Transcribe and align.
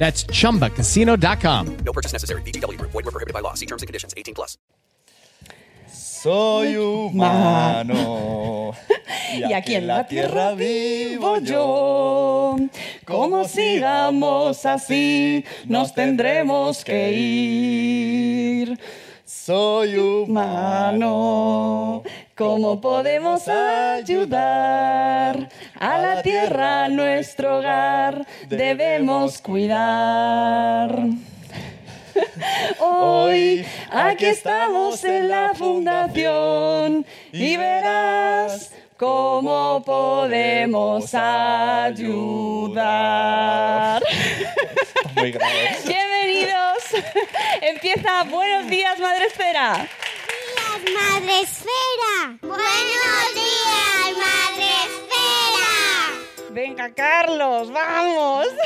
That's 0.00 0.24
chumbacasino.com. 0.24 1.76
No 1.84 1.92
purchase 1.92 2.14
necessary. 2.14 2.40
VGW 2.42 2.78
Group. 2.78 2.90
Void 2.92 3.04
were 3.04 3.12
prohibited 3.12 3.34
by 3.34 3.40
law. 3.40 3.52
See 3.52 3.66
terms 3.66 3.82
and 3.82 3.86
conditions. 3.86 4.14
18 4.16 4.34
plus. 4.34 4.56
Soy 5.92 6.74
humano. 6.76 8.74
Y 9.32 9.52
aquí 9.52 9.76
en 9.76 9.86
la 9.86 10.08
tierra 10.08 10.54
vivo 10.54 11.38
yo. 11.38 12.56
Como 13.04 13.44
sigamos 13.44 14.66
así, 14.66 15.44
nos 15.66 15.94
tendremos 15.94 16.84
que 16.84 17.12
ir. 17.12 18.78
Soy 19.32 20.26
Mano, 20.26 22.02
¿cómo 22.34 22.80
podemos 22.80 23.46
ayudar 23.46 25.48
a 25.78 25.98
la 25.98 26.20
tierra, 26.20 26.88
nuestro 26.88 27.58
hogar? 27.58 28.26
Debemos 28.48 29.40
cuidar. 29.40 30.98
Hoy 32.80 33.64
aquí 33.92 34.24
estamos 34.24 35.04
en 35.04 35.28
la 35.28 35.52
fundación 35.54 37.06
y 37.32 37.56
verás 37.56 38.72
cómo 39.00 39.82
podemos 39.82 41.14
ayudar. 41.14 42.12
Muy 45.16 45.32
grave. 45.32 45.78
Bienvenidos. 45.86 46.82
Empieza 47.62 48.24
Buenos 48.24 48.68
días, 48.68 48.98
Madre 48.98 49.24
Esfera. 49.24 49.72
días, 49.78 50.82
Madre 50.92 51.40
Esfera. 51.40 52.36
Buenos 52.42 53.34
días. 53.34 54.09
Venga, 56.52 56.92
Carlos, 56.92 57.70
vamos. 57.70 58.48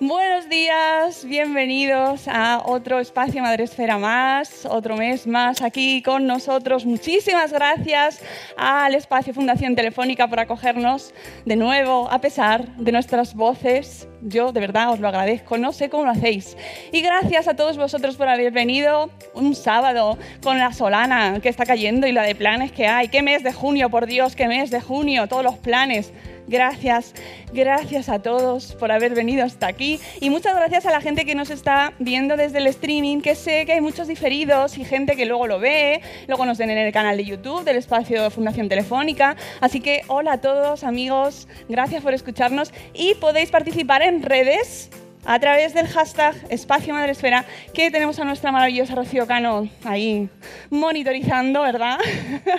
Buenos 0.00 0.48
días, 0.48 1.24
bienvenidos 1.24 2.28
a 2.28 2.62
otro 2.64 3.00
espacio 3.00 3.42
Madresfera 3.42 3.98
más, 3.98 4.64
otro 4.64 4.96
mes 4.96 5.26
más 5.26 5.60
aquí 5.60 6.02
con 6.02 6.26
nosotros. 6.26 6.86
Muchísimas 6.86 7.52
gracias 7.52 8.20
al 8.56 8.94
espacio 8.94 9.34
Fundación 9.34 9.74
Telefónica 9.74 10.28
por 10.28 10.40
acogernos 10.40 11.12
de 11.44 11.56
nuevo, 11.56 12.08
a 12.10 12.20
pesar 12.20 12.76
de 12.76 12.92
nuestras 12.92 13.34
voces. 13.34 14.08
Yo 14.20 14.52
de 14.52 14.60
verdad 14.60 14.92
os 14.92 15.00
lo 15.00 15.08
agradezco, 15.08 15.58
no 15.58 15.72
sé 15.72 15.90
cómo 15.90 16.04
lo 16.04 16.10
hacéis. 16.10 16.56
Y 16.92 17.02
gracias 17.02 17.48
a 17.48 17.54
todos 17.54 17.76
vosotros 17.76 18.16
por 18.16 18.28
haber 18.28 18.52
venido 18.52 19.10
un 19.34 19.54
sábado 19.54 20.18
con 20.42 20.58
la 20.58 20.72
solana 20.72 21.40
que 21.40 21.48
está 21.48 21.66
cayendo 21.66 22.06
y 22.06 22.12
la 22.12 22.22
de 22.22 22.34
planes 22.34 22.72
que 22.72 22.86
hay. 22.86 23.08
¿Qué 23.08 23.22
mes 23.22 23.42
de 23.42 23.52
junio, 23.52 23.90
por 23.90 24.06
Dios, 24.06 24.36
qué 24.36 24.48
mes 24.48 24.70
de 24.70 24.77
junio? 24.80 25.26
Todos 25.26 25.44
los 25.44 25.56
planes. 25.56 26.12
Gracias, 26.48 27.14
gracias 27.52 28.08
a 28.08 28.20
todos 28.20 28.72
por 28.76 28.90
haber 28.90 29.14
venido 29.14 29.44
hasta 29.44 29.66
aquí 29.66 30.00
y 30.18 30.30
muchas 30.30 30.56
gracias 30.56 30.86
a 30.86 30.90
la 30.90 31.02
gente 31.02 31.26
que 31.26 31.34
nos 31.34 31.50
está 31.50 31.92
viendo 31.98 32.38
desde 32.38 32.56
el 32.56 32.66
streaming, 32.68 33.20
que 33.20 33.34
sé 33.34 33.66
que 33.66 33.74
hay 33.74 33.82
muchos 33.82 34.08
diferidos 34.08 34.78
y 34.78 34.84
gente 34.86 35.14
que 35.14 35.26
luego 35.26 35.46
lo 35.46 35.58
ve, 35.58 36.00
luego 36.26 36.46
nos 36.46 36.56
ven 36.56 36.70
en 36.70 36.78
el 36.78 36.90
canal 36.90 37.18
de 37.18 37.26
YouTube 37.26 37.64
del 37.64 37.76
espacio 37.76 38.30
Fundación 38.30 38.70
Telefónica. 38.70 39.36
Así 39.60 39.80
que 39.80 40.00
hola 40.06 40.34
a 40.34 40.40
todos 40.40 40.84
amigos, 40.84 41.48
gracias 41.68 42.02
por 42.02 42.14
escucharnos 42.14 42.72
y 42.94 43.14
podéis 43.16 43.50
participar 43.50 44.00
en 44.00 44.22
redes 44.22 44.88
a 45.24 45.38
través 45.38 45.74
del 45.74 45.86
hashtag 45.86 46.34
Espacio 46.48 46.94
Madresfera, 46.94 47.44
que 47.74 47.90
tenemos 47.90 48.18
a 48.18 48.24
nuestra 48.24 48.52
maravillosa 48.52 48.94
Rocío 48.94 49.26
Cano 49.26 49.68
ahí 49.84 50.28
monitorizando, 50.70 51.62
¿verdad? 51.62 51.98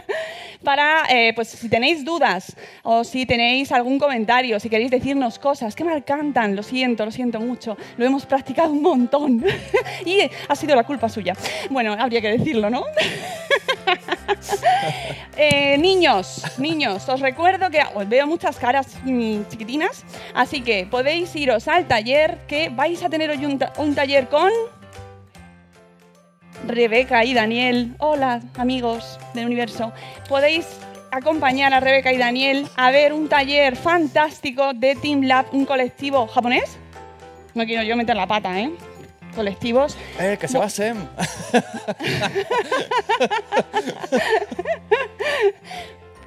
Para, 0.63 1.05
eh, 1.09 1.31
pues 1.33 1.47
si 1.49 1.69
tenéis 1.69 2.03
dudas 2.03 2.55
o 2.83 3.03
si 3.03 3.25
tenéis 3.25 3.71
algún 3.71 3.97
comentario, 3.97 4.59
si 4.59 4.69
queréis 4.69 4.91
decirnos 4.91 5.39
cosas, 5.39 5.73
que 5.73 5.83
me 5.85 6.03
cantan, 6.03 6.55
lo 6.55 6.63
siento, 6.63 7.05
lo 7.05 7.11
siento 7.11 7.39
mucho, 7.39 7.77
lo 7.97 8.05
hemos 8.05 8.25
practicado 8.25 8.71
un 8.71 8.81
montón 8.81 9.45
y 10.05 10.29
ha 10.47 10.55
sido 10.55 10.75
la 10.75 10.83
culpa 10.83 11.07
suya. 11.07 11.33
Bueno, 11.69 11.95
habría 11.97 12.21
que 12.21 12.37
decirlo, 12.37 12.69
¿no? 12.69 12.83
Eh, 15.41 15.77
niños, 15.77 16.43
niños, 16.57 17.07
os 17.07 17.21
recuerdo 17.21 17.69
que 17.69 17.81
os 17.95 18.09
veo 18.09 18.27
muchas 18.27 18.57
caras 18.57 18.97
mm, 19.05 19.43
chiquitinas, 19.49 20.03
así 20.33 20.59
que 20.59 20.85
podéis 20.85 21.33
iros 21.33 21.69
al 21.69 21.87
taller 21.87 22.39
que 22.45 22.67
vais 22.67 23.01
a 23.03 23.09
tener 23.09 23.29
hoy 23.29 23.45
un, 23.45 23.57
un 23.77 23.95
taller 23.95 24.27
con 24.27 24.51
Rebeca 26.67 27.23
y 27.23 27.33
Daniel. 27.33 27.95
Hola, 27.99 28.41
amigos 28.57 29.17
del 29.33 29.45
universo. 29.45 29.93
Podéis 30.27 30.67
acompañar 31.11 31.73
a 31.73 31.79
Rebeca 31.79 32.11
y 32.11 32.17
Daniel 32.17 32.67
a 32.75 32.91
ver 32.91 33.13
un 33.13 33.29
taller 33.29 33.75
fantástico 33.75 34.73
de 34.73 34.95
Team 34.95 35.23
Lab, 35.23 35.45
un 35.53 35.65
colectivo 35.65 36.27
japonés. 36.27 36.77
No 37.53 37.65
quiero 37.65 37.83
yo 37.83 37.95
meter 37.95 38.15
la 38.15 38.27
pata, 38.27 38.59
¿eh? 38.59 38.71
Colectivos. 39.39 39.95
Eh, 40.19 40.37
que 40.37 40.49
se 40.49 40.57
va 40.57 40.67
Sem. 40.69 40.97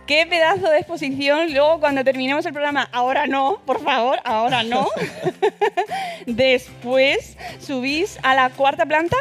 Qué 0.06 0.26
pedazo 0.26 0.70
de 0.70 0.78
exposición. 0.78 1.52
Luego, 1.52 1.78
cuando 1.78 2.02
terminemos 2.04 2.46
el 2.46 2.54
programa, 2.54 2.88
ahora 2.90 3.26
no, 3.26 3.60
por 3.66 3.82
favor, 3.82 4.18
ahora 4.24 4.62
no. 4.62 4.88
Después 6.26 7.36
subís 7.60 8.18
a 8.22 8.34
la 8.34 8.48
cuarta 8.48 8.86
planta. 8.86 9.18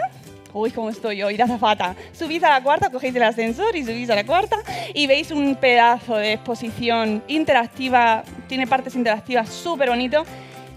Uy, 0.54 0.72
cómo 0.72 0.90
estoy 0.90 1.22
hoy, 1.22 1.36
de 1.36 1.44
azafata. 1.44 1.94
Subís 2.14 2.42
a 2.46 2.50
la 2.50 2.64
cuarta, 2.64 2.92
cogéis 2.92 3.14
el 3.14 3.24
ascensor 3.24 3.76
y 3.76 3.84
subís 3.84 4.10
a 4.10 4.16
la 4.16 4.26
cuarta 4.26 4.56
y 4.94 5.06
veis 5.06 5.32
un 5.32 5.58
pedazo 5.58 6.16
de 6.16 6.32
exposición 6.32 7.22
interactiva, 7.28 8.24
tiene 8.48 8.68
partes 8.68 8.96
interactivas 8.96 9.50
súper 9.50 9.90
bonito, 9.90 10.24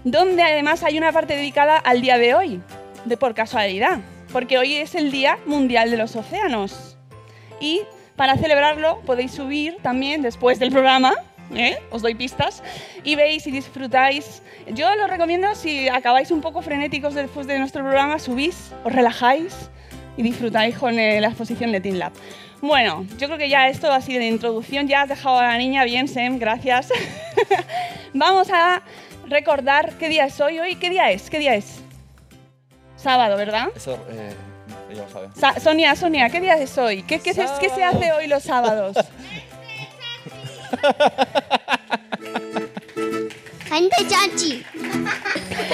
donde 0.03 0.43
además 0.43 0.83
hay 0.83 0.97
una 0.97 1.13
parte 1.13 1.37
dedicada 1.37 1.77
al 1.77 2.01
día 2.01 2.17
de 2.17 2.35
hoy, 2.35 2.61
de 3.05 3.17
por 3.17 3.33
casualidad, 3.33 3.99
porque 4.31 4.57
hoy 4.57 4.75
es 4.75 4.95
el 4.95 5.11
Día 5.11 5.37
Mundial 5.45 5.91
de 5.91 5.97
los 5.97 6.15
Océanos. 6.15 6.97
Y 7.59 7.81
para 8.15 8.37
celebrarlo 8.37 9.01
podéis 9.05 9.31
subir 9.31 9.77
también 9.81 10.21
después 10.21 10.59
del 10.59 10.71
programa, 10.71 11.13
¿eh? 11.53 11.77
os 11.91 12.01
doy 12.01 12.15
pistas, 12.15 12.63
y 13.03 13.15
veis 13.15 13.45
y 13.47 13.51
disfrutáis. 13.51 14.41
Yo 14.73 14.93
lo 14.95 15.07
recomiendo 15.07 15.53
si 15.55 15.87
acabáis 15.87 16.31
un 16.31 16.41
poco 16.41 16.61
frenéticos 16.61 17.13
después 17.13 17.47
de 17.47 17.59
nuestro 17.59 17.81
programa, 17.83 18.19
subís, 18.19 18.71
os 18.83 18.91
relajáis 18.91 19.69
y 20.17 20.23
disfrutáis 20.23 20.77
con 20.77 20.97
eh, 20.97 21.21
la 21.21 21.27
exposición 21.27 21.71
de 21.71 21.81
Team 21.81 21.97
Lab. 21.97 22.13
Bueno, 22.61 23.05
yo 23.17 23.27
creo 23.27 23.37
que 23.37 23.49
ya 23.49 23.67
esto 23.69 23.91
ha 23.91 24.01
sido 24.01 24.19
de 24.19 24.27
introducción, 24.27 24.87
ya 24.87 25.03
has 25.03 25.09
dejado 25.09 25.37
a 25.37 25.43
la 25.43 25.57
niña 25.57 25.83
bien, 25.83 26.07
Sem, 26.07 26.39
gracias. 26.39 26.89
Vamos 28.13 28.49
a 28.51 28.81
recordar 29.27 29.93
qué 29.99 30.09
día 30.09 30.25
es 30.25 30.39
hoy. 30.39 30.59
¿Hoy 30.59 30.75
qué 30.75 30.89
día 30.89 31.11
es? 31.11 31.29
¿Qué 31.29 31.37
día 31.37 31.55
es? 31.55 31.84
Sábado, 33.05 33.37
¿verdad? 33.37 33.67
Eso, 33.75 33.99
eh, 34.09 34.33
ella 34.89 35.03
lo 35.03 35.09
sabe. 35.11 35.27
Sa- 35.39 35.59
Sonia, 35.59 35.95
Sonia, 35.95 36.27
¿qué 36.31 36.41
día 36.41 36.55
es 36.55 36.75
hoy? 36.79 37.03
¿Qué, 37.03 37.19
qué 37.19 37.35
se, 37.35 37.45
qué 37.59 37.69
se 37.69 37.83
hace 37.83 38.11
hoy 38.13 38.25
los 38.27 38.41
sábados? 38.41 38.97
Gente 43.69 43.95
chachi. 44.07 44.65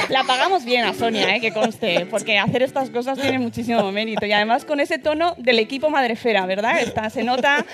La 0.10 0.24
pagamos 0.26 0.66
bien 0.66 0.84
a 0.84 0.94
Sonia, 0.94 1.36
¿eh? 1.36 1.40
que 1.40 1.54
conste, 1.54 2.06
porque 2.06 2.38
hacer 2.38 2.64
estas 2.64 2.90
cosas 2.90 3.18
tiene 3.18 3.40
muchísimo 3.40 3.92
mérito. 3.94 4.26
Y 4.26 4.34
además 4.34 4.66
con 4.66 4.80
ese 4.80 5.00
tono 5.00 5.36
del 5.38 5.60
equipo 5.60 5.90
Madrefera, 5.90 6.46
¿verdad? 6.46 6.82
Está, 6.82 7.10
se 7.10 7.24
nota, 7.24 7.66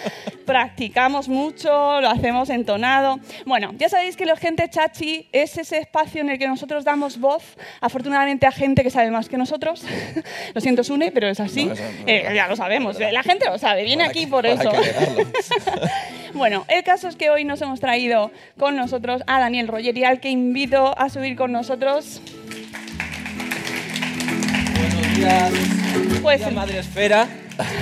practicamos 0.45 1.27
mucho, 1.29 1.99
lo 1.99 2.09
hacemos 2.09 2.49
entonado. 2.49 3.19
Bueno, 3.45 3.73
ya 3.77 3.89
sabéis 3.89 4.15
que 4.15 4.25
la 4.25 4.35
gente 4.35 4.69
chachi 4.69 5.27
es 5.31 5.57
ese 5.57 5.79
espacio 5.79 6.21
en 6.21 6.29
el 6.29 6.37
que 6.37 6.47
nosotros 6.47 6.83
damos 6.83 7.19
voz, 7.19 7.43
afortunadamente, 7.81 8.45
a 8.45 8.51
gente 8.51 8.83
que 8.83 8.91
sabe 8.91 9.09
más 9.09 9.29
que 9.29 9.37
nosotros. 9.37 9.83
lo 10.53 10.61
siento, 10.61 10.83
Sune, 10.83 11.11
pero 11.11 11.27
es 11.27 11.39
así. 11.39 11.65
No, 11.65 11.73
eso 11.73 11.83
no. 11.83 12.07
Eh, 12.07 12.31
ya 12.35 12.47
lo 12.47 12.55
sabemos, 12.55 12.99
la 12.99 13.23
gente 13.23 13.45
lo 13.49 13.57
sabe, 13.57 13.83
viene 13.83 14.03
¿Para 14.03 14.11
aquí 14.11 14.27
por 14.27 14.45
eso. 14.45 14.71
Bueno, 16.33 16.65
el 16.67 16.83
caso 16.83 17.07
es 17.07 17.15
que 17.15 17.29
hoy 17.29 17.45
nos 17.45 17.61
hemos 17.61 17.79
traído 17.79 18.31
con 18.59 18.75
nosotros 18.75 19.23
a 19.27 19.39
Daniel 19.39 19.67
Rogeri, 19.67 20.03
al 20.03 20.19
que 20.19 20.29
invito 20.29 20.97
a 20.97 21.09
subir 21.09 21.35
con 21.37 21.51
nosotros. 21.51 22.19
Buenos 24.75 25.15
días, 25.17 25.51
Pues 26.21 26.39
Día 26.39 26.49
Madre 26.51 26.79
Esfera. 26.79 27.27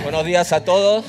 Buenos 0.04 0.25
días 0.25 0.52
a 0.54 0.63
todos. 0.63 1.06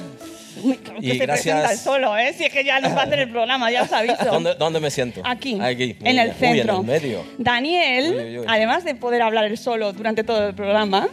Uy, 0.63 0.77
que 0.79 0.93
Y 1.01 1.19
se 1.19 1.27
presenta 1.27 1.61
gracias. 1.61 1.73
el 1.73 1.79
solo, 1.79 2.17
¿eh? 2.17 2.33
Si 2.37 2.45
es 2.45 2.53
que 2.53 2.65
ya 2.65 2.81
nos 2.81 2.93
va 2.97 3.01
a 3.03 3.05
hacer 3.05 3.19
el 3.19 3.31
programa, 3.31 3.71
ya 3.71 3.83
os 3.83 3.93
aviso. 3.93 4.25
¿Dónde, 4.25 4.55
dónde 4.55 4.81
me 4.81 4.91
siento? 4.91 5.21
Aquí, 5.25 5.59
Aquí, 5.61 5.97
en 6.03 6.19
el 6.19 6.29
bien. 6.33 6.39
centro. 6.39 6.79
Uy, 6.81 6.85
en 6.85 6.91
el 6.91 7.01
medio. 7.03 7.25
Daniel, 7.39 8.39
uy. 8.41 8.45
además 8.49 8.85
de 8.85 8.95
poder 8.95 9.23
hablar 9.23 9.45
él 9.45 9.59
solo 9.59 9.93
durante 9.93 10.25
todo 10.25 10.49
el 10.49 10.55
programa, 10.55 11.09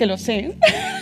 que 0.00 0.06
lo 0.06 0.16
sé, 0.16 0.54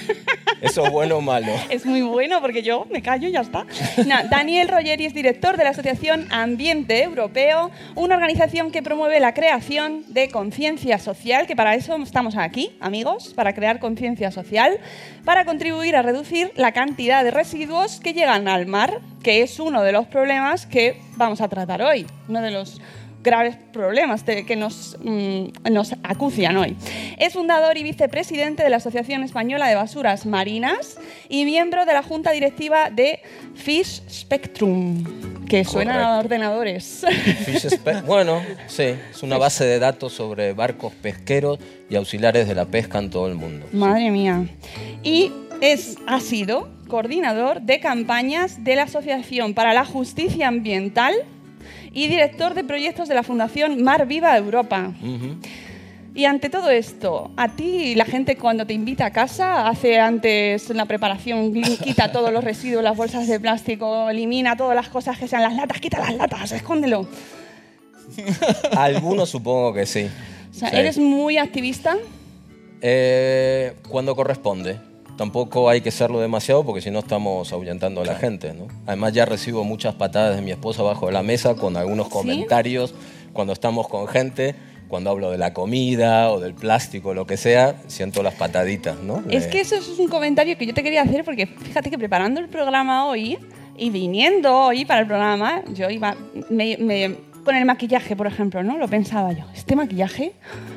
¿Eso 0.61 0.85
es 0.85 0.91
bueno 0.91 1.19
o 1.19 1.21
malo? 1.21 1.53
es 1.71 1.87
muy 1.87 2.03
bueno 2.03 2.41
porque 2.41 2.65
yo 2.65 2.85
me 2.91 3.00
callo 3.00 3.29
y 3.29 3.31
ya 3.31 3.43
está. 3.43 3.65
No, 4.05 4.17
Daniel 4.29 4.67
Rogeri 4.67 5.06
es 5.06 5.15
director 5.15 5.56
de 5.56 5.62
la 5.62 5.71
Asociación 5.71 6.27
Ambiente 6.33 7.05
Europeo, 7.05 7.71
una 7.95 8.17
organización 8.17 8.73
que 8.73 8.83
promueve 8.83 9.21
la 9.21 9.35
creación 9.35 10.03
de 10.09 10.31
conciencia 10.31 10.99
social, 10.99 11.47
que 11.47 11.55
para 11.55 11.77
eso 11.77 11.95
estamos 12.03 12.37
aquí, 12.37 12.73
amigos, 12.81 13.35
para 13.37 13.55
crear 13.55 13.79
conciencia 13.79 14.33
social, 14.33 14.81
para 15.25 15.45
contribuir 15.45 15.95
a 15.95 16.03
reducir 16.03 16.50
la 16.56 16.73
cantidad 16.73 17.23
de 17.23 17.31
residuos 17.31 18.00
que 18.00 18.15
llegan 18.15 18.49
al 18.49 18.67
mar, 18.67 19.00
que 19.23 19.43
es 19.43 19.61
uno 19.61 19.85
de 19.85 19.93
los 19.93 20.09
problemas 20.09 20.67
que 20.67 21.00
vamos 21.15 21.41
a 21.41 21.47
tratar 21.47 21.83
hoy, 21.83 22.05
uno 22.29 22.43
de 22.43 22.50
los 22.50 22.81
graves 23.28 23.56
problemas 23.72 24.25
de- 24.26 24.44
que 24.46 24.56
nos, 24.56 24.96
mm, 25.02 25.70
nos 25.70 25.92
acucian 26.02 26.56
hoy. 26.56 26.76
Es 27.19 27.34
fundador 27.34 27.76
y 27.76 27.82
vicepresidente 27.82 28.62
de 28.62 28.70
la 28.70 28.78
Asociación 28.78 29.22
Española 29.22 29.69
de 29.69 29.75
Basuras 29.75 30.25
Marinas 30.26 30.96
y 31.28 31.44
miembro 31.44 31.84
de 31.84 31.92
la 31.92 32.02
Junta 32.02 32.30
Directiva 32.32 32.90
de 32.90 33.20
Fish 33.54 34.02
Spectrum, 34.10 35.04
que 35.46 35.64
suena 35.64 36.16
a 36.16 36.19
ordenadores. 36.19 37.04
Fish 37.44 37.66
Spe- 37.66 38.00
bueno, 38.06 38.40
sí, 38.66 38.94
es 39.10 39.22
una 39.22 39.36
base 39.38 39.64
de 39.64 39.78
datos 39.78 40.12
sobre 40.14 40.52
barcos 40.54 40.92
pesqueros 40.94 41.58
y 41.90 41.96
auxiliares 41.96 42.48
de 42.48 42.54
la 42.54 42.64
pesca 42.64 42.98
en 42.98 43.10
todo 43.10 43.28
el 43.28 43.34
mundo. 43.34 43.66
Madre 43.72 44.10
mía. 44.10 44.46
Y 45.02 45.32
es, 45.60 45.96
ha 46.06 46.20
sido 46.20 46.69
coordinador 46.88 47.60
de 47.60 47.80
campañas 47.80 48.64
de 48.64 48.75
la 48.76 48.84
Asociación 48.84 49.52
para 49.54 49.75
la 49.75 49.84
Justicia 49.84 50.48
Ambiental 50.48 51.14
y 51.93 52.08
director 52.08 52.55
de 52.55 52.64
proyectos 52.64 53.08
de 53.08 53.14
la 53.14 53.23
Fundación 53.23 53.82
Mar 53.82 54.06
Viva 54.06 54.37
Europa. 54.37 54.93
Y 56.14 56.25
ante 56.25 56.50
todo 56.50 56.70
esto, 56.70 57.31
a 57.37 57.49
ti 57.55 57.94
la 57.94 58.05
gente 58.05 58.37
cuando 58.37 58.67
te 58.67 58.73
invita 58.73 59.06
a 59.06 59.11
casa 59.12 59.69
hace 59.69 60.00
antes 60.00 60.69
la 60.70 60.87
preparación, 60.87 61.52
quita 61.85 62.11
todos 62.11 62.32
los 62.32 62.43
residuos, 62.43 62.82
las 62.82 62.96
bolsas 62.96 63.29
de 63.29 63.38
plástico, 63.38 64.11
elimina 64.11 64.56
todas 64.56 64.75
las 64.75 64.88
cosas 64.88 65.17
que 65.19 65.29
sean 65.29 65.43
las 65.43 65.55
latas, 65.55 65.81
quita 65.81 65.99
las 66.00 66.14
latas, 66.17 66.50
escóndelo. 66.52 67.06
Algunos 68.76 69.29
supongo 69.31 69.73
que 69.75 69.87
sí. 69.87 70.08
O 70.50 70.55
sea, 70.55 70.70
Sí. 70.70 70.76
eres 70.76 70.99
muy 70.99 71.38
activista. 71.38 71.96
Eh, 72.81 73.75
cuando 73.88 74.17
corresponde. 74.17 74.79
Tampoco 75.19 75.69
hay 75.69 75.81
que 75.82 75.91
serlo 75.91 76.20
demasiado 76.20 76.65
porque 76.65 76.81
si 76.81 76.91
no 76.91 77.00
estamos 77.00 77.53
ahuyentando 77.53 78.00
a 78.00 78.05
la 78.06 78.15
gente. 78.15 78.55
¿no? 78.55 78.69
Además 78.87 79.12
ya 79.12 79.26
recibo 79.26 79.65
muchas 79.65 79.94
patadas 79.97 80.37
de 80.37 80.43
mi 80.43 80.53
esposa 80.53 80.82
bajo 80.82 81.06
de 81.06 81.12
la 81.12 81.23
mesa 81.23 81.55
con 81.56 81.76
algunos 81.76 82.09
comentarios 82.09 82.94
cuando 83.35 83.53
estamos 83.53 83.88
con 83.88 84.06
gente. 84.09 84.55
Cuando 84.88 85.11
hablo 85.11 85.31
de 85.31 85.37
la 85.37 85.53
comida 85.53 86.31
o 86.32 86.41
del 86.41 86.55
plástico, 86.55 87.12
lo 87.12 87.26
que 87.26 87.37
sea, 87.37 87.75
siento 87.88 88.23
las 88.23 88.32
pataditas, 88.32 88.97
¿no? 89.00 89.23
Es 89.29 89.47
que 89.47 89.61
eso 89.61 89.75
es 89.75 89.87
un 89.99 90.09
comentario 90.09 90.56
que 90.56 90.65
yo 90.65 90.73
te 90.73 90.82
quería 90.82 91.03
hacer 91.03 91.25
porque 91.26 91.47
fíjate 91.47 91.91
que 91.91 91.99
preparando 91.99 92.41
el 92.41 92.49
programa 92.49 93.06
hoy 93.06 93.37
y 93.76 93.91
viniendo 93.91 94.56
hoy 94.56 94.87
para 94.87 95.00
el 95.00 95.06
programa, 95.06 95.62
yo 95.75 95.91
iba 95.91 96.17
me- 96.49 96.79
me- 96.79 97.17
con 97.49 97.56
el 97.56 97.65
maquillaje, 97.65 98.15
por 98.15 98.27
ejemplo, 98.27 98.62
¿no? 98.62 98.77
Lo 98.77 98.89
pensaba 98.89 99.33
yo. 99.33 99.43
Este 99.55 99.75
maquillaje, 99.75 100.35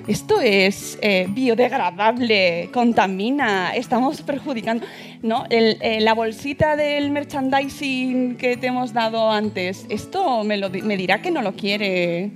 esto 0.07 0.39
es 0.39 0.97
eh, 1.01 1.27
biodegradable, 1.29 2.69
contamina, 2.71 3.75
estamos 3.75 4.21
perjudicando, 4.21 4.85
¿no? 5.21 5.43
El- 5.49 5.77
eh, 5.81 5.99
la 5.99 6.13
bolsita 6.13 6.77
del 6.77 7.11
merchandising 7.11 8.37
que 8.37 8.55
te 8.55 8.67
hemos 8.67 8.93
dado 8.93 9.29
antes, 9.29 9.85
esto 9.89 10.45
me, 10.45 10.55
lo 10.55 10.69
me 10.69 10.95
dirá 10.95 11.21
que 11.21 11.29
no 11.29 11.41
lo 11.41 11.57
quiere, 11.57 12.31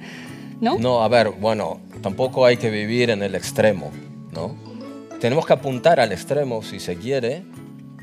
¿no? 0.60 0.78
No, 0.80 1.02
a 1.02 1.08
ver, 1.08 1.30
bueno, 1.40 1.80
tampoco 2.02 2.46
hay 2.46 2.58
que 2.58 2.70
vivir 2.70 3.12
en 3.12 3.24
el 3.24 3.36
extremo, 3.36 3.90
¿no? 4.34 4.54
Tenemos 5.22 5.46
que 5.46 5.54
apuntar 5.54 6.02
al 6.02 6.12
extremo, 6.12 6.62
si 6.62 6.82
se 6.82 6.98
quiere, 6.98 7.44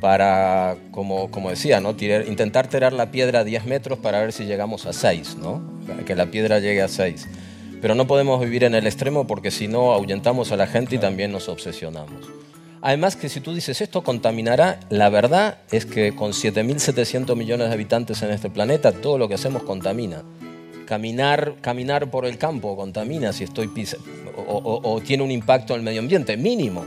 para, 0.03 0.77
como, 0.91 1.31
como 1.31 1.49
decía, 1.49 1.81
¿no? 1.81 1.95
Tirar- 1.97 2.27
intentar 2.29 2.67
tirar 2.67 2.93
la 2.93 3.11
piedra 3.13 3.39
a 3.41 3.45
10 3.45 3.65
metros 3.67 3.99
para 4.01 4.21
ver 4.21 4.33
si 4.33 4.45
llegamos 4.45 4.85
a 4.85 4.93
6, 4.93 5.37
¿no? 5.41 5.63
Que 6.05 6.15
la 6.17 6.27
piedra 6.27 6.59
llegue 6.59 6.83
a 6.83 6.89
6. 6.89 7.29
Pero 7.81 7.95
no 7.95 8.07
podemos 8.07 8.41
vivir 8.41 8.65
en 8.65 8.75
el 8.75 8.87
extremo 8.87 9.27
porque 9.27 9.51
si 9.53 9.69
no 9.69 9.93
ahuyentamos 9.93 10.51
a 10.53 10.57
la 10.57 10.67
gente 10.67 10.97
y 10.97 10.99
también 10.99 11.31
nos 11.33 11.49
obsesionamos. 11.49 12.27
Además 12.81 13.15
que 13.15 13.29
si 13.29 13.41
tú 13.41 13.55
dices 13.55 13.81
esto 13.81 14.03
contaminará, 14.03 14.81
la 14.91 15.09
verdad 15.09 15.59
es 15.71 15.87
que 15.87 16.15
con 16.17 16.33
7.700 16.33 17.37
millones 17.37 17.69
de 17.69 17.75
habitantes 17.75 18.23
en 18.23 18.31
este 18.33 18.51
planeta, 18.51 18.91
todo 18.91 19.19
lo 19.19 19.29
que 19.29 19.35
hacemos 19.37 19.63
contamina 19.63 20.23
caminar, 20.87 21.55
caminar 21.61 22.11
por 22.11 22.27
el 22.27 22.39
campo 22.39 22.77
contamina 22.77 23.33
si 23.33 23.45
estoy 23.45 23.69
pis 23.69 23.97
o, 24.37 24.41
o- 24.57 24.93
o 24.95 25.01
tiene 25.01 25.23
un 25.23 25.31
impacto 25.31 25.75
en 25.75 25.79
el 25.81 25.85
medio 25.85 26.01
ambiente, 26.01 26.37
mínimo. 26.37 26.85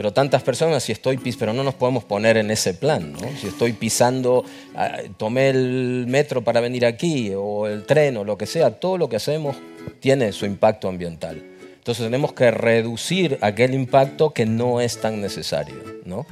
Pero 0.00 0.14
tantas 0.14 0.42
personas, 0.42 0.82
si 0.82 0.92
estoy 0.92 1.18
pis, 1.18 1.36
pero 1.36 1.52
no 1.52 1.62
nos 1.62 1.74
podemos 1.74 2.04
poner 2.04 2.38
en 2.38 2.50
ese 2.50 2.72
plan, 2.72 3.12
¿no? 3.12 3.18
Si 3.38 3.48
estoy 3.48 3.74
pisando, 3.74 4.46
ah, 4.74 4.96
tomé 5.18 5.50
el 5.50 6.06
metro 6.08 6.42
para 6.42 6.60
venir 6.60 6.86
aquí, 6.86 7.32
o 7.36 7.66
el 7.66 7.84
tren, 7.84 8.16
o 8.16 8.24
lo 8.24 8.38
que 8.38 8.46
sea, 8.46 8.70
todo 8.70 8.96
lo 8.96 9.10
que 9.10 9.16
hacemos 9.16 9.58
tiene 10.00 10.32
su 10.32 10.46
impacto 10.46 10.88
ambiental. 10.88 11.42
Entonces 11.76 12.06
tenemos 12.06 12.32
que 12.32 12.50
reducir 12.50 13.36
aquel 13.42 13.74
impacto 13.74 14.30
que 14.30 14.46
no 14.46 14.80
es 14.80 14.98
tan 15.02 15.20
necesario, 15.20 15.74
¿no? 16.06 16.24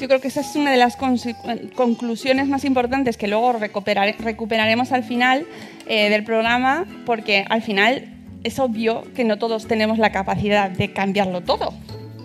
Yo 0.00 0.08
creo 0.08 0.22
que 0.22 0.28
esa 0.28 0.40
es 0.40 0.56
una 0.56 0.70
de 0.70 0.78
las 0.78 0.96
conclusiones 0.96 2.48
más 2.48 2.64
importantes 2.64 3.18
que 3.18 3.28
luego 3.28 3.52
recuperar- 3.52 4.16
recuperaremos 4.16 4.92
al 4.92 5.04
final 5.04 5.46
eh, 5.88 6.08
del 6.08 6.24
programa, 6.24 6.86
porque 7.04 7.44
al 7.50 7.60
final 7.60 8.14
es 8.44 8.58
obvio 8.58 9.04
que 9.14 9.24
no 9.24 9.36
todos 9.36 9.66
tenemos 9.66 9.98
la 9.98 10.10
capacidad 10.10 10.70
de 10.70 10.90
cambiarlo 10.94 11.42
todo, 11.42 11.74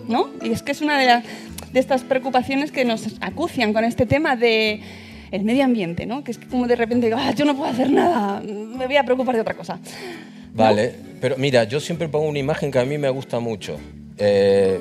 ¿no? 0.08 0.28
Y 0.42 0.50
es 0.52 0.62
que 0.62 0.72
es 0.72 0.80
una 0.80 0.98
de, 0.98 1.06
las- 1.06 1.24
de 1.72 1.80
estas 1.80 2.02
preocupaciones 2.02 2.70
que 2.72 2.84
nos 2.84 3.06
acucian 3.20 3.72
con 3.72 3.84
este 3.84 4.06
tema 4.06 4.36
de 4.36 4.80
el 5.30 5.42
medio 5.44 5.64
ambiente, 5.64 6.06
¿no? 6.06 6.22
Que 6.22 6.30
es 6.30 6.38
que 6.38 6.46
como 6.46 6.66
de 6.68 6.76
repente 6.76 7.06
digo, 7.06 7.18
"Ah, 7.20 7.32
yo 7.32 7.44
no 7.44 7.56
puedo 7.56 7.70
hacer 7.70 7.90
nada, 7.90 8.40
me 8.40 8.86
voy 8.86 8.96
a 8.96 9.04
preocupar 9.04 9.34
de 9.34 9.40
otra 9.40 9.54
cosa. 9.54 9.78
Vale, 10.54 10.94
pero 11.20 11.36
mira, 11.36 11.64
yo 11.64 11.80
siempre 11.80 12.08
pongo 12.08 12.28
una 12.28 12.38
imagen 12.38 12.70
que 12.70 12.78
a 12.78 12.84
mí 12.84 12.98
me 12.98 13.08
gusta 13.10 13.40
mucho. 13.40 13.78
Eh, 14.18 14.80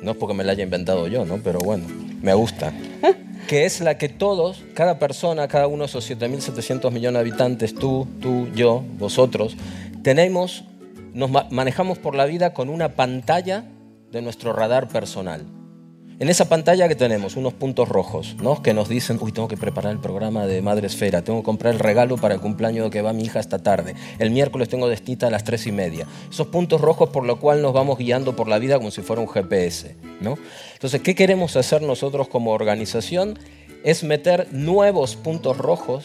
no 0.00 0.12
es 0.12 0.16
porque 0.16 0.34
me 0.34 0.44
la 0.44 0.52
haya 0.52 0.62
inventado 0.62 1.08
yo, 1.08 1.24
¿no? 1.24 1.38
Pero 1.38 1.58
bueno, 1.60 1.84
me 2.22 2.34
gusta. 2.34 2.72
Que 3.48 3.64
es 3.66 3.80
la 3.80 3.98
que 3.98 4.08
todos, 4.08 4.62
cada 4.72 5.00
persona, 5.00 5.48
cada 5.48 5.66
uno 5.66 5.82
de 5.82 5.86
esos 5.86 6.08
7.700 6.08 6.90
millones 6.92 7.14
de 7.14 7.18
habitantes, 7.28 7.74
tú, 7.74 8.06
tú, 8.20 8.46
yo, 8.54 8.84
vosotros, 8.98 9.56
tenemos, 10.04 10.64
nos 11.12 11.28
ma- 11.28 11.48
manejamos 11.50 11.98
por 11.98 12.14
la 12.14 12.24
vida 12.24 12.54
con 12.54 12.68
una 12.70 12.90
pantalla 12.90 13.64
de 14.12 14.22
nuestro 14.22 14.52
radar 14.52 14.88
personal. 14.88 15.46
En 16.18 16.28
esa 16.28 16.48
pantalla 16.48 16.86
que 16.86 16.94
tenemos 16.94 17.34
unos 17.34 17.54
puntos 17.54 17.88
rojos, 17.88 18.36
¿no? 18.40 18.62
Que 18.62 18.74
nos 18.74 18.88
dicen, 18.88 19.18
uy, 19.20 19.32
tengo 19.32 19.48
que 19.48 19.56
preparar 19.56 19.90
el 19.90 19.98
programa 19.98 20.46
de 20.46 20.62
Madre 20.62 20.86
Esfera, 20.86 21.24
tengo 21.24 21.40
que 21.40 21.46
comprar 21.46 21.74
el 21.74 21.80
regalo 21.80 22.16
para 22.16 22.34
el 22.34 22.40
cumpleaños 22.40 22.90
que 22.90 23.02
va 23.02 23.12
mi 23.12 23.24
hija 23.24 23.40
esta 23.40 23.58
tarde. 23.58 23.96
El 24.20 24.30
miércoles 24.30 24.68
tengo 24.68 24.86
destita 24.88 25.26
a 25.26 25.30
las 25.30 25.42
tres 25.42 25.66
y 25.66 25.72
media. 25.72 26.06
Esos 26.30 26.46
puntos 26.46 26.80
rojos 26.80 27.08
por 27.08 27.24
lo 27.24 27.40
cual 27.40 27.60
nos 27.60 27.72
vamos 27.72 27.98
guiando 27.98 28.36
por 28.36 28.46
la 28.46 28.60
vida 28.60 28.76
como 28.76 28.92
si 28.92 29.02
fuera 29.02 29.20
un 29.20 29.28
GPS, 29.28 29.96
¿no? 30.20 30.38
Entonces, 30.74 31.00
¿qué 31.00 31.16
queremos 31.16 31.56
hacer 31.56 31.82
nosotros 31.82 32.28
como 32.28 32.52
organización? 32.52 33.38
Es 33.82 34.04
meter 34.04 34.46
nuevos 34.52 35.16
puntos 35.16 35.58
rojos 35.58 36.04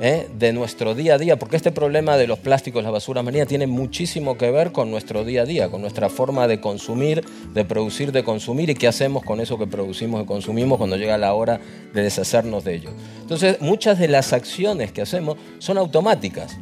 ¿eh? 0.00 0.28
de 0.38 0.52
nuestro 0.52 0.94
día 0.94 1.14
a 1.14 1.18
día, 1.18 1.38
porque 1.38 1.56
este 1.56 1.72
problema 1.72 2.16
de 2.16 2.26
los 2.26 2.38
plásticos, 2.38 2.82
la 2.82 2.90
basura 2.90 3.22
marina, 3.22 3.46
tiene 3.46 3.66
muchísimo 3.66 4.36
que 4.36 4.50
ver 4.50 4.72
con 4.72 4.90
nuestro 4.90 5.24
día 5.24 5.42
a 5.42 5.44
día, 5.44 5.68
con 5.68 5.80
nuestra 5.80 6.08
forma 6.08 6.46
de 6.48 6.60
consumir, 6.60 7.24
de 7.54 7.64
producir, 7.64 8.12
de 8.12 8.24
consumir 8.24 8.70
y 8.70 8.74
qué 8.74 8.88
hacemos 8.88 9.22
con 9.22 9.40
eso 9.40 9.58
que 9.58 9.66
producimos 9.66 10.22
y 10.22 10.26
consumimos 10.26 10.78
cuando 10.78 10.96
llega 10.96 11.18
la 11.18 11.34
hora 11.34 11.60
de 11.92 12.02
deshacernos 12.02 12.64
de 12.64 12.74
ello. 12.74 12.90
Entonces, 13.20 13.60
muchas 13.60 13.98
de 13.98 14.08
las 14.08 14.32
acciones 14.32 14.92
que 14.92 15.02
hacemos 15.02 15.36
son 15.58 15.78
automáticas. 15.78 16.56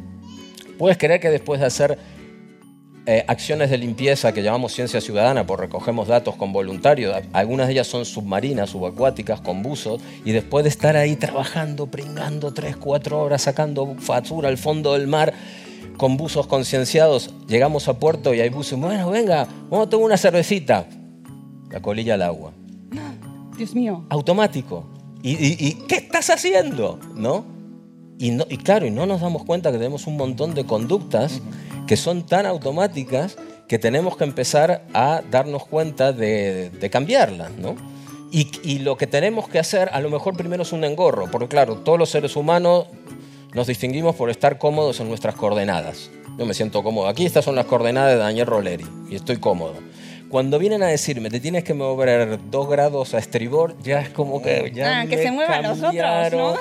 Puedes 0.77 0.97
creer 0.97 1.19
que 1.19 1.29
después 1.29 1.59
de 1.59 1.65
hacer 1.65 1.97
eh, 3.11 3.25
acciones 3.27 3.71
de 3.71 3.77
limpieza 3.79 4.31
que 4.33 4.43
llamamos 4.43 4.71
ciencia 4.71 5.01
ciudadana, 5.01 5.45
por 5.47 5.59
recogemos 5.59 6.07
datos 6.07 6.35
con 6.35 6.53
voluntarios. 6.53 7.15
Algunas 7.33 7.65
de 7.67 7.73
ellas 7.73 7.87
son 7.87 8.05
submarinas, 8.05 8.69
subacuáticas, 8.69 9.41
con 9.41 9.63
buzos, 9.63 9.99
y 10.23 10.31
después 10.31 10.63
de 10.63 10.69
estar 10.69 10.95
ahí 10.95 11.15
trabajando, 11.15 11.87
pringando 11.87 12.53
tres, 12.53 12.77
cuatro 12.77 13.19
horas, 13.19 13.41
sacando 13.41 13.95
basura 14.07 14.49
al 14.49 14.59
fondo 14.59 14.93
del 14.93 15.07
mar, 15.07 15.33
con 15.97 16.17
buzos 16.17 16.45
concienciados, 16.45 17.33
llegamos 17.47 17.87
a 17.87 17.97
puerto 17.97 18.33
y 18.35 18.41
hay 18.41 18.49
buzos, 18.49 18.79
bueno, 18.79 19.09
venga, 19.09 19.47
vamos 19.71 19.87
a 19.87 19.89
tomar 19.89 20.05
una 20.05 20.17
cervecita. 20.17 20.85
La 21.71 21.81
colilla 21.81 22.13
al 22.13 22.21
agua. 22.21 22.53
Dios 23.57 23.73
mío. 23.73 24.05
Automático. 24.09 24.85
¿Y, 25.23 25.31
y- 25.31 25.57
y 25.59 25.73
qué 25.87 25.95
estás 25.95 26.29
haciendo? 26.29 26.99
¿No? 27.15 27.43
Y, 28.19 28.31
no, 28.31 28.45
y 28.49 28.57
claro, 28.57 28.85
y 28.85 28.91
no 28.91 29.05
nos 29.05 29.21
damos 29.21 29.45
cuenta 29.45 29.71
que 29.71 29.77
tenemos 29.77 30.05
un 30.07 30.15
montón 30.17 30.53
de 30.53 30.63
conductas 30.65 31.41
que 31.89 31.97
son 31.97 32.21
tan 32.21 32.45
automáticas 32.45 33.35
que 33.67 33.79
tenemos 33.79 34.15
que 34.15 34.23
empezar 34.23 34.83
a 34.93 35.23
darnos 35.31 35.65
cuenta 35.65 36.13
de, 36.13 36.69
de 36.69 36.89
cambiarlas, 36.91 37.49
¿no? 37.53 37.75
Y, 38.31 38.51
y 38.61 38.77
lo 38.77 38.95
que 38.95 39.07
tenemos 39.07 39.49
que 39.49 39.57
hacer, 39.57 39.89
a 39.91 39.99
lo 39.99 40.11
mejor 40.11 40.37
primero 40.37 40.61
es 40.61 40.71
un 40.71 40.83
engorro, 40.83 41.31
porque 41.31 41.47
claro, 41.47 41.77
todos 41.77 41.97
los 41.97 42.11
seres 42.11 42.35
humanos 42.35 42.85
nos 43.55 43.65
distinguimos 43.65 44.15
por 44.15 44.29
estar 44.29 44.59
cómodos 44.59 44.99
en 44.99 45.07
nuestras 45.07 45.33
coordenadas. 45.33 46.11
Yo 46.37 46.45
me 46.45 46.53
siento 46.53 46.83
cómodo. 46.83 47.07
Aquí 47.07 47.25
estas 47.25 47.43
son 47.43 47.55
las 47.55 47.65
coordenadas 47.65 48.13
de 48.13 48.19
Daniel 48.19 48.45
Roleri 48.45 48.85
y 49.09 49.15
estoy 49.15 49.37
cómodo. 49.37 49.73
Cuando 50.29 50.59
vienen 50.59 50.83
a 50.83 50.87
decirme, 50.87 51.31
te 51.31 51.39
tienes 51.39 51.63
que 51.63 51.73
mover 51.73 52.39
dos 52.51 52.69
grados 52.69 53.15
a 53.15 53.17
estribor, 53.17 53.75
ya 53.81 53.99
es 54.01 54.09
como 54.09 54.41
que 54.43 54.71
ya 54.75 55.01
Ah, 55.01 55.05
que 55.07 55.17
me 55.17 55.23
se 55.23 55.31
muevan 55.31 55.63
los 55.63 55.79
otros, 55.81 56.33
¿no? 56.33 56.55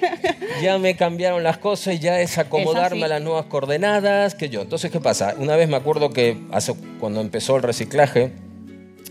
ya 0.62 0.78
me 0.78 0.96
cambiaron 0.96 1.44
las 1.44 1.58
cosas 1.58 1.94
y 1.94 1.98
ya 2.00 2.20
es 2.20 2.38
acomodarme 2.38 2.96
así. 2.96 3.04
a 3.04 3.08
las 3.08 3.22
nuevas 3.22 3.44
coordenadas 3.46 4.34
que 4.34 4.48
yo. 4.48 4.62
Entonces, 4.62 4.90
¿qué 4.90 4.98
pasa? 4.98 5.34
Una 5.38 5.54
vez 5.54 5.68
me 5.68 5.76
acuerdo 5.76 6.10
que 6.10 6.38
hace, 6.50 6.74
cuando 6.98 7.20
empezó 7.20 7.56
el 7.56 7.62
reciclaje, 7.62 8.32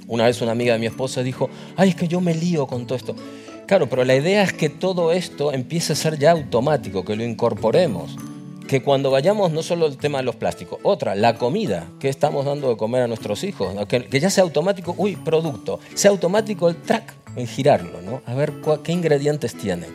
una 0.07 0.25
vez 0.25 0.41
una 0.41 0.51
amiga 0.51 0.73
de 0.73 0.79
mi 0.79 0.85
esposa 0.87 1.23
dijo, 1.23 1.49
ay, 1.77 1.89
es 1.89 1.95
que 1.95 2.09
yo 2.09 2.19
me 2.19 2.35
lío 2.35 2.67
con 2.67 2.85
todo 2.85 2.97
esto. 2.97 3.15
Claro, 3.67 3.87
pero 3.87 4.03
la 4.03 4.15
idea 4.15 4.43
es 4.43 4.51
que 4.51 4.67
todo 4.67 5.13
esto 5.13 5.53
empiece 5.53 5.93
a 5.93 5.95
ser 5.95 6.19
ya 6.19 6.31
automático, 6.31 7.05
que 7.05 7.15
lo 7.15 7.23
incorporemos. 7.23 8.17
Que 8.73 8.81
cuando 8.81 9.11
vayamos, 9.11 9.51
no 9.51 9.61
solo 9.61 9.85
el 9.85 9.97
tema 9.97 10.17
de 10.17 10.23
los 10.23 10.35
plásticos, 10.35 10.79
otra, 10.81 11.13
la 11.13 11.35
comida 11.35 11.85
que 11.99 12.09
estamos 12.09 12.43
dando 12.43 12.69
de 12.69 12.75
comer 12.75 13.03
a 13.03 13.07
nuestros 13.07 13.43
hijos, 13.43 13.75
¿no? 13.75 13.87
que, 13.87 14.05
que 14.05 14.19
ya 14.19 14.31
sea 14.31 14.43
automático, 14.43 14.95
uy, 14.97 15.15
producto, 15.15 15.79
sea 15.93 16.09
automático 16.09 16.67
el 16.69 16.77
track, 16.77 17.13
en 17.35 17.45
girarlo, 17.45 18.01
¿no? 18.01 18.23
A 18.25 18.33
ver 18.33 18.51
qué 18.83 18.91
ingredientes 18.91 19.55
tiene, 19.55 19.85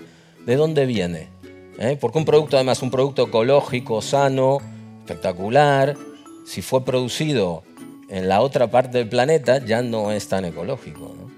de 0.46 0.54
dónde 0.54 0.86
viene. 0.86 1.26
¿eh? 1.80 1.98
Porque 2.00 2.18
un 2.18 2.24
producto, 2.24 2.56
además, 2.56 2.80
un 2.80 2.92
producto 2.92 3.24
ecológico, 3.24 4.00
sano, 4.00 4.58
espectacular, 5.00 5.96
si 6.46 6.62
fue 6.62 6.84
producido 6.84 7.64
en 8.08 8.28
la 8.28 8.42
otra 8.42 8.70
parte 8.70 8.98
del 8.98 9.08
planeta, 9.08 9.58
ya 9.58 9.82
no 9.82 10.12
es 10.12 10.28
tan 10.28 10.44
ecológico, 10.44 11.16
¿no? 11.18 11.28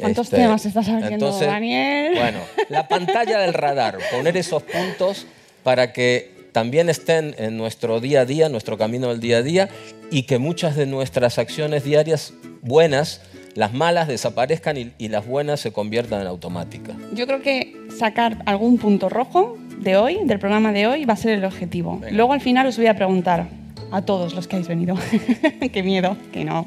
¿Cuántos 0.00 0.26
Este, 0.26 0.38
temas 0.38 0.66
estás 0.66 0.88
abriendo, 0.88 1.14
entonces, 1.14 1.46
Daniel? 1.46 2.14
Bueno, 2.16 2.40
la 2.70 2.88
pantalla 2.88 3.38
del 3.38 3.54
radar, 3.54 3.98
poner 4.10 4.36
esos 4.36 4.64
puntos 4.64 5.26
para 5.62 5.92
que 5.92 6.39
también 6.52 6.88
estén 6.88 7.34
en 7.38 7.56
nuestro 7.56 8.00
día 8.00 8.22
a 8.22 8.24
día, 8.24 8.48
nuestro 8.48 8.76
camino 8.78 9.08
del 9.08 9.20
día 9.20 9.38
a 9.38 9.42
día, 9.42 9.68
y 10.10 10.22
que 10.24 10.38
muchas 10.38 10.76
de 10.76 10.86
nuestras 10.86 11.38
acciones 11.38 11.84
diarias 11.84 12.32
buenas, 12.62 13.22
las 13.54 13.72
malas 13.72 14.08
desaparezcan 14.08 14.76
y, 14.76 14.92
y 14.98 15.08
las 15.08 15.26
buenas 15.26 15.60
se 15.60 15.72
conviertan 15.72 16.20
en 16.20 16.26
automáticas. 16.26 16.96
Yo 17.12 17.26
creo 17.26 17.42
que 17.42 17.76
sacar 17.96 18.42
algún 18.46 18.78
punto 18.78 19.08
rojo 19.08 19.56
de 19.78 19.96
hoy, 19.96 20.18
del 20.24 20.38
programa 20.38 20.72
de 20.72 20.86
hoy, 20.86 21.04
va 21.04 21.14
a 21.14 21.16
ser 21.16 21.32
el 21.32 21.44
objetivo. 21.44 22.00
Luego 22.10 22.32
al 22.32 22.40
final 22.40 22.66
os 22.66 22.76
voy 22.76 22.86
a 22.86 22.94
preguntar 22.94 23.48
a 23.90 24.02
todos 24.02 24.34
los 24.34 24.46
que 24.46 24.56
habéis 24.56 24.68
venido. 24.68 24.96
Qué 25.72 25.82
miedo, 25.82 26.16
que 26.32 26.44
no. 26.44 26.66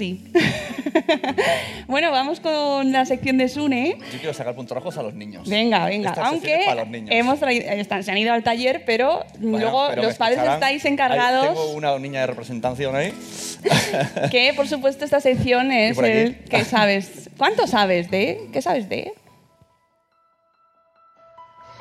Sí. 0.00 0.24
bueno, 1.86 2.10
vamos 2.10 2.40
con 2.40 2.90
la 2.90 3.04
sección 3.04 3.36
de 3.36 3.50
Sune. 3.50 3.96
Yo 4.12 4.18
quiero 4.18 4.32
sacar 4.32 4.54
puntos 4.54 4.74
rojos 4.74 4.96
a 4.96 5.02
los 5.02 5.12
niños. 5.12 5.46
Venga, 5.46 5.84
venga. 5.84 6.08
Esta 6.08 6.26
Aunque 6.26 6.54
es 6.60 6.64
para 6.64 6.80
los 6.82 6.88
niños. 6.90 7.10
hemos 7.12 7.38
traído- 7.38 7.66
están- 7.70 8.02
se 8.02 8.10
han 8.10 8.16
ido 8.16 8.32
al 8.32 8.42
taller, 8.42 8.84
pero 8.86 9.26
Bueno, 9.38 9.58
luego 9.58 9.86
pero 9.90 10.02
los 10.04 10.14
padres 10.16 10.38
estáis 10.38 10.82
Ahí 10.86 10.92
encargados. 10.92 11.46
tengo 11.48 11.72
una 11.74 11.98
niña 11.98 12.20
de 12.22 12.28
representación 12.28 12.96
ahí. 12.96 13.12
Que 14.30 14.54
por 14.54 14.66
supuesto 14.68 15.04
esta 15.04 15.20
sección 15.20 15.70
es 15.70 15.98
el 15.98 16.36
que 16.48 16.64
sabes. 16.64 17.28
¿Cuánto 17.36 17.66
sabes 17.66 18.10
de? 18.10 18.48
¿Qué 18.54 18.62
sabes 18.62 18.88
de? 18.88 19.12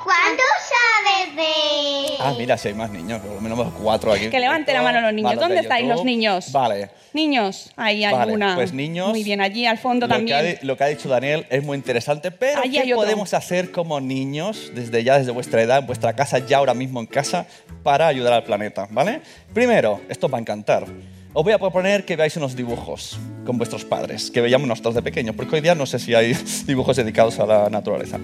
¿Cuánto 0.10 0.44
sabes 0.66 1.36
de...? 1.36 2.16
Ah, 2.20 2.34
mira, 2.36 2.58
si 2.58 2.70
hay 2.70 2.74
más 2.74 2.90
niños, 2.90 3.22
por 3.22 3.36
lo 3.36 3.42
menos 3.42 3.74
cuatro 3.80 4.12
aquí. 4.12 4.28
Que 4.30 4.40
levante 4.40 4.74
la 4.74 4.82
mano 4.82 5.02
los 5.02 5.14
niños. 5.14 5.30
Vale, 5.36 5.40
¿Dónde 5.40 5.56
de 5.58 5.62
estáis 5.62 5.88
los 5.88 6.04
niños? 6.04 6.52
Vale. 6.52 6.90
Niños, 7.14 7.70
ahí 7.76 8.04
hay 8.04 8.16
Vale, 8.16 8.34
una. 8.34 8.56
pues 8.56 8.74
niños, 8.74 9.10
Muy 9.10 9.24
bien, 9.24 9.40
allí 9.40 9.68
al 9.68 9.78
fondo 9.78 10.08
lo 10.08 10.16
también. 10.16 10.42
Que 10.42 10.58
ha, 10.62 10.66
lo 10.66 10.78
que 10.78 10.84
ha 10.84 10.88
dicho 10.88 11.10
Daniel 11.10 11.46
es 11.52 11.64
muy 11.64 11.78
interesante, 11.78 12.32
pero 12.32 12.60
Allí 12.60 12.82
¿qué 12.82 12.96
podemos 12.96 13.36
hacer 13.36 13.72
como 13.72 14.02
niños 14.02 14.72
desde 14.74 15.04
ya, 15.04 15.20
desde 15.20 15.30
vuestra 15.32 15.62
edad, 15.62 15.78
en 15.78 15.86
vuestra 15.86 16.14
casa, 16.14 16.40
ya 16.40 16.58
ahora 16.58 16.74
mismo 16.74 17.00
en 17.00 17.06
casa, 17.06 17.46
para 17.84 18.08
ayudar 18.08 18.34
al 18.34 18.44
planeta? 18.44 18.88
¿Vale? 18.90 19.22
Primero, 19.54 20.02
esto 20.10 20.26
os 20.26 20.34
va 20.34 20.40
a 20.40 20.42
encantar. 20.42 20.88
Os 21.34 21.44
voy 21.44 21.54
a 21.54 21.60
proponer 21.60 22.04
que 22.04 22.16
veáis 22.16 22.36
unos 22.36 22.56
dibujos 22.56 23.20
con 23.46 23.60
vuestros 23.60 23.86
padres, 23.86 24.32
que 24.32 24.42
veíamos 24.42 24.68
nosotros 24.68 24.96
de 24.96 25.04
pequeños, 25.04 25.36
porque 25.36 25.58
hoy 25.58 25.62
día 25.62 25.76
no 25.76 25.86
sé 25.86 26.00
si 26.00 26.16
hay 26.16 26.34
dibujos 26.66 26.98
dedicados 26.98 27.40
a 27.40 27.46
la 27.46 27.70
naturaleza. 27.70 28.18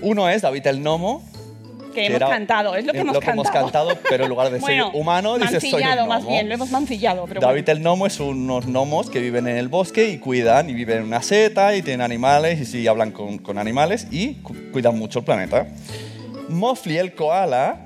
Uno 0.00 0.28
es 0.28 0.42
David 0.42 0.66
el 0.66 0.80
Gnomo. 0.80 1.22
Que 1.94 2.06
hemos 2.06 2.28
cantado, 2.28 2.74
es 2.74 2.84
lo 2.84 2.92
que 2.92 2.98
hemos 2.98 3.50
cantado. 3.52 3.90
pero 4.08 4.24
en 4.24 4.28
lugar 4.30 4.50
de 4.50 4.58
bueno, 4.60 4.90
ser 4.90 5.00
humano, 5.00 5.38
dices 5.38 5.60
soy 5.62 5.74
un 5.74 5.80
mancillado 5.80 6.06
más 6.08 6.18
gnomo". 6.22 6.30
bien, 6.32 6.48
lo 6.48 6.54
hemos 6.56 6.70
mancillado. 6.72 7.24
Pero 7.28 7.40
David 7.40 7.62
bueno. 7.66 7.72
el 7.78 7.78
gnomo 7.84 8.06
es 8.06 8.18
unos 8.18 8.66
gnomos 8.66 9.10
que 9.10 9.20
viven 9.20 9.46
en 9.46 9.56
el 9.56 9.68
bosque 9.68 10.08
y 10.10 10.18
cuidan, 10.18 10.68
y 10.68 10.74
viven 10.74 10.98
en 10.98 11.04
una 11.04 11.22
seta 11.22 11.76
y 11.76 11.82
tienen 11.82 12.00
animales 12.00 12.60
y 12.60 12.64
sí 12.66 12.86
hablan 12.88 13.12
con, 13.12 13.38
con 13.38 13.58
animales 13.58 14.08
y 14.10 14.34
cu- 14.42 14.56
cuidan 14.72 14.98
mucho 14.98 15.20
el 15.20 15.24
planeta. 15.24 15.68
Mofli 16.48 16.98
el 16.98 17.14
koala, 17.14 17.76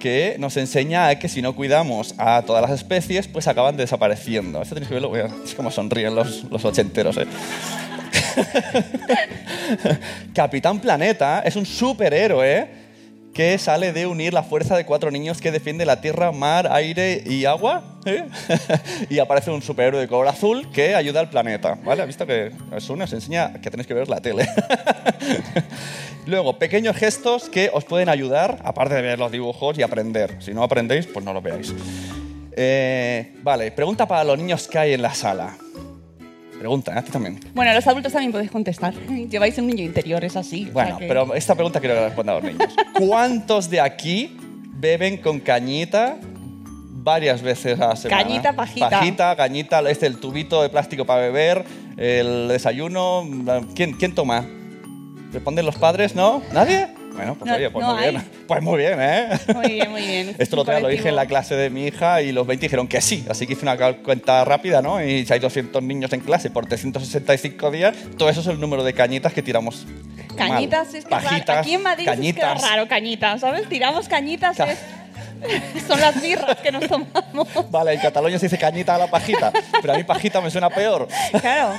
que 0.00 0.34
nos 0.40 0.56
enseña 0.56 1.14
que 1.20 1.28
si 1.28 1.40
no 1.40 1.54
cuidamos 1.54 2.16
a 2.18 2.42
todas 2.44 2.62
las 2.62 2.72
especies, 2.72 3.28
pues 3.28 3.46
acaban 3.46 3.76
desapareciendo. 3.76 4.60
Esto 4.60 4.74
tenéis 4.74 4.88
que 4.88 4.94
verlo, 4.94 5.12
es 5.44 5.54
como 5.54 5.70
sonríen 5.70 6.16
los, 6.16 6.42
los 6.50 6.64
ochenteros. 6.64 7.16
¿eh? 7.16 7.26
Capitán 10.34 10.80
Planeta 10.80 11.42
es 11.44 11.56
un 11.56 11.66
superhéroe 11.66 12.82
que 13.32 13.56
sale 13.58 13.92
de 13.92 14.06
unir 14.06 14.34
la 14.34 14.42
fuerza 14.42 14.76
de 14.76 14.84
cuatro 14.84 15.10
niños 15.10 15.40
que 15.40 15.50
defiende 15.50 15.86
la 15.86 16.00
tierra, 16.00 16.32
mar, 16.32 16.68
aire 16.70 17.22
y 17.24 17.46
agua. 17.46 17.98
¿eh? 18.04 18.24
y 19.08 19.18
aparece 19.18 19.50
un 19.50 19.62
superhéroe 19.62 20.00
de 20.00 20.08
color 20.08 20.28
azul 20.28 20.70
que 20.70 20.94
ayuda 20.94 21.20
al 21.20 21.30
planeta. 21.30 21.78
¿Vale? 21.82 22.02
¿Has 22.02 22.06
visto 22.06 22.26
que 22.26 22.52
eso 22.76 22.96
nos 22.96 23.12
enseña 23.12 23.54
que 23.54 23.70
tenéis 23.70 23.86
que 23.86 23.94
ver 23.94 24.08
la 24.08 24.20
tele? 24.20 24.46
Luego, 26.26 26.58
pequeños 26.58 26.96
gestos 26.96 27.48
que 27.48 27.70
os 27.72 27.84
pueden 27.84 28.08
ayudar, 28.08 28.60
aparte 28.64 28.94
de 28.94 29.02
ver 29.02 29.18
los 29.18 29.32
dibujos 29.32 29.78
y 29.78 29.82
aprender. 29.82 30.36
Si 30.40 30.52
no 30.52 30.62
aprendéis, 30.62 31.06
pues 31.06 31.24
no 31.24 31.32
los 31.32 31.42
veáis. 31.42 31.74
Eh, 32.54 33.32
vale, 33.42 33.72
pregunta 33.72 34.06
para 34.06 34.24
los 34.24 34.38
niños 34.38 34.68
que 34.68 34.78
hay 34.78 34.92
en 34.92 35.02
la 35.02 35.14
sala. 35.14 35.56
Pregunta, 36.62 36.96
a 36.96 37.02
ti 37.02 37.10
también. 37.10 37.40
Bueno, 37.54 37.74
los 37.74 37.84
adultos 37.88 38.12
también 38.12 38.30
podéis 38.30 38.52
contestar. 38.52 38.94
Lleváis 39.30 39.58
un 39.58 39.66
niño 39.66 39.82
interior, 39.82 40.24
es 40.24 40.36
así. 40.36 40.60
o 40.62 40.64
sea 40.66 40.72
Bueno, 40.72 40.98
que- 40.98 41.08
pero 41.08 41.34
esta 41.34 41.56
pregunta 41.56 41.80
quiero 41.80 41.96
que 41.96 42.00
la 42.02 42.06
respondan 42.06 42.36
los 42.36 42.44
niños. 42.44 42.72
¿Cuántos 43.00 43.68
de 43.68 43.80
aquí 43.80 44.36
beben 44.76 45.16
con 45.16 45.40
cañita 45.40 46.18
varias 46.92 47.42
veces 47.42 47.80
a 47.80 47.88
la 47.88 47.96
semana? 47.96 48.22
Cañita, 48.22 48.52
pajita. 48.52 48.90
Pajita, 48.90 49.34
cañita, 49.34 49.80
este, 49.90 50.06
el 50.06 50.18
tubito 50.20 50.62
de 50.62 50.68
plástico 50.68 51.04
para 51.04 51.22
beber, 51.22 51.64
el 51.96 52.46
desayuno. 52.46 53.28
¿Quién, 53.74 53.94
quién 53.94 54.14
toma? 54.14 54.46
¿Responden 55.32 55.66
los 55.66 55.74
padres? 55.74 56.14
¿No? 56.14 56.42
¿Nadie? 56.52 56.86
Bueno, 57.14 57.34
pues 57.36 57.50
No, 57.50 57.56
oye, 57.56 57.70
pues 57.70 57.86
no 57.86 57.94
muy 57.94 58.04
hay. 58.04 58.10
bien. 58.10 58.24
Pues 58.48 58.62
muy 58.62 58.78
bien, 58.78 58.98
¿eh? 59.00 59.28
Muy 59.54 59.66
bien, 59.72 59.90
muy 59.90 60.02
bien. 60.02 60.34
Esto 60.38 60.56
lo, 60.56 60.80
lo 60.80 60.88
dije 60.88 61.08
en 61.08 61.16
la 61.16 61.26
clase 61.26 61.54
de 61.54 61.70
mi 61.70 61.86
hija 61.86 62.20
y 62.22 62.32
los 62.32 62.46
20 62.46 62.64
dijeron 62.66 62.88
que 62.88 63.00
sí. 63.00 63.24
Así 63.30 63.46
que 63.46 63.52
hice 63.54 63.62
una 63.62 63.76
cuenta 64.02 64.44
rápida, 64.44 64.82
¿no? 64.82 65.02
Y 65.04 65.24
si 65.26 65.32
hay 65.32 65.38
200 65.40 65.82
niños 65.82 66.12
en 66.12 66.20
clase 66.20 66.50
por 66.50 66.66
365 66.66 67.70
días, 67.70 67.94
todo 68.18 68.28
eso 68.28 68.40
es 68.40 68.46
el 68.48 68.60
número 68.60 68.82
de 68.84 68.92
cañitas 68.94 69.32
que 69.32 69.42
tiramos. 69.42 69.86
mal. 69.86 70.36
Cañitas, 70.36 70.88
es 70.88 70.92
que 70.92 70.98
es 70.98 71.22
raro. 71.22 71.24
Pajitas, 71.28 71.58
aquí 71.58 71.74
en 71.74 71.82
Madrid 71.82 72.04
cañitas. 72.06 72.56
es 72.56 72.62
que 72.62 72.68
raro, 72.70 72.88
cañitas, 72.88 73.40
¿sabes? 73.40 73.68
Tiramos 73.68 74.08
cañitas, 74.08 74.56
Ca- 74.56 74.72
es- 74.72 74.78
son 75.88 76.00
las 76.00 76.20
birras 76.22 76.56
que 76.60 76.70
nos 76.72 76.86
tomamos. 76.86 77.48
Vale, 77.70 77.94
en 77.94 78.00
Cataluña 78.00 78.38
se 78.38 78.46
dice 78.46 78.58
cañita 78.58 78.94
a 78.94 78.98
la 78.98 79.06
pajita, 79.08 79.52
pero 79.80 79.92
a 79.92 79.96
mí 79.96 80.04
pajita 80.04 80.40
me 80.40 80.50
suena 80.50 80.70
peor. 80.70 81.08
Claro. 81.40 81.74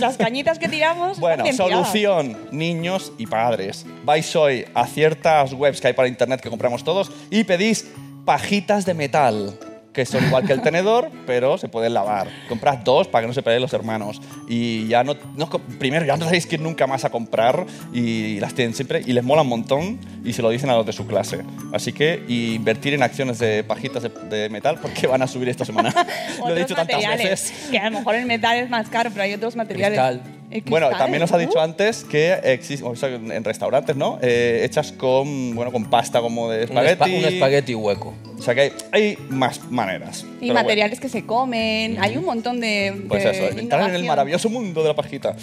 Las 0.00 0.16
cañitas 0.16 0.58
que 0.58 0.68
tiramos. 0.68 1.18
Bueno, 1.18 1.44
solución, 1.52 2.36
niños 2.50 3.12
y 3.18 3.26
padres. 3.26 3.86
Vais 4.04 4.34
hoy 4.36 4.64
a 4.74 4.86
ciertas 4.86 5.52
webs 5.52 5.80
que 5.80 5.88
hay 5.88 5.92
para 5.94 6.08
internet 6.08 6.40
que 6.40 6.50
compramos 6.50 6.84
todos 6.84 7.10
y 7.30 7.44
pedís 7.44 7.86
pajitas 8.24 8.84
de 8.84 8.94
metal. 8.94 9.58
Que 9.96 10.04
son 10.04 10.22
igual 10.26 10.46
que 10.46 10.52
el 10.52 10.60
tenedor, 10.60 11.10
pero 11.26 11.56
se 11.56 11.68
pueden 11.68 11.94
lavar. 11.94 12.28
Compras 12.50 12.84
dos 12.84 13.08
para 13.08 13.22
que 13.22 13.28
no 13.28 13.32
se 13.32 13.42
peleen 13.42 13.62
los 13.62 13.72
hermanos. 13.72 14.20
Y 14.46 14.86
ya 14.88 15.02
no, 15.02 15.16
no 15.36 15.48
primero 15.48 16.04
ya 16.04 16.18
no 16.18 16.26
tenéis 16.26 16.44
que 16.44 16.58
nunca 16.58 16.86
más 16.86 17.06
a 17.06 17.10
comprar 17.10 17.64
y 17.94 18.38
las 18.38 18.52
tienen 18.52 18.74
siempre 18.74 19.02
y 19.06 19.14
les 19.14 19.24
mola 19.24 19.40
un 19.40 19.48
montón 19.48 19.98
y 20.22 20.34
se 20.34 20.42
lo 20.42 20.50
dicen 20.50 20.68
a 20.68 20.74
los 20.74 20.84
de 20.84 20.92
su 20.92 21.06
clase. 21.06 21.40
Así 21.72 21.94
que 21.94 22.22
y 22.28 22.52
invertir 22.52 22.92
en 22.92 23.02
acciones 23.02 23.38
de 23.38 23.64
pajitas 23.64 24.02
de, 24.02 24.10
de 24.10 24.50
metal 24.50 24.78
porque 24.82 25.06
van 25.06 25.22
a 25.22 25.26
subir 25.26 25.48
esta 25.48 25.64
semana. 25.64 25.88
lo 26.40 26.48
he 26.48 26.52
Otros 26.52 26.58
dicho 26.58 26.74
tantas 26.74 26.96
materiales, 26.96 27.30
veces. 27.30 27.68
Que 27.70 27.78
a 27.78 27.88
lo 27.88 27.98
mejor 27.98 28.16
el 28.16 28.26
metal 28.26 28.58
es 28.58 28.68
más 28.68 28.90
caro, 28.90 29.08
pero 29.10 29.22
hay 29.22 29.32
otros 29.32 29.56
materiales. 29.56 29.98
Cristal. 29.98 30.35
Bueno, 30.66 30.88
también 30.90 31.20
nos 31.20 31.32
ha 31.32 31.38
dicho 31.38 31.60
antes 31.60 32.04
que 32.04 32.32
existen 32.44 33.30
en 33.32 33.44
restaurantes, 33.44 33.96
¿no? 33.96 34.18
Eh, 34.22 34.62
hechas 34.64 34.92
con, 34.92 35.54
bueno, 35.54 35.72
con 35.72 35.90
pasta 35.90 36.20
como 36.20 36.50
de 36.50 36.58
Un, 36.58 36.78
espagueti. 36.78 37.02
espa- 37.02 37.18
un 37.18 37.24
espagueti 37.24 37.74
hueco. 37.74 38.14
O 38.38 38.42
sea 38.42 38.54
que 38.54 38.60
hay, 38.60 38.72
hay 38.92 39.18
más 39.30 39.60
maneras. 39.70 40.24
Y 40.40 40.46
bueno, 40.46 40.54
materiales 40.54 41.00
que 41.00 41.08
se 41.08 41.24
comen. 41.24 41.98
Hay 42.00 42.16
un 42.16 42.24
montón 42.24 42.60
de. 42.60 43.04
pues 43.08 43.24
de 43.24 43.30
eso, 43.30 43.58
entrar 43.58 43.88
en 43.88 43.96
el 43.96 44.04
maravilloso 44.04 44.48
mundo 44.50 44.82
de 44.82 44.88
la 44.88 44.94
pajita. 44.94 45.34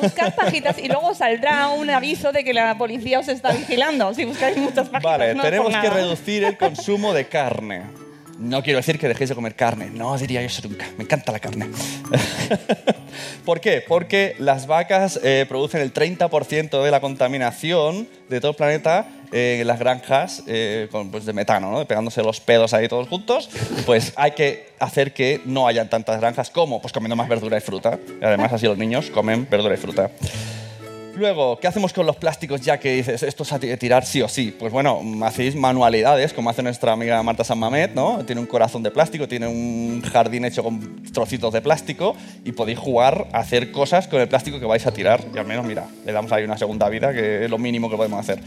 Buscad 0.00 0.34
pajitas 0.34 0.78
y 0.78 0.88
luego 0.88 1.14
saldrá 1.14 1.68
un 1.68 1.90
aviso 1.90 2.32
de 2.32 2.44
que 2.44 2.54
la 2.54 2.78
policía 2.78 3.18
os 3.20 3.28
está 3.28 3.52
vigilando 3.52 4.14
si 4.14 4.24
buscáis 4.24 4.56
muchas 4.56 4.88
pajitas. 4.88 5.02
Vale, 5.02 5.34
no 5.34 5.42
es 5.42 5.50
por 5.58 5.70
tenemos 5.70 5.76
que 5.82 5.90
reducir 5.90 6.44
el 6.44 6.56
consumo 6.56 7.12
de 7.12 7.26
carne. 7.26 7.82
No 8.38 8.62
quiero 8.62 8.78
decir 8.78 8.98
que 8.98 9.08
dejéis 9.08 9.30
de 9.30 9.34
comer 9.34 9.54
carne, 9.54 9.90
no 9.90 10.16
diría 10.18 10.42
yo 10.42 10.46
eso 10.46 10.66
nunca. 10.68 10.86
Me 10.98 11.04
encanta 11.04 11.32
la 11.32 11.40
carne. 11.40 11.70
¿Por 13.46 13.60
qué? 13.60 13.82
Porque 13.86 14.36
las 14.38 14.66
vacas 14.66 15.18
eh, 15.22 15.46
producen 15.48 15.80
el 15.80 15.94
30% 15.94 16.82
de 16.82 16.90
la 16.90 17.00
contaminación 17.00 18.06
de 18.28 18.40
todo 18.40 18.50
el 18.50 18.56
planeta 18.56 19.08
eh, 19.32 19.58
en 19.60 19.66
las 19.66 19.78
granjas 19.78 20.42
eh, 20.46 20.88
con, 20.90 21.10
pues, 21.10 21.24
de 21.24 21.32
metano, 21.32 21.70
¿no? 21.70 21.86
pegándose 21.86 22.22
los 22.22 22.40
pedos 22.40 22.74
ahí 22.74 22.88
todos 22.88 23.08
juntos. 23.08 23.48
Pues 23.86 24.12
hay 24.16 24.32
que 24.32 24.68
hacer 24.80 25.14
que 25.14 25.40
no 25.46 25.66
hayan 25.66 25.88
tantas 25.88 26.20
granjas 26.20 26.50
como 26.50 26.80
pues 26.82 26.92
comiendo 26.92 27.16
más 27.16 27.28
verdura 27.28 27.56
y 27.56 27.60
fruta. 27.60 27.98
Además 28.20 28.52
así 28.52 28.66
los 28.66 28.76
niños 28.76 29.10
comen 29.10 29.46
verdura 29.50 29.74
y 29.74 29.78
fruta. 29.78 30.10
Luego, 31.16 31.58
¿qué 31.58 31.66
hacemos 31.66 31.94
con 31.94 32.04
los 32.04 32.16
plásticos 32.16 32.60
ya 32.60 32.78
que 32.78 32.92
dices 32.94 33.22
esto 33.22 33.42
es 33.42 33.52
a 33.52 33.58
ti- 33.58 33.74
tirar 33.78 34.04
sí 34.04 34.20
o 34.20 34.28
sí? 34.28 34.54
Pues 34.58 34.70
bueno, 34.70 35.00
hacéis 35.24 35.56
manualidades 35.56 36.34
como 36.34 36.50
hace 36.50 36.62
nuestra 36.62 36.92
amiga 36.92 37.22
Marta 37.22 37.42
San 37.42 37.58
Mamet, 37.58 37.94
¿no? 37.94 38.22
Tiene 38.26 38.40
un 38.42 38.46
corazón 38.46 38.82
de 38.82 38.90
plástico, 38.90 39.26
tiene 39.26 39.46
un 39.48 40.02
jardín 40.02 40.44
hecho 40.44 40.62
con 40.62 41.02
trocitos 41.12 41.54
de 41.54 41.62
plástico 41.62 42.14
y 42.44 42.52
podéis 42.52 42.78
jugar 42.78 43.28
a 43.32 43.38
hacer 43.38 43.72
cosas 43.72 44.08
con 44.08 44.20
el 44.20 44.28
plástico 44.28 44.60
que 44.60 44.66
vais 44.66 44.86
a 44.86 44.92
tirar. 44.92 45.24
Y 45.34 45.38
al 45.38 45.46
menos, 45.46 45.64
mira, 45.64 45.86
le 46.04 46.12
damos 46.12 46.30
ahí 46.32 46.44
una 46.44 46.58
segunda 46.58 46.88
vida, 46.90 47.14
que 47.14 47.44
es 47.46 47.50
lo 47.50 47.56
mínimo 47.56 47.88
que 47.88 47.96
podemos 47.96 48.20
hacer. 48.20 48.40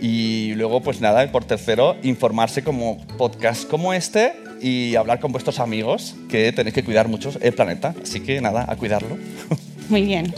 Y 0.00 0.54
luego, 0.56 0.80
pues 0.82 1.00
nada, 1.00 1.22
y 1.22 1.28
por 1.28 1.44
tercero, 1.44 1.94
informarse 2.02 2.64
como 2.64 2.98
podcast 3.18 3.68
como 3.68 3.92
este 3.92 4.32
y 4.60 4.96
hablar 4.96 5.20
con 5.20 5.30
vuestros 5.30 5.60
amigos, 5.60 6.16
que 6.28 6.50
tenéis 6.52 6.74
que 6.74 6.82
cuidar 6.82 7.06
mucho 7.06 7.30
el 7.40 7.52
planeta. 7.52 7.94
Así 8.02 8.18
que 8.20 8.40
nada, 8.40 8.64
a 8.68 8.74
cuidarlo. 8.74 9.16
Muy 9.88 10.02
bien. 10.02 10.34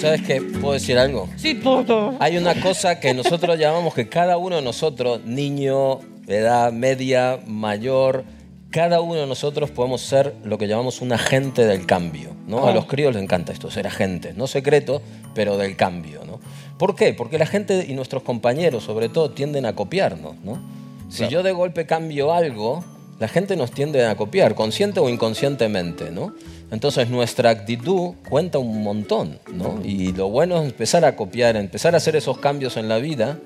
¿Sabes 0.00 0.22
qué? 0.22 0.42
¿Puedo 0.42 0.74
decir 0.74 0.98
algo? 0.98 1.28
Sí, 1.36 1.54
todo. 1.54 2.14
Hay 2.20 2.36
una 2.36 2.60
cosa 2.60 3.00
que 3.00 3.14
nosotros 3.14 3.58
llamamos 3.58 3.94
que 3.94 4.08
cada 4.08 4.36
uno 4.36 4.56
de 4.56 4.62
nosotros, 4.62 5.24
niño, 5.24 6.00
edad 6.26 6.70
media, 6.72 7.40
mayor, 7.46 8.24
cada 8.70 9.00
uno 9.00 9.20
de 9.20 9.26
nosotros 9.26 9.70
podemos 9.70 10.02
ser 10.02 10.34
lo 10.44 10.58
que 10.58 10.68
llamamos 10.68 11.00
un 11.00 11.12
agente 11.12 11.64
del 11.64 11.86
cambio. 11.86 12.36
¿no? 12.46 12.66
A 12.66 12.72
los 12.72 12.84
críos 12.84 13.14
les 13.14 13.22
encanta 13.22 13.52
esto, 13.52 13.70
ser 13.70 13.86
agentes, 13.86 14.36
no 14.36 14.46
secreto, 14.46 15.00
pero 15.34 15.56
del 15.56 15.76
cambio. 15.76 16.24
¿no? 16.26 16.40
¿Por 16.76 16.94
qué? 16.94 17.14
Porque 17.14 17.38
la 17.38 17.46
gente 17.46 17.86
y 17.88 17.94
nuestros 17.94 18.22
compañeros, 18.22 18.84
sobre 18.84 19.08
todo, 19.08 19.30
tienden 19.30 19.64
a 19.64 19.74
copiarnos. 19.74 20.36
¿no? 20.44 20.60
Si 21.08 21.26
yo 21.28 21.42
de 21.42 21.52
golpe 21.52 21.86
cambio 21.86 22.34
algo, 22.34 22.84
la 23.18 23.28
gente 23.28 23.56
nos 23.56 23.70
tiende 23.70 24.04
a 24.04 24.14
copiar, 24.14 24.54
consciente 24.54 25.00
o 25.00 25.08
inconscientemente. 25.08 26.10
¿no? 26.10 26.34
Entonces 26.70 27.08
nuestra 27.10 27.50
actitud 27.50 28.14
cuenta 28.28 28.58
un 28.58 28.82
montón. 28.82 29.38
¿no? 29.52 29.80
Y 29.84 30.12
lo 30.12 30.28
bueno 30.28 30.58
es 30.58 30.64
empezar 30.64 31.04
a 31.04 31.16
copiar, 31.16 31.56
empezar 31.56 31.94
a 31.94 31.98
hacer 31.98 32.16
esos 32.16 32.38
cambios 32.38 32.76
en 32.76 32.88
la 32.88 32.98
vida. 32.98 33.38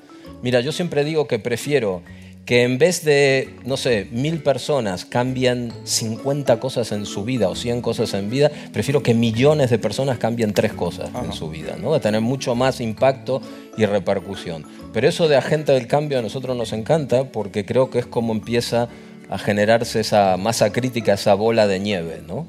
Mira, 0.42 0.60
yo 0.60 0.72
siempre 0.72 1.04
digo 1.04 1.26
que 1.26 1.38
prefiero 1.38 2.02
que 2.50 2.62
en 2.64 2.78
vez 2.78 3.04
de, 3.04 3.54
no 3.64 3.76
sé, 3.76 4.08
mil 4.10 4.42
personas 4.42 5.04
cambien 5.04 5.72
50 5.84 6.58
cosas 6.58 6.90
en 6.90 7.06
su 7.06 7.22
vida 7.22 7.48
o 7.48 7.54
100 7.54 7.80
cosas 7.82 8.12
en 8.14 8.28
vida, 8.28 8.50
prefiero 8.72 9.02
que 9.02 9.14
millones 9.14 9.70
de 9.70 9.78
personas 9.78 10.18
cambien 10.18 10.52
tres 10.52 10.72
cosas 10.72 11.10
en 11.22 11.32
su 11.32 11.48
vida, 11.48 11.76
¿no? 11.80 11.92
De 11.92 12.00
tener 12.00 12.22
mucho 12.22 12.54
más 12.54 12.80
impacto 12.80 13.40
y 13.76 13.86
repercusión. 13.86 14.64
Pero 14.92 15.08
eso 15.08 15.28
de 15.28 15.36
agente 15.36 15.70
del 15.72 15.86
cambio 15.86 16.18
a 16.18 16.22
nosotros 16.22 16.56
nos 16.56 16.72
encanta 16.72 17.30
porque 17.30 17.64
creo 17.64 17.90
que 17.90 18.00
es 18.00 18.06
como 18.06 18.32
empieza 18.32 18.88
a 19.30 19.38
generarse 19.38 20.00
esa 20.00 20.36
masa 20.36 20.72
crítica, 20.72 21.12
esa 21.12 21.34
bola 21.34 21.68
de 21.68 21.78
nieve, 21.78 22.20
¿no? 22.26 22.46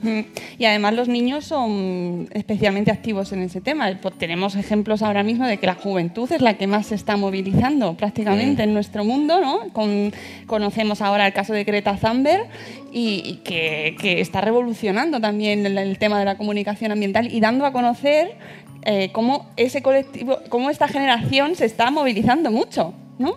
Y 0.57 0.65
además 0.65 0.95
los 0.95 1.08
niños 1.08 1.45
son 1.45 2.27
especialmente 2.34 2.89
activos 2.89 3.32
en 3.34 3.43
ese 3.43 3.62
tema. 3.62 3.99
Tenemos 4.17 4.56
ejemplos 4.56 5.03
ahora 5.03 5.21
mismo 5.21 5.45
de 5.45 5.58
que 5.58 5.67
la 5.67 5.75
juventud 5.75 6.32
es 6.32 6.41
la 6.41 6.56
que 6.56 6.65
más 6.65 6.88
se 6.88 6.95
está 6.95 7.17
movilizando 7.17 7.93
prácticamente 7.93 8.63
en 8.63 8.73
nuestro 8.73 9.06
mundo. 9.06 9.39
¿no? 9.39 9.69
Con- 9.73 10.12
conocemos 10.47 11.01
ahora 11.01 11.27
el 11.27 11.34
caso 11.34 11.53
de 11.53 11.63
Greta 11.65 11.95
Thunberg 11.97 12.47
y, 12.91 13.21
y 13.25 13.36
que, 13.43 13.95
que 14.01 14.19
está 14.19 14.41
revolucionando 14.41 15.21
también 15.21 15.63
el, 15.67 15.77
el 15.77 15.99
tema 15.99 16.17
de 16.17 16.25
la 16.25 16.36
comunicación 16.36 16.91
ambiental 16.91 17.32
y 17.32 17.39
dando 17.41 17.67
a 17.67 17.71
conocer 17.73 18.36
eh, 18.86 19.12
cómo 19.12 19.51
ese 19.56 19.84
colectivo, 19.84 20.39
cómo 20.49 20.71
esta 20.71 20.88
generación 20.88 21.56
se 21.56 21.65
está 21.65 21.91
movilizando 21.91 22.49
mucho. 22.49 22.95
¿no? 23.19 23.36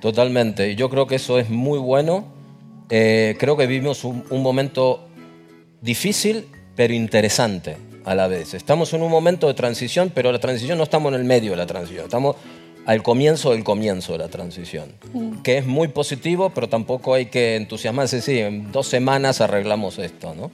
Totalmente. 0.00 0.70
Y 0.70 0.76
yo 0.76 0.88
creo 0.88 1.08
que 1.08 1.16
eso 1.16 1.40
es 1.40 1.50
muy 1.50 1.80
bueno. 1.80 2.35
Eh, 2.90 3.36
creo 3.38 3.56
que 3.56 3.66
vivimos 3.66 4.04
un, 4.04 4.24
un 4.30 4.42
momento 4.42 5.08
difícil, 5.80 6.46
pero 6.74 6.94
interesante 6.94 7.76
a 8.04 8.14
la 8.14 8.28
vez. 8.28 8.54
Estamos 8.54 8.92
en 8.94 9.02
un 9.02 9.10
momento 9.10 9.48
de 9.48 9.54
transición, 9.54 10.12
pero 10.14 10.30
la 10.32 10.38
transición 10.38 10.78
no 10.78 10.84
estamos 10.84 11.12
en 11.12 11.20
el 11.20 11.26
medio 11.26 11.50
de 11.52 11.56
la 11.56 11.66
transición. 11.66 12.04
Estamos 12.04 12.36
al 12.86 13.02
comienzo 13.02 13.50
del 13.50 13.64
comienzo 13.64 14.12
de 14.12 14.18
la 14.18 14.28
transición. 14.28 14.92
Que 15.42 15.58
es 15.58 15.66
muy 15.66 15.88
positivo, 15.88 16.50
pero 16.50 16.68
tampoco 16.68 17.14
hay 17.14 17.26
que 17.26 17.56
entusiasmarse. 17.56 18.22
Sí, 18.22 18.38
en 18.38 18.70
dos 18.70 18.86
semanas 18.86 19.40
arreglamos 19.40 19.98
esto, 19.98 20.34
¿no? 20.34 20.52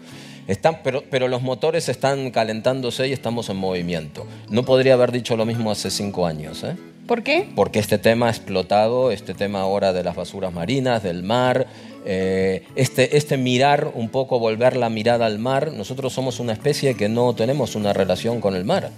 Están, 0.49 0.81
pero, 0.83 1.05
pero 1.09 1.29
los 1.29 1.43
motores 1.43 1.89
están 1.89 2.31
calentándose 2.31 3.07
y 3.07 3.13
estamos 3.13 3.49
en 3.51 3.59
movimiento. 3.59 4.27
No 4.49 4.65
podría 4.65 4.95
haber 4.95 5.13
dicho 5.13 5.37
lo 5.37 5.45
mismo 5.45 5.71
hace 5.71 5.91
cinco 5.91 6.27
años, 6.27 6.65
¿eh? 6.65 6.75
¿Por 7.07 7.23
qué? 7.23 7.49
porque 7.55 7.81
este 7.81 7.99
tema 7.99 8.29
ha 8.29 8.31
explotado, 8.31 9.11
este 9.11 9.35
tema 9.35 9.61
ahora 9.61 9.93
de 9.93 10.05
las 10.05 10.15
basuras 10.15 10.53
marinas, 10.53 11.03
del 11.03 11.23
mar, 11.23 11.67
eh, 12.05 12.65
este, 12.75 13.17
este 13.17 13.37
mirar, 13.37 13.93
un 13.95 14.09
poco 14.09 14.39
volver 14.39 14.77
la 14.77 14.91
mirada 14.91 15.27
al 15.27 15.39
mar, 15.39 15.73
nosotros 15.73 16.13
somos 16.13 16.41
una 16.41 16.53
especie 16.53 16.95
que 16.97 17.09
no 17.09 17.35
tenemos 17.35 17.75
una 17.75 17.93
relación 17.93 18.41
con 18.41 18.55
el 18.55 18.65
mar. 18.65 18.91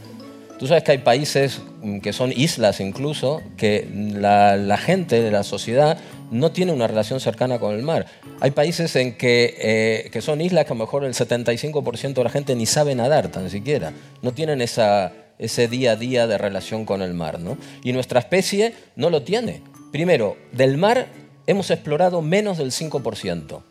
Tú 0.59 0.69
sabes 0.69 0.85
que 0.85 0.93
hay 0.93 0.99
países 0.99 1.61
mm, 1.83 1.99
que 1.99 2.13
son 2.13 2.33
islas 2.33 2.81
incluso, 2.81 3.43
que 3.57 3.89
la, 3.93 4.57
la 4.57 4.77
gente, 4.77 5.31
la 5.31 5.43
sociedad, 5.43 5.99
no 6.31 6.53
tiene 6.53 6.73
una 6.73 6.87
relación 6.87 7.21
cercana 7.21 7.59
con 7.59 7.75
el 7.75 7.83
mar. 7.83 8.07
Hay 8.41 8.51
países 8.51 8.95
en 8.97 9.17
que, 9.17 9.55
eh, 9.59 10.11
que 10.11 10.21
son 10.21 10.41
islas 10.41 10.65
que 10.65 10.73
a 10.73 10.77
lo 10.77 10.81
mejor 10.81 11.05
el 11.05 11.15
75% 11.15 12.15
de 12.15 12.25
la 12.25 12.31
gente 12.31 12.55
ni 12.55 12.67
sabe 12.67 12.95
nadar 12.95 13.29
tan 13.29 13.51
siquiera. 13.51 13.93
No 14.23 14.33
tienen 14.33 14.61
esa, 14.61 15.13
ese 15.39 15.69
día 15.69 15.93
a 15.93 15.97
día 15.97 16.27
de 16.27 16.39
relación 16.39 16.85
con 16.85 17.03
el 17.03 17.15
mar. 17.15 17.41
¿no? 17.41 17.57
Y 17.83 17.93
nuestra 17.93 18.21
especie 18.21 18.75
no 18.97 19.11
lo 19.11 19.23
tiene. 19.23 19.63
Primero, 19.93 20.37
del 20.53 20.77
mar 20.77 21.07
hemos 21.47 21.71
explorado 21.71 22.23
menos 22.23 22.59
del 22.59 22.71
5%. 22.71 23.63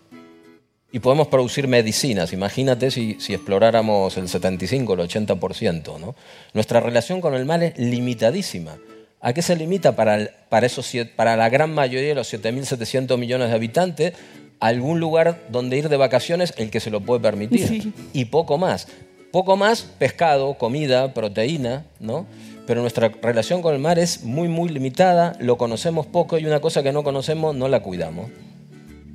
Y 0.92 1.00
podemos 1.00 1.28
producir 1.28 1.68
medicinas. 1.68 2.34
Imagínate 2.34 2.92
si, 2.92 3.18
si 3.20 3.34
exploráramos 3.34 4.16
el 4.18 4.30
75, 4.30 4.94
el 4.94 5.00
80%. 5.00 6.00
¿no? 6.00 6.16
Nuestra 6.54 6.80
relación 6.80 7.20
con 7.20 7.34
el 7.34 7.46
mar 7.46 7.64
es 7.64 7.78
limitadísima. 7.80 8.78
¿A 9.20 9.34
qué 9.34 9.42
se 9.42 9.56
limita 9.56 9.96
para, 9.96 10.16
el- 10.16 10.30
para, 10.50 10.68
esos, 10.68 10.86
siete- 10.86 11.12
para 11.16 11.36
la 11.36 11.50
gran 11.50 11.74
mayoría 11.74 12.10
de 12.10 12.16
los 12.16 12.32
7.700 12.32 13.18
millones 13.18 13.50
de 13.50 13.56
habitantes? 13.56 14.14
Algún 14.60 15.00
lugar 15.00 15.42
donde 15.50 15.78
ir 15.78 15.90
de 15.90 15.98
vacaciones, 15.98 16.54
el 16.58 16.70
que 16.70 16.80
se 16.80 16.92
lo 16.92 17.02
puede 17.02 17.22
permitir. 17.22 17.68
Sí. 17.68 17.94
Y 18.14 18.26
poco 18.26 18.58
más. 18.60 18.88
Poco 19.32 19.58
más, 19.58 19.82
pescado, 19.98 20.54
comida, 20.60 21.12
proteína, 21.16 21.86
¿no? 22.00 22.28
Pero 22.66 22.82
nuestra 22.82 23.10
relación 23.22 23.62
con 23.62 23.74
el 23.74 23.80
mar 23.80 24.00
es 24.00 24.24
muy, 24.24 24.48
muy 24.48 24.70
limitada, 24.70 25.34
lo 25.40 25.58
conocemos 25.58 26.06
poco 26.06 26.38
y 26.38 26.46
una 26.46 26.60
cosa 26.62 26.84
que 26.84 26.92
no 26.92 27.04
conocemos 27.04 27.56
no 27.56 27.68
la 27.68 27.82
cuidamos. 27.82 28.30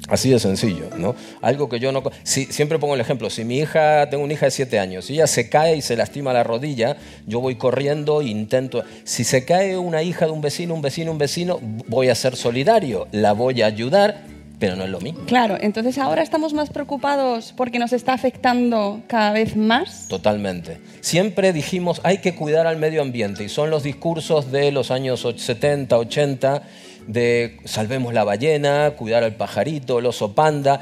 Así 0.09 0.31
de 0.31 0.39
sencillo, 0.39 0.89
¿no? 0.97 1.15
Algo 1.43 1.69
que 1.69 1.81
yo 1.81 1.93
no... 1.93 2.03
siempre 2.25 2.79
pongo 2.79 2.95
el 2.95 3.01
ejemplo, 3.01 3.29
si 3.29 3.45
mi 3.45 3.59
hija, 3.59 4.09
tengo 4.09 4.25
una 4.25 4.33
hija 4.33 4.47
de 4.47 4.53
7 4.53 4.79
años, 4.79 5.05
si 5.05 5.15
ella 5.15 5.27
se 5.27 5.51
cae 5.51 5.77
y 5.77 5.83
se 5.83 5.97
lastima 5.97 6.33
la 6.33 6.45
rodilla, 6.45 6.97
yo 7.27 7.41
voy 7.41 7.57
corriendo 7.57 8.23
e 8.23 8.27
intento... 8.27 8.85
Si 9.05 9.25
se 9.25 9.45
cae 9.45 9.77
una 9.77 10.03
hija 10.03 10.25
de 10.25 10.33
un 10.33 10.41
vecino, 10.41 10.75
un 10.75 10.81
vecino, 10.81 11.13
un 11.13 11.19
vecino, 11.19 11.59
voy 11.89 12.09
a 12.09 12.15
ser 12.15 12.37
solidario, 12.37 13.07
la 13.13 13.33
voy 13.33 13.61
a 13.61 13.67
ayudar, 13.67 14.25
pero 14.59 14.75
no 14.77 14.85
es 14.85 14.91
lo 14.91 15.01
mismo. 15.01 15.21
Claro, 15.27 15.57
entonces 15.61 15.99
ahora 15.99 16.23
estamos 16.23 16.53
más 16.53 16.71
preocupados 16.71 17.53
porque 17.57 17.79
nos 17.79 17.93
está 17.93 18.13
afectando 18.13 19.03
cada 19.07 19.33
vez 19.33 19.57
más. 19.57 20.07
Totalmente. 20.09 20.79
Siempre 21.01 21.53
dijimos 21.53 22.01
hay 22.05 22.19
que 22.19 22.35
cuidar 22.35 22.67
al 22.67 22.77
medio 22.77 23.03
ambiente 23.03 23.45
y 23.45 23.49
son 23.49 23.71
los 23.71 23.83
discursos 23.85 24.51
de 24.51 24.73
los 24.73 24.91
años 24.91 25.25
och- 25.25 25.39
70, 25.39 25.97
80 25.99 26.63
de 27.07 27.59
salvemos 27.65 28.13
la 28.13 28.25
ballena, 28.25 28.91
cuidar 28.97 29.23
al 29.25 29.35
pajarito, 29.37 29.99
el 29.99 30.07
oso 30.07 30.35
panda. 30.35 30.81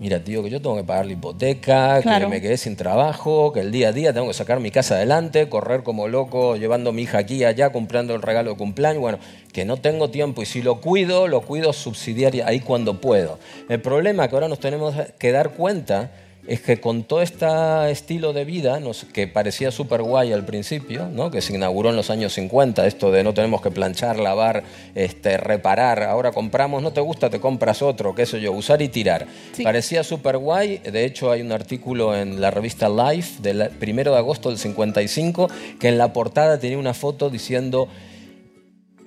Mira, 0.00 0.18
tío, 0.24 0.42
que 0.42 0.48
yo 0.48 0.62
tengo 0.62 0.76
que 0.76 0.82
pagar 0.84 1.04
la 1.04 1.12
hipoteca, 1.12 2.00
Claro. 2.00 2.24
que 2.24 2.30
me 2.30 2.40
quedé 2.40 2.56
sin 2.56 2.74
trabajo, 2.74 3.52
que 3.52 3.60
el 3.60 3.70
día 3.70 3.88
a 3.88 3.92
día 3.92 4.14
tengo 4.14 4.28
que 4.28 4.32
sacar 4.32 4.58
mi 4.58 4.70
casa 4.70 4.94
adelante, 4.94 5.50
correr 5.50 5.82
como 5.82 6.08
loco, 6.08 6.56
llevando 6.56 6.88
a 6.88 6.92
mi 6.94 7.02
hija 7.02 7.18
aquí 7.18 7.34
y 7.36 7.44
allá, 7.44 7.70
comprando 7.70 8.14
el 8.14 8.22
regalo 8.22 8.52
de 8.52 8.56
cumpleaños. 8.56 9.02
Bueno, 9.02 9.18
que 9.52 9.66
no 9.66 9.76
tengo 9.76 10.08
tiempo 10.08 10.40
y 10.40 10.46
si 10.46 10.62
lo 10.62 10.80
cuido, 10.80 11.28
lo 11.28 11.42
cuido 11.42 11.74
subsidiaria 11.74 12.46
ahí 12.48 12.60
cuando 12.60 12.98
puedo. 12.98 13.38
El 13.68 13.82
problema 13.82 14.26
que 14.26 14.34
ahora 14.36 14.48
nos 14.48 14.58
tenemos 14.58 14.94
que 15.18 15.32
dar 15.32 15.50
cuenta 15.50 16.10
es 16.46 16.60
que 16.60 16.80
con 16.80 17.04
todo 17.04 17.22
este 17.22 17.46
estilo 17.90 18.32
de 18.32 18.44
vida, 18.44 18.80
que 19.12 19.28
parecía 19.28 19.70
súper 19.70 20.02
guay 20.02 20.32
al 20.32 20.44
principio, 20.44 21.06
¿no? 21.06 21.30
que 21.30 21.40
se 21.40 21.54
inauguró 21.54 21.90
en 21.90 21.96
los 21.96 22.10
años 22.10 22.32
50, 22.34 22.86
esto 22.86 23.10
de 23.10 23.22
no 23.22 23.34
tenemos 23.34 23.60
que 23.60 23.70
planchar, 23.70 24.18
lavar, 24.18 24.62
este, 24.94 25.36
reparar, 25.36 26.02
ahora 26.02 26.32
compramos, 26.32 26.82
no 26.82 26.92
te 26.92 27.00
gusta, 27.00 27.30
te 27.30 27.40
compras 27.40 27.82
otro, 27.82 28.14
qué 28.14 28.26
sé 28.26 28.40
yo, 28.40 28.52
usar 28.52 28.82
y 28.82 28.88
tirar. 28.88 29.26
Sí. 29.52 29.62
Parecía 29.62 30.02
súper 30.02 30.38
guay, 30.38 30.78
de 30.78 31.04
hecho 31.04 31.30
hay 31.30 31.42
un 31.42 31.52
artículo 31.52 32.16
en 32.16 32.40
la 32.40 32.50
revista 32.50 32.88
Life 32.88 33.42
del 33.42 33.70
1 33.80 34.02
de 34.10 34.16
agosto 34.16 34.48
del 34.48 34.58
55 34.58 35.48
que 35.78 35.88
en 35.88 35.98
la 35.98 36.12
portada 36.12 36.58
tenía 36.58 36.78
una 36.78 36.94
foto 36.94 37.30
diciendo 37.30 37.88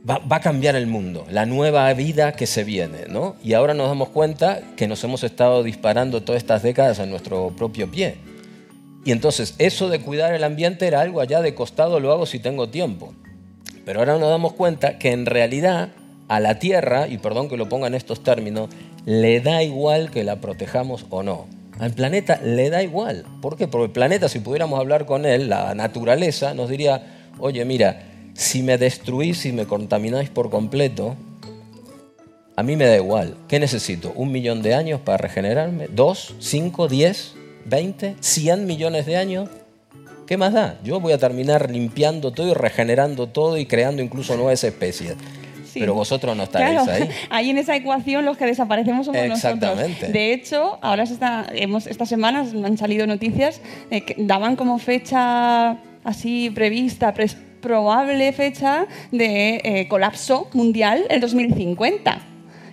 va, 0.08 0.20
va 0.20 0.38
a 0.38 0.42
cambiar 0.42 0.76
el 0.76 0.88
mundo, 0.88 1.26
la 1.30 1.46
nueva 1.46 1.92
vida 1.94 2.34
que 2.34 2.48
se 2.48 2.63
viene, 2.63 3.06
¿no? 3.10 3.36
Y 3.44 3.54
ahora 3.54 3.74
nos 3.74 3.88
damos 3.88 4.10
cuenta 4.10 4.62
que 4.76 4.88
nos 4.88 5.04
hemos 5.04 5.24
estado 5.24 5.63
disparando 5.63 6.22
todas 6.24 6.42
estas 6.42 6.63
décadas 6.63 7.00
a 7.00 7.06
nuestro 7.06 7.50
propio 7.56 7.89
pie. 7.89 8.18
Y 9.06 9.12
entonces 9.12 9.56
eso 9.58 9.89
de 9.89 10.00
cuidar 10.00 10.34
el 10.34 10.44
ambiente 10.44 10.88
era 10.88 11.02
algo 11.02 11.20
allá 11.20 11.42
de 11.42 11.54
costado, 11.54 12.00
lo 12.00 12.12
hago 12.12 12.26
si 12.26 12.39
tengo 12.39 12.70
tiempo. 12.70 13.13
Pero 13.86 14.00
ahora 14.00 14.18
nos 14.18 14.30
damos 14.30 14.54
cuenta 14.54 14.98
que 14.98 15.12
en 15.12 15.26
realidad 15.26 15.89
a 16.30 16.39
la 16.39 16.60
Tierra, 16.60 17.08
y 17.08 17.18
perdón 17.18 17.50
que 17.50 17.58
lo 17.58 17.68
ponga 17.68 17.88
en 17.88 17.96
estos 17.96 18.24
términos, 18.24 18.70
le 19.06 19.42
da 19.42 19.62
igual 19.62 20.10
que 20.10 20.24
la 20.24 20.38
protejamos 20.38 21.06
o 21.10 21.22
no. 21.22 21.48
Al 21.80 21.92
planeta 21.92 22.39
le 22.42 22.70
da 22.70 22.82
igual. 22.82 23.26
¿Por 23.42 23.58
qué? 23.58 23.68
Porque 23.68 23.86
el 23.86 23.92
planeta, 23.92 24.30
si 24.30 24.39
pudiéramos 24.39 24.80
hablar 24.80 25.06
con 25.06 25.26
él, 25.26 25.50
la 25.50 25.76
naturaleza, 25.76 26.54
nos 26.54 26.70
diría, 26.70 27.04
oye, 27.39 27.66
mira, 27.66 28.12
si 28.34 28.63
me 28.63 28.78
destruís, 28.78 29.38
si 29.39 29.52
me 29.52 29.65
contamináis 29.65 30.30
por 30.30 30.50
completo, 30.50 31.15
a 32.56 32.63
mí 32.63 32.76
me 32.76 32.86
da 32.86 32.96
igual. 32.96 33.36
¿Qué 33.48 33.60
necesito? 33.60 34.12
¿Un 34.15 34.32
millón 34.32 34.62
de 34.62 34.74
años 34.76 35.00
para 35.02 35.17
regenerarme? 35.17 35.88
¿Dos? 35.88 36.36
¿Cinco? 36.39 36.88
¿Diez? 36.88 37.34
¿Veinte? 37.65 38.15
¿Cien 38.19 38.65
millones 38.65 39.06
de 39.06 39.17
años? 39.17 39.50
¿Qué 40.28 40.38
más 40.38 40.54
da? 40.54 40.80
Yo 40.84 41.00
voy 41.00 41.13
a 41.13 41.17
terminar 41.17 41.69
limpiando 41.72 42.32
todo 42.32 42.48
y 42.50 42.54
regenerando 42.54 43.28
todo 43.28 43.58
y 43.58 43.65
creando 43.65 44.02
incluso 44.02 44.36
nuevas 44.36 44.63
especies. 44.63 45.15
Sí. 45.72 45.80
Pero 45.80 45.96
vosotros 45.96 46.38
no 46.38 46.43
estaréis 46.43 46.84
Claro, 46.84 46.91
ahí. 46.91 47.10
ahí 47.32 47.50
en 47.50 47.58
esa 47.58 47.76
ecuación 47.76 48.26
los 48.26 48.38
que 48.38 48.46
desaparecemos 48.46 49.08
somos 49.08 49.22
Exactamente. 49.22 49.89
nosotros. 49.89 50.13
De 50.13 50.34
hecho, 50.34 50.78
ahora 50.82 51.04
está, 51.04 51.48
hemos, 51.54 51.88
estas 51.88 52.08
semanas 52.10 52.54
han 52.54 52.78
salido 52.78 53.08
noticias 53.08 53.60
eh, 53.89 54.02
que 54.02 54.15
daban 54.19 54.56
como 54.56 54.78
fecha 54.78 55.78
así 56.04 56.52
prevista, 56.52 57.13
pres- 57.15 57.38
probable 57.63 58.32
fecha 58.34 58.86
de 59.12 59.62
eh, 59.63 59.88
colapso 59.88 60.49
mundial 60.54 61.06
el 61.10 61.19
2050 61.19 62.28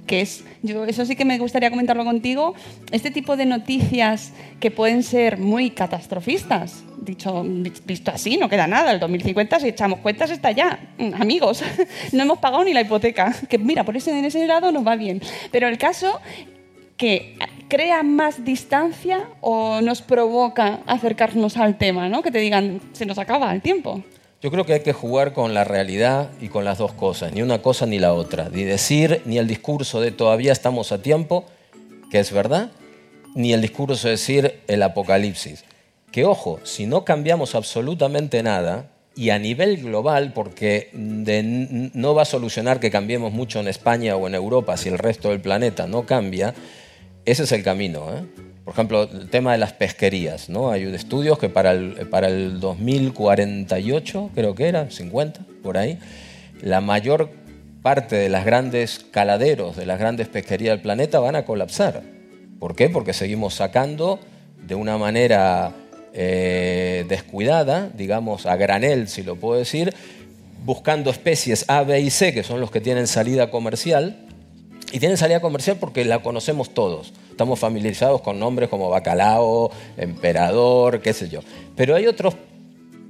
que 0.06 0.22
es, 0.22 0.44
yo 0.62 0.86
eso 0.86 1.06
sí 1.06 1.14
que 1.14 1.24
me 1.24 1.38
gustaría 1.38 1.70
comentarlo 1.70 2.04
contigo, 2.04 2.56
este 2.90 3.12
tipo 3.12 3.36
de 3.36 3.46
noticias 3.46 4.32
que 4.58 4.72
pueden 4.72 5.04
ser 5.04 5.38
muy 5.38 5.70
catastrofistas, 5.70 6.82
dicho, 7.00 7.44
visto 7.84 8.10
así, 8.10 8.36
no 8.36 8.48
queda 8.48 8.66
nada, 8.66 8.90
el 8.90 8.98
2050 8.98 9.60
si 9.60 9.68
echamos 9.68 10.00
cuentas 10.00 10.32
está 10.32 10.50
ya, 10.50 10.80
Mm, 11.00 11.14
amigos, 11.14 11.62
no 12.12 12.22
hemos 12.22 12.38
pagado 12.38 12.62
ni 12.64 12.74
la 12.74 12.82
hipoteca, 12.82 13.34
que 13.48 13.58
mira, 13.58 13.84
por 13.84 13.96
ese, 13.96 14.16
en 14.16 14.24
ese 14.24 14.46
lado 14.46 14.70
nos 14.70 14.86
va 14.86 14.96
bien, 14.96 15.20
pero 15.50 15.66
el 15.66 15.78
caso 15.78 16.20
que 16.96 17.36
crea 17.68 18.02
más 18.02 18.44
distancia 18.44 19.26
o 19.40 19.80
nos 19.80 20.02
provoca 20.02 20.80
acercarnos 20.86 21.56
al 21.56 21.78
tema, 21.78 22.10
¿no? 22.10 22.22
Que 22.22 22.30
te 22.30 22.38
digan, 22.38 22.80
se 22.92 23.06
nos 23.06 23.16
acaba 23.16 23.50
el 23.54 23.62
tiempo. 23.62 24.02
Yo 24.42 24.50
creo 24.50 24.64
que 24.64 24.72
hay 24.72 24.80
que 24.80 24.94
jugar 24.94 25.34
con 25.34 25.52
la 25.52 25.64
realidad 25.64 26.30
y 26.40 26.48
con 26.48 26.64
las 26.64 26.78
dos 26.78 26.92
cosas, 26.92 27.32
ni 27.32 27.42
una 27.42 27.60
cosa 27.60 27.84
ni 27.84 27.98
la 27.98 28.14
otra. 28.14 28.48
Ni 28.48 28.64
decir 28.64 29.20
ni 29.26 29.36
el 29.36 29.46
discurso 29.46 30.00
de 30.00 30.12
todavía 30.12 30.52
estamos 30.52 30.92
a 30.92 31.02
tiempo, 31.02 31.44
que 32.10 32.20
es 32.20 32.32
verdad, 32.32 32.70
ni 33.34 33.52
el 33.52 33.60
discurso 33.60 34.08
de 34.08 34.12
decir 34.12 34.60
el 34.66 34.82
apocalipsis. 34.82 35.64
Que 36.10 36.24
ojo, 36.24 36.58
si 36.64 36.86
no 36.86 37.04
cambiamos 37.04 37.54
absolutamente 37.54 38.42
nada, 38.42 38.90
y 39.14 39.30
a 39.30 39.38
nivel 39.38 39.82
global, 39.82 40.32
porque 40.32 40.88
no 40.94 42.14
va 42.14 42.22
a 42.22 42.24
solucionar 42.24 42.80
que 42.80 42.90
cambiemos 42.90 43.32
mucho 43.32 43.60
en 43.60 43.68
España 43.68 44.16
o 44.16 44.26
en 44.26 44.34
Europa 44.34 44.78
si 44.78 44.88
el 44.88 44.98
resto 44.98 45.28
del 45.28 45.42
planeta 45.42 45.86
no 45.86 46.06
cambia, 46.06 46.54
ese 47.26 47.42
es 47.42 47.52
el 47.52 47.62
camino. 47.62 48.06
¿eh? 48.14 48.49
Por 48.64 48.74
ejemplo, 48.74 49.02
el 49.04 49.28
tema 49.30 49.52
de 49.52 49.58
las 49.58 49.72
pesquerías. 49.72 50.48
¿no? 50.48 50.70
Hay 50.70 50.84
estudios 50.94 51.38
que 51.38 51.48
para 51.48 51.72
el, 51.72 52.08
para 52.08 52.28
el 52.28 52.60
2048, 52.60 54.30
creo 54.34 54.54
que 54.54 54.68
era, 54.68 54.90
50, 54.90 55.40
por 55.62 55.78
ahí, 55.78 55.98
la 56.60 56.80
mayor 56.80 57.30
parte 57.82 58.16
de 58.16 58.28
las 58.28 58.44
grandes 58.44 58.98
caladeros, 59.10 59.76
de 59.76 59.86
las 59.86 59.98
grandes 59.98 60.28
pesquerías 60.28 60.72
del 60.72 60.82
planeta 60.82 61.18
van 61.20 61.36
a 61.36 61.44
colapsar. 61.44 62.02
¿Por 62.58 62.76
qué? 62.76 62.90
Porque 62.90 63.14
seguimos 63.14 63.54
sacando 63.54 64.20
de 64.66 64.74
una 64.74 64.98
manera 64.98 65.72
eh, 66.12 67.06
descuidada, 67.08 67.88
digamos 67.94 68.44
a 68.44 68.56
granel, 68.56 69.08
si 69.08 69.22
lo 69.22 69.36
puedo 69.36 69.58
decir, 69.58 69.94
buscando 70.64 71.10
especies 71.10 71.64
A, 71.68 71.82
B 71.82 72.00
y 72.00 72.10
C, 72.10 72.34
que 72.34 72.42
son 72.42 72.60
los 72.60 72.70
que 72.70 72.80
tienen 72.80 73.06
salida 73.06 73.50
comercial, 73.50 74.26
y 74.92 74.98
tienen 74.98 75.16
salida 75.16 75.40
comercial 75.40 75.76
porque 75.78 76.04
la 76.04 76.20
conocemos 76.22 76.70
todos. 76.70 77.12
Estamos 77.30 77.58
familiarizados 77.58 78.20
con 78.22 78.38
nombres 78.38 78.68
como 78.68 78.90
bacalao, 78.90 79.70
emperador, 79.96 81.00
qué 81.00 81.12
sé 81.12 81.28
yo. 81.28 81.40
Pero 81.76 81.94
hay 81.94 82.06
otros 82.06 82.34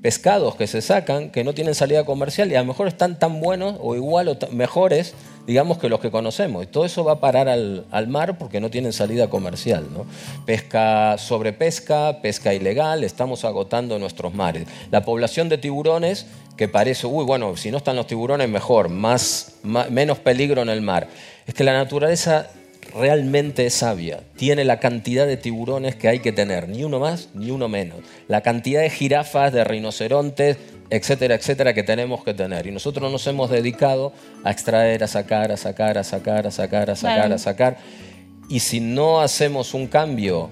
pescados 0.02 0.54
que 0.56 0.66
se 0.66 0.80
sacan 0.80 1.30
que 1.30 1.44
no 1.44 1.52
tienen 1.52 1.74
salida 1.74 2.04
comercial 2.04 2.50
y 2.50 2.54
a 2.54 2.60
lo 2.60 2.66
mejor 2.66 2.88
están 2.88 3.18
tan 3.18 3.40
buenos 3.40 3.76
o 3.80 3.94
igual 3.94 4.28
o 4.28 4.38
mejores, 4.50 5.14
digamos, 5.46 5.78
que 5.78 5.88
los 5.88 6.00
que 6.00 6.10
conocemos. 6.10 6.64
Y 6.64 6.66
todo 6.66 6.84
eso 6.84 7.04
va 7.04 7.12
a 7.12 7.20
parar 7.20 7.48
al, 7.48 8.08
mar 8.08 8.38
porque 8.38 8.60
no 8.60 8.70
tienen 8.70 8.92
salida 8.92 9.28
comercial. 9.28 9.86
¿no? 9.92 10.06
Pesca, 10.46 11.16
sobrepesca, 11.18 12.20
pesca 12.22 12.54
ilegal, 12.54 13.04
estamos 13.04 13.44
agotando 13.44 13.98
nuestros 13.98 14.34
mares. 14.34 14.66
La 14.90 15.04
población 15.04 15.48
de 15.48 15.58
tiburones, 15.58 16.26
que 16.56 16.68
parece, 16.68 17.06
uy, 17.06 17.24
bueno, 17.24 17.56
si 17.56 17.70
no 17.70 17.78
están 17.78 17.96
los 17.96 18.06
tiburones, 18.06 18.48
mejor, 18.48 18.88
más, 18.88 19.54
menos 19.62 20.18
peligro 20.18 20.62
en 20.62 20.68
el 20.68 20.82
mar. 20.82 21.08
Es 21.46 21.54
que 21.54 21.64
la 21.64 21.72
naturaleza 21.72 22.50
realmente 22.94 23.66
es 23.66 23.74
sabia. 23.74 24.20
Tiene 24.36 24.64
la 24.64 24.80
cantidad 24.80 25.26
de 25.26 25.36
tiburones 25.36 25.96
que 25.96 26.08
hay 26.08 26.20
que 26.20 26.32
tener, 26.32 26.68
ni 26.68 26.84
uno 26.84 26.98
más 26.98 27.28
ni 27.34 27.50
uno 27.50 27.68
menos. 27.68 27.98
La 28.28 28.40
cantidad 28.40 28.80
de 28.80 28.90
jirafas, 28.90 29.52
de 29.52 29.64
rinocerontes, 29.64 30.58
etcétera, 30.90 31.36
etcétera, 31.36 31.72
que 31.72 31.82
tenemos 31.82 32.24
que 32.24 32.34
tener. 32.34 32.66
Y 32.66 32.72
nosotros 32.72 33.10
nos 33.10 33.26
hemos 33.26 33.50
dedicado 33.50 34.12
a 34.44 34.50
extraer, 34.50 35.04
a 35.04 35.06
sacar, 35.06 35.52
a 35.52 35.56
sacar, 35.56 35.98
a 35.98 36.04
sacar, 36.04 36.46
a 36.46 36.50
sacar, 36.50 36.90
a 36.90 36.96
sacar, 36.96 37.32
a 37.32 37.38
sacar. 37.38 37.78
Y 38.48 38.60
si 38.60 38.80
no 38.80 39.20
hacemos 39.20 39.74
un 39.74 39.86
cambio, 39.86 40.50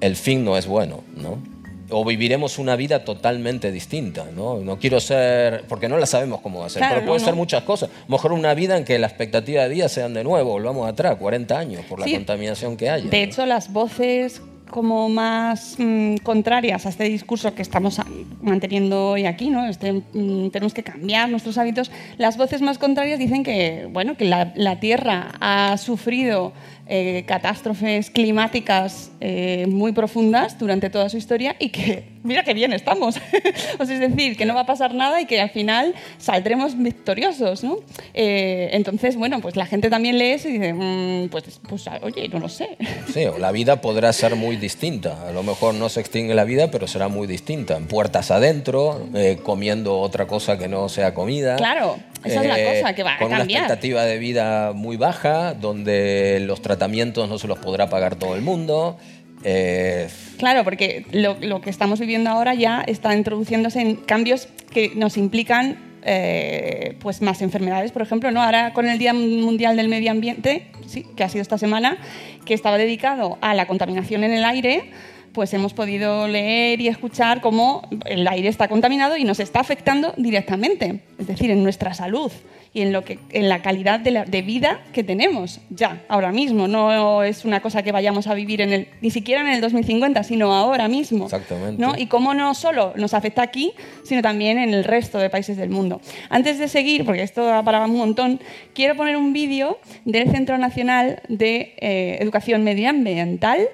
el 0.00 0.16
fin 0.16 0.44
no 0.44 0.56
es 0.56 0.66
bueno, 0.66 1.04
¿no? 1.14 1.55
O 1.90 2.04
viviremos 2.04 2.58
una 2.58 2.74
vida 2.76 3.04
totalmente 3.04 3.70
distinta, 3.70 4.26
¿no? 4.34 4.58
No 4.58 4.78
quiero 4.78 4.98
ser, 5.00 5.64
porque 5.68 5.88
no 5.88 5.98
la 5.98 6.06
sabemos 6.06 6.40
cómo 6.40 6.60
va 6.60 6.66
a 6.66 6.68
ser, 6.68 6.80
Claro, 6.80 6.96
pero 6.96 7.06
puede 7.06 7.18
no, 7.20 7.24
ser 7.24 7.34
no. 7.34 7.38
muchas 7.38 7.62
cosas. 7.62 7.88
A 7.90 7.92
lo 8.08 8.12
mejor 8.16 8.32
una 8.32 8.54
vida 8.54 8.76
en 8.76 8.84
que 8.84 8.98
la 8.98 9.06
expectativa 9.06 9.62
de 9.62 9.68
vida 9.68 9.88
sean 9.88 10.12
de 10.14 10.24
nuevo, 10.24 10.50
volvamos 10.50 10.88
atrás, 10.88 11.16
40 11.16 11.58
años, 11.58 11.84
por 11.88 12.00
la 12.00 12.06
Sí. 12.06 12.14
contaminación 12.14 12.76
que 12.76 12.90
haya. 12.90 13.08
De 13.08 13.18
¿no? 13.18 13.24
hecho, 13.24 13.46
las 13.46 13.72
voces 13.72 14.42
como 14.70 15.08
más 15.08 15.76
mm, 15.78 16.16
contrarias 16.24 16.86
a 16.86 16.88
este 16.88 17.04
discurso 17.04 17.54
que 17.54 17.62
estamos 17.62 18.00
manteniendo 18.42 19.10
hoy 19.10 19.24
aquí, 19.24 19.48
¿no? 19.48 19.64
Este, 19.68 19.92
mm, 19.92 20.50
tenemos 20.50 20.74
que 20.74 20.82
cambiar 20.82 21.28
nuestros 21.28 21.56
hábitos. 21.56 21.92
Las 22.18 22.36
voces 22.36 22.62
más 22.62 22.76
contrarias 22.78 23.20
dicen 23.20 23.44
que, 23.44 23.88
bueno, 23.92 24.16
que 24.16 24.24
la, 24.24 24.52
la 24.56 24.80
Tierra 24.80 25.34
ha 25.40 25.76
sufrido 25.78 26.52
eh, 26.88 27.24
catástrofes 27.26 28.10
climáticas 28.10 29.10
eh, 29.20 29.66
muy 29.68 29.90
profundas 29.90 30.56
durante 30.56 30.88
toda 30.88 31.08
su 31.08 31.16
historia 31.16 31.56
y 31.58 31.70
que, 31.70 32.04
mira 32.22 32.44
qué 32.44 32.54
bien 32.54 32.72
estamos. 32.72 33.16
o 33.78 33.84
sea, 33.84 33.94
es 33.94 34.00
decir, 34.00 34.36
que 34.36 34.44
no 34.44 34.54
va 34.54 34.60
a 34.60 34.66
pasar 34.66 34.94
nada 34.94 35.20
y 35.20 35.26
que 35.26 35.40
al 35.40 35.50
final 35.50 35.94
saldremos 36.18 36.80
victoriosos, 36.80 37.64
¿no? 37.64 37.78
Eh, 38.14 38.70
entonces, 38.72 39.16
bueno, 39.16 39.40
pues 39.40 39.56
la 39.56 39.66
gente 39.66 39.90
también 39.90 40.18
lee 40.18 40.32
eso 40.32 40.48
y 40.48 40.52
dice, 40.52 40.72
mm, 40.74 41.28
pues, 41.28 41.60
pues, 41.68 41.84
oye, 42.02 42.28
no 42.28 42.38
lo 42.38 42.48
sé. 42.48 42.76
Sí, 43.12 43.24
o 43.24 43.38
la 43.38 43.52
vida 43.52 43.80
podrá 43.80 44.12
ser 44.12 44.36
muy 44.36 44.56
distinta. 44.56 45.26
A 45.26 45.32
lo 45.32 45.42
mejor 45.42 45.74
no 45.74 45.88
se 45.88 46.00
extingue 46.00 46.34
la 46.34 46.44
vida, 46.44 46.70
pero 46.70 46.86
será 46.86 47.08
muy 47.08 47.26
distinta. 47.26 47.76
En 47.76 47.86
puertas 47.86 48.30
adentro, 48.30 49.08
eh, 49.14 49.38
comiendo 49.42 49.98
otra 49.98 50.26
cosa 50.26 50.58
que 50.58 50.68
no 50.68 50.88
sea 50.88 51.14
comida. 51.14 51.56
Claro, 51.56 51.98
esa 52.24 52.40
es 52.42 52.46
la 52.46 52.72
cosa, 52.74 52.94
que 52.94 53.02
va 53.02 53.14
a 53.14 53.18
Con 53.18 53.28
una 53.28 53.38
cambiar. 53.38 53.62
expectativa 53.64 54.04
de 54.04 54.18
vida 54.18 54.72
muy 54.72 54.96
baja, 54.96 55.54
donde 55.54 56.40
los 56.40 56.62
tratamientos 56.62 57.28
no 57.28 57.38
se 57.38 57.46
los 57.48 57.58
podrá 57.58 57.88
pagar 57.88 58.16
todo 58.16 58.34
el 58.34 58.42
mundo. 58.42 58.98
Eh, 59.44 60.08
Claro, 60.38 60.64
porque 60.64 61.06
lo, 61.12 61.36
lo 61.40 61.60
que 61.60 61.70
estamos 61.70 62.00
viviendo 62.00 62.30
ahora 62.30 62.54
ya 62.54 62.82
está 62.86 63.14
introduciéndose 63.14 63.80
en 63.80 63.96
cambios 63.96 64.48
que 64.70 64.92
nos 64.94 65.16
implican 65.16 65.78
eh, 66.08 66.96
pues 67.00 67.20
más 67.22 67.42
enfermedades, 67.42 67.90
por 67.90 68.02
ejemplo, 68.02 68.30
¿no? 68.30 68.42
Ahora 68.42 68.72
con 68.72 68.86
el 68.88 68.98
Día 68.98 69.12
Mundial 69.12 69.76
del 69.76 69.88
Medio 69.88 70.10
Ambiente, 70.10 70.68
sí, 70.86 71.04
que 71.16 71.24
ha 71.24 71.28
sido 71.28 71.42
esta 71.42 71.58
semana, 71.58 71.96
que 72.44 72.54
estaba 72.54 72.78
dedicado 72.78 73.38
a 73.40 73.54
la 73.54 73.66
contaminación 73.66 74.22
en 74.24 74.32
el 74.32 74.44
aire, 74.44 74.90
pues 75.36 75.52
hemos 75.52 75.74
podido 75.74 76.26
leer 76.26 76.80
y 76.80 76.88
escuchar 76.88 77.42
cómo 77.42 77.86
el 78.06 78.26
aire 78.26 78.48
está 78.48 78.68
contaminado 78.68 79.18
y 79.18 79.24
nos 79.24 79.38
está 79.38 79.60
afectando 79.60 80.14
directamente, 80.16 81.02
es 81.18 81.26
decir, 81.26 81.50
en 81.50 81.62
nuestra 81.62 81.92
salud 81.92 82.32
y 82.76 82.82
en, 82.82 82.92
lo 82.92 83.04
que, 83.04 83.18
en 83.30 83.48
la 83.48 83.62
calidad 83.62 84.00
de, 84.00 84.10
la- 84.10 84.24
de 84.26 84.42
vida 84.42 84.80
que 84.92 85.02
tenemos 85.02 85.60
ya, 85.70 86.02
ahora 86.08 86.30
mismo. 86.30 86.68
No 86.68 87.22
es 87.22 87.46
una 87.46 87.60
cosa 87.60 87.82
que 87.82 87.90
vayamos 87.90 88.26
a 88.26 88.34
vivir 88.34 88.60
en 88.60 88.70
el, 88.74 88.88
ni 89.00 89.10
siquiera 89.10 89.40
en 89.40 89.46
el 89.48 89.62
2050, 89.62 90.22
sino 90.24 90.52
ahora 90.54 90.86
mismo. 90.86 91.24
Exactamente. 91.24 91.80
¿no? 91.80 91.94
Y 91.96 92.06
cómo 92.06 92.34
no 92.34 92.54
solo 92.54 92.92
nos 92.96 93.14
afecta 93.14 93.40
aquí, 93.40 93.72
sino 94.04 94.20
también 94.20 94.58
en 94.58 94.74
el 94.74 94.84
resto 94.84 95.16
de 95.18 95.30
países 95.30 95.56
del 95.56 95.70
mundo. 95.70 96.02
Antes 96.28 96.58
de 96.58 96.68
seguir, 96.68 97.06
porque 97.06 97.22
esto 97.22 97.46
da 97.46 97.62
para 97.62 97.82
un 97.86 97.96
montón, 97.96 98.40
quiero 98.74 98.94
poner 98.94 99.16
un 99.16 99.32
vídeo 99.32 99.78
del 100.04 100.30
Centro 100.30 100.58
Nacional 100.58 101.22
de 101.28 101.74
eh, 101.78 102.18
Educación 102.20 102.62
Medioambiental 102.62 103.68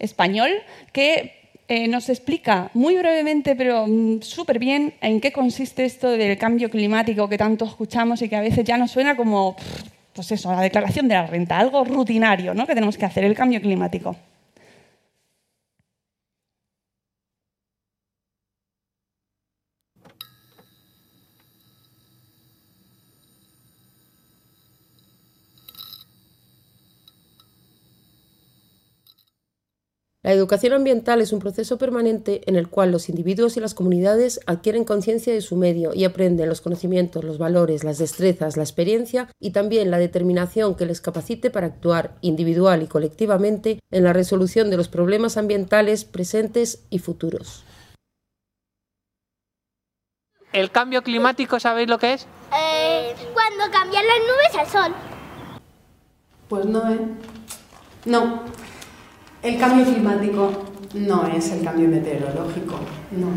español 0.00 0.50
que 0.92 1.37
eh, 1.68 1.86
nos 1.86 2.08
explica 2.08 2.70
muy 2.72 2.96
brevemente, 2.96 3.54
pero 3.54 3.86
mm, 3.86 4.22
súper 4.22 4.58
bien, 4.58 4.94
en 5.02 5.20
qué 5.20 5.32
consiste 5.32 5.84
esto 5.84 6.08
del 6.08 6.38
cambio 6.38 6.70
climático 6.70 7.28
que 7.28 7.36
tanto 7.36 7.66
escuchamos 7.66 8.22
y 8.22 8.28
que 8.30 8.36
a 8.36 8.40
veces 8.40 8.64
ya 8.64 8.78
nos 8.78 8.90
suena 8.90 9.16
como, 9.16 9.54
pues 10.14 10.32
eso, 10.32 10.50
la 10.50 10.62
declaración 10.62 11.08
de 11.08 11.14
la 11.14 11.26
renta, 11.26 11.58
algo 11.58 11.84
rutinario 11.84 12.54
¿no? 12.54 12.66
que 12.66 12.74
tenemos 12.74 12.96
que 12.96 13.04
hacer, 13.04 13.24
el 13.24 13.34
cambio 13.34 13.60
climático. 13.60 14.16
La 30.28 30.34
educación 30.34 30.74
ambiental 30.74 31.22
es 31.22 31.32
un 31.32 31.38
proceso 31.38 31.78
permanente 31.78 32.42
en 32.44 32.56
el 32.56 32.68
cual 32.68 32.92
los 32.92 33.08
individuos 33.08 33.56
y 33.56 33.60
las 33.60 33.72
comunidades 33.72 34.40
adquieren 34.44 34.84
conciencia 34.84 35.32
de 35.32 35.40
su 35.40 35.56
medio 35.56 35.94
y 35.94 36.04
aprenden 36.04 36.50
los 36.50 36.60
conocimientos, 36.60 37.24
los 37.24 37.38
valores, 37.38 37.82
las 37.82 37.96
destrezas, 37.96 38.58
la 38.58 38.62
experiencia 38.62 39.30
y 39.40 39.52
también 39.52 39.90
la 39.90 39.96
determinación 39.96 40.74
que 40.74 40.84
les 40.84 41.00
capacite 41.00 41.48
para 41.48 41.68
actuar 41.68 42.18
individual 42.20 42.82
y 42.82 42.88
colectivamente 42.88 43.78
en 43.90 44.04
la 44.04 44.12
resolución 44.12 44.68
de 44.68 44.76
los 44.76 44.88
problemas 44.88 45.38
ambientales 45.38 46.04
presentes 46.04 46.84
y 46.90 46.98
futuros. 46.98 47.64
¿El 50.52 50.70
cambio 50.70 51.02
climático 51.02 51.58
sabéis 51.58 51.88
lo 51.88 51.98
que 51.98 52.12
es? 52.12 52.26
Eh, 52.54 53.14
cuando 53.32 53.64
cambian 53.72 54.04
las 54.06 54.18
nubes 54.18 54.60
al 54.60 54.66
sol. 54.66 54.94
Pues 56.50 56.66
no, 56.66 56.92
¿eh? 56.92 56.98
No. 58.04 58.44
El 59.42 59.56
cambio 59.56 59.84
climático 59.84 60.50
no 60.94 61.26
es 61.28 61.52
el 61.52 61.62
cambio 61.62 61.88
meteorológico, 61.88 62.74
no. 63.12 63.28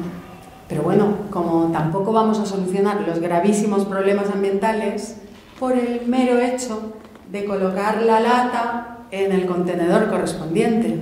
Pero 0.67 0.81
bueno, 0.81 1.15
como 1.29 1.71
tampoco 1.71 2.11
vamos 2.11 2.39
a 2.39 2.45
solucionar 2.45 3.01
los 3.07 3.19
gravísimos 3.19 3.85
problemas 3.85 4.31
ambientales 4.31 5.17
por 5.59 5.73
el 5.73 6.07
mero 6.07 6.39
hecho 6.39 6.93
de 7.31 7.45
colocar 7.45 8.01
la 8.01 8.19
lata 8.19 8.97
en 9.11 9.31
el 9.31 9.45
contenedor 9.45 10.09
correspondiente. 10.09 11.01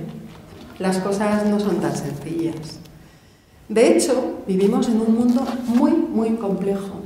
Las 0.78 0.98
cosas 0.98 1.46
no 1.46 1.58
son 1.58 1.76
tan 1.76 1.96
sencillas. 1.96 2.80
De 3.70 3.96
hecho, 3.96 4.40
vivimos 4.46 4.88
en 4.88 5.00
un 5.00 5.14
mundo 5.14 5.46
muy, 5.66 5.92
muy 5.92 6.30
complejo. 6.30 7.00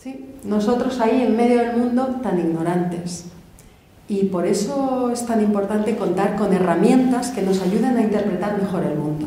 ¿Sí? 0.00 0.26
Nosotros 0.44 1.00
ahí 1.00 1.22
en 1.22 1.36
medio 1.36 1.58
del 1.58 1.76
mundo 1.76 2.20
tan 2.22 2.38
ignorantes. 2.38 3.26
Y 4.08 4.24
por 4.24 4.46
eso 4.46 5.10
es 5.12 5.26
tan 5.26 5.42
importante 5.42 5.96
contar 5.96 6.36
con 6.36 6.52
herramientas 6.54 7.30
que 7.30 7.42
nos 7.42 7.60
ayuden 7.60 7.96
a 7.98 8.02
interpretar 8.02 8.58
mejor 8.58 8.84
el 8.84 8.96
mundo. 8.96 9.26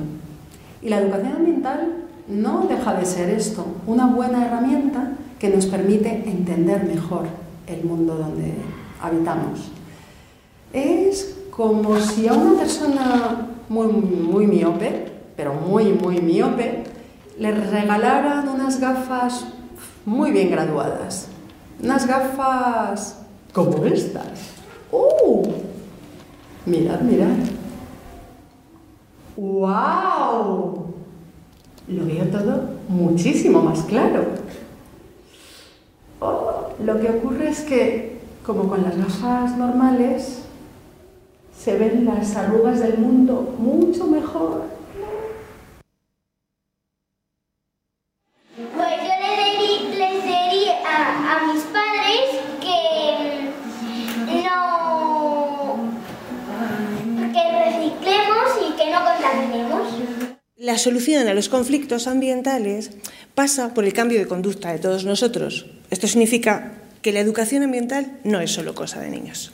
Y 0.82 0.90
la 0.90 0.98
educación 0.98 1.34
ambiental 1.34 2.02
no 2.28 2.66
deja 2.68 2.96
de 2.96 3.06
ser 3.06 3.30
esto, 3.30 3.66
una 3.86 4.08
buena 4.08 4.46
herramienta 4.46 5.12
que 5.40 5.50
nos 5.50 5.68
permite 5.68 6.10
entender 6.28 6.84
mejor 6.86 7.26
el 7.68 7.84
mundo 7.84 8.16
donde 8.16 8.54
habitamos. 9.00 9.72
Es 10.74 11.36
como 11.52 12.00
si 12.00 12.28
a 12.28 12.34
una 12.34 12.60
persona 12.60 13.48
muy, 13.70 13.88
muy 13.88 14.48
miope, 14.48 15.12
pero 15.36 15.54
muy, 15.54 15.94
muy 15.94 16.22
miope, 16.22 16.84
le 17.38 17.52
regalaran 17.52 18.50
unas 18.50 18.80
gafas 18.80 19.46
muy 20.06 20.32
bien 20.32 20.50
graduadas. 20.50 21.28
Unas 21.84 22.08
gafas 22.08 23.20
como 23.54 23.86
estas. 23.86 24.61
¡Uh! 24.92 25.44
Mirad, 26.66 27.02
mirad. 27.02 27.38
¡Wow! 29.38 30.86
Lo 31.88 32.06
veo 32.06 32.26
todo 32.26 32.70
muchísimo 32.88 33.62
más 33.62 33.84
claro. 33.84 34.26
Oh, 36.20 36.70
lo 36.84 37.00
que 37.00 37.10
ocurre 37.10 37.50
es 37.50 37.62
que, 37.62 38.20
como 38.46 38.68
con 38.68 38.84
las 38.84 38.98
gafas 38.98 39.58
normales, 39.58 40.44
se 41.58 41.78
ven 41.78 42.06
las 42.06 42.36
arrugas 42.36 42.80
del 42.80 42.98
mundo 42.98 43.56
mucho 43.58 44.08
mejor. 44.08 44.81
Solución 60.82 61.30
a 61.30 61.34
los 61.34 61.48
conflictos 61.48 62.08
ambientales 62.08 62.92
pasa 63.36 63.74
por 63.74 63.86
el 63.86 63.94
cambio 63.94 64.20
de 64.20 64.28
conducta 64.28 64.74
de 64.74 64.80
todos 64.80 65.06
nosotros. 65.06 65.68
Esto 65.90 66.08
significa 66.08 66.74
que 67.02 67.14
la 67.14 67.20
educación 67.20 67.64
ambiental 67.64 68.20
no 68.24 68.42
es 68.42 68.52
solo 68.52 68.76
cosa 68.76 69.00
de 69.00 69.10
niños. 69.10 69.54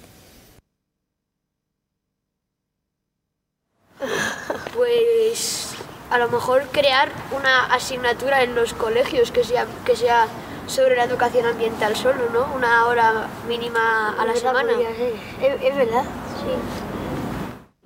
Pues 4.75 5.75
a 6.09 6.17
lo 6.17 6.29
mejor 6.29 6.67
crear 6.71 7.11
una 7.37 7.65
asignatura 7.65 8.43
en 8.43 8.55
los 8.55 8.73
colegios 8.73 9.31
que 9.31 9.43
sea, 9.43 9.67
que 9.85 9.95
sea 9.95 10.27
sobre 10.67 10.95
la 10.95 11.03
educación 11.03 11.45
ambiental 11.45 11.95
solo, 11.95 12.29
¿no? 12.31 12.53
Una 12.55 12.85
hora 12.87 13.27
mínima 13.47 14.15
a 14.17 14.25
la 14.25 14.35
semana. 14.35 14.71
Es, 15.41 15.61
es 15.61 15.75
verdad, 15.75 16.03
sí. 16.03 16.86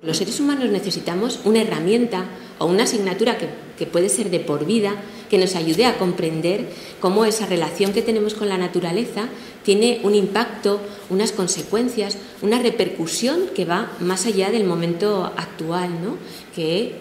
Los 0.02 0.16
seres 0.16 0.40
humanos 0.40 0.68
necesitamos 0.68 1.38
una 1.44 1.62
herramienta 1.62 2.24
o 2.58 2.66
una 2.66 2.82
asignatura 2.82 3.38
que, 3.38 3.48
que 3.78 3.86
puede 3.86 4.08
ser 4.08 4.30
de 4.30 4.40
por 4.40 4.66
vida 4.66 4.96
que 5.30 5.38
nos 5.38 5.54
ayude 5.54 5.86
a 5.86 5.96
comprender 5.96 6.68
cómo 7.00 7.24
esa 7.24 7.46
relación 7.46 7.92
que 7.92 8.02
tenemos 8.02 8.34
con 8.34 8.48
la 8.48 8.58
naturaleza 8.58 9.28
tiene 9.62 10.00
un 10.02 10.16
impacto, 10.16 10.80
unas 11.08 11.30
consecuencias, 11.30 12.18
una 12.42 12.58
repercusión 12.58 13.46
que 13.54 13.64
va 13.64 13.92
más 14.00 14.26
allá 14.26 14.50
del 14.50 14.64
momento 14.64 15.24
actual, 15.36 15.90
¿no? 16.02 16.16
que 16.52 16.96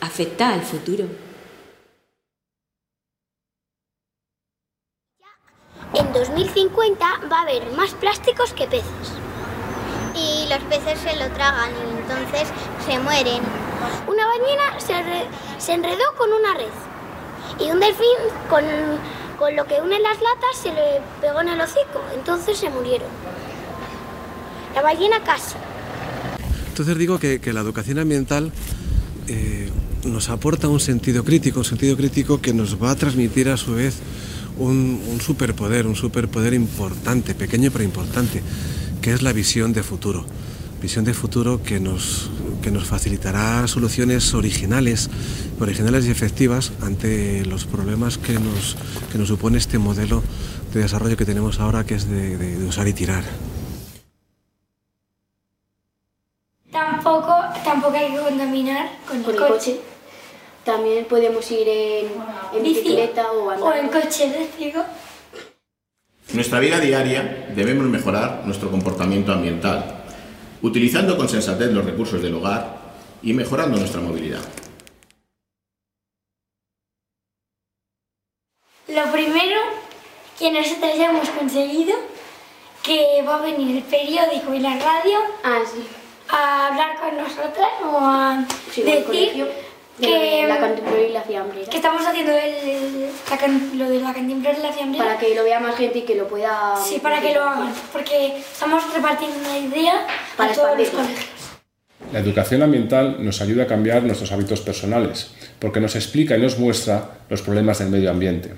afecta 0.00 0.54
al 0.54 0.62
futuro. 0.62 1.06
En 5.94 6.12
2050 6.12 7.06
va 7.30 7.38
a 7.38 7.42
haber 7.42 7.72
más 7.72 7.92
plásticos 7.94 8.52
que 8.52 8.68
peces. 8.68 9.29
Y 10.14 10.48
los 10.48 10.58
peces 10.64 10.98
se 11.00 11.16
lo 11.16 11.30
tragan 11.32 11.70
y 11.70 11.98
entonces 12.00 12.48
se 12.86 12.98
mueren. 12.98 13.42
Una 14.06 14.26
ballena 14.26 14.78
se, 14.78 15.64
se 15.64 15.72
enredó 15.72 16.04
con 16.16 16.32
una 16.32 16.54
red. 16.54 16.74
Y 17.58 17.70
un 17.70 17.80
delfín 17.80 18.06
con, 18.48 18.64
con 19.38 19.56
lo 19.56 19.66
que 19.66 19.80
une 19.80 19.98
las 20.00 20.16
latas 20.16 20.56
se 20.62 20.72
le 20.72 21.00
pegó 21.20 21.40
en 21.40 21.48
el 21.48 21.60
hocico. 21.60 22.02
Entonces 22.14 22.58
se 22.58 22.70
murieron. 22.70 23.08
La 24.74 24.82
ballena 24.82 25.22
casi. 25.24 25.56
Entonces 26.68 26.96
digo 26.96 27.18
que, 27.18 27.40
que 27.40 27.52
la 27.52 27.60
educación 27.60 27.98
ambiental 27.98 28.52
eh, 29.28 29.70
nos 30.04 30.28
aporta 30.28 30.68
un 30.68 30.80
sentido 30.80 31.24
crítico, 31.24 31.60
un 31.60 31.64
sentido 31.64 31.96
crítico 31.96 32.40
que 32.40 32.54
nos 32.54 32.82
va 32.82 32.90
a 32.90 32.96
transmitir 32.96 33.48
a 33.48 33.56
su 33.56 33.74
vez 33.74 33.96
un, 34.58 35.02
un 35.10 35.20
superpoder, 35.20 35.86
un 35.86 35.96
superpoder 35.96 36.54
importante, 36.54 37.34
pequeño 37.34 37.70
pero 37.70 37.84
importante, 37.84 38.42
que 39.02 39.12
es 39.12 39.22
la 39.22 39.32
visión 39.32 39.72
de 39.72 39.82
futuro. 39.82 40.24
Visión 40.82 41.04
de 41.04 41.12
futuro 41.12 41.62
que 41.62 41.78
nos, 41.78 42.30
que 42.62 42.70
nos 42.70 42.84
facilitará 42.86 43.66
soluciones 43.68 44.32
originales, 44.34 45.10
originales 45.60 46.06
y 46.06 46.10
efectivas 46.10 46.72
ante 46.80 47.44
los 47.44 47.66
problemas 47.66 48.16
que 48.18 48.34
nos, 48.38 48.76
que 49.12 49.18
nos 49.18 49.28
supone 49.28 49.58
este 49.58 49.78
modelo 49.78 50.22
de 50.72 50.80
desarrollo 50.80 51.16
que 51.16 51.26
tenemos 51.26 51.60
ahora, 51.60 51.84
que 51.84 51.94
es 51.96 52.08
de- 52.08 52.36
de- 52.38 52.56
de 52.58 52.64
usar 52.66 52.88
y 52.88 52.92
tirar. 52.94 53.24
Tampoco, 56.70 57.34
tampoco 57.64 57.96
hay 57.96 58.12
que 58.12 58.18
contaminar 58.20 58.90
con 59.06 59.24
el, 59.24 59.36
coche. 59.36 59.80
también 60.64 61.04
podemos 61.06 61.50
ir 61.50 61.66
en, 61.68 62.06
en 62.54 62.62
bicicleta 62.62 63.32
o 63.32 63.50
andando. 63.50 63.66
O 63.66 63.72
en 63.74 63.88
coche 63.88 64.24
eléctrico. 64.24 64.80
En 66.30 66.36
nuestra 66.36 66.60
vida 66.60 66.78
diaria 66.78 67.48
debemos 67.56 67.86
mejorar 67.86 68.42
nuestro 68.44 68.70
comportamiento 68.70 69.32
ambiental, 69.32 70.04
utilizando 70.62 71.16
con 71.16 71.28
sensatez 71.28 71.72
los 71.72 71.84
recursos 71.84 72.22
del 72.22 72.34
hogar 72.34 72.76
y 73.20 73.32
mejorando 73.32 73.76
nuestra 73.76 74.00
movilidad. 74.00 74.38
Lo 78.86 79.10
primero 79.10 79.60
que 80.38 80.52
nosotros 80.52 80.96
ya 80.96 81.10
hemos 81.10 81.28
conseguido, 81.30 81.96
que 82.84 83.22
va 83.26 83.38
a 83.38 83.42
venir 83.42 83.78
el 83.78 83.82
periódico 83.82 84.54
y 84.54 84.60
la 84.60 84.78
radio 84.78 85.18
Ah, 85.42 85.62
a 86.28 86.66
hablar 86.68 87.00
con 87.00 87.16
nosotras 87.16 87.70
o 87.84 87.98
a 87.98 88.44
Sí, 88.72 88.82
decir 88.82 89.48
que, 90.00 90.44
la 90.48 90.58
cantimplora 90.58 91.02
y 91.02 91.12
la 91.12 91.22
fiambrera. 91.22 91.68
que 91.70 91.76
estamos 91.76 92.06
haciendo 92.06 92.32
el- 92.32 92.68
el- 92.68 93.06
la 93.30 93.36
can- 93.38 93.70
lo 93.78 93.88
de 93.88 94.00
la 94.00 94.12
cantimplora 94.12 94.58
y 94.58 94.62
la 94.62 94.72
fiambrera. 94.72 95.04
Para 95.04 95.18
que 95.18 95.34
lo 95.34 95.44
vea 95.44 95.60
más 95.60 95.76
gente 95.76 95.98
y 96.00 96.02
que 96.02 96.14
lo 96.14 96.26
pueda... 96.28 96.74
Sí, 96.76 96.98
para 97.00 97.20
que 97.20 97.34
lo 97.34 97.42
hagan, 97.42 97.72
porque 97.92 98.38
estamos 98.38 98.82
repartiendo 98.94 99.36
una 99.38 99.58
idea 99.58 100.06
Para 100.36 100.52
a 100.52 100.54
todos 100.54 100.78
los 100.78 100.88
colegios. 100.88 101.24
La 102.12 102.18
educación 102.18 102.62
ambiental 102.62 103.24
nos 103.24 103.40
ayuda 103.40 103.64
a 103.64 103.66
cambiar 103.66 104.02
nuestros 104.02 104.32
hábitos 104.32 104.60
personales, 104.62 105.30
porque 105.60 105.80
nos 105.80 105.94
explica 105.94 106.36
y 106.36 106.40
nos 106.40 106.58
muestra 106.58 107.10
los 107.28 107.42
problemas 107.42 107.78
del 107.78 107.90
medio 107.90 108.10
ambiente. 108.10 108.50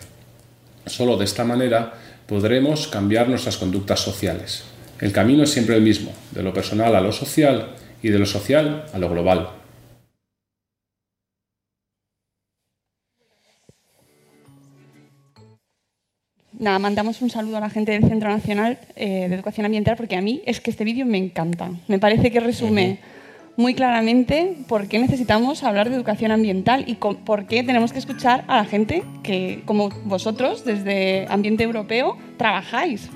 Solo 0.87 1.17
de 1.17 1.25
esta 1.25 1.45
manera 1.45 1.93
podremos 2.27 2.89
cambiar 2.89 3.29
nuestras 3.29 3.57
conductas 3.59 4.01
sociales. 4.01 4.65
El 5.01 5.13
camino 5.13 5.43
es 5.43 5.51
siempre 5.51 5.75
el 5.77 5.83
mismo, 5.83 6.13
de 6.31 6.43
lo 6.43 6.55
personal 6.55 6.95
a 6.95 7.01
lo 7.01 7.13
social 7.13 7.75
y 8.03 8.09
de 8.09 8.19
lo 8.19 8.27
social 8.27 8.87
a 8.95 8.99
lo 8.99 9.11
global. 9.11 9.49
Nada, 16.63 16.79
mandamos 16.79 17.21
un 17.23 17.29
saludo 17.29 17.57
a 17.57 17.61
la 17.61 17.71
gente 17.71 17.91
del 17.91 18.09
Centro 18.09 18.29
Nacional 18.29 18.79
eh, 18.95 19.27
de 19.29 19.35
Educación 19.35 19.67
Ambiental 19.67 19.97
porque 19.97 20.15
a 20.15 20.21
mí 20.21 20.43
es 20.47 20.61
que 20.61 20.71
este 20.71 20.85
vídeo 20.85 21.05
me 21.05 21.19
encanta. 21.19 21.73
Me 21.89 21.99
parece 21.99 22.31
que 22.31 22.39
resume 22.39 23.01
muy 23.57 23.75
claramente 23.75 24.59
por 24.69 24.87
qué 24.87 25.01
necesitamos 25.01 25.65
hablar 25.65 25.91
de 25.91 25.97
educación 25.97 26.31
ambiental 26.31 26.85
y 26.87 26.95
por 26.95 27.47
qué 27.47 27.65
tenemos 27.65 27.93
que 27.93 27.99
escuchar 27.99 28.45
a 28.47 28.59
la 28.59 28.65
gente 28.65 29.03
que, 29.25 29.63
como 29.65 29.89
vosotros, 30.05 30.65
desde 30.65 31.27
Ambiente 31.31 31.65
Europeo, 31.65 32.17
trabajáis 32.37 33.11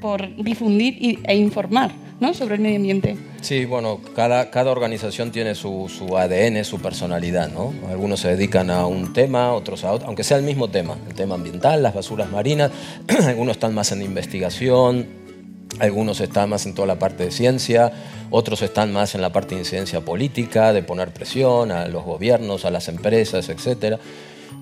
por 0.00 0.36
difundir 0.36 1.18
e 1.24 1.36
informar 1.36 1.90
¿no? 2.22 2.32
sobre 2.34 2.54
el 2.54 2.60
medio 2.60 2.76
ambiente. 2.76 3.16
Sí, 3.40 3.64
bueno, 3.64 4.00
cada, 4.14 4.48
cada 4.50 4.70
organización 4.70 5.32
tiene 5.32 5.56
su, 5.56 5.90
su 5.94 6.16
ADN, 6.16 6.64
su 6.64 6.80
personalidad, 6.80 7.50
¿no? 7.50 7.74
Algunos 7.90 8.20
se 8.20 8.28
dedican 8.28 8.70
a 8.70 8.86
un 8.86 9.12
tema, 9.12 9.52
otros 9.52 9.82
a 9.82 9.90
otro, 9.90 10.06
aunque 10.06 10.22
sea 10.22 10.36
el 10.36 10.44
mismo 10.44 10.70
tema, 10.70 10.96
el 11.08 11.14
tema 11.16 11.34
ambiental, 11.34 11.82
las 11.82 11.94
basuras 11.94 12.30
marinas, 12.30 12.70
algunos 13.26 13.56
están 13.56 13.74
más 13.74 13.90
en 13.90 14.02
investigación, 14.02 15.08
algunos 15.80 16.20
están 16.20 16.48
más 16.48 16.64
en 16.64 16.74
toda 16.74 16.86
la 16.86 17.00
parte 17.00 17.24
de 17.24 17.32
ciencia, 17.32 17.92
otros 18.30 18.62
están 18.62 18.92
más 18.92 19.16
en 19.16 19.20
la 19.20 19.32
parte 19.32 19.56
de 19.56 19.62
incidencia 19.62 20.00
política, 20.00 20.72
de 20.72 20.84
poner 20.84 21.12
presión 21.12 21.72
a 21.72 21.88
los 21.88 22.04
gobiernos, 22.04 22.64
a 22.64 22.70
las 22.70 22.86
empresas, 22.86 23.48
etc. 23.48 23.98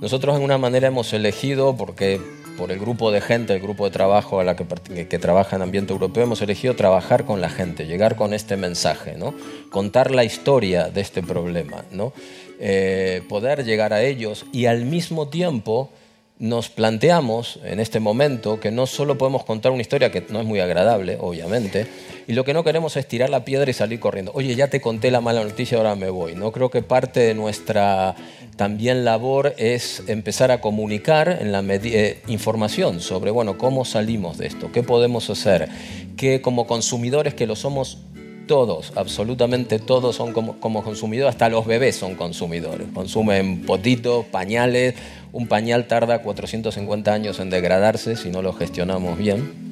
Nosotros 0.01 0.35
en 0.35 0.43
una 0.43 0.57
manera 0.57 0.89
hemos 0.89 1.13
elegido, 1.13 1.77
porque 1.77 2.23
por 2.61 2.71
el 2.73 2.79
grupo 2.79 3.11
de 3.11 3.23
gente, 3.23 3.55
el 3.55 3.63
grupo 3.63 3.87
de 3.87 3.91
trabajo 3.91 4.39
a 4.39 4.45
la 4.45 4.55
que, 4.55 5.09
que 5.09 5.19
trabaja 5.19 5.57
en 5.57 5.63
ambiente 5.63 5.95
europeo, 5.95 6.25
hemos 6.25 6.43
elegido 6.43 6.77
trabajar 6.77 7.25
con 7.25 7.41
la 7.41 7.49
gente, 7.49 7.87
llegar 7.87 8.17
con 8.17 8.35
este 8.35 8.59
mensaje, 8.59 9.17
¿no? 9.17 9.33
contar 9.71 10.11
la 10.11 10.25
historia 10.25 10.91
de 10.91 11.01
este 11.01 11.23
problema, 11.23 11.87
¿no? 11.91 12.13
Eh, 12.59 13.23
poder 13.31 13.65
llegar 13.65 13.95
a 13.95 14.03
ellos 14.03 14.45
y 14.53 14.67
al 14.67 14.85
mismo 14.85 15.29
tiempo 15.29 15.91
nos 16.39 16.69
planteamos 16.69 17.59
en 17.65 17.81
este 17.81 17.99
momento 17.99 18.61
que 18.61 18.71
no 18.71 18.87
solo 18.87 19.17
podemos 19.17 19.45
contar 19.45 19.73
una 19.73 19.81
historia 19.81 20.13
que 20.13 20.27
no 20.29 20.41
es 20.41 20.47
muy 20.47 20.61
agradable, 20.61 21.17
obviamente, 21.19 21.87
y 22.31 22.33
lo 22.33 22.45
que 22.45 22.55
no 22.55 22.63
queremos 22.63 22.97
es 22.97 23.09
tirar 23.09 23.29
la 23.29 23.45
piedra 23.45 23.69
y 23.69 23.75
salir 23.75 23.99
corriendo. 23.99 24.31
Oye, 24.37 24.55
ya 24.55 24.69
te 24.69 24.81
conté 24.81 25.11
la 25.11 25.21
mala 25.21 25.43
noticia, 25.43 25.79
ahora 25.79 25.97
me 25.97 26.11
voy. 26.11 26.37
No 26.37 26.53
creo 26.53 26.71
que 26.71 26.81
parte 26.81 27.19
de 27.19 27.35
nuestra 27.35 28.15
también 28.55 29.05
labor 29.05 29.53
es 29.59 30.05
empezar 30.07 30.53
a 30.53 30.61
comunicar 30.61 31.39
en 31.41 31.53
eh, 31.53 32.23
información 32.29 33.01
sobre, 33.01 33.33
bueno, 33.33 33.59
cómo 33.59 33.85
salimos 33.85 34.39
de 34.39 34.47
esto, 34.47 34.71
qué 34.71 34.85
podemos 34.85 35.29
hacer, 35.29 35.69
que 36.17 36.41
como 36.41 36.69
consumidores 36.69 37.35
que 37.35 37.49
lo 37.49 37.57
somos 37.57 37.99
todos, 38.47 38.93
absolutamente 38.95 39.81
todos 39.81 40.15
son 40.15 40.33
como, 40.33 40.61
como 40.61 40.85
consumidores, 40.85 41.35
hasta 41.35 41.49
los 41.49 41.67
bebés 41.67 41.97
son 41.97 42.15
consumidores. 42.15 42.87
Consumen 42.95 43.63
potitos, 43.63 44.25
pañales, 44.27 44.95
un 45.33 45.49
pañal 45.49 45.89
tarda 45.89 46.23
450 46.23 47.13
años 47.13 47.41
en 47.41 47.51
degradarse 47.51 48.15
si 48.15 48.31
no 48.31 48.41
lo 48.41 48.53
gestionamos 48.53 49.19
bien. 49.19 49.69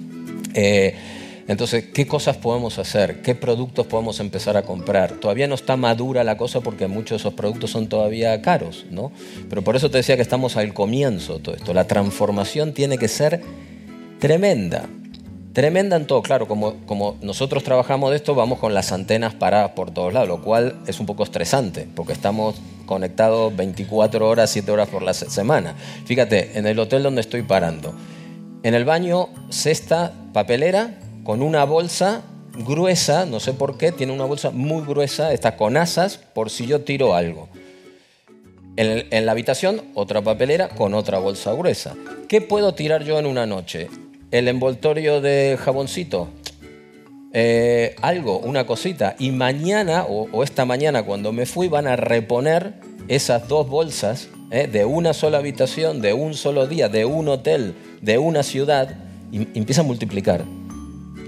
Eh, 0.54 0.96
entonces, 1.48 1.86
¿qué 1.94 2.06
cosas 2.06 2.36
podemos 2.36 2.78
hacer? 2.78 3.22
¿Qué 3.22 3.34
productos 3.34 3.86
podemos 3.86 4.20
empezar 4.20 4.56
a 4.56 4.62
comprar? 4.62 5.12
Todavía 5.14 5.48
no 5.48 5.54
está 5.54 5.76
madura 5.76 6.22
la 6.22 6.36
cosa 6.36 6.60
porque 6.60 6.86
muchos 6.86 7.10
de 7.10 7.16
esos 7.16 7.34
productos 7.34 7.70
son 7.70 7.88
todavía 7.88 8.40
caros, 8.42 8.84
¿no? 8.90 9.10
Pero 9.48 9.62
por 9.62 9.74
eso 9.74 9.90
te 9.90 9.96
decía 9.98 10.16
que 10.16 10.22
estamos 10.22 10.56
al 10.56 10.74
comienzo 10.74 11.34
de 11.34 11.40
todo 11.40 11.54
esto. 11.56 11.72
La 11.74 11.86
transformación 11.86 12.72
tiene 12.74 12.98
que 12.98 13.08
ser 13.08 13.40
tremenda. 14.18 14.86
Tremenda 15.52 15.96
en 15.96 16.06
todo, 16.06 16.22
claro, 16.22 16.46
como, 16.46 16.74
como 16.86 17.16
nosotros 17.22 17.64
trabajamos 17.64 18.10
de 18.10 18.16
esto, 18.16 18.34
vamos 18.34 18.58
con 18.60 18.74
las 18.74 18.92
antenas 18.92 19.34
paradas 19.34 19.70
por 19.72 19.90
todos 19.90 20.12
lados, 20.12 20.28
lo 20.28 20.42
cual 20.42 20.76
es 20.86 21.00
un 21.00 21.06
poco 21.06 21.24
estresante, 21.24 21.88
porque 21.96 22.12
estamos 22.12 22.56
conectados 22.86 23.56
24 23.56 24.28
horas, 24.28 24.50
7 24.50 24.70
horas 24.70 24.88
por 24.88 25.02
la 25.02 25.14
se- 25.14 25.30
semana. 25.30 25.74
Fíjate, 26.04 26.56
en 26.58 26.66
el 26.66 26.78
hotel 26.78 27.02
donde 27.02 27.22
estoy 27.22 27.42
parando, 27.42 27.92
en 28.62 28.74
el 28.74 28.84
baño, 28.84 29.30
cesta 29.50 30.12
papelera 30.32 31.00
con 31.28 31.42
una 31.42 31.64
bolsa 31.64 32.22
gruesa, 32.66 33.26
no 33.26 33.38
sé 33.38 33.52
por 33.52 33.76
qué, 33.76 33.92
tiene 33.92 34.14
una 34.14 34.24
bolsa 34.24 34.50
muy 34.50 34.82
gruesa, 34.86 35.34
está 35.34 35.58
con 35.58 35.76
asas 35.76 36.16
por 36.16 36.48
si 36.48 36.66
yo 36.66 36.80
tiro 36.80 37.14
algo. 37.14 37.50
En, 38.76 39.26
la 39.26 39.32
habitación, 39.32 39.82
otra 39.92 40.22
papelera 40.22 40.70
con 40.70 40.94
otra 40.94 41.18
bolsa 41.18 41.52
gruesa. 41.52 41.94
¿Qué 42.28 42.40
puedo 42.40 42.72
tirar 42.72 43.04
yo 43.04 43.18
en 43.18 43.26
una 43.26 43.44
noche? 43.44 43.90
El 44.30 44.48
envoltorio 44.48 45.20
de 45.20 45.58
jaboncito, 45.62 46.28
eh, 47.34 47.94
algo, 48.00 48.38
una 48.38 48.64
cosita. 48.64 49.14
Y 49.18 49.30
mañana, 49.30 50.06
o, 50.08 50.42
esta 50.42 50.64
mañana 50.64 51.02
cuando 51.02 51.34
me 51.34 51.44
fui, 51.44 51.68
van 51.68 51.88
a 51.88 51.96
reponer 51.96 52.72
esas 53.06 53.48
dos 53.48 53.68
bolsas 53.68 54.30
eh, 54.50 54.66
de 54.66 54.86
una 54.86 55.12
sola 55.12 55.36
habitación, 55.36 56.00
de 56.00 56.14
un 56.14 56.32
solo 56.32 56.66
día, 56.66 56.88
de 56.88 57.04
un 57.04 57.28
hotel, 57.28 57.74
de 58.00 58.16
una 58.16 58.42
ciudad, 58.42 58.96
y 59.30 59.42
empieza 59.58 59.82
a 59.82 59.84
multiplicar. 59.84 60.42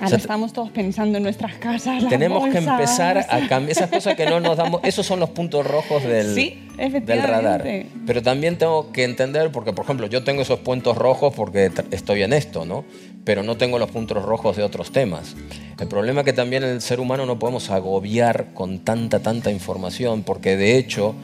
Ahora 0.00 0.08
sea, 0.08 0.18
estamos 0.18 0.52
todos 0.54 0.70
pensando 0.70 1.18
en 1.18 1.22
nuestras 1.22 1.56
casas. 1.56 2.08
Tenemos 2.08 2.48
que 2.48 2.58
empezar 2.58 3.18
a 3.18 3.48
cambiar 3.48 3.70
esas 3.70 3.90
cosas 3.90 4.16
que 4.16 4.24
no 4.24 4.40
nos 4.40 4.56
damos. 4.56 4.80
Esos 4.82 5.04
son 5.06 5.20
los 5.20 5.30
puntos 5.30 5.66
rojos 5.66 6.02
del, 6.02 6.34
Sí, 6.34 6.58
del 6.78 7.22
radar. 7.22 7.64
Pero 8.06 8.22
también 8.22 8.56
tengo 8.56 8.92
que 8.92 9.04
entender, 9.04 9.52
porque 9.52 9.72
por 9.74 9.84
ejemplo, 9.84 10.06
yo 10.06 10.24
tengo 10.24 10.40
esos 10.40 10.60
puntos 10.60 10.96
rojos 10.96 11.34
porque 11.34 11.70
estoy 11.90 12.22
en 12.22 12.32
esto, 12.32 12.64
¿no? 12.64 12.84
Pero 13.24 13.42
no 13.42 13.58
tengo 13.58 13.78
los 13.78 13.90
puntos 13.90 14.24
rojos 14.24 14.56
de 14.56 14.62
otros 14.62 14.90
temas. 14.90 15.36
El 15.78 15.88
problema 15.88 16.20
es 16.20 16.24
que 16.24 16.32
también 16.32 16.62
el 16.62 16.80
ser 16.80 16.98
humano 16.98 17.26
no 17.26 17.38
podemos 17.38 17.70
agobiar 17.70 18.54
con 18.54 18.78
tanta, 18.78 19.20
tanta 19.20 19.50
información, 19.50 20.22
porque 20.22 20.56
de 20.56 20.78
hecho 20.78 21.14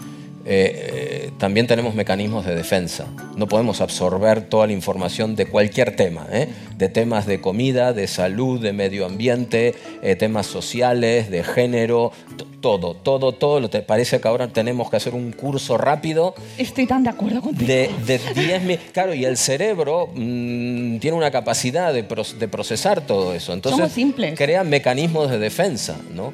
eh, 0.48 1.26
eh, 1.26 1.30
también 1.38 1.66
tenemos 1.66 1.94
mecanismos 1.96 2.46
de 2.46 2.54
defensa. 2.54 3.06
No 3.36 3.48
podemos 3.48 3.80
absorber 3.80 4.42
toda 4.48 4.68
la 4.68 4.72
información 4.72 5.34
de 5.34 5.46
cualquier 5.46 5.96
tema, 5.96 6.26
¿eh? 6.30 6.48
de 6.76 6.88
temas 6.88 7.26
de 7.26 7.40
comida, 7.40 7.92
de 7.92 8.06
salud, 8.06 8.60
de 8.60 8.72
medio 8.72 9.06
ambiente, 9.06 9.74
eh, 10.02 10.14
temas 10.14 10.46
sociales, 10.46 11.30
de 11.30 11.42
género, 11.42 12.12
todo, 12.60 12.94
todo, 12.94 13.32
todo. 13.32 13.58
Lo 13.58 13.68
te 13.70 13.82
parece 13.82 14.20
que 14.20 14.28
ahora 14.28 14.48
tenemos 14.48 14.88
que 14.88 14.96
hacer 14.96 15.14
un 15.14 15.32
curso 15.32 15.76
rápido 15.78 16.34
Estoy 16.58 16.86
tan 16.86 17.02
de 17.02 17.10
acuerdo 17.10 17.40
contigo. 17.40 17.66
de, 17.66 17.90
de 18.06 18.20
10 18.34 18.62
mil. 18.62 18.78
Claro, 18.92 19.14
y 19.14 19.24
el 19.24 19.36
cerebro 19.36 20.10
mm, 20.14 20.98
tiene 20.98 21.16
una 21.16 21.32
capacidad 21.32 21.92
de, 21.92 22.02
de 22.02 22.48
procesar 22.48 23.00
todo 23.04 23.34
eso. 23.34 23.52
Entonces, 23.52 23.78
Somos 23.78 23.92
simples. 23.92 24.34
crea 24.38 24.62
mecanismos 24.62 25.28
de 25.30 25.38
defensa, 25.40 25.96
¿no? 26.14 26.32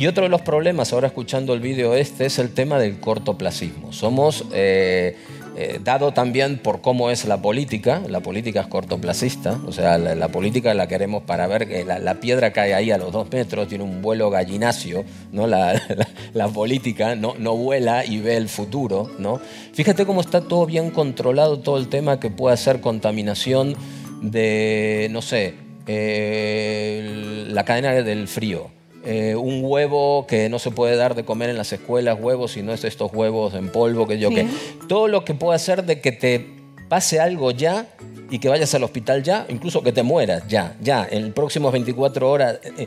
Y 0.00 0.06
otro 0.06 0.22
de 0.22 0.30
los 0.30 0.40
problemas, 0.40 0.94
ahora 0.94 1.08
escuchando 1.08 1.52
el 1.52 1.60
vídeo 1.60 1.94
este, 1.94 2.24
es 2.24 2.38
el 2.38 2.54
tema 2.54 2.78
del 2.78 3.00
cortoplacismo. 3.00 3.92
Somos, 3.92 4.46
eh, 4.50 5.14
eh, 5.58 5.78
dado 5.84 6.12
también 6.12 6.56
por 6.56 6.80
cómo 6.80 7.10
es 7.10 7.26
la 7.26 7.42
política, 7.42 8.00
la 8.08 8.20
política 8.20 8.62
es 8.62 8.66
cortoplacista, 8.68 9.60
o 9.66 9.72
sea, 9.72 9.98
la, 9.98 10.28
política 10.28 10.72
la 10.72 10.88
queremos 10.88 11.24
para 11.24 11.46
ver 11.48 11.68
que 11.68 11.84
la, 11.84 12.14
piedra 12.14 12.50
cae 12.50 12.72
ahí 12.72 12.90
a 12.90 12.96
los 12.96 13.12
dos 13.12 13.30
metros, 13.30 13.68
tiene 13.68 13.84
un 13.84 14.00
vuelo 14.00 14.30
gallinacio, 14.30 15.04
¿no? 15.32 15.46
La, 15.46 15.74
la- 15.88 16.08
la 16.32 16.48
política 16.48 17.14
no, 17.14 17.34
no 17.38 17.54
vuela 17.54 18.06
y 18.06 18.20
ve 18.20 18.38
el 18.38 18.48
futuro, 18.48 19.10
¿no? 19.18 19.38
Fíjate 19.74 20.06
cómo 20.06 20.22
está 20.22 20.40
todo 20.40 20.64
bien 20.64 20.90
controlado, 20.92 21.58
todo 21.58 21.76
el 21.76 21.88
tema 21.88 22.18
que 22.20 22.30
puede 22.30 22.56
ser 22.56 22.80
contaminación 22.80 23.76
de, 24.22 25.08
no 25.10 25.20
sé, 25.20 25.56
eh, 25.86 27.44
la 27.50 27.66
cadena 27.66 27.92
del 27.92 28.28
frío. 28.28 28.79
Eh, 29.04 29.34
un 29.36 29.60
huevo 29.64 30.26
que 30.26 30.48
no 30.48 30.58
se 30.58 30.70
puede 30.70 30.96
dar 30.96 31.14
de 31.14 31.24
comer 31.24 31.50
en 31.50 31.56
las 31.56 31.72
escuelas, 31.72 32.18
huevos, 32.20 32.52
sino 32.52 32.72
es 32.72 32.84
estos 32.84 33.12
huevos 33.12 33.54
en 33.54 33.68
polvo, 33.70 34.06
que 34.06 34.18
yo 34.18 34.28
Sí. 34.28 34.34
que 34.36 34.46
todo 34.88 35.08
lo 35.08 35.24
que 35.24 35.34
pueda 35.34 35.56
hacer 35.56 35.84
de 35.84 36.00
que 36.00 36.12
te 36.12 36.46
pase 36.88 37.20
algo 37.20 37.50
ya 37.50 37.86
y 38.30 38.38
que 38.38 38.48
vayas 38.48 38.74
al 38.74 38.82
hospital 38.84 39.22
ya, 39.22 39.46
incluso 39.48 39.82
que 39.82 39.92
te 39.92 40.02
mueras 40.02 40.46
ya, 40.48 40.76
ya, 40.80 41.06
en 41.10 41.22
las 41.26 41.32
próximas 41.32 41.72
24 41.72 42.30
horas. 42.30 42.58
eh, 42.78 42.86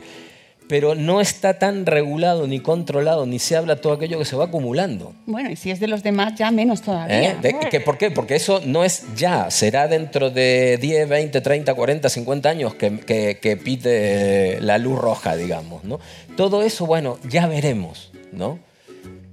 pero 0.68 0.94
no 0.94 1.20
está 1.20 1.58
tan 1.58 1.84
regulado 1.86 2.46
ni 2.46 2.58
controlado, 2.60 3.26
ni 3.26 3.38
se 3.38 3.54
habla 3.56 3.76
todo 3.76 3.92
aquello 3.92 4.18
que 4.18 4.24
se 4.24 4.34
va 4.36 4.44
acumulando. 4.46 5.12
Bueno, 5.26 5.50
y 5.50 5.56
si 5.56 5.70
es 5.70 5.78
de 5.80 5.88
los 5.88 6.02
demás, 6.02 6.34
ya 6.36 6.50
menos 6.50 6.80
todavía. 6.82 7.32
¿Eh? 7.32 7.36
De- 7.42 7.68
que- 7.70 7.80
¿Por 7.80 7.98
qué? 7.98 8.10
Porque 8.10 8.34
eso 8.36 8.60
no 8.64 8.82
es 8.84 9.04
ya, 9.14 9.50
será 9.50 9.88
dentro 9.88 10.30
de 10.30 10.78
10, 10.80 11.08
20, 11.08 11.40
30, 11.40 11.74
40, 11.74 12.08
50 12.08 12.48
años 12.48 12.74
que, 12.74 12.98
que, 13.00 13.38
que 13.40 13.56
pite 13.56 14.58
la 14.60 14.78
luz 14.78 14.98
roja, 14.98 15.36
digamos. 15.36 15.84
¿no? 15.84 16.00
Todo 16.36 16.62
eso, 16.62 16.86
bueno, 16.86 17.18
ya 17.28 17.46
veremos. 17.46 18.10
¿no? 18.32 18.58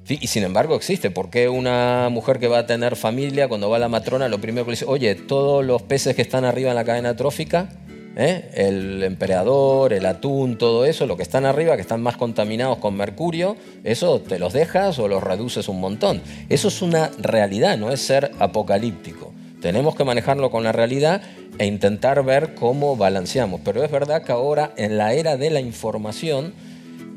Y 0.10 0.28
sin 0.28 0.44
embargo 0.44 0.76
existe. 0.76 1.10
¿Por 1.12 1.30
qué 1.30 1.48
una 1.48 2.10
mujer 2.12 2.38
que 2.40 2.48
va 2.50 2.60
a 2.60 2.66
tener 2.66 2.98
familia, 2.98 3.48
cuando 3.48 3.70
va 3.70 3.78
a 3.78 3.80
la 3.80 3.88
matrona, 3.88 4.28
lo 4.28 4.42
primero 4.42 4.66
que 4.66 4.72
le 4.72 4.76
dice, 4.76 4.86
oye, 4.86 5.16
todos 5.16 5.64
los 5.64 5.82
peces 5.84 6.16
que 6.16 6.22
están 6.22 6.44
arriba 6.44 6.72
en 6.72 6.76
la 6.76 6.84
cadena 6.84 7.16
trófica, 7.16 7.70
¿eh? 8.16 8.50
el 8.54 9.04
emperador, 9.04 9.94
el 9.94 10.06
atún, 10.06 10.58
todo 10.58 10.86
eso, 10.86 11.06
lo 11.06 11.18
que 11.18 11.24
están 11.24 11.46
arriba, 11.46 11.76
que 11.76 11.82
están 11.82 12.02
más 12.02 12.18
contaminados 12.18 12.78
con 12.78 12.96
mercurio, 12.96 13.56
eso 13.84 14.20
te 14.22 14.40
los 14.40 14.54
dejas 14.54 15.00
o 15.00 15.08
los 15.08 15.24
reduces 15.24 15.68
un 15.68 15.80
montón. 15.80 16.22
Eso 16.50 16.68
es 16.68 16.82
una 16.82 17.12
realidad, 17.20 17.78
no 17.78 17.92
es 17.92 18.02
ser 18.02 18.32
apocalíptico. 18.40 19.34
Tenemos 19.62 19.96
que 19.96 20.04
manejarlo 20.04 20.50
con 20.50 20.64
la 20.64 20.72
realidad 20.72 21.22
e 21.60 21.68
intentar 21.68 22.24
ver 22.24 22.56
cómo 22.56 22.98
balanceamos. 22.98 23.62
Pero 23.64 23.84
es 23.84 23.92
verdad 23.92 24.24
que 24.24 24.32
ahora, 24.32 24.72
en 24.76 24.98
la 24.98 25.14
era 25.14 25.38
de 25.38 25.52
la 25.52 25.60
información, 25.60 26.54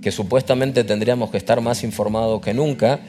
que 0.03 0.13
supuestamente 0.13 0.85
tendríamos 0.85 1.31
que 1.31 1.39
estar 1.39 1.63
más 1.63 1.83
informados 1.83 2.43
que 2.43 2.53
nunca, 2.53 3.01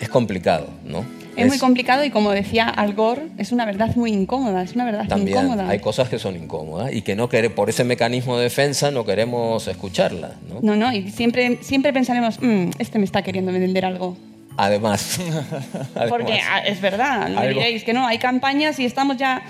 es 0.00 0.08
complicado, 0.08 0.68
¿no? 0.84 1.04
Es 1.42 1.48
muy 1.48 1.58
complicado 1.58 2.04
y 2.04 2.10
como 2.10 2.30
decía 2.30 2.68
Al 2.68 2.94
Gore, 2.94 3.22
es 3.38 3.52
una 3.52 3.64
verdad 3.64 3.94
muy 3.96 4.12
incómoda, 4.12 4.62
es 4.62 4.74
una 4.74 4.84
verdad 4.84 5.06
También 5.08 5.38
incómoda. 5.38 5.68
hay 5.68 5.78
cosas 5.78 6.08
que 6.08 6.18
son 6.18 6.36
incómodas 6.36 6.92
y 6.92 7.02
que 7.02 7.14
no 7.16 7.28
quere- 7.28 7.50
por 7.50 7.68
ese 7.70 7.84
mecanismo 7.84 8.36
de 8.36 8.44
defensa 8.44 8.90
no 8.90 9.04
queremos 9.04 9.66
escucharlas, 9.68 10.32
¿no? 10.48 10.60
No, 10.62 10.76
no, 10.76 10.92
y 10.92 11.10
siempre, 11.10 11.58
siempre 11.62 11.92
pensaremos, 11.92 12.40
"Mm, 12.40 12.70
este 12.78 12.98
me 12.98 13.04
está 13.04 13.22
queriendo 13.22 13.52
vender 13.52 13.84
algo. 13.84 14.16
Además, 14.56 15.20
Porque 16.08 16.32
además. 16.32 16.48
ah, 16.50 16.58
es 16.66 16.80
verdad, 16.80 17.28
no 17.28 17.40
me 17.40 17.48
diréis 17.48 17.84
que 17.84 17.92
no, 17.92 18.06
hay 18.06 18.18
campañas 18.18 18.78
y 18.80 18.84
estamos 18.84 19.16
ya... 19.16 19.42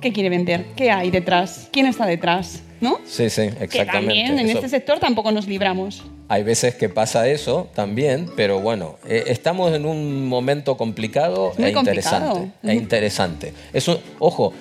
¿Qué 0.00 0.12
quiere 0.12 0.28
vender? 0.28 0.66
¿Qué 0.76 0.90
hay 0.90 1.10
detrás? 1.10 1.68
¿Quién 1.72 1.86
está 1.86 2.06
detrás? 2.06 2.62
¿No? 2.80 2.98
Sí, 3.04 3.28
sí, 3.30 3.42
Que 3.42 3.64
exactamente. 3.64 3.86
también 3.92 4.38
en 4.38 4.46
Eso- 4.48 4.58
este 4.58 4.68
sector 4.68 5.00
tampoco 5.00 5.32
nos 5.32 5.48
libramos. 5.48 6.04
Hay 6.28 6.44
veces 6.44 6.74
que 6.76 6.88
pasa 6.88 7.26
eso 7.28 7.68
también, 7.74 8.30
pero 8.36 8.60
bueno, 8.60 8.96
eh, 9.08 9.24
estamos 9.26 9.72
en 9.74 9.84
un 9.86 10.26
momento 10.28 10.76
complicado 10.76 11.52
muy 11.58 11.68
e 11.68 11.72
interesante. 11.72 12.28
complicado. 12.28 12.52
E 12.62 12.74
interesante. 12.74 13.52
Es 13.72 13.88
un- 13.88 13.98
ojo, 14.20 14.52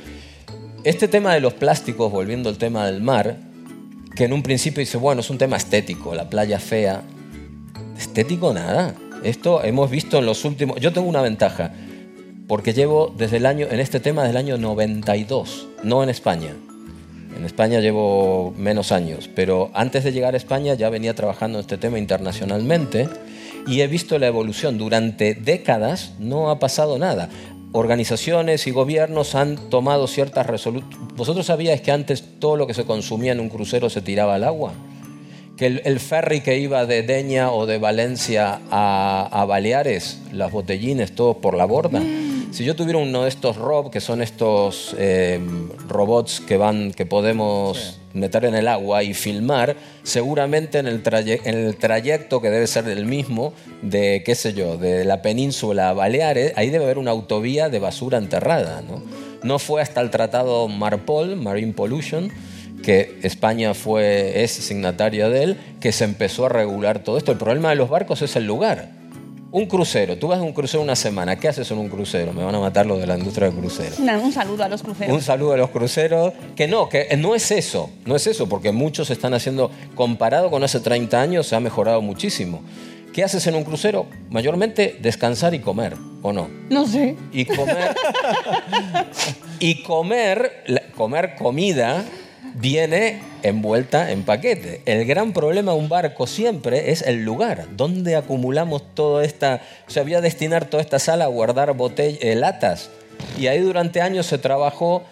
este 0.83 1.07
tema 1.07 1.33
de 1.35 1.41
los 1.41 1.53
plásticos, 1.53 2.11
volviendo 2.11 2.49
al 2.49 2.57
tema 2.57 2.87
del 2.87 3.01
mar, 3.01 3.37
que 4.15 4.23
en 4.23 4.33
un 4.33 4.41
principio 4.41 4.79
dice, 4.79 4.97
bueno, 4.97 5.21
es 5.21 5.29
un 5.29 5.37
tema 5.37 5.57
estético, 5.57 6.15
la 6.15 6.27
playa 6.29 6.59
fea. 6.59 7.03
Estético 7.97 8.53
nada. 8.53 8.95
Esto 9.23 9.63
hemos 9.63 9.89
visto 9.91 10.17
en 10.19 10.25
los 10.25 10.45
últimos... 10.45 10.79
Yo 10.79 10.91
tengo 10.93 11.07
una 11.07 11.21
ventaja, 11.21 11.71
porque 12.47 12.73
llevo 12.73 13.13
desde 13.17 13.37
el 13.37 13.45
año, 13.45 13.67
en 13.69 13.79
este 13.79 13.99
tema 13.99 14.23
desde 14.23 14.31
el 14.31 14.45
año 14.45 14.57
92, 14.57 15.67
no 15.83 16.01
en 16.03 16.09
España. 16.09 16.55
En 17.35 17.45
España 17.45 17.81
llevo 17.81 18.53
menos 18.57 18.91
años, 18.91 19.29
pero 19.35 19.69
antes 19.73 20.03
de 20.03 20.11
llegar 20.11 20.33
a 20.33 20.37
España 20.37 20.73
ya 20.73 20.89
venía 20.89 21.13
trabajando 21.13 21.59
en 21.59 21.61
este 21.61 21.77
tema 21.77 21.99
internacionalmente 21.99 23.07
y 23.67 23.81
he 23.81 23.87
visto 23.87 24.17
la 24.17 24.27
evolución. 24.27 24.77
Durante 24.77 25.35
décadas 25.35 26.13
no 26.19 26.49
ha 26.49 26.57
pasado 26.57 26.97
nada. 26.97 27.29
Organizaciones 27.73 28.65
y 28.65 28.71
gobiernos 28.71 29.35
han 29.35 29.69
tomado 29.69 30.07
ciertas 30.07 30.47
resoluciones. 30.47 30.97
¿Vosotros 31.15 31.45
sabíais 31.45 31.81
que 31.81 31.91
antes 31.91 32.23
todo 32.39 32.55
lo 32.55 32.65
que 32.65 32.73
se 32.73 32.85
consumía 32.85 33.33
en 33.33 33.39
un 33.39 33.49
crucero 33.49 33.89
se 33.89 34.01
tiraba 34.01 34.35
al 34.35 34.45
agua? 34.45 34.73
que 35.57 35.65
el, 35.65 35.81
el 35.85 35.99
ferry 35.99 36.41
que 36.41 36.59
iba 36.59 36.85
de 36.85 37.01
Deña 37.01 37.51
o 37.51 37.65
de 37.65 37.79
Valencia 37.79 38.61
a, 38.69 39.27
a 39.31 39.45
Baleares, 39.45 40.21
las 40.31 40.51
botellines, 40.51 41.15
todos 41.15 41.37
por 41.37 41.57
la 41.57 41.65
borda. 41.65 41.99
Si 42.51 42.63
yo 42.63 42.75
tuviera 42.75 42.97
uno 42.97 43.23
de 43.23 43.29
estos 43.29 43.57
Rob, 43.57 43.91
que 43.91 43.99
son 43.99 44.21
estos 44.21 44.95
eh, 44.97 45.39
robots 45.87 46.39
que 46.39 46.57
van, 46.57 46.91
que 46.91 47.05
podemos 47.05 47.99
meter 48.13 48.45
en 48.45 48.55
el 48.55 48.67
agua 48.67 49.03
y 49.03 49.13
filmar, 49.13 49.75
seguramente 50.03 50.79
en 50.79 50.87
el, 50.87 51.01
en 51.05 51.55
el 51.55 51.75
trayecto 51.75 52.41
que 52.41 52.49
debe 52.49 52.65
ser 52.67 52.87
el 52.87 53.05
mismo 53.05 53.53
de, 53.81 54.23
qué 54.25 54.33
sé 54.33 54.53
yo, 54.53 54.77
de 54.77 55.05
la 55.05 55.21
península 55.21 55.89
a 55.89 55.93
Baleares, 55.93 56.53
ahí 56.55 56.69
debe 56.69 56.85
haber 56.85 56.97
una 56.97 57.11
autovía 57.11 57.69
de 57.69 57.79
basura 57.79 58.17
enterrada, 58.17 58.81
¿no? 58.81 59.03
No 59.43 59.59
fue 59.59 59.81
hasta 59.81 60.01
el 60.01 60.09
tratado 60.09 60.67
Marpol, 60.67 61.35
Marine 61.35 61.73
Pollution, 61.73 62.31
que 62.83 63.19
España 63.21 63.73
fue, 63.73 64.43
es 64.43 64.51
signataria 64.51 65.29
de 65.29 65.43
él, 65.43 65.57
que 65.79 65.91
se 65.91 66.05
empezó 66.05 66.47
a 66.47 66.49
regular 66.49 67.03
todo 67.03 67.17
esto. 67.17 67.31
El 67.31 67.37
problema 67.37 67.69
de 67.69 67.75
los 67.75 67.89
barcos 67.89 68.21
es 68.23 68.35
el 68.35 68.45
lugar. 68.45 68.96
Un 69.57 69.65
crucero, 69.65 70.15
tú 70.19 70.27
vas 70.27 70.37
a 70.37 70.43
un 70.43 70.53
crucero 70.53 70.83
una 70.83 70.95
semana, 70.95 71.35
¿qué 71.35 71.47
haces 71.47 71.71
en 71.71 71.79
un 71.79 71.89
crucero? 71.89 72.31
Me 72.31 72.43
van 72.43 72.53
a 72.53 72.59
matar 72.59 72.85
los 72.85 72.99
de 72.99 73.07
la 73.07 73.17
industria 73.17 73.49
del 73.49 73.57
crucero. 73.57 73.95
Un 74.23 74.31
saludo 74.31 74.63
a 74.63 74.69
los 74.69 74.83
cruceros. 74.83 75.11
Un 75.11 75.19
saludo 75.23 75.53
a 75.53 75.57
los 75.57 75.71
cruceros. 75.71 76.31
Que 76.55 76.67
no, 76.67 76.87
que 76.89 77.07
no 77.17 77.33
es 77.33 77.49
eso, 77.49 77.89
no 78.05 78.15
es 78.15 78.27
eso, 78.27 78.47
porque 78.47 78.71
muchos 78.71 79.09
están 79.09 79.33
haciendo, 79.33 79.71
comparado 79.95 80.51
con 80.51 80.63
hace 80.63 80.79
30 80.79 81.19
años, 81.19 81.47
se 81.47 81.55
ha 81.55 81.59
mejorado 81.59 82.03
muchísimo. 82.03 82.61
¿Qué 83.13 83.23
haces 83.23 83.47
en 83.47 83.55
un 83.55 83.63
crucero? 83.63 84.05
Mayormente 84.29 84.95
descansar 85.01 85.55
y 85.55 85.59
comer, 85.59 85.95
¿o 86.21 86.31
no? 86.31 86.49
No 86.69 86.85
sé. 86.85 87.15
Y 87.31 87.45
comer, 87.45 87.95
y 89.59 89.81
comer, 89.81 90.91
comer 90.95 91.33
comida 91.35 92.05
viene 92.59 93.21
envuelta 93.43 94.11
en 94.11 94.23
paquete. 94.23 94.81
El 94.85 95.05
gran 95.05 95.31
problema 95.33 95.73
de 95.73 95.77
un 95.77 95.89
barco 95.89 96.25
siempre 96.27 96.91
es 96.91 97.01
el 97.03 97.23
lugar, 97.23 97.67
donde 97.75 98.15
acumulamos 98.15 98.83
toda 98.95 99.23
esta, 99.23 99.61
o 99.87 99.91
sea, 99.91 100.03
voy 100.03 100.15
a 100.15 100.21
destinar 100.21 100.65
toda 100.65 100.81
esta 100.81 100.99
sala 100.99 101.25
a 101.25 101.27
guardar 101.27 101.73
botell- 101.75 102.17
eh, 102.21 102.35
latas. 102.35 102.89
Y 103.37 103.47
ahí 103.47 103.59
durante 103.59 104.01
años 104.01 104.25
se 104.25 104.37
trabajó, 104.37 105.03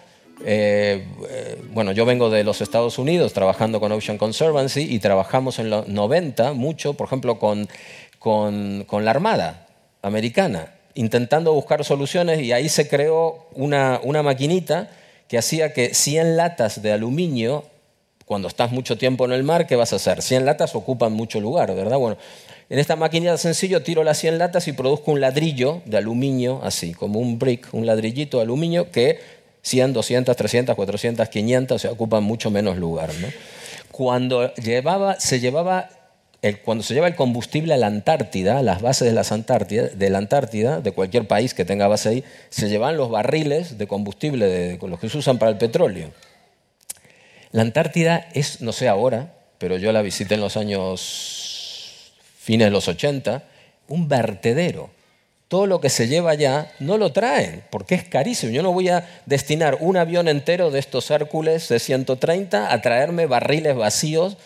eh, 0.44 1.04
eh, 1.30 1.62
bueno, 1.72 1.92
yo 1.92 2.04
vengo 2.04 2.30
de 2.30 2.44
los 2.44 2.60
Estados 2.60 2.98
Unidos 2.98 3.32
trabajando 3.32 3.80
con 3.80 3.92
Ocean 3.92 4.18
Conservancy 4.18 4.82
y 4.82 4.98
trabajamos 4.98 5.58
en 5.58 5.70
los 5.70 5.88
90 5.88 6.52
mucho, 6.52 6.94
por 6.94 7.06
ejemplo, 7.06 7.38
con, 7.38 7.68
con, 8.18 8.84
con 8.86 9.04
la 9.04 9.12
Armada 9.12 9.66
americana, 10.02 10.72
intentando 10.94 11.52
buscar 11.52 11.84
soluciones 11.84 12.40
y 12.40 12.52
ahí 12.52 12.68
se 12.68 12.88
creó 12.88 13.48
una, 13.54 14.00
una 14.02 14.22
maquinita 14.22 14.90
que 15.28 15.38
hacía 15.38 15.72
que 15.72 15.94
100 15.94 16.36
latas 16.36 16.82
de 16.82 16.92
aluminio, 16.92 17.64
cuando 18.24 18.48
estás 18.48 18.72
mucho 18.72 18.98
tiempo 18.98 19.24
en 19.24 19.32
el 19.32 19.42
mar, 19.42 19.66
¿qué 19.66 19.76
vas 19.76 19.92
a 19.92 19.96
hacer? 19.96 20.22
100 20.22 20.46
latas 20.46 20.74
ocupan 20.74 21.12
mucho 21.12 21.40
lugar, 21.40 21.74
¿verdad? 21.74 21.98
Bueno, 21.98 22.16
en 22.68 22.78
esta 22.78 22.96
maquinita 22.96 23.38
sencillo 23.38 23.82
tiro 23.82 24.02
las 24.02 24.18
100 24.18 24.38
latas 24.38 24.66
y 24.66 24.72
produzco 24.72 25.12
un 25.12 25.20
ladrillo 25.20 25.82
de 25.84 25.98
aluminio, 25.98 26.60
así, 26.64 26.94
como 26.94 27.20
un 27.20 27.38
brick, 27.38 27.68
un 27.72 27.86
ladrillito 27.86 28.38
de 28.38 28.42
aluminio 28.42 28.90
que 28.90 29.20
100, 29.62 29.92
200, 29.92 30.36
300, 30.36 30.74
400, 30.74 31.28
500, 31.28 31.76
o 31.76 31.78
sea, 31.78 31.92
ocupan 31.92 32.24
mucho 32.24 32.50
menos 32.50 32.76
lugar. 32.76 33.10
Cuando 33.90 34.52
llevaba, 34.54 35.18
se 35.20 35.40
llevaba 35.40 35.88
cuando 36.54 36.84
se 36.84 36.94
lleva 36.94 37.06
el 37.08 37.14
combustible 37.14 37.74
a 37.74 37.76
la 37.76 37.86
Antártida, 37.86 38.58
a 38.58 38.62
las 38.62 38.82
bases 38.82 39.08
de, 39.08 39.14
las 39.14 39.32
Antártida, 39.32 39.88
de 39.88 40.10
la 40.10 40.18
Antártida, 40.18 40.80
de 40.80 40.92
cualquier 40.92 41.26
país 41.26 41.54
que 41.54 41.64
tenga 41.64 41.88
base 41.88 42.08
ahí, 42.08 42.24
se 42.50 42.68
llevan 42.68 42.96
los 42.96 43.10
barriles 43.10 43.78
de 43.78 43.86
combustible, 43.86 44.46
de, 44.46 44.78
los 44.86 45.00
que 45.00 45.08
se 45.08 45.18
usan 45.18 45.38
para 45.38 45.50
el 45.50 45.58
petróleo. 45.58 46.10
La 47.52 47.62
Antártida 47.62 48.28
es, 48.34 48.60
no 48.60 48.72
sé 48.72 48.88
ahora, 48.88 49.34
pero 49.58 49.78
yo 49.78 49.92
la 49.92 50.02
visité 50.02 50.34
en 50.34 50.40
los 50.40 50.56
años 50.56 52.12
fines 52.38 52.66
de 52.66 52.70
los 52.70 52.88
80, 52.88 53.42
un 53.88 54.08
vertedero. 54.08 54.90
Todo 55.48 55.66
lo 55.66 55.80
que 55.80 55.90
se 55.90 56.08
lleva 56.08 56.32
allá 56.32 56.72
no 56.80 56.98
lo 56.98 57.12
traen, 57.12 57.62
porque 57.70 57.94
es 57.94 58.04
carísimo. 58.04 58.52
Yo 58.52 58.62
no 58.62 58.72
voy 58.72 58.88
a 58.88 59.08
destinar 59.26 59.78
un 59.80 59.96
avión 59.96 60.26
entero 60.26 60.70
de 60.70 60.80
estos 60.80 61.10
Hércules 61.10 61.68
de 61.68 61.78
130 61.78 62.72
a 62.72 62.82
traerme 62.82 63.26
barriles 63.26 63.76
vacíos 63.76 64.36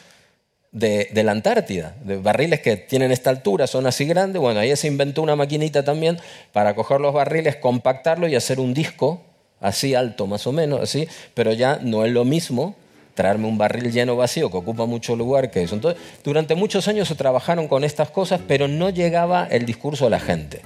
de, 0.72 1.10
la 1.24 1.32
Antártida, 1.32 1.96
de 2.04 2.16
barriles 2.16 2.60
que 2.60 2.76
tienen 2.76 3.10
esta 3.12 3.30
altura, 3.30 3.66
son 3.66 3.86
así 3.86 4.04
grandes. 4.04 4.40
Bueno, 4.40 4.60
ahí 4.60 4.74
se 4.76 4.86
inventó 4.86 5.22
una 5.22 5.36
maquinita 5.36 5.84
también 5.84 6.18
para 6.52 6.74
coger 6.74 7.00
los 7.00 7.12
barriles, 7.12 7.56
compactarlos 7.56 8.30
y 8.30 8.36
hacer 8.36 8.60
un 8.60 8.74
disco 8.74 9.22
así 9.60 9.94
alto 9.94 10.26
más 10.26 10.46
o 10.46 10.52
menos, 10.52 10.80
así, 10.80 11.06
pero 11.34 11.52
ya 11.52 11.78
no 11.82 12.04
es 12.04 12.12
lo 12.12 12.24
mismo 12.24 12.74
traerme 13.14 13.48
un 13.48 13.58
barril 13.58 13.92
lleno 13.92 14.16
vacío 14.16 14.50
que 14.50 14.56
ocupa 14.56 14.86
mucho 14.86 15.16
lugar 15.16 15.50
que 15.50 15.62
eso. 15.62 15.74
Entonces, 15.74 16.00
durante 16.24 16.54
muchos 16.54 16.88
años 16.88 17.08
se 17.08 17.14
trabajaron 17.14 17.68
con 17.68 17.84
estas 17.84 18.10
cosas, 18.10 18.40
pero 18.46 18.68
no 18.68 18.88
llegaba 18.88 19.46
el 19.50 19.66
discurso 19.66 20.06
a 20.06 20.10
la 20.10 20.20
gente. 20.20 20.62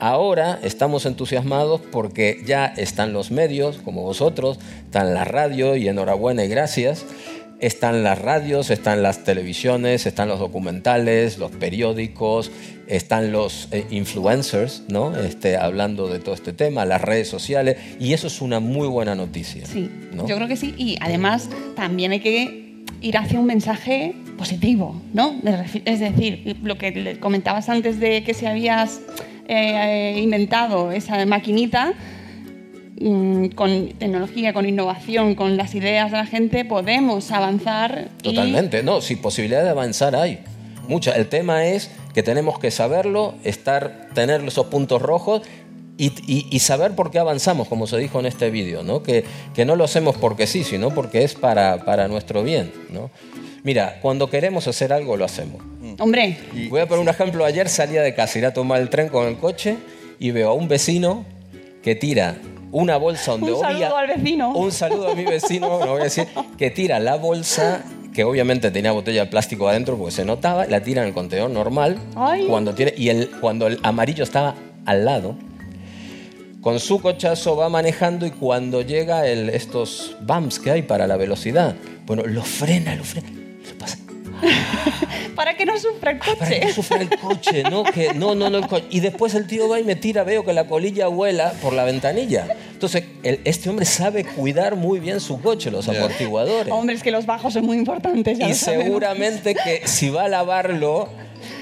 Ahora 0.00 0.58
estamos 0.62 1.04
entusiasmados 1.04 1.80
porque 1.92 2.40
ya 2.46 2.66
están 2.66 3.12
los 3.12 3.30
medios, 3.30 3.78
como 3.84 4.02
vosotros, 4.02 4.58
están 4.84 5.14
la 5.14 5.24
radio 5.24 5.76
y 5.76 5.88
enhorabuena 5.88 6.42
y 6.44 6.48
gracias, 6.48 7.04
están 7.60 8.02
las 8.02 8.18
radios, 8.18 8.70
están 8.70 9.02
las 9.02 9.24
televisiones, 9.24 10.06
están 10.06 10.28
los 10.28 10.38
documentales, 10.38 11.38
los 11.38 11.50
periódicos, 11.50 12.50
están 12.86 13.32
los 13.32 13.68
eh, 13.70 13.86
influencers, 13.90 14.84
¿no? 14.88 15.16
Este, 15.16 15.56
hablando 15.56 16.08
de 16.08 16.18
todo 16.18 16.34
este 16.34 16.52
tema, 16.52 16.84
las 16.84 17.00
redes 17.00 17.28
sociales, 17.28 17.76
y 18.00 18.14
eso 18.14 18.26
es 18.26 18.40
una 18.40 18.60
muy 18.60 18.88
buena 18.88 19.14
noticia. 19.14 19.64
Sí, 19.66 19.90
¿no? 20.12 20.26
yo 20.26 20.36
creo 20.36 20.48
que 20.48 20.56
sí. 20.56 20.74
Y 20.76 20.96
además 21.00 21.48
también 21.76 22.12
hay 22.12 22.20
que 22.20 22.84
ir 23.00 23.16
hacia 23.16 23.38
un 23.38 23.46
mensaje 23.46 24.14
positivo, 24.36 25.00
¿no? 25.12 25.36
Es 25.84 26.00
decir, 26.00 26.56
lo 26.62 26.78
que 26.78 27.18
comentabas 27.20 27.68
antes 27.68 28.00
de 28.00 28.24
que 28.24 28.34
si 28.34 28.46
habías 28.46 29.00
eh, 29.48 30.18
inventado 30.18 30.92
esa 30.92 31.24
maquinita, 31.26 31.92
con 33.54 33.88
tecnología, 33.98 34.52
con 34.52 34.68
innovación, 34.68 35.34
con 35.34 35.56
las 35.56 35.74
ideas 35.74 36.10
de 36.10 36.18
la 36.18 36.26
gente, 36.26 36.64
podemos 36.64 37.30
avanzar. 37.32 38.08
y- 38.18 38.22
Totalmente, 38.22 38.82
no, 38.82 39.00
sí, 39.00 39.16
posibilidad 39.16 39.62
de 39.64 39.70
avanzar 39.70 40.14
hay. 40.14 40.40
Mucha. 40.88 41.12
El 41.12 41.28
tema 41.28 41.66
es 41.66 41.90
que 42.14 42.22
tenemos 42.22 42.58
que 42.58 42.70
saberlo, 42.70 43.34
estar, 43.44 44.08
tener 44.14 44.42
esos 44.44 44.66
puntos 44.66 45.00
rojos 45.00 45.42
y, 45.96 46.12
y- 46.26 46.46
y 46.50 46.58
saber 46.58 46.94
por 46.94 47.10
qué 47.10 47.18
avanzamos, 47.18 47.68
como 47.68 47.86
se 47.86 47.96
dijo 47.98 48.18
en 48.20 48.26
este 48.26 48.50
vídeo, 48.50 48.82
¿no? 48.82 49.02
Que, 49.02 49.24
que 49.54 49.64
no 49.64 49.76
lo 49.76 49.84
hacemos 49.84 50.16
porque 50.16 50.46
sí, 50.46 50.64
sino 50.64 50.90
porque 50.90 51.22
es 51.24 51.34
para, 51.34 51.84
para 51.84 52.08
nuestro 52.08 52.42
bien, 52.42 52.72
¿no? 52.90 53.10
Mira, 53.62 53.98
cuando 54.00 54.28
queremos 54.30 54.66
hacer 54.66 54.92
algo, 54.92 55.16
lo 55.16 55.24
hacemos. 55.24 55.62
Hombre, 55.98 56.38
Voy 56.70 56.80
a 56.80 56.86
poner 56.88 57.02
un 57.02 57.08
ejemplo. 57.10 57.44
Ayer 57.44 57.68
salía 57.68 58.00
de 58.02 58.14
casa, 58.14 58.38
ir 58.38 58.46
a 58.46 58.54
tomar 58.54 58.80
el 58.80 58.88
tren 58.88 59.08
con 59.08 59.26
el 59.28 59.36
coche 59.36 59.76
y 60.18 60.30
veo 60.30 60.48
a 60.50 60.54
un 60.54 60.66
vecino 60.66 61.24
que 61.82 61.94
tira 61.94 62.36
una 62.72 62.96
bolsa 62.96 63.32
donde 63.32 63.52
un 63.52 63.58
obvia- 63.58 63.68
saludo 63.78 63.96
al 63.96 64.06
vecino. 64.08 64.52
un 64.52 64.72
saludo 64.72 65.08
a 65.10 65.14
mi 65.14 65.24
vecino, 65.24 65.68
no 65.80 65.92
voy 65.92 66.00
a 66.00 66.04
decir, 66.04 66.26
que 66.56 66.70
tira 66.70 66.98
la 67.00 67.16
bolsa 67.16 67.82
que 68.14 68.24
obviamente 68.24 68.70
tenía 68.70 68.90
botella 68.92 69.24
de 69.24 69.30
plástico 69.30 69.68
adentro 69.68 69.96
porque 69.96 70.12
se 70.12 70.24
notaba, 70.24 70.66
la 70.66 70.82
tira 70.82 71.02
en 71.02 71.08
el 71.08 71.14
contenedor 71.14 71.50
normal 71.50 71.98
Ay. 72.16 72.46
cuando 72.48 72.74
tiene 72.74 72.92
y 72.96 73.08
el 73.08 73.30
cuando 73.40 73.66
el 73.68 73.78
amarillo 73.82 74.24
estaba 74.24 74.54
al 74.86 75.04
lado. 75.04 75.36
Con 76.60 76.78
su 76.78 77.00
cochazo 77.00 77.56
va 77.56 77.68
manejando 77.70 78.26
y 78.26 78.30
cuando 78.32 78.82
llega 78.82 79.26
el, 79.26 79.48
estos 79.48 80.16
bumps 80.20 80.58
que 80.58 80.70
hay 80.70 80.82
para 80.82 81.06
la 81.06 81.16
velocidad, 81.16 81.74
bueno, 82.04 82.24
lo 82.26 82.42
frena, 82.42 82.94
lo 82.96 83.04
frena. 83.04 83.28
para 85.34 85.54
que 85.56 85.64
no 85.66 85.78
sufra 85.78 86.12
el 86.12 86.18
coche. 86.18 86.36
Para 86.38 86.50
que 86.50 86.66
no 86.66 86.72
sufra 86.72 87.00
el 87.00 87.10
coche, 87.18 87.62
¿no? 87.64 87.84
Que, 87.84 88.14
no, 88.14 88.34
no, 88.34 88.50
no, 88.50 88.58
el 88.58 88.66
co- 88.66 88.80
Y 88.90 89.00
después 89.00 89.34
el 89.34 89.46
tío 89.46 89.68
va 89.68 89.80
y 89.80 89.84
me 89.84 89.96
tira, 89.96 90.24
veo 90.24 90.44
que 90.44 90.52
la 90.52 90.66
colilla 90.66 91.06
vuela 91.08 91.52
por 91.62 91.72
la 91.72 91.84
ventanilla. 91.84 92.46
Entonces, 92.72 93.04
el- 93.22 93.40
este 93.44 93.68
hombre 93.70 93.84
sabe 93.86 94.24
cuidar 94.24 94.76
muy 94.76 95.00
bien 95.00 95.20
su 95.20 95.40
coche, 95.40 95.70
los 95.70 95.88
amortiguadores. 95.88 96.72
Hombre, 96.72 96.94
es 96.96 97.02
que 97.02 97.10
los 97.10 97.26
bajos 97.26 97.52
son 97.54 97.66
muy 97.66 97.76
importantes. 97.76 98.38
ya 98.38 98.48
Y 98.48 98.54
seguramente 98.54 99.54
que 99.54 99.82
si 99.86 100.08
va 100.10 100.24
a 100.24 100.28
lavarlo, 100.28 101.08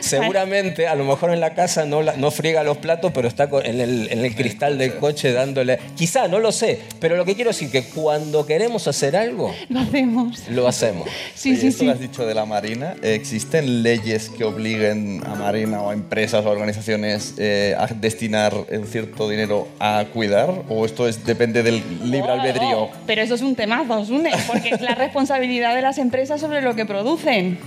seguramente 0.01 0.87
a 0.87 0.95
lo 0.95 1.05
mejor 1.05 1.33
en 1.33 1.41
la 1.41 1.55
casa 1.55 1.85
no, 1.85 2.03
la- 2.03 2.17
no 2.17 2.31
friega 2.31 2.63
los 2.65 2.79
platos, 2.79 3.13
pero 3.15 3.29
está 3.29 3.49
con- 3.51 3.65
en 3.65 3.81
el, 3.81 4.09
en 4.11 4.25
el 4.25 4.35
cristal 4.35 4.79
del 4.79 4.95
coche 4.97 5.33
dándole... 5.33 5.79
Quizá, 5.97 6.29
no 6.29 6.39
lo 6.39 6.53
sé, 6.53 6.81
pero 7.01 7.17
lo 7.17 7.25
que 7.25 7.35
quiero 7.35 7.51
decir 7.51 7.71
que 7.71 7.83
cuando 7.85 8.47
queremos 8.47 8.87
hacer 8.89 9.17
algo, 9.17 9.55
Lo 9.69 9.81
hacemos. 9.81 10.49
lo 10.51 10.67
hacemos. 10.69 11.09
Sí, 11.35 11.57
sí, 11.57 11.69
esto 11.69 11.81
sí. 11.81 11.85
que 11.87 11.93
has 11.93 12.01
dicho 12.01 12.27
de 12.27 12.35
la 12.35 12.45
Marina, 12.47 12.95
¿existen 13.03 13.83
leyes 13.83 14.29
que 14.31 14.45
obliguen 14.45 15.23
a 15.27 15.35
Marina 15.35 15.83
o 15.83 15.91
a 15.91 15.95
empresas 15.95 16.45
o 16.45 16.51
organizaciones 16.51 17.35
eh, 17.39 17.75
a 17.79 17.87
destinar 17.87 18.55
un 18.71 18.87
cierto 18.87 19.29
dinero 19.29 19.69
a 19.79 20.05
cuidar? 20.13 20.51
¿O 20.69 20.85
esto 20.87 21.09
es, 21.09 21.25
depende 21.25 21.63
del 21.63 21.83
libre 22.11 22.31
albedrío? 22.33 22.83
Oh, 22.85 22.91
pero 23.07 23.23
eso 23.23 23.35
es 23.35 23.43
un 23.43 23.55
temazo, 23.55 24.01
Osune, 24.01 24.31
porque 24.47 24.71
es 24.71 24.81
la 24.81 24.95
responsabilidad 24.97 25.75
de 25.75 25.83
las 25.83 25.99
empresas 25.99 26.41
sobre 26.41 26.61
lo 26.63 26.75
que 26.75 26.85
producen. 26.87 27.59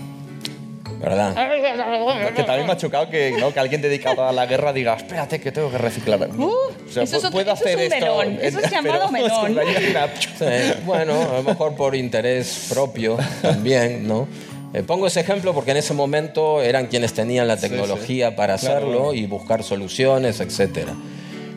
¿Verdad? 1.02 1.36
Que 2.36 2.44
también 2.44 2.68
me 2.68 2.74
ha 2.74 2.78
chocado 2.78 3.10
que, 3.10 3.32
¿no? 3.40 3.54
que 3.54 3.60
alguien 3.60 3.82
dedicado 3.82 4.26
a 4.28 4.32
la 4.32 4.46
guerra 4.46 4.72
diga, 4.74 4.94
espérate 4.96 5.40
que 5.42 5.52
tengo 5.52 5.72
que 5.72 5.78
reciclar. 5.78 6.30
Uh, 6.38 6.44
O 6.46 6.72
sea, 6.92 7.04
eso 7.04 7.18
es 7.18 7.24
puedo 7.32 7.52
eso 7.52 7.54
es 7.54 7.62
hacer 7.62 7.76
un 7.78 7.82
esto, 7.84 7.96
melón, 8.18 8.40
eso 8.42 8.60
es 8.60 8.70
pero 8.70 8.82
llamado 8.84 9.12
melón. 9.12 9.30
se 9.48 9.50
me 9.54 9.62
ha 9.62 9.80
ido 9.80 9.90
una- 9.92 10.08
Sí, 10.72 10.80
bueno, 10.86 11.14
a 11.22 11.34
lo 11.38 11.44
mejor 11.44 11.76
por 11.76 11.96
interés 11.96 12.68
propio 12.70 13.18
también, 13.42 14.08
¿no? 14.08 14.28
Eh, 14.74 14.84
pongo 14.84 15.08
ese 15.08 15.20
ejemplo 15.20 15.54
porque 15.54 15.72
en 15.72 15.78
ese 15.78 15.94
momento 15.94 16.62
eran 16.62 16.88
quienes 16.88 17.14
tenían 17.14 17.48
la 17.48 17.58
Sí, 17.58 17.68
tecnología 17.68 18.30
sí. 18.30 18.36
para 18.38 18.58
Claro. 18.58 18.78
hacerlo 18.78 19.14
y 19.14 19.26
buscar 19.26 19.64
soluciones, 19.64 20.40
etcétera. 20.40 20.94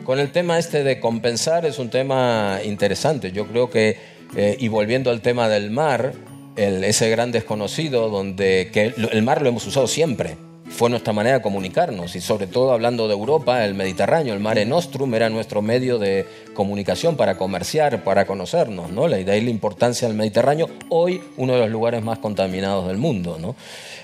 Con 0.03 0.19
el 0.19 0.31
tema 0.31 0.59
este 0.59 0.83
de 0.83 0.99
compensar 0.99 1.65
es 1.65 1.79
un 1.79 1.89
tema 1.89 2.59
interesante. 2.63 3.31
Yo 3.31 3.47
creo 3.47 3.69
que, 3.69 3.97
eh, 4.35 4.55
y 4.59 4.67
volviendo 4.67 5.09
al 5.11 5.21
tema 5.21 5.47
del 5.49 5.71
mar, 5.71 6.13
el- 6.55 6.83
ese 6.83 7.09
gran 7.09 7.31
desconocido 7.31 8.09
donde 8.09 8.69
que 8.71 8.93
el, 9.11 9.23
mar 9.23 9.41
lo 9.41 9.49
hemos 9.49 9.65
usado 9.67 9.87
siempre. 9.87 10.37
Fue 10.67 10.89
nuestra 10.89 11.13
manera 11.13 11.37
de 11.37 11.41
comunicarnos 11.41 12.15
y 12.15 12.21
sobre 12.21 12.47
todo 12.47 12.73
hablando 12.73 13.07
de 13.07 13.13
Europa, 13.13 13.63
el 13.63 13.75
Mediterráneo, 13.75 14.33
el 14.33 14.39
Mare 14.39 14.65
Nostrum 14.65 15.13
era 15.13 15.29
nuestro 15.29 15.61
medio 15.61 15.99
de 15.99 16.25
comunicación 16.53 17.15
para 17.15 17.37
comerciar, 17.37 18.03
para 18.03 18.25
conocernos, 18.25 18.91
¿no? 18.91 19.07
Idea 19.07 19.37
y 19.37 19.41
la 19.41 19.51
importancia 19.51 20.07
del 20.07 20.17
Mediterráneo, 20.17 20.67
hoy 20.89 21.21
uno 21.37 21.53
de 21.53 21.59
los 21.59 21.69
lugares 21.69 22.03
más 22.03 22.19
contaminados 22.19 22.87
del 22.87 22.97
mundo, 22.97 23.37
¿no? 23.39 23.55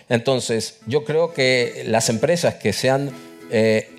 Entonces, 0.07 0.79
yo 0.85 1.03
creo 1.03 1.33
que 1.33 1.83
las 1.87 2.09
empresas 2.09 2.55
que 2.55 2.73
se 2.73 2.89
han 2.89 3.11
eh, 3.49 3.89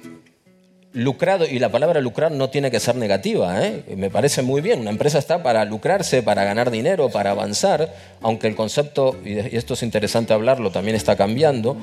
lucrado, 0.94 1.46
y 1.46 1.58
la 1.58 1.70
palabra 1.70 2.00
lucrar 2.00 2.32
no 2.32 2.50
tiene 2.50 2.70
que 2.70 2.78
ser 2.78 2.96
negativa, 2.96 3.66
¿eh? 3.66 3.82
me 3.96 4.10
parece 4.10 4.42
muy 4.42 4.60
bien, 4.60 4.80
una 4.80 4.90
empresa 4.90 5.18
está 5.18 5.42
para 5.42 5.64
lucrarse, 5.64 6.22
para 6.22 6.44
ganar 6.44 6.70
dinero, 6.70 7.08
para 7.08 7.30
avanzar, 7.30 7.94
aunque 8.20 8.46
el 8.46 8.54
concepto, 8.54 9.16
y 9.24 9.38
esto 9.56 9.72
es 9.74 9.82
interesante 9.82 10.34
hablarlo, 10.34 10.70
también 10.70 10.94
está 10.94 11.16
cambiando, 11.16 11.78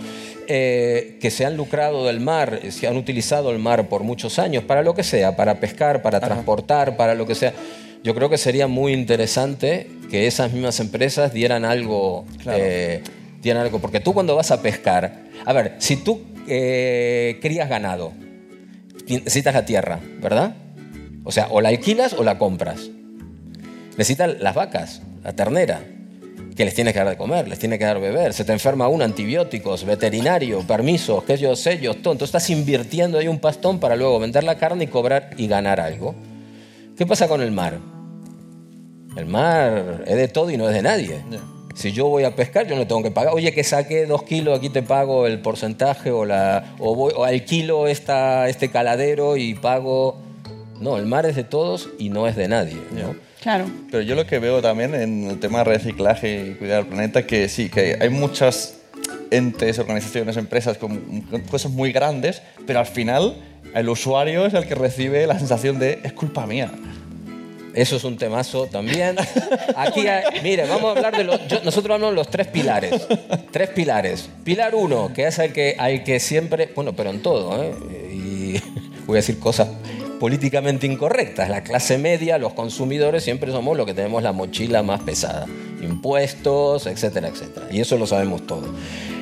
eh, 0.48 1.18
que 1.20 1.32
se 1.32 1.46
han 1.46 1.58
lucrado 1.58 2.06
del 2.06 2.20
mar, 2.20 2.60
se 2.70 2.88
han 2.88 2.98
utilizado 2.98 3.52
el 3.52 3.58
mar 3.58 3.90
por 3.90 4.04
muchos 4.04 4.38
años, 4.38 4.64
para 4.64 4.84
lo 4.84 4.94
que 4.94 5.04
sea, 5.04 5.36
para 5.36 5.60
pescar, 5.60 6.04
para 6.04 6.20
transportar, 6.20 6.96
para 6.96 7.16
lo 7.16 7.26
que 7.26 7.34
sea. 7.34 7.54
Yo 8.04 8.14
creo 8.14 8.30
que 8.30 8.38
sería 8.38 8.68
muy 8.68 8.94
interesante 8.94 9.88
que 10.12 10.28
esas 10.28 10.54
mismas 10.54 10.80
empresas 10.80 11.34
dieran 11.34 11.66
algo, 11.66 12.26
eh, 12.46 13.02
dieran 13.42 13.64
algo, 13.64 13.80
porque 13.80 14.00
tú 14.00 14.14
cuando 14.14 14.36
vas 14.36 14.52
a 14.52 14.62
pescar, 14.62 15.24
a 15.46 15.52
ver, 15.52 15.76
si 15.80 15.98
tú 15.98 16.22
crías 16.46 17.70
ganado, 17.70 18.12
necesitas 19.18 19.54
la 19.54 19.66
tierra, 19.66 20.00
¿verdad? 20.22 20.56
O 21.24 21.32
sea, 21.32 21.48
o 21.50 21.62
la 21.62 21.70
alquilas 21.70 22.14
o 22.14 22.24
la 22.24 22.38
compras. 22.38 22.90
Necesitas 23.92 24.40
las 24.40 24.56
vacas, 24.56 25.02
la 25.24 25.34
ternera, 25.34 25.82
que 26.56 26.66
les 26.66 26.74
tienes 26.74 26.94
que 26.94 27.00
dar 27.00 27.10
de 27.10 27.18
comer, 27.18 27.48
les 27.48 27.60
tienes 27.60 27.80
que 27.80 27.86
dar 27.86 28.00
de 28.00 28.10
beber. 28.10 28.34
Se 28.34 28.44
te 28.44 28.52
enferma 28.52 28.88
uno, 28.88 29.04
antibióticos, 29.04 29.86
veterinario, 29.86 30.60
permisos, 30.62 31.24
sé 31.26 31.38
yo, 31.38 31.56
sellos, 31.56 32.02
todo. 32.02 32.14
Entonces 32.14 32.36
estás 32.36 32.50
invirtiendo 32.50 33.18
ahí 33.18 33.28
un 33.28 33.40
pastón 33.40 33.80
para 33.80 33.96
luego 33.96 34.20
vender 34.20 34.44
la 34.44 34.58
carne 34.58 34.86
y 34.86 34.88
cobrar 34.88 35.32
y 35.38 35.48
ganar 35.48 35.80
algo. 35.80 36.16
¿Qué 36.98 37.06
pasa 37.06 37.28
con 37.28 37.42
el 37.42 37.52
mar? 37.52 37.78
El 39.16 39.26
mar 39.26 40.04
es 40.06 40.18
de 40.18 40.28
todo 40.28 40.52
y 40.52 40.58
no 40.58 40.68
es 40.68 40.76
de 40.76 40.82
nadie. 40.82 41.22
Si 41.80 41.94
yo 41.94 42.10
voy 42.10 42.26
a 42.26 42.36
pescar, 42.36 42.68
yo 42.68 42.76
no 42.76 42.86
tengo 42.86 43.02
que 43.02 43.10
pagar. 43.10 43.34
Oye, 43.34 43.54
que 43.54 43.64
saqué 43.64 44.06
dos 44.06 44.24
kilos, 44.24 44.58
aquí 44.58 44.68
te 44.68 44.84
pago 44.84 45.26
el 45.26 45.40
porcentaje 45.40 46.12
o, 46.12 46.26
la, 46.26 46.76
o, 46.78 46.94
voy, 46.94 47.14
o 47.16 47.24
alquilo 47.24 47.88
esta, 47.88 48.50
este 48.50 48.70
caladero 48.70 49.38
y 49.38 49.54
pago... 49.54 50.22
No, 50.82 50.98
el 50.98 51.06
mar 51.06 51.26
es 51.26 51.38
de 51.38 51.46
todos 51.46 51.90
y 51.98 52.10
no 52.10 52.28
es 52.28 52.36
de 52.36 52.50
nadie. 52.50 52.76
¿no? 52.92 53.16
Claro. 53.42 53.66
Pero 53.90 54.04
yo 54.04 54.16
lo 54.16 54.26
que 54.28 54.40
veo 54.40 54.62
también 54.62 54.94
en 54.94 55.30
el 55.30 55.40
tema 55.40 55.60
de 55.60 55.64
reciclaje 55.64 56.48
y 56.50 56.56
cuidar 56.56 56.82
el 56.82 56.88
planeta, 56.88 57.26
que 57.26 57.48
sí, 57.48 57.70
que 57.70 57.98
hay 58.02 58.10
muchas 58.10 58.80
entes, 59.32 59.80
organizaciones, 59.80 60.36
empresas 60.36 60.78
con 60.78 61.22
con 61.22 61.42
cosas 61.44 61.72
muy 61.72 61.94
grandes, 61.94 62.42
pero 62.68 62.80
al 62.80 62.88
final 62.88 63.38
el 63.74 63.88
usuario 63.88 64.46
es 64.46 64.54
el 64.54 64.66
que 64.66 64.76
recibe 64.76 65.26
la 65.28 65.38
sensación 65.38 65.80
de 65.80 66.00
es 66.04 66.12
culpa 66.12 66.46
mía. 66.46 66.72
Eso 67.80 67.96
es 67.96 68.04
un 68.04 68.18
temazo 68.18 68.68
también. 68.68 69.16
Aquí, 69.78 70.04
mire, 70.44 70.68
vamos 70.68 70.84
a 70.84 70.98
hablar 70.98 71.16
de 71.16 71.24
los. 71.24 71.40
nosotros 71.64 71.96
hablamos 71.96 72.10
de 72.10 72.16
los 72.16 72.30
tres 72.30 72.48
pilares. 72.48 73.08
Tres 73.52 73.70
pilares. 73.70 74.30
Pilar 74.44 74.76
uno, 74.76 75.14
que 75.14 75.26
es 75.26 75.40
el 75.40 75.54
que, 75.54 75.78
al 75.80 76.04
que 76.04 76.20
siempre. 76.20 76.74
Bueno, 76.76 76.94
pero 76.94 77.10
en 77.10 77.22
todo, 77.22 77.64
¿eh? 77.64 77.74
Y 78.12 78.62
voy 79.08 79.16
a 79.16 79.22
decir 79.22 79.40
cosas 79.40 79.70
políticamente 80.20 80.88
incorrectas. 80.88 81.50
La 81.50 81.64
clase 81.64 81.98
media, 81.98 82.38
los 82.38 82.52
consumidores, 82.52 83.24
siempre 83.24 83.50
somos 83.54 83.78
los 83.78 83.86
que 83.86 83.94
tenemos 83.94 84.24
la 84.24 84.34
mochila 84.34 84.84
más 84.84 85.02
pesada. 85.04 85.46
Impuestos, 85.82 86.86
etcétera, 86.86 87.30
etcétera. 87.30 87.68
Y 87.72 87.80
eso 87.80 87.98
lo 87.98 88.08
sabemos 88.08 88.46
todos. 88.46 88.70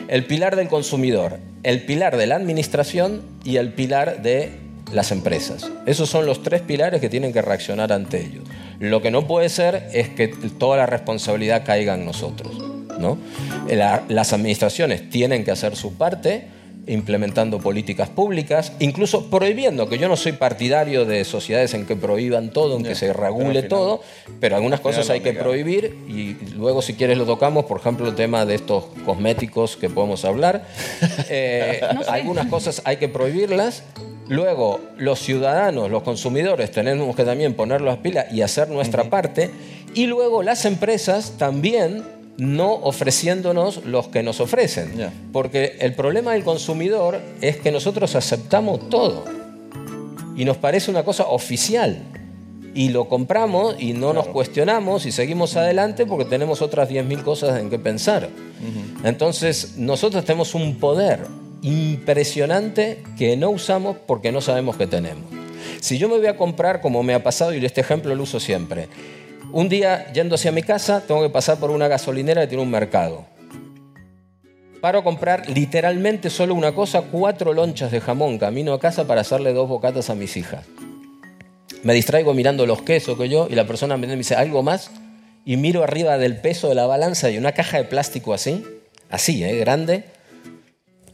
El 0.07 0.25
pilar 0.25 0.55
del 0.55 0.67
consumidor, 0.67 1.37
el 1.61 1.85
pilar 1.85 2.17
de 2.17 2.25
la 2.25 2.37
administración 2.37 3.21
y 3.43 3.57
el 3.57 3.71
pilar 3.73 4.23
de 4.23 4.66
las 4.93 5.11
empresas. 5.11 5.69
Esos 5.85 6.09
son 6.09 6.25
los 6.25 6.41
tres 6.43 6.61
pilares 6.61 7.01
que 7.01 7.09
tienen 7.09 7.33
que 7.33 7.41
reaccionar 7.41 7.91
ante 7.91 8.21
ellos. 8.21 8.43
Lo 8.79 9.01
que 9.01 9.11
no 9.11 9.27
puede 9.27 9.49
ser 9.49 9.89
es 9.93 10.09
que 10.09 10.27
toda 10.27 10.77
la 10.77 10.85
responsabilidad 10.85 11.63
caiga 11.65 11.95
en 11.95 12.05
nosotros. 12.05 12.57
¿no? 12.99 13.17
La- 13.69 14.03
las 14.07 14.33
administraciones 14.33 15.09
tienen 15.09 15.43
que 15.43 15.51
hacer 15.51 15.75
su 15.75 15.93
parte, 15.95 16.47
implementando 16.87 17.59
políticas 17.59 18.09
públicas, 18.09 18.71
incluso 18.79 19.29
prohibiendo, 19.29 19.87
que 19.89 19.97
yo 19.97 20.07
no 20.07 20.15
soy 20.15 20.31
partidario 20.31 21.05
de 21.05 21.23
sociedades 21.25 21.73
en 21.73 21.85
que 21.85 21.95
prohíban 21.95 22.49
todo, 22.51 22.77
en 22.77 22.83
que 22.83 22.95
se 22.95 23.07
pero 23.07 23.19
regule 23.19 23.49
final- 23.63 23.67
todo, 23.67 24.01
pero 24.39 24.55
algunas 24.55 24.79
cosas 24.79 25.09
hay 25.09 25.19
que 25.19 25.33
prohibir 25.33 25.97
y 26.07 26.35
luego 26.55 26.81
si 26.81 26.93
quieres 26.93 27.17
lo 27.17 27.25
tocamos, 27.25 27.65
por 27.65 27.79
ejemplo, 27.79 28.07
el 28.07 28.15
tema 28.15 28.45
de 28.45 28.55
estos 28.55 28.85
cosméticos 29.05 29.75
que 29.77 29.89
podemos 29.89 30.23
hablar. 30.25 30.65
Eh, 31.29 31.81
No 31.93 32.03
sé. 32.03 32.09
Algunas 32.09 32.47
cosas 32.47 32.81
hay 32.85 32.97
que 32.97 33.09
prohibirlas. 33.09 33.83
Luego, 34.29 34.79
los 34.97 35.19
ciudadanos, 35.19 35.89
los 35.91 36.03
consumidores, 36.03 36.71
tenemos 36.71 37.15
que 37.15 37.23
también 37.23 37.53
poner 37.53 37.81
las 37.81 37.97
pilas 37.97 38.31
y 38.31 38.41
hacer 38.41 38.69
nuestra 38.69 39.05
parte. 39.09 39.51
Y 39.93 40.05
luego 40.05 40.43
las 40.43 40.65
empresas 40.65 41.33
también 41.37 42.03
no 42.37 42.73
ofreciéndonos 42.73 43.85
los 43.85 44.07
que 44.07 44.23
nos 44.23 44.39
ofrecen. 44.39 45.11
Porque 45.33 45.77
el 45.79 45.93
problema 45.93 46.33
del 46.33 46.43
consumidor 46.43 47.19
es 47.41 47.57
que 47.57 47.71
nosotros 47.71 48.15
aceptamos 48.15 48.89
todo. 48.89 49.25
Y 50.35 50.45
nos 50.45 50.57
parece 50.57 50.91
una 50.91 51.03
cosa 51.03 51.27
oficial. 51.27 52.03
Y 52.75 52.89
lo 52.89 53.09
compramos 53.09 53.75
y 53.79 53.93
no 53.93 54.13
nos 54.13 54.27
cuestionamos 54.27 55.07
y 55.07 55.11
seguimos 55.11 55.55
adelante 55.55 56.05
porque 56.05 56.25
tenemos 56.25 56.61
otras 56.61 56.89
10.000 56.89 57.23
cosas 57.23 57.59
en 57.59 57.71
que 57.71 57.79
pensar. 57.79 58.29
Entonces, 59.03 59.77
nosotros 59.77 60.23
tenemos 60.23 60.53
un 60.53 60.75
poder 60.75 61.21
impresionante 61.63 63.03
que 63.17 63.35
no 63.35 63.49
usamos 63.49 63.97
porque 64.05 64.31
no 64.31 64.41
sabemos 64.41 64.77
que 64.77 64.85
tenemos. 64.85 65.23
Si 65.81 65.97
yo 65.97 66.07
me 66.07 66.17
voy 66.17 66.27
a 66.27 66.37
comprar, 66.37 66.81
como 66.81 67.01
me 67.01 67.15
ha 67.15 67.23
pasado, 67.23 67.53
y 67.53 67.65
este 67.65 67.81
ejemplo 67.81 68.13
lo 68.13 68.23
uso 68.23 68.39
siempre, 68.39 68.87
un 69.51 69.69
día 69.69 70.11
yendo 70.13 70.35
hacia 70.35 70.51
mi 70.51 70.63
casa, 70.63 71.01
tengo 71.01 71.21
que 71.21 71.29
pasar 71.29 71.57
por 71.57 71.71
una 71.71 71.87
gasolinera 71.87 72.41
que 72.41 72.47
tiene 72.47 72.63
un 72.63 72.71
mercado. 72.71 73.25
Paro 74.81 74.99
a 74.99 75.03
comprar 75.03 75.49
literalmente 75.49 76.29
solo 76.29 76.53
una 76.53 76.73
cosa, 76.73 77.01
cuatro 77.11 77.53
lonchas 77.53 77.91
de 77.91 77.99
jamón, 77.99 78.37
camino 78.37 78.73
a 78.73 78.79
casa 78.79 79.07
para 79.07 79.21
hacerle 79.21 79.53
dos 79.53 79.67
bocatas 79.67 80.09
a 80.09 80.15
mis 80.15 80.37
hijas. 80.37 80.65
Me 81.83 81.93
distraigo 81.93 82.33
mirando 82.33 82.65
los 82.65 82.81
quesos 82.81 83.17
que 83.17 83.29
yo 83.29 83.47
y 83.49 83.55
la 83.55 83.65
persona 83.65 83.97
me 83.97 84.07
dice, 84.15 84.35
¿algo 84.35 84.63
más? 84.63 84.91
Y 85.45 85.57
miro 85.57 85.83
arriba 85.83 86.17
del 86.17 86.37
peso 86.37 86.69
de 86.69 86.75
la 86.75 86.85
balanza 86.85 87.29
y 87.29 87.37
una 87.37 87.53
caja 87.53 87.77
de 87.77 87.85
plástico 87.85 88.33
así, 88.33 88.65
así, 89.09 89.43
¿eh? 89.43 89.57
grande, 89.57 90.03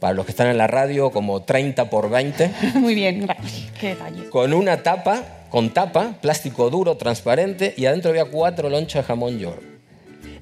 para 0.00 0.14
los 0.14 0.26
que 0.26 0.32
están 0.32 0.48
en 0.48 0.58
la 0.58 0.66
radio 0.66 1.10
como 1.10 1.42
30 1.42 1.88
por 1.88 2.10
20, 2.10 2.50
Muy 2.74 2.94
bien, 2.94 3.22
gracias. 3.22 3.70
Qué 3.80 3.88
detalle. 3.90 4.28
con 4.28 4.52
una 4.52 4.82
tapa, 4.82 5.43
con 5.54 5.70
tapa, 5.70 6.16
plástico 6.20 6.68
duro, 6.68 6.96
transparente, 6.96 7.74
y 7.76 7.86
adentro 7.86 8.10
había 8.10 8.24
cuatro 8.24 8.68
lonchas 8.68 9.04
de 9.04 9.06
jamón 9.06 9.38
york. 9.38 9.62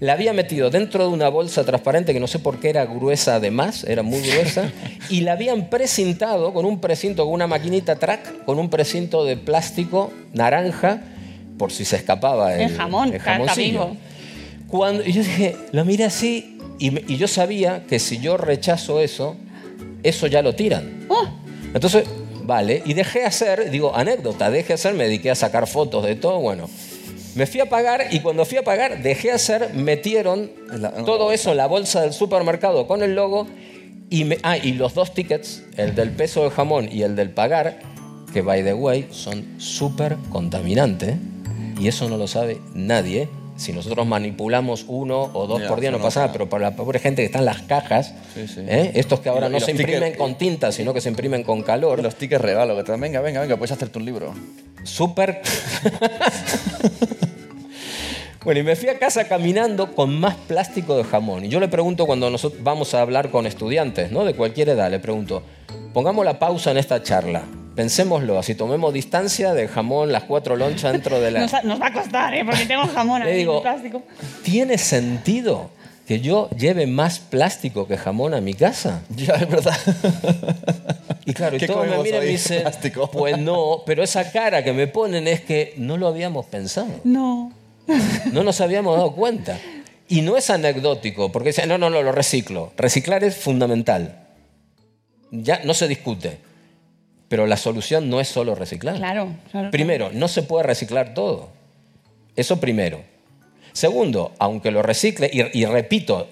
La 0.00 0.14
había 0.14 0.32
metido 0.32 0.70
dentro 0.70 1.06
de 1.06 1.12
una 1.12 1.28
bolsa 1.28 1.64
transparente 1.64 2.14
que 2.14 2.18
no 2.18 2.26
sé 2.26 2.38
por 2.38 2.58
qué 2.60 2.70
era 2.70 2.86
gruesa 2.86 3.34
además, 3.34 3.84
era 3.86 4.02
muy 4.02 4.22
gruesa, 4.22 4.72
y 5.10 5.20
la 5.20 5.32
habían 5.32 5.68
precintado 5.68 6.54
con 6.54 6.64
un 6.64 6.80
precinto, 6.80 7.26
con 7.26 7.34
una 7.34 7.46
maquinita 7.46 7.96
track, 7.96 8.46
con 8.46 8.58
un 8.58 8.70
precinto 8.70 9.26
de 9.26 9.36
plástico 9.36 10.10
naranja, 10.32 11.02
por 11.58 11.72
si 11.72 11.84
se 11.84 11.96
escapaba 11.96 12.54
el, 12.54 12.70
El 12.70 12.76
jamón, 12.78 13.12
el 13.12 13.20
jamoncillo. 13.20 13.90
Cuando, 14.66 15.04
y 15.04 15.12
yo 15.12 15.22
dije, 15.22 15.56
lo 15.72 15.84
miré 15.84 16.04
así, 16.04 16.56
y, 16.78 16.90
me- 16.90 17.04
y 17.06 17.18
yo 17.18 17.28
sabía 17.28 17.84
que 17.86 17.98
si 17.98 18.16
yo 18.18 18.38
rechazo 18.38 18.98
eso, 18.98 19.36
eso 20.02 20.26
ya 20.26 20.40
lo 20.40 20.54
tiran. 20.54 21.04
Oh, 21.10 21.28
Entonces, 21.74 22.04
vale, 22.45 22.82
y 22.84 22.95
dejé 22.95 23.24
hacer, 23.24 23.70
digo, 23.70 23.95
anécdota, 23.95 24.51
dejé 24.51 24.74
hacer, 24.74 24.95
me 24.95 25.05
dediqué 25.05 25.30
a 25.30 25.34
sacar 25.34 25.66
fotos 25.66 26.05
de 26.05 26.16
todo, 26.16 26.40
bueno. 26.40 26.68
Me 27.34 27.47
fui 27.47 27.61
a 27.61 27.68
pagar 27.68 28.09
y 28.11 28.20
cuando 28.20 28.45
fui 28.45 28.59
a 28.59 28.62
pagar, 28.62 29.03
dejé 29.03 29.30
hacer, 29.30 29.72
metieron 29.72 30.51
todo 31.07 31.32
eso 31.32 31.53
en 31.53 31.57
la 31.57 31.66
bolsa 31.66 32.03
del 32.03 32.12
supermercado 32.12 32.86
con 32.86 33.03
el 33.03 33.14
logo 33.14 33.47
y, 34.11 34.26
ah, 34.43 34.59
y 34.59 34.72
los 34.74 34.93
dos 34.93 35.14
tickets, 35.14 35.62
el 35.78 35.95
del 35.95 36.11
peso 36.11 36.45
de 36.45 36.51
jamón 36.51 36.90
y 36.93 37.03
el 37.03 37.16
del 37.16 37.30
pagar, 37.30 37.80
que 38.34 38.43
by 38.43 38.62
the 38.62 38.74
way 38.74 39.09
son 39.11 39.59
súper 39.59 40.16
contaminantes 40.30 41.16
y 41.80 41.88
eso 41.88 42.09
no 42.11 42.18
lo 42.18 42.26
sabe 42.26 42.59
nadie. 42.74 43.28
Si 43.57 43.72
nosotros 43.72 44.07
manipulamos 44.07 44.84
uno 44.88 45.30
o 45.34 45.46
dos 45.46 45.62
por 45.62 45.80
día 45.80 45.90
no 45.90 45.98
no, 45.98 46.05
pasa 46.05 46.20
nada, 46.20 46.32
pero 46.32 46.48
para 46.48 46.70
la 46.70 46.76
pobre 46.76 46.98
gente 46.98 47.22
que 47.22 47.26
está 47.26 47.38
en 47.38 47.44
las 47.44 47.62
cajas, 47.62 48.14
Sí, 48.34 48.48
sí. 48.48 48.61
¿eh? 48.66 48.92
estos 48.94 49.20
que 49.20 49.28
ahora 49.28 49.48
Y 49.48 49.50
no 49.50 49.59
y 49.59 49.61
se 49.61 49.70
imprimen 49.72 50.14
tickets- 50.14 50.16
con 50.16 50.34
tinta, 50.36 50.72
sino 50.72 50.92
que 50.94 51.00
se 51.00 51.11
imprimen 51.11 51.44
con 51.44 51.62
calor. 51.62 52.03
Los 52.03 52.14
tickets 52.16 52.40
regalo, 52.40 52.74
que 52.76 52.82
te 52.82 52.96
venga, 52.96 53.20
venga, 53.20 53.40
venga, 53.40 53.57
puedes 53.57 53.72
hacerte 53.72 53.98
un 53.98 54.05
libro. 54.07 54.32
Súper. 54.84 55.42
Bueno, 58.44 58.59
y 58.59 58.62
me 58.64 58.74
fui 58.74 58.88
a 58.88 58.98
casa 58.98 59.28
caminando 59.28 59.94
con 59.94 60.18
más 60.18 60.34
plástico 60.34 60.96
de 60.96 61.05
jamón. 61.05 61.44
Y 61.44 61.48
yo 61.48 61.61
le 61.61 61.68
pregunto 61.68 62.07
cuando 62.07 62.28
nosotros 62.28 62.61
vamos 62.64 62.92
a 62.94 63.00
hablar 63.00 63.30
con 63.30 63.46
estudiantes, 63.46 64.11
¿no? 64.11 64.24
De 64.24 64.34
cualquier 64.34 64.70
edad, 64.70 64.90
le 64.90 64.98
pregunto, 64.98 65.44
pongamos 65.92 66.24
la 66.24 66.40
pausa 66.40 66.72
en 66.72 66.78
esta 66.78 67.03
charla. 67.05 67.44
Pensémoslo, 67.75 68.39
así 68.39 68.55
tomemos 68.55 68.93
distancia 68.93 69.55
del 69.55 69.68
jamón, 69.68 70.12
las 70.12 70.25
cuatro 70.25 70.57
lonchas 70.57 70.93
dentro 70.93 71.20
de 71.20 71.31
la... 71.31 71.41
nos, 71.41 71.64
nos 71.64 71.81
va 71.81 71.87
a 71.87 71.93
costar, 71.93 72.35
¿eh? 72.35 72.45
Porque 72.45 72.66
tengo 72.66 72.87
jamón 72.87 73.23
Le 73.25 73.31
ahí 73.31 73.37
digo- 73.39 73.57
en 73.59 73.62
plástico. 73.62 74.03
¿Tiene 74.43 74.77
sentido 74.79 75.70
que 76.07 76.20
yo 76.20 76.51
lleve 76.51 76.87
más 76.87 77.18
plástico 77.20 77.87
que 77.89 77.97
jamón 77.97 78.35
a 78.35 78.41
mi 78.41 78.55
casa? 78.55 79.03
Ya, 79.16 79.35
es 79.35 79.49
verdad. 79.49 79.77
Y 81.25 81.35
claro, 81.35 81.55
y 81.55 81.61
¿Qué 81.61 81.68
todos 81.68 81.87
me 81.87 81.99
miran 81.99 82.25
y 82.25 82.27
dicen, 82.27 82.62
Plástico. 82.62 83.09
pues 83.09 83.39
no, 83.39 83.83
pero 83.87 84.03
esa 84.03 84.33
cara 84.33 84.64
que 84.64 84.73
me 84.73 84.89
ponen 84.89 85.29
es 85.29 85.41
que 85.41 85.73
no 85.77 85.97
lo 85.97 86.09
habíamos 86.09 86.47
pensado. 86.47 86.89
No. 87.05 87.53
No 88.33 88.43
nos 88.43 88.61
habíamos 88.61 88.97
dado 88.97 89.12
cuenta. 89.12 89.57
Y 90.09 90.23
no 90.23 90.37
es 90.37 90.51
anecdótico, 90.51 91.31
porque 91.31 91.51
dicen, 91.51 91.68
no, 91.68 91.79
no, 91.79 91.91
no, 91.91 92.03
lo 92.03 92.11
reciclo. 92.11 92.73
Reciclar 92.77 93.23
es 93.23 93.37
fundamental. 93.37 94.27
Ya 95.31 95.61
no 95.64 95.75
se 95.75 95.87
discute. 95.87 96.39
Pero 97.33 97.47
la 97.47 97.57
solución 97.57 98.11
no 98.11 98.20
es 98.20 98.28
solo 98.28 98.55
reciclar. 98.55 98.97
Claro, 98.97 99.30
claro. 99.51 99.70
Primero, 99.70 100.11
no 100.12 100.28
se 100.28 100.43
puede 100.43 100.64
reciclar 100.64 101.14
todo. 101.14 101.49
Eso 102.37 102.61
primero. 102.61 103.01
Segundo, 103.72 104.33
aunque 104.39 104.70
lo 104.70 104.83
recicle, 104.83 105.30
y, 105.33 105.59
y 105.59 105.64
repito, 105.64 106.28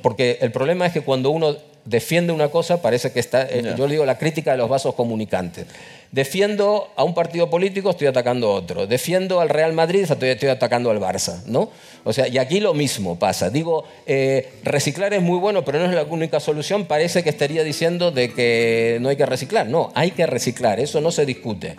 porque 0.00 0.38
el 0.40 0.52
problema 0.52 0.86
es 0.86 0.92
que 0.92 1.00
cuando 1.00 1.30
uno 1.30 1.56
defiende 1.84 2.32
una 2.32 2.50
cosa 2.50 2.80
parece 2.80 3.10
que 3.10 3.18
está, 3.18 3.48
eh, 3.50 3.74
yo 3.76 3.88
le 3.88 3.94
digo 3.94 4.06
la 4.06 4.16
crítica 4.16 4.52
de 4.52 4.58
los 4.58 4.68
vasos 4.68 4.94
comunicantes. 4.94 5.66
Defiendo 6.10 6.88
a 6.96 7.04
un 7.04 7.12
partido 7.12 7.50
político, 7.50 7.90
estoy 7.90 8.06
atacando 8.06 8.48
a 8.48 8.54
otro. 8.54 8.86
Defiendo 8.86 9.40
al 9.40 9.50
Real 9.50 9.74
Madrid, 9.74 10.06
estoy, 10.08 10.30
estoy 10.30 10.48
atacando 10.48 10.90
al 10.90 10.98
Barça, 10.98 11.42
¿no? 11.44 11.70
O 12.04 12.14
sea, 12.14 12.26
y 12.28 12.38
aquí 12.38 12.60
lo 12.60 12.72
mismo 12.72 13.18
pasa. 13.18 13.50
Digo, 13.50 13.84
eh, 14.06 14.54
reciclar 14.64 15.12
es 15.12 15.20
muy 15.20 15.38
bueno, 15.38 15.64
pero 15.66 15.78
no 15.78 15.84
es 15.84 15.94
la 15.94 16.04
única 16.04 16.40
solución. 16.40 16.86
Parece 16.86 17.22
que 17.22 17.28
estaría 17.28 17.62
diciendo 17.62 18.10
de 18.10 18.32
que 18.32 18.96
no 19.02 19.10
hay 19.10 19.16
que 19.16 19.26
reciclar. 19.26 19.66
No, 19.66 19.92
hay 19.94 20.12
que 20.12 20.26
reciclar, 20.26 20.80
eso 20.80 21.02
no 21.02 21.10
se 21.10 21.26
discute. 21.26 21.76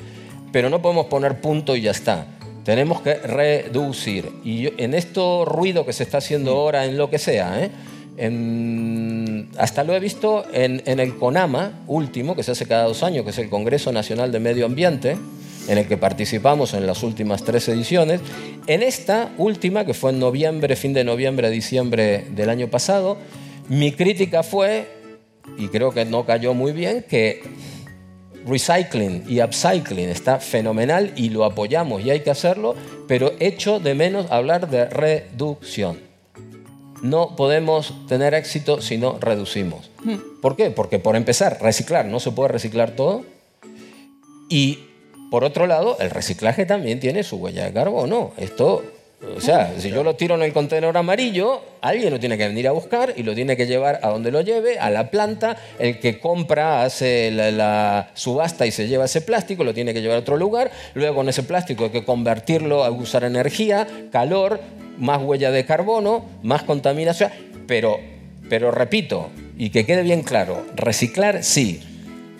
Pero 0.51 0.69
no 0.69 0.79
podemos 0.81 1.07
poner 1.07 1.41
punto 1.41 1.75
y 1.75 1.81
ya 1.81 1.91
está. 1.91 2.27
Tenemos 2.63 3.01
que 3.01 3.15
reducir. 3.15 4.31
Y 4.43 4.79
en 4.81 4.93
esto 4.93 5.43
ruido 5.45 5.87
que 5.87 5.93
se 5.93 6.03
está 6.03 6.19
haciendo 6.19 6.51
ahora 6.51 6.85
en 6.85 6.97
lo 6.97 7.09
que 7.09 7.17
sea, 7.17 7.63
¿eh? 7.63 7.71
Hasta 9.57 9.83
lo 9.85 9.95
he 9.95 9.99
visto 9.99 10.43
en, 10.53 10.81
en 10.85 10.99
el 10.99 11.15
CONAMA 11.15 11.83
último, 11.87 12.35
que 12.35 12.43
se 12.43 12.51
hace 12.51 12.65
cada 12.65 12.83
dos 12.83 13.01
años, 13.03 13.23
que 13.23 13.29
es 13.29 13.37
el 13.37 13.49
Congreso 13.49 13.93
Nacional 13.93 14.31
de 14.31 14.39
Medio 14.39 14.65
Ambiente, 14.65 15.17
en 15.69 15.77
el 15.77 15.87
que 15.87 15.97
participamos 15.97 16.73
en 16.73 16.85
las 16.85 17.03
últimas 17.03 17.43
tres 17.43 17.69
ediciones. 17.69 18.19
En 18.67 18.83
esta 18.83 19.31
última, 19.37 19.85
que 19.85 19.93
fue 19.93 20.11
en 20.11 20.19
noviembre, 20.19 20.75
fin 20.75 20.93
de 20.93 21.03
noviembre, 21.03 21.49
diciembre 21.49 22.25
del 22.31 22.49
año 22.49 22.67
pasado, 22.67 23.17
mi 23.69 23.91
crítica 23.93 24.43
fue, 24.43 24.87
y 25.57 25.67
creo 25.67 25.91
que 25.91 26.03
no 26.05 26.25
cayó 26.25 26.53
muy 26.53 26.73
bien, 26.73 27.05
que 27.07 27.41
recycling 28.45 29.25
y 29.27 29.41
upcycling 29.41 30.09
está 30.09 30.39
fenomenal 30.39 31.13
y 31.15 31.29
lo 31.29 31.45
apoyamos 31.45 32.03
y 32.03 32.09
hay 32.09 32.21
que 32.21 32.31
hacerlo, 32.31 32.75
pero 33.07 33.31
echo 33.39 33.79
de 33.79 33.93
menos 33.93 34.29
hablar 34.31 34.69
de 34.69 34.85
reducción. 34.85 36.08
No 37.01 37.35
podemos 37.35 37.93
tener 38.07 38.33
éxito 38.33 38.81
si 38.81 38.97
no 38.97 39.17
reducimos. 39.19 39.89
¿Por 40.41 40.55
qué? 40.55 40.71
Porque 40.71 40.99
por 40.99 41.15
empezar, 41.15 41.57
reciclar, 41.61 42.05
no 42.05 42.19
se 42.19 42.31
puede 42.31 42.49
reciclar 42.49 42.91
todo. 42.91 43.23
Y 44.49 44.79
por 45.31 45.43
otro 45.43 45.67
lado, 45.67 45.97
el 45.99 46.09
reciclaje 46.09 46.65
también 46.65 46.99
tiene 46.99 47.23
su 47.23 47.37
huella 47.37 47.65
de 47.65 47.73
carbono. 47.73 48.31
Esto, 48.37 48.83
o 49.37 49.39
sea, 49.39 49.75
si 49.77 49.91
yo 49.91 50.03
lo 50.03 50.15
tiro 50.15 50.35
en 50.35 50.41
el 50.41 50.51
contenedor 50.51 50.97
amarillo, 50.97 51.61
alguien 51.81 52.11
lo 52.11 52.19
tiene 52.19 52.37
que 52.37 52.47
venir 52.47 52.67
a 52.67 52.71
buscar 52.71 53.13
y 53.15 53.23
lo 53.23 53.35
tiene 53.35 53.55
que 53.55 53.67
llevar 53.67 53.99
a 54.01 54.09
donde 54.09 54.31
lo 54.31 54.41
lleve, 54.41 54.79
a 54.79 54.89
la 54.89 55.11
planta. 55.11 55.55
El 55.77 55.99
que 55.99 56.19
compra 56.19 56.83
hace 56.83 57.31
la, 57.31 57.51
la 57.51 58.11
subasta 58.15 58.65
y 58.65 58.71
se 58.71 58.87
lleva 58.87 59.05
ese 59.05 59.21
plástico, 59.21 59.63
lo 59.63 59.73
tiene 59.73 59.93
que 59.93 60.01
llevar 60.01 60.17
a 60.17 60.21
otro 60.21 60.35
lugar. 60.35 60.71
Luego 60.95 61.17
con 61.17 61.29
ese 61.29 61.43
plástico 61.43 61.85
hay 61.85 61.91
que 61.91 62.03
convertirlo 62.03 62.83
a 62.83 62.89
usar 62.89 63.23
energía, 63.23 63.87
calor, 64.11 64.59
más 64.99 65.21
huella 65.23 65.51
de 65.51 65.65
carbono, 65.65 66.25
más 66.43 66.63
contaminación. 66.63 67.31
Pero, 67.67 67.99
pero 68.49 68.71
repito, 68.71 69.29
y 69.57 69.71
que 69.71 69.85
quede 69.85 70.03
bien 70.03 70.21
claro, 70.21 70.65
reciclar 70.75 71.43
sí. 71.43 71.81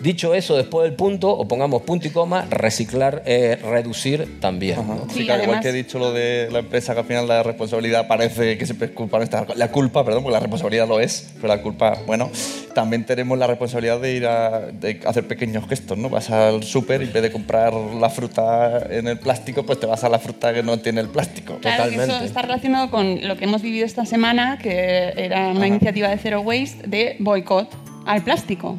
Dicho 0.00 0.34
eso, 0.34 0.56
después 0.56 0.84
del 0.84 0.94
punto, 0.94 1.30
o 1.30 1.46
pongamos 1.46 1.82
punto 1.82 2.08
y 2.08 2.10
coma, 2.10 2.46
reciclar, 2.48 3.22
eh, 3.26 3.58
reducir 3.62 4.40
también. 4.40 4.76
¿no? 4.86 5.06
Sí, 5.12 5.24
claro, 5.26 5.42
igual 5.42 5.60
que 5.60 5.68
he 5.68 5.72
dicho 5.72 5.98
lo 5.98 6.12
de 6.12 6.48
la 6.50 6.60
empresa, 6.60 6.94
que 6.94 7.00
al 7.00 7.06
final 7.06 7.28
la 7.28 7.42
responsabilidad 7.42 8.08
parece 8.08 8.56
que 8.56 8.64
siempre 8.64 8.88
es 8.88 8.94
culpa 8.94 9.18
nuestra. 9.18 9.46
La 9.56 9.70
culpa, 9.70 10.02
perdón, 10.02 10.22
porque 10.22 10.32
la 10.32 10.40
responsabilidad 10.40 10.88
lo 10.88 11.00
es, 11.00 11.30
pero 11.36 11.48
la 11.48 11.60
culpa, 11.60 11.98
bueno. 12.06 12.30
también 12.74 13.04
tenemos 13.04 13.36
la 13.38 13.46
responsabilidad 13.46 14.00
de 14.00 14.14
ir 14.14 14.26
a 14.26 14.60
de 14.72 15.00
hacer 15.04 15.26
pequeños 15.26 15.68
gestos, 15.68 15.98
¿no? 15.98 16.08
Vas 16.08 16.30
al 16.30 16.62
súper 16.62 17.02
y 17.02 17.04
en 17.04 17.12
vez 17.12 17.22
de 17.22 17.32
comprar 17.32 17.74
la 17.74 18.08
fruta 18.08 18.86
en 18.90 19.06
el 19.06 19.18
plástico, 19.18 19.64
pues 19.64 19.80
te 19.80 19.86
vas 19.86 20.02
a 20.04 20.08
la 20.08 20.18
fruta 20.18 20.54
que 20.54 20.62
no 20.62 20.78
tiene 20.78 21.00
el 21.00 21.08
plástico. 21.08 21.58
Claro, 21.60 21.90
que 21.90 21.96
eso 21.96 22.20
está 22.20 22.42
relacionado 22.42 22.90
con 22.90 23.26
lo 23.26 23.36
que 23.36 23.44
hemos 23.44 23.62
vivido 23.62 23.84
esta 23.84 24.06
semana, 24.06 24.58
que 24.58 25.12
era 25.16 25.48
una 25.48 25.66
iniciativa 25.66 26.08
de 26.08 26.16
Zero 26.18 26.40
Waste 26.40 26.88
de 26.88 27.16
boicot 27.18 27.68
al 28.06 28.22
plástico. 28.22 28.78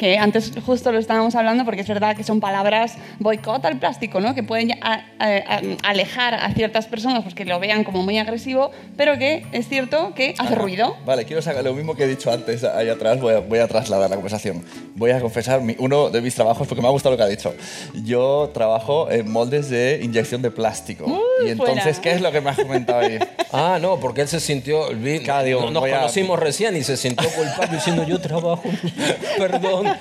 Que 0.00 0.16
antes 0.16 0.50
justo 0.64 0.92
lo 0.92 0.98
estábamos 0.98 1.34
hablando 1.34 1.66
porque 1.66 1.82
es 1.82 1.86
verdad 1.86 2.16
que 2.16 2.24
son 2.24 2.40
palabras 2.40 2.94
boicot 3.18 3.62
al 3.66 3.78
plástico, 3.78 4.18
¿no? 4.18 4.34
Que 4.34 4.42
pueden 4.42 4.72
a- 4.82 5.04
a- 5.18 5.56
a- 5.56 5.60
alejar 5.90 6.32
a 6.32 6.50
ciertas 6.54 6.86
personas 6.86 7.22
pues 7.22 7.34
que 7.34 7.44
lo 7.44 7.60
vean 7.60 7.84
como 7.84 8.02
muy 8.02 8.16
agresivo, 8.16 8.70
pero 8.96 9.18
que 9.18 9.44
es 9.52 9.68
cierto 9.68 10.14
que 10.14 10.34
hace 10.38 10.54
ruido. 10.54 10.96
Vale, 11.04 11.26
quiero 11.26 11.42
sacar 11.42 11.62
lo 11.64 11.74
mismo 11.74 11.94
que 11.96 12.04
he 12.04 12.08
dicho 12.08 12.32
antes 12.32 12.64
ahí 12.64 12.88
atrás, 12.88 13.20
voy 13.20 13.34
a, 13.34 13.40
voy 13.40 13.58
a 13.58 13.68
trasladar 13.68 14.08
la 14.08 14.16
conversación. 14.16 14.64
Voy 14.94 15.10
a 15.10 15.20
confesar 15.20 15.60
mi- 15.60 15.76
uno 15.78 16.08
de 16.08 16.22
mis 16.22 16.34
trabajos 16.34 16.66
porque 16.66 16.80
me 16.80 16.88
ha 16.88 16.92
gustado 16.92 17.12
lo 17.12 17.18
que 17.18 17.24
ha 17.24 17.28
dicho. 17.28 17.54
Yo 18.02 18.50
trabajo 18.54 19.10
en 19.10 19.30
moldes 19.30 19.68
de 19.68 20.00
inyección 20.02 20.40
de 20.40 20.50
plástico. 20.50 21.04
y 21.44 21.50
entonces, 21.50 21.82
fuera. 21.82 22.00
¿qué 22.00 22.10
es 22.12 22.20
lo 22.22 22.32
que 22.32 22.40
me 22.40 22.48
has 22.50 22.56
comentado 22.56 23.00
ahí? 23.00 23.18
Ah, 23.52 23.78
no, 23.80 23.98
porque 23.98 24.20
él 24.22 24.28
se 24.28 24.38
sintió. 24.40 24.88
vi- 24.90 25.18
digo, 25.44 25.70
nos 25.70 25.80
voy 25.82 25.90
a- 25.90 25.98
conocimos 25.98 26.38
recién 26.38 26.76
y 26.76 26.84
se 26.84 26.96
sintió 26.96 27.28
culpable 27.30 27.76
diciendo 27.76 28.04
yo 28.04 28.20
trabajo. 28.20 28.62
Perdón. 29.38 29.92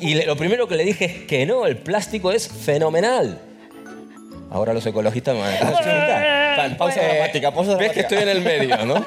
Y 0.00 0.14
le- 0.14 0.26
lo 0.26 0.36
primero 0.36 0.66
que 0.66 0.76
le 0.76 0.84
dije 0.84 1.04
es 1.04 1.12
que 1.26 1.44
no, 1.46 1.66
el 1.66 1.76
plástico 1.76 2.32
es 2.32 2.48
fenomenal. 2.48 3.38
Ahora 4.50 4.72
los 4.72 4.86
ecologistas 4.86 5.34
me 5.34 5.40
van 5.42 5.54
a. 5.54 5.58
Pa- 5.60 6.76
Pausa 6.78 7.00
Eh, 7.02 7.14
dramática, 7.16 7.52
pausa 7.52 7.76
Ves 7.76 7.92
que 7.92 8.00
estoy 8.00 8.18
en 8.18 8.28
el 8.28 8.40
medio, 8.42 8.84
¿no? 8.86 9.04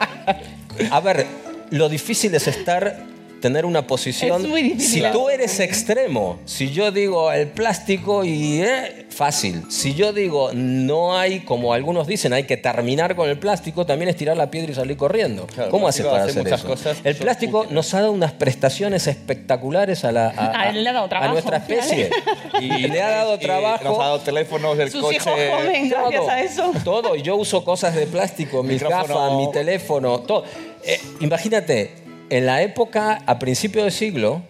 A 0.92 1.00
ver, 1.00 1.26
lo 1.72 1.88
difícil 1.90 2.36
es 2.36 2.48
estar, 2.48 2.98
tener 3.42 3.66
una 3.66 3.86
posición. 3.88 4.42
Es 4.42 4.48
muy 4.48 4.62
difícil. 4.62 5.04
Si 5.06 5.12
tú 5.12 5.30
eres 5.30 5.60
extremo, 5.60 6.40
si 6.46 6.72
yo 6.72 6.92
digo 6.92 7.32
el 7.32 7.48
plástico 7.48 8.24
y 8.24 8.62
eh, 8.62 9.06
fácil. 9.10 9.64
Si 9.70 9.96
yo 9.96 10.14
digo 10.14 10.52
no 10.54 11.18
hay, 11.18 11.42
como 11.42 11.74
algunos 11.74 12.08
dicen, 12.08 12.34
hay 12.34 12.44
que 12.44 12.58
terminar 12.58 13.16
con 13.16 13.30
el 13.30 13.40
plástico, 13.40 13.86
también 13.86 14.10
es 14.10 14.16
tirar 14.16 14.38
la 14.38 14.52
piedra 14.52 14.72
y 14.72 14.76
salir 14.76 14.96
corriendo. 14.96 15.48
Claro, 15.48 15.72
¿Cómo 15.72 15.88
haces 15.88 16.06
para 16.06 16.24
hace 16.24 16.40
hacer 16.40 16.54
eso? 16.54 16.68
cosas 16.68 16.98
el 17.04 17.16
plástico 17.16 17.66
nos 17.70 17.94
ha 17.94 18.02
dado 18.02 18.12
unas 18.12 18.34
prestaciones 18.34 19.08
espectaculares 19.08 20.04
a, 20.04 20.12
la, 20.12 20.30
a, 20.30 20.72
nuestra 21.32 21.58
especie. 21.58 22.10
Y 22.60 22.88
le 22.88 23.02
ha 23.02 23.10
dado 23.10 23.36
Y 23.36 23.40
trabajo. 23.40 23.84
Nos 23.84 24.00
ha 24.00 24.04
dado 24.04 24.20
teléfonos, 24.20 24.80
el 24.80 24.90
Sus 24.90 25.02
coche. 25.02 25.18
hijos 25.18 25.34
comen 25.52 25.90
gracias 25.90 26.28
a 26.28 26.42
eso. 26.42 26.72
Todo, 26.84 27.16
y 27.16 27.22
yo 27.22 27.36
uso 27.36 27.64
cosas 27.64 27.94
de 27.96 28.08
plástico, 28.08 28.64
mis 28.64 28.82
gafas, 28.82 29.34
mi 29.34 29.52
teléfono, 29.52 30.20
todo. 30.22 30.44
Eh, 30.84 31.00
imagínate, 31.20 32.07
en 32.30 32.46
la 32.46 32.62
época, 32.62 33.20
a 33.26 33.40
principio 33.40 33.84
de 33.84 33.92
siglo, 33.92 34.42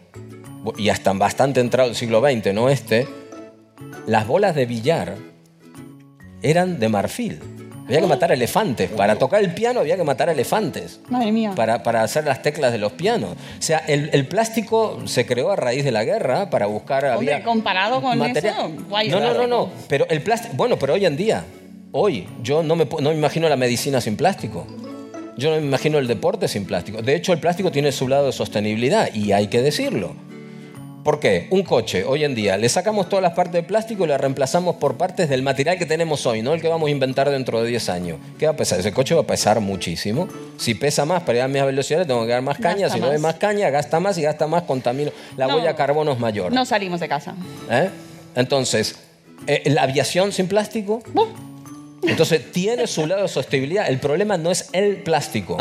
y 0.78 0.90
hasta 0.90 1.14
bastante 1.14 1.60
entrado 1.60 1.90
el 1.90 1.96
siglo 1.96 2.22
XX, 2.22 2.54
no 2.54 2.70
este, 2.70 3.08
las 4.06 4.28
bolas 4.28 4.56
de 4.56 4.66
billar 4.66 5.16
eran 6.42 6.80
de 6.80 6.90
marfil. 6.90 7.40
Había 7.86 8.02
que 8.02 8.08
matar 8.08 8.34
elefantes. 8.34 8.90
Para 8.92 9.16
tocar 9.16 9.42
el 9.42 9.54
piano 9.54 9.80
había 9.80 9.96
que 9.96 10.04
matar 10.04 10.28
elefantes. 10.28 11.00
Madre 11.08 11.32
mía. 11.32 11.54
Para, 11.56 11.84
para 11.84 12.04
hacer 12.04 12.26
las 12.26 12.42
teclas 12.42 12.74
de 12.74 12.80
los 12.80 12.92
pianos. 12.92 13.32
O 13.32 13.62
sea, 13.62 13.78
el, 13.88 14.10
el 14.12 14.28
plástico 14.28 15.00
se 15.06 15.26
creó 15.26 15.52
a 15.52 15.56
raíz 15.56 15.86
de 15.86 15.92
la 15.92 16.04
guerra 16.04 16.50
para 16.50 16.66
buscar... 16.66 17.06
Hombre, 17.06 17.34
había 17.34 17.46
comparado 17.46 18.02
con 18.02 18.22
eso, 18.22 18.72
guay. 18.90 19.08
no, 19.08 19.22
no, 19.22 19.34
no, 19.34 19.48
no. 19.48 19.70
Pero 19.88 20.06
el 20.10 20.22
plástico. 20.22 20.54
Bueno, 20.58 20.78
pero 20.78 20.96
hoy 20.96 21.06
en 21.06 21.16
día, 21.16 21.46
hoy, 21.94 22.28
yo 22.44 22.62
no 22.62 22.76
me, 22.76 22.84
no 22.86 23.10
me 23.12 23.16
imagino 23.16 23.48
la 23.48 23.56
medicina 23.56 24.02
sin 24.02 24.18
plástico. 24.18 24.68
Yo 25.38 25.52
no 25.52 25.58
me 25.62 25.66
imagino 25.68 25.98
el 26.00 26.08
deporte 26.08 26.48
sin 26.48 26.66
plástico. 26.66 27.02
De 27.02 27.16
hecho, 27.16 27.32
el 27.34 27.40
plástico 27.40 27.72
tiene 27.72 27.92
su 27.92 28.08
lado 28.08 28.26
de 28.26 28.32
sostenibilidad 28.32 29.14
y 29.14 29.32
hay 29.32 29.48
que 29.48 29.62
decirlo. 29.62 30.16
¿Por 31.04 31.22
qué? 31.22 31.48
Un 31.52 31.64
coche, 31.64 32.04
hoy 32.04 32.26
en 32.26 32.36
día, 32.36 32.58
le 32.58 32.68
sacamos 32.68 33.08
todas 33.08 33.24
las 33.24 33.32
partes 33.32 33.54
de 33.54 33.64
plástico 33.64 34.04
y 34.04 34.08
las 34.08 34.20
reemplazamos 34.20 34.76
por 34.76 34.98
partes 34.98 35.30
del 35.30 35.42
material 35.42 35.78
que 35.78 35.86
tenemos 35.86 36.26
hoy, 36.26 36.42
no 36.42 36.54
el 36.54 36.62
que 36.62 36.68
vamos 36.68 36.88
a 36.88 36.92
inventar 36.92 37.30
dentro 37.30 37.62
de 37.62 37.70
10 37.70 37.88
años. 37.90 38.18
¿Qué 38.38 38.46
va 38.46 38.52
a 38.52 38.56
pesar? 38.58 38.80
Ese 38.80 38.92
coche 38.92 39.16
va 39.16 39.22
a 39.22 39.26
pesar 39.28 39.62
muchísimo. 39.62 40.28
Si 40.58 40.74
pesa 40.74 41.06
más, 41.06 41.24
para 41.24 41.38
ir 41.38 41.44
a 41.44 41.48
mis 41.48 41.64
velocidades, 41.64 42.08
tengo 42.08 42.26
que 42.26 42.32
dar 42.34 42.42
más 42.42 42.58
caña. 42.58 42.88
Gasta 42.88 42.96
si 42.96 43.00
no 43.00 43.10
hay 43.10 43.20
más. 43.20 43.36
caña, 43.36 43.70
gasta 43.70 44.02
más 44.02 44.18
y 44.18 44.24
gasta 44.24 44.48
más, 44.48 44.64
contamino. 44.64 45.12
La 45.38 45.48
No. 45.48 45.56
huella 45.56 45.70
de 45.70 45.76
carbono 45.76 46.12
es 46.12 46.20
mayor. 46.20 46.52
No 46.52 46.66
salimos 46.66 47.00
de 47.00 47.08
casa. 47.08 47.36
¿Eh? 47.72 47.90
Entonces, 48.36 48.98
eh, 49.46 49.62
la 49.68 49.84
aviación 49.84 50.34
sin 50.34 50.48
plástico. 50.50 51.02
Entonces, 52.08 52.52
tiene 52.52 52.88
su 52.88 53.06
lado 53.06 53.24
de 53.24 53.28
sostenibilidad. 53.28 53.88
El 53.88 54.00
problema 54.00 54.38
no 54.38 54.52
es 54.52 54.70
el 54.74 54.98
plástico, 55.04 55.58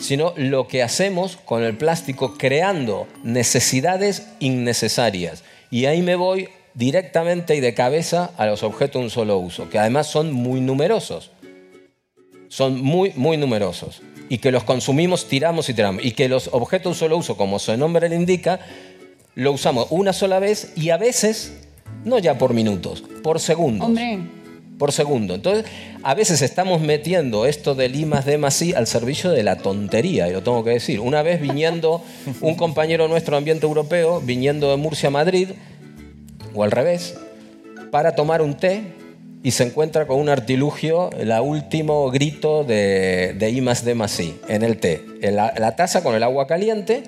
sino 0.00 0.34
lo 0.36 0.68
que 0.68 0.82
hacemos 0.82 1.36
con 1.36 1.62
el 1.62 1.76
plástico 1.76 2.34
creando 2.36 3.06
necesidades 3.22 4.28
innecesarias. 4.40 5.44
Y 5.70 5.86
ahí 5.86 6.02
me 6.02 6.16
voy 6.16 6.48
directamente 6.74 7.56
y 7.56 7.60
de 7.60 7.74
cabeza 7.74 8.30
a 8.36 8.46
los 8.46 8.62
objetos 8.62 9.00
de 9.00 9.04
un 9.04 9.10
solo 9.10 9.38
uso, 9.38 9.68
que 9.68 9.78
además 9.78 10.06
son 10.06 10.32
muy 10.32 10.60
numerosos. 10.60 11.30
Son 12.48 12.82
muy, 12.82 13.12
muy 13.14 13.36
numerosos. 13.36 14.02
Y 14.30 14.38
que 14.38 14.50
los 14.50 14.64
consumimos, 14.64 15.26
tiramos 15.26 15.68
y 15.68 15.74
tiramos. 15.74 16.04
Y 16.04 16.12
que 16.12 16.28
los 16.28 16.48
objetos 16.52 16.84
de 16.84 16.88
un 16.90 16.94
solo 16.94 17.16
uso, 17.16 17.36
como 17.36 17.58
su 17.58 17.76
nombre 17.76 18.08
le 18.08 18.16
indica, 18.16 18.60
lo 19.34 19.52
usamos 19.52 19.86
una 19.90 20.12
sola 20.12 20.38
vez 20.38 20.72
y 20.76 20.90
a 20.90 20.96
veces, 20.96 21.68
no 22.04 22.18
ya 22.18 22.38
por 22.38 22.54
minutos, 22.54 23.04
por 23.22 23.40
segundos. 23.40 23.86
Hombre, 23.88 24.20
Por 24.78 24.92
segundo. 24.92 25.34
Entonces, 25.34 25.64
a 26.04 26.14
veces 26.14 26.40
estamos 26.40 26.80
metiendo 26.80 27.46
esto 27.46 27.74
del 27.74 27.96
I 27.96 28.06
más 28.06 28.24
D 28.24 28.38
I 28.38 28.72
al 28.74 28.86
servicio 28.86 29.30
de 29.30 29.42
la 29.42 29.56
tontería, 29.56 30.28
y 30.28 30.32
lo 30.32 30.42
tengo 30.42 30.62
que 30.62 30.70
decir. 30.70 31.00
Una 31.00 31.22
vez 31.22 31.40
viniendo 31.40 32.02
un 32.40 32.54
compañero 32.54 33.08
nuestro 33.08 33.36
ambiente 33.36 33.66
europeo, 33.66 34.20
viniendo 34.20 34.70
de 34.70 34.76
Murcia 34.76 35.08
a 35.08 35.10
Madrid, 35.10 35.48
o 36.54 36.62
al 36.62 36.70
revés, 36.70 37.16
para 37.90 38.14
tomar 38.14 38.40
un 38.40 38.54
té 38.54 38.82
y 39.42 39.50
se 39.50 39.64
encuentra 39.64 40.06
con 40.06 40.18
un 40.18 40.28
artilugio, 40.28 41.10
el 41.18 41.32
último 41.32 42.10
grito 42.10 42.64
de, 42.64 43.34
de 43.38 43.50
I 43.50 43.60
más 43.60 43.84
D 43.84 43.94
I, 43.94 44.34
en 44.48 44.62
el 44.62 44.78
té. 44.78 45.04
En 45.22 45.34
la, 45.34 45.52
la 45.58 45.74
taza 45.74 46.02
con 46.02 46.14
el 46.14 46.22
agua 46.22 46.46
caliente 46.46 47.02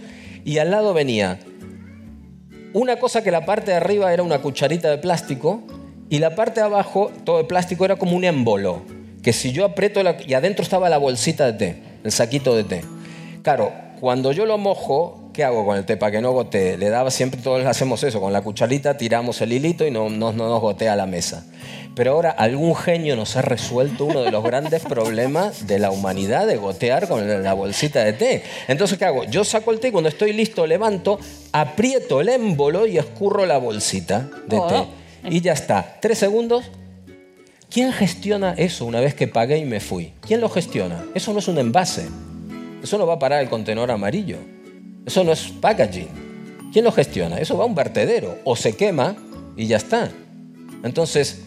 y 0.45 0.59
al 0.59 0.71
lado 0.71 0.93
venía 0.93 1.39
una 2.73 2.97
cosa 2.97 3.23
que 3.23 3.31
la 3.31 3.45
parte 3.45 3.73
de 3.73 3.77
arriba 3.77 4.13
era 4.13 4.23
una 4.23 4.41
cucharita 4.41 4.91
de 4.91 4.99
plástico 4.99 5.63
y 6.11 6.19
la 6.19 6.35
parte 6.35 6.61
de 6.61 6.67
abajo, 6.67 7.11
todo 7.25 7.39
de 7.39 7.45
plástico, 7.45 7.85
era 7.87 7.97
como 7.97 8.15
un 8.17 8.25
émbolo. 8.25 8.83
Que 9.23 9.33
si 9.33 9.53
yo 9.53 9.65
aprieto 9.65 10.03
la- 10.03 10.17
y 10.27 10.35
adentro 10.35 10.63
estaba 10.63 10.89
la 10.91 10.99
bolsita 10.99 11.47
de 11.47 11.53
té, 11.55 11.83
el 12.05 12.13
saquito 12.13 12.55
de 12.57 12.65
té. 12.65 12.83
Claro, 13.43 13.73
cuando 14.01 14.33
yo 14.33 14.45
lo 14.47 14.57
mojo, 14.59 15.31
¿qué 15.35 15.45
hago 15.45 15.65
con 15.67 15.77
el 15.77 15.85
té 15.85 15.97
para 15.97 16.13
que 16.13 16.21
no 16.23 16.33
gotee? 16.33 16.77
Le 16.79 16.89
daba 16.89 17.11
siempre, 17.11 17.41
todos 17.43 17.65
hacemos 17.67 18.03
eso, 18.03 18.21
con 18.21 18.33
la 18.33 18.41
cucharita 18.43 18.97
tiramos 18.97 19.41
el 19.43 19.53
hilito 19.53 19.87
y 19.87 19.91
no, 19.91 20.09
no, 20.09 20.33
no 20.33 20.49
nos 20.49 20.61
gotea 20.61 20.97
la 20.97 21.05
mesa. 21.07 21.45
Pero 21.95 22.13
ahora 22.13 22.31
algún 22.31 22.75
genio 22.75 23.15
nos 23.17 23.37
ha 23.37 23.43
resuelto 23.43 24.07
uno 24.07 24.23
de 24.23 24.31
los 24.31 24.43
grandes 24.43 24.83
problemas 24.85 25.67
de 25.67 25.79
la 25.79 25.91
humanidad 25.91 26.47
de 26.47 26.57
gotear 26.57 27.07
con 27.09 27.43
la 27.43 27.53
bolsita 27.53 28.03
de 28.05 28.13
té. 28.15 28.43
Entonces, 28.69 28.97
¿qué 28.99 29.05
hago? 29.05 29.25
Yo 29.25 29.45
saco 29.45 29.71
el 29.71 29.81
té 29.81 29.89
y 29.89 29.91
cuando 29.91 30.09
estoy 30.09 30.33
listo 30.33 30.67
levanto, 30.67 31.19
aprieto 31.53 32.21
el 32.23 32.29
émbolo 32.31 32.87
y 32.87 32.97
escurro 32.97 33.45
la 33.45 33.59
bolsita 33.59 34.29
de 34.47 34.57
Oh. 34.57 34.67
té. 34.67 34.77
Y 35.25 35.41
ya 35.41 35.53
está. 35.53 35.99
Tres 36.01 36.19
segundos. 36.19 36.71
¿Quién 37.71 37.93
gestiona 37.93 38.55
eso 38.55 38.85
una 38.85 39.01
vez 39.01 39.15
que 39.15 39.29
pagué 39.29 39.59
y 39.59 39.65
me 39.65 39.81
fui? 39.81 40.13
¿Quién 40.21 40.41
lo 40.41 40.49
gestiona? 40.49 41.05
Eso 41.15 41.33
no 41.33 41.39
es 41.39 41.49
un 41.49 41.59
envase. 41.59 42.09
Eso 42.83 42.99
no 42.99 43.07
va 43.07 43.15
a 43.15 43.19
parar 43.19 43.43
el 43.43 43.49
contenedor 43.49 43.91
amarillo. 43.91 44.39
Eso 45.07 45.23
no 45.23 45.33
es 45.33 45.49
packaging. 45.61 46.09
¿Quién 46.73 46.85
lo 46.85 46.93
gestiona? 46.93 47.39
Eso 47.39 47.57
va 47.57 47.65
a 47.65 47.67
un 47.67 47.75
vertedero. 47.75 48.39
O 48.45 48.57
se 48.57 48.75
quema 48.75 49.17
y 49.57 49.67
ya 49.67 49.77
está. 49.77 50.11
Entonces, 50.83 51.43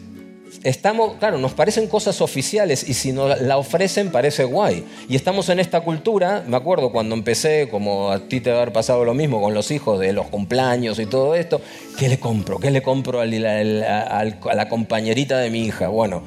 estamos, 0.63 1.15
claro, 1.15 1.37
nos 1.37 1.53
parecen 1.53 1.87
cosas 1.87 2.21
oficiales 2.21 2.87
y 2.87 2.93
si 2.93 3.11
nos 3.11 3.41
la 3.41 3.57
ofrecen 3.57 4.11
parece 4.11 4.43
guay. 4.43 4.83
Y 5.09 5.15
estamos 5.15 5.49
en 5.49 5.59
esta 5.59 5.81
cultura, 5.81 6.43
me 6.47 6.55
acuerdo 6.57 6.91
cuando 6.91 7.15
empecé, 7.15 7.67
como 7.69 8.11
a 8.11 8.27
ti 8.27 8.39
te 8.41 8.51
va 8.51 8.57
a 8.59 8.61
haber 8.61 8.73
pasado 8.73 9.03
lo 9.05 9.13
mismo 9.13 9.41
con 9.41 9.53
los 9.53 9.71
hijos 9.71 9.99
de 9.99 10.13
los 10.13 10.27
cumpleaños 10.27 10.99
y 10.99 11.05
todo 11.05 11.35
esto, 11.35 11.61
¿qué 11.97 12.07
le 12.09 12.19
compro? 12.19 12.59
¿Qué 12.59 12.71
le 12.71 12.81
compro 12.81 13.19
al- 13.21 13.45
al- 13.45 13.83
a 13.83 14.55
la 14.55 14.69
compañerita 14.69 15.37
de 15.39 15.49
mi 15.49 15.65
hija? 15.65 15.87
Bueno, 15.87 16.23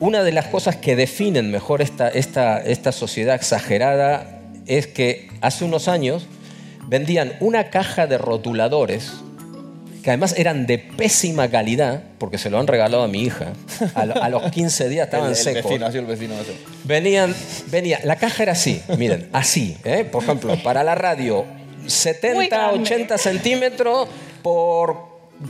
una 0.00 0.24
de 0.24 0.32
las 0.32 0.46
cosas 0.46 0.76
que 0.76 0.96
definen 0.96 1.50
mejor 1.50 1.80
esta, 1.82 2.08
esta, 2.08 2.58
esta 2.58 2.90
sociedad 2.92 3.36
exagerada 3.36 4.40
es 4.66 4.86
que 4.86 5.28
hace 5.40 5.64
unos 5.64 5.86
años 5.88 6.26
vendían 6.88 7.34
una 7.40 7.70
caja 7.70 8.06
de 8.06 8.18
rotuladores 8.18 9.12
que 10.02 10.10
además 10.10 10.34
eran 10.36 10.66
de 10.66 10.78
pésima 10.78 11.48
calidad, 11.48 12.02
porque 12.18 12.36
se 12.38 12.50
lo 12.50 12.58
han 12.58 12.66
regalado 12.66 13.02
a 13.04 13.08
mi 13.08 13.22
hija. 13.22 13.52
A, 13.94 14.04
lo- 14.06 14.20
a 14.22 14.28
los 14.28 14.50
15 14.50 14.88
días 14.88 15.06
estaban 15.06 15.26
el, 15.26 15.32
el 15.32 15.36
secos. 15.36 15.64
vecino, 15.70 15.86
así 15.86 15.98
el 15.98 16.06
vecino. 16.06 16.34
Venían, 16.84 17.34
venía, 17.70 18.00
la 18.04 18.16
caja 18.16 18.42
era 18.42 18.52
así, 18.52 18.82
miren, 18.98 19.28
así, 19.32 19.76
¿eh? 19.84 20.04
por 20.04 20.22
ejemplo, 20.24 20.56
para 20.64 20.82
la 20.82 20.94
radio, 20.94 21.44
70, 21.86 22.72
80 22.72 23.18
centímetros 23.18 24.08
por 24.42 24.96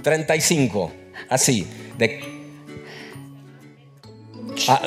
35, 0.03 0.93
así, 1.29 1.67
de... 1.99 2.21
Ah, 4.69 4.83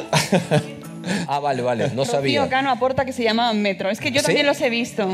ah, 1.28 1.40
vale, 1.40 1.62
vale, 1.62 1.88
no 1.90 2.04
Rocío 2.04 2.06
sabía. 2.14 2.50
Cano 2.50 2.70
aporta 2.70 3.04
que 3.06 3.14
se 3.14 3.24
llamaban 3.24 3.62
metro. 3.62 3.90
Es 3.90 4.00
que 4.00 4.12
yo 4.12 4.20
¿Sí? 4.20 4.28
también 4.28 4.46
los 4.46 4.60
he 4.62 4.70
visto. 4.70 5.08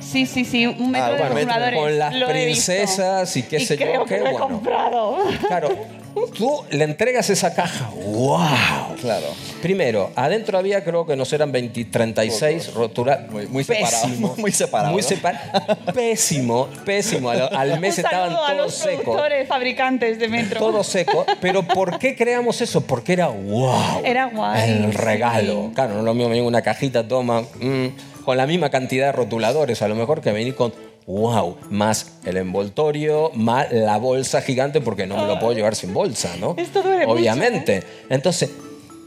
Sí, 0.00 0.26
sí, 0.26 0.44
sí, 0.44 0.66
un 0.66 0.90
metro 0.90 1.06
Ah, 1.06 1.28
de 1.28 1.44
bueno, 1.44 1.52
con 1.76 1.98
las 1.98 2.14
Lo 2.14 2.28
princesas 2.28 3.36
y 3.36 3.42
qué 3.42 3.56
Y 3.56 3.66
sé 3.66 3.76
yo, 3.76 4.04
qué 4.04 4.14
que 4.16 4.20
lo 4.20 4.26
he 4.26 4.32
bueno. 4.32 4.48
comprado. 4.48 5.16
Claro, 5.46 5.68
tú 6.36 6.64
le 6.70 6.84
entregas 6.84 7.28
esa 7.30 7.54
caja. 7.54 7.90
¡Wow! 7.94 8.96
Claro. 9.00 9.26
Primero, 9.62 10.10
adentro 10.16 10.56
había 10.58 10.82
creo 10.84 11.04
que 11.06 11.14
nos 11.16 11.32
eran 11.32 11.52
20, 11.52 11.84
36 11.86 12.74
rotuladores. 12.74 13.30
Muy, 13.30 13.46
muy 13.46 13.64
separado, 13.64 14.08
muy 14.36 14.52
separado, 14.52 14.92
Muy 14.92 15.02
¿no? 15.02 15.08
separa- 15.08 15.78
Pésimo, 15.92 16.68
pésimo. 16.84 17.30
Al, 17.30 17.48
al 17.54 17.80
mes 17.80 17.98
un 17.98 18.04
estaban 18.04 18.28
saludo 18.30 18.44
a 18.44 18.50
todos 18.52 18.58
los 18.64 18.74
secos. 18.74 19.02
productores, 19.04 19.48
fabricantes 19.48 20.18
de 20.18 20.28
metro. 20.28 20.58
Todo 20.60 20.82
seco. 20.84 21.24
Pero 21.40 21.62
¿por 21.62 21.98
qué 21.98 22.16
creamos 22.16 22.60
eso? 22.60 22.80
Porque 22.80 23.12
era 23.14 23.28
wow. 23.28 24.00
Era 24.04 24.26
guay. 24.26 24.70
El 24.70 24.94
regalo. 24.94 25.66
sí. 25.68 25.74
Claro, 25.74 25.94
no 25.94 26.02
lo 26.02 26.14
mismo 26.14 26.46
una 26.46 26.62
cajita, 26.62 27.06
toma, 27.06 27.42
mm, 27.42 27.86
con 28.24 28.36
la 28.36 28.46
misma 28.46 28.70
cantidad 28.70 29.06
de 29.06 29.12
rotuladores, 29.12 29.82
a 29.82 29.88
lo 29.88 29.94
mejor 29.94 30.20
que 30.20 30.32
venir 30.32 30.54
con 30.54 30.72
wow, 31.08 31.56
más 31.70 32.18
el 32.26 32.36
envoltorio, 32.36 33.30
más 33.34 33.72
la 33.72 33.96
bolsa 33.96 34.42
gigante, 34.42 34.82
porque 34.82 35.06
no 35.06 35.16
me 35.16 35.26
lo 35.26 35.38
puedo 35.40 35.54
llevar 35.54 35.74
sin 35.74 35.94
bolsa, 35.94 36.36
¿no? 36.38 36.54
Esto 36.58 36.82
duele 36.82 37.06
mucho, 37.06 37.18
¿eh? 37.18 37.20
Obviamente. 37.20 37.82
Entonces, 38.10 38.50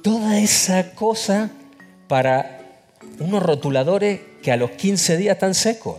toda 0.04 0.40
esa 0.40 0.92
cosa 0.94 1.52
para 2.08 2.60
unos 3.20 3.44
rotuladores 3.44 4.20
que 4.42 4.52
a 4.52 4.58
los 4.58 4.72
15 4.72 5.18
días 5.18 5.36
están 5.36 5.54
secos. 5.54 5.98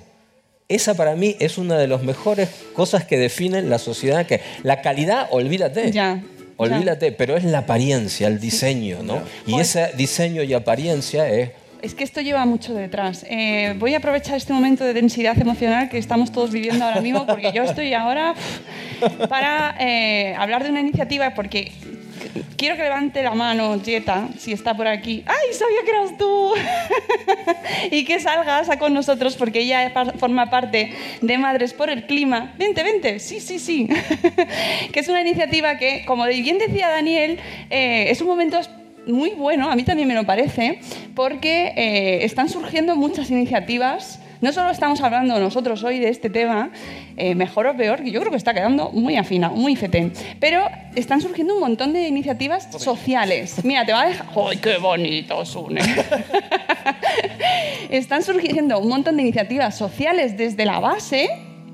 Esa 0.69 0.95
para 0.95 1.15
mí 1.15 1.37
es 1.39 1.57
una 1.57 1.79
de 1.79 1.87
las 1.87 2.03
mejores 2.03 2.49
cosas 2.75 3.05
que 3.05 3.17
definen 3.17 3.71
la 3.71 3.79
sociedad, 3.79 4.27
que 4.27 4.41
la 4.65 4.83
calidad, 4.83 5.29
olvídate. 5.31 5.93
Ya. 5.93 6.23
Olvídate, 6.57 7.13
pero 7.13 7.37
es 7.37 7.45
la 7.45 7.59
apariencia, 7.59 8.29
el 8.29 8.41
diseño, 8.41 9.03
¿no? 9.03 9.21
Y 9.47 9.59
ese 9.59 9.93
diseño 9.97 10.43
y 10.43 10.55
apariencia 10.55 11.29
es 11.29 11.51
Es 11.83 11.97
que 11.97 12.05
esto 12.05 12.21
lleva 12.21 12.47
mucho 12.47 12.75
detrás. 12.75 13.27
Eh, 13.29 13.75
voy 13.77 13.95
a 13.95 13.99
aprovechar 13.99 14.37
este 14.37 14.53
momento 14.53 14.85
de 14.85 14.95
densidad 14.95 15.37
emocional 15.37 15.89
que 15.89 15.99
estamos 15.99 16.31
todos 16.31 16.53
viviendo 16.53 16.85
ahora 16.85 17.01
mismo, 17.01 17.27
porque 17.27 17.51
yo 17.53 17.65
estoy 17.65 17.93
ahora 17.93 18.35
para 19.29 19.75
eh, 19.81 20.33
hablar 20.39 20.63
de 20.63 20.71
una 20.71 20.79
iniciativa, 20.79 21.35
porque 21.35 21.73
quiero 22.57 22.77
que 22.77 22.85
levante 22.85 23.21
la 23.25 23.35
mano 23.35 23.81
Jetta, 23.85 24.29
si 24.39 24.53
está 24.53 24.77
por 24.77 24.87
aquí. 24.87 25.25
¡Ay, 25.27 25.53
sabía 25.53 25.81
que 25.85 25.91
eras 25.91 26.17
tú! 26.17 26.53
y 27.91 28.05
que 28.05 28.21
salgas 28.21 28.69
con 28.79 28.95
nosotros, 28.95 29.35
porque 29.35 29.59
ella 29.59 29.93
forma 30.19 30.51
parte 30.51 30.93
de 31.21 31.39
Madres 31.39 31.75
por 31.75 31.91
el 31.91 32.07
Clima. 32.07 32.55
Vente, 32.59 32.85
vente, 32.85 33.19
sí, 33.19 33.41
sí, 33.41 33.59
sí. 33.59 33.89
que 34.93 35.01
es 35.01 35.09
una 35.09 35.21
iniciativa 35.21 35.77
que, 35.79 36.05
como 36.07 36.27
bien 36.27 36.59
decía 36.59 36.89
Daniel, 36.89 37.41
eh, 37.71 38.05
es 38.09 38.21
un 38.21 38.29
momento 38.29 38.61
muy 39.07 39.31
bueno, 39.31 39.71
a 39.71 39.77
mí 39.77 39.85
también 39.85 40.09
me 40.09 40.15
lo 40.15 40.25
parece, 40.25 40.81
porque 41.15 41.73
eh, 41.77 42.25
están 42.25 42.49
surgiendo 42.49 42.97
muchas 42.97 43.31
iniciativas. 43.31 44.21
No 44.41 44.53
solo 44.53 44.71
estamos 44.71 45.01
hablando 45.01 45.39
nosotros 45.39 45.85
hoy 45.85 46.01
de 46.01 46.09
este 46.09 46.29
tema, 46.29 46.71
eh, 47.17 47.37
mejor 47.37 47.69
o 47.69 47.77
peor, 47.77 48.03
que 48.03 48.11
yo 48.11 48.19
creo 48.21 48.33
que 48.33 48.37
está 48.37 48.53
quedando 48.53 48.91
muy 48.91 49.17
afina, 49.17 49.51
muy 49.51 49.77
fetén, 49.77 50.13
pero 50.41 50.65
están 50.97 51.21
surgiendo 51.21 51.55
un 51.55 51.61
montón 51.61 51.93
de 51.93 52.09
iniciativas 52.09 52.69
sociales. 52.77 53.65
Mira, 53.65 53.87
te 53.87 53.93
va 53.93 54.03
a 54.03 54.09
dejar... 54.09 54.27
¡Ay, 54.51 54.57
qué 54.57 54.79
bonito, 54.79 55.45
Sune! 55.45 55.81
están 57.91 58.25
surgiendo 58.25 58.81
un 58.81 58.89
montón 58.89 59.17
de 59.17 59.23
iniciativas 59.23 59.77
sociales 59.77 60.37
desde 60.37 60.65
la 60.65 60.81
base, 60.81 61.29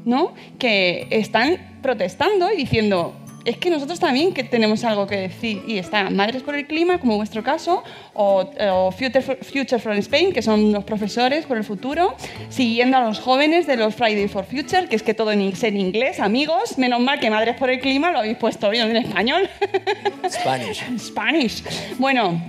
¿no? 0.04 0.34
Que 0.58 1.06
están 1.10 1.56
protestando 1.80 2.52
y 2.52 2.56
diciendo, 2.56 3.14
es 3.48 3.56
que 3.56 3.70
nosotros 3.70 3.98
también 3.98 4.34
que 4.34 4.44
tenemos 4.44 4.84
algo 4.84 5.06
que 5.06 5.16
decir. 5.16 5.62
Y 5.66 5.78
está 5.78 6.10
Madres 6.10 6.42
por 6.42 6.54
el 6.54 6.66
Clima, 6.66 6.98
como 6.98 7.16
vuestro 7.16 7.42
caso, 7.42 7.82
o, 8.12 8.50
o 8.72 8.90
Future, 8.92 9.22
for, 9.22 9.36
Future 9.42 9.78
from 9.78 9.96
Spain, 9.98 10.32
que 10.32 10.42
son 10.42 10.70
los 10.70 10.84
profesores 10.84 11.46
por 11.46 11.56
el 11.56 11.64
futuro, 11.64 12.14
siguiendo 12.50 12.98
a 12.98 13.04
los 13.04 13.20
jóvenes 13.20 13.66
de 13.66 13.76
los 13.76 13.94
Fridays 13.94 14.30
for 14.30 14.44
Future, 14.44 14.86
que 14.88 14.96
es 14.96 15.02
que 15.02 15.14
todo 15.14 15.32
en, 15.32 15.40
en 15.40 15.76
inglés, 15.80 16.20
amigos. 16.20 16.76
Menos 16.76 17.00
mal 17.00 17.20
que 17.20 17.30
Madres 17.30 17.56
por 17.56 17.70
el 17.70 17.80
Clima 17.80 18.12
lo 18.12 18.18
habéis 18.18 18.36
puesto 18.36 18.68
bien 18.68 18.90
en 18.90 18.96
español. 18.98 19.48
Spanish. 20.28 20.84
Spanish. 20.98 21.64
Bueno, 21.98 22.40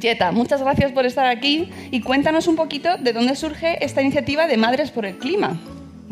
Jetta, 0.00 0.32
muchas 0.32 0.60
gracias 0.60 0.90
por 0.90 1.06
estar 1.06 1.26
aquí 1.26 1.70
y 1.92 2.00
cuéntanos 2.00 2.48
un 2.48 2.56
poquito 2.56 2.96
de 2.98 3.12
dónde 3.12 3.36
surge 3.36 3.84
esta 3.84 4.02
iniciativa 4.02 4.48
de 4.48 4.56
Madres 4.56 4.90
por 4.90 5.06
el 5.06 5.18
Clima. 5.18 5.60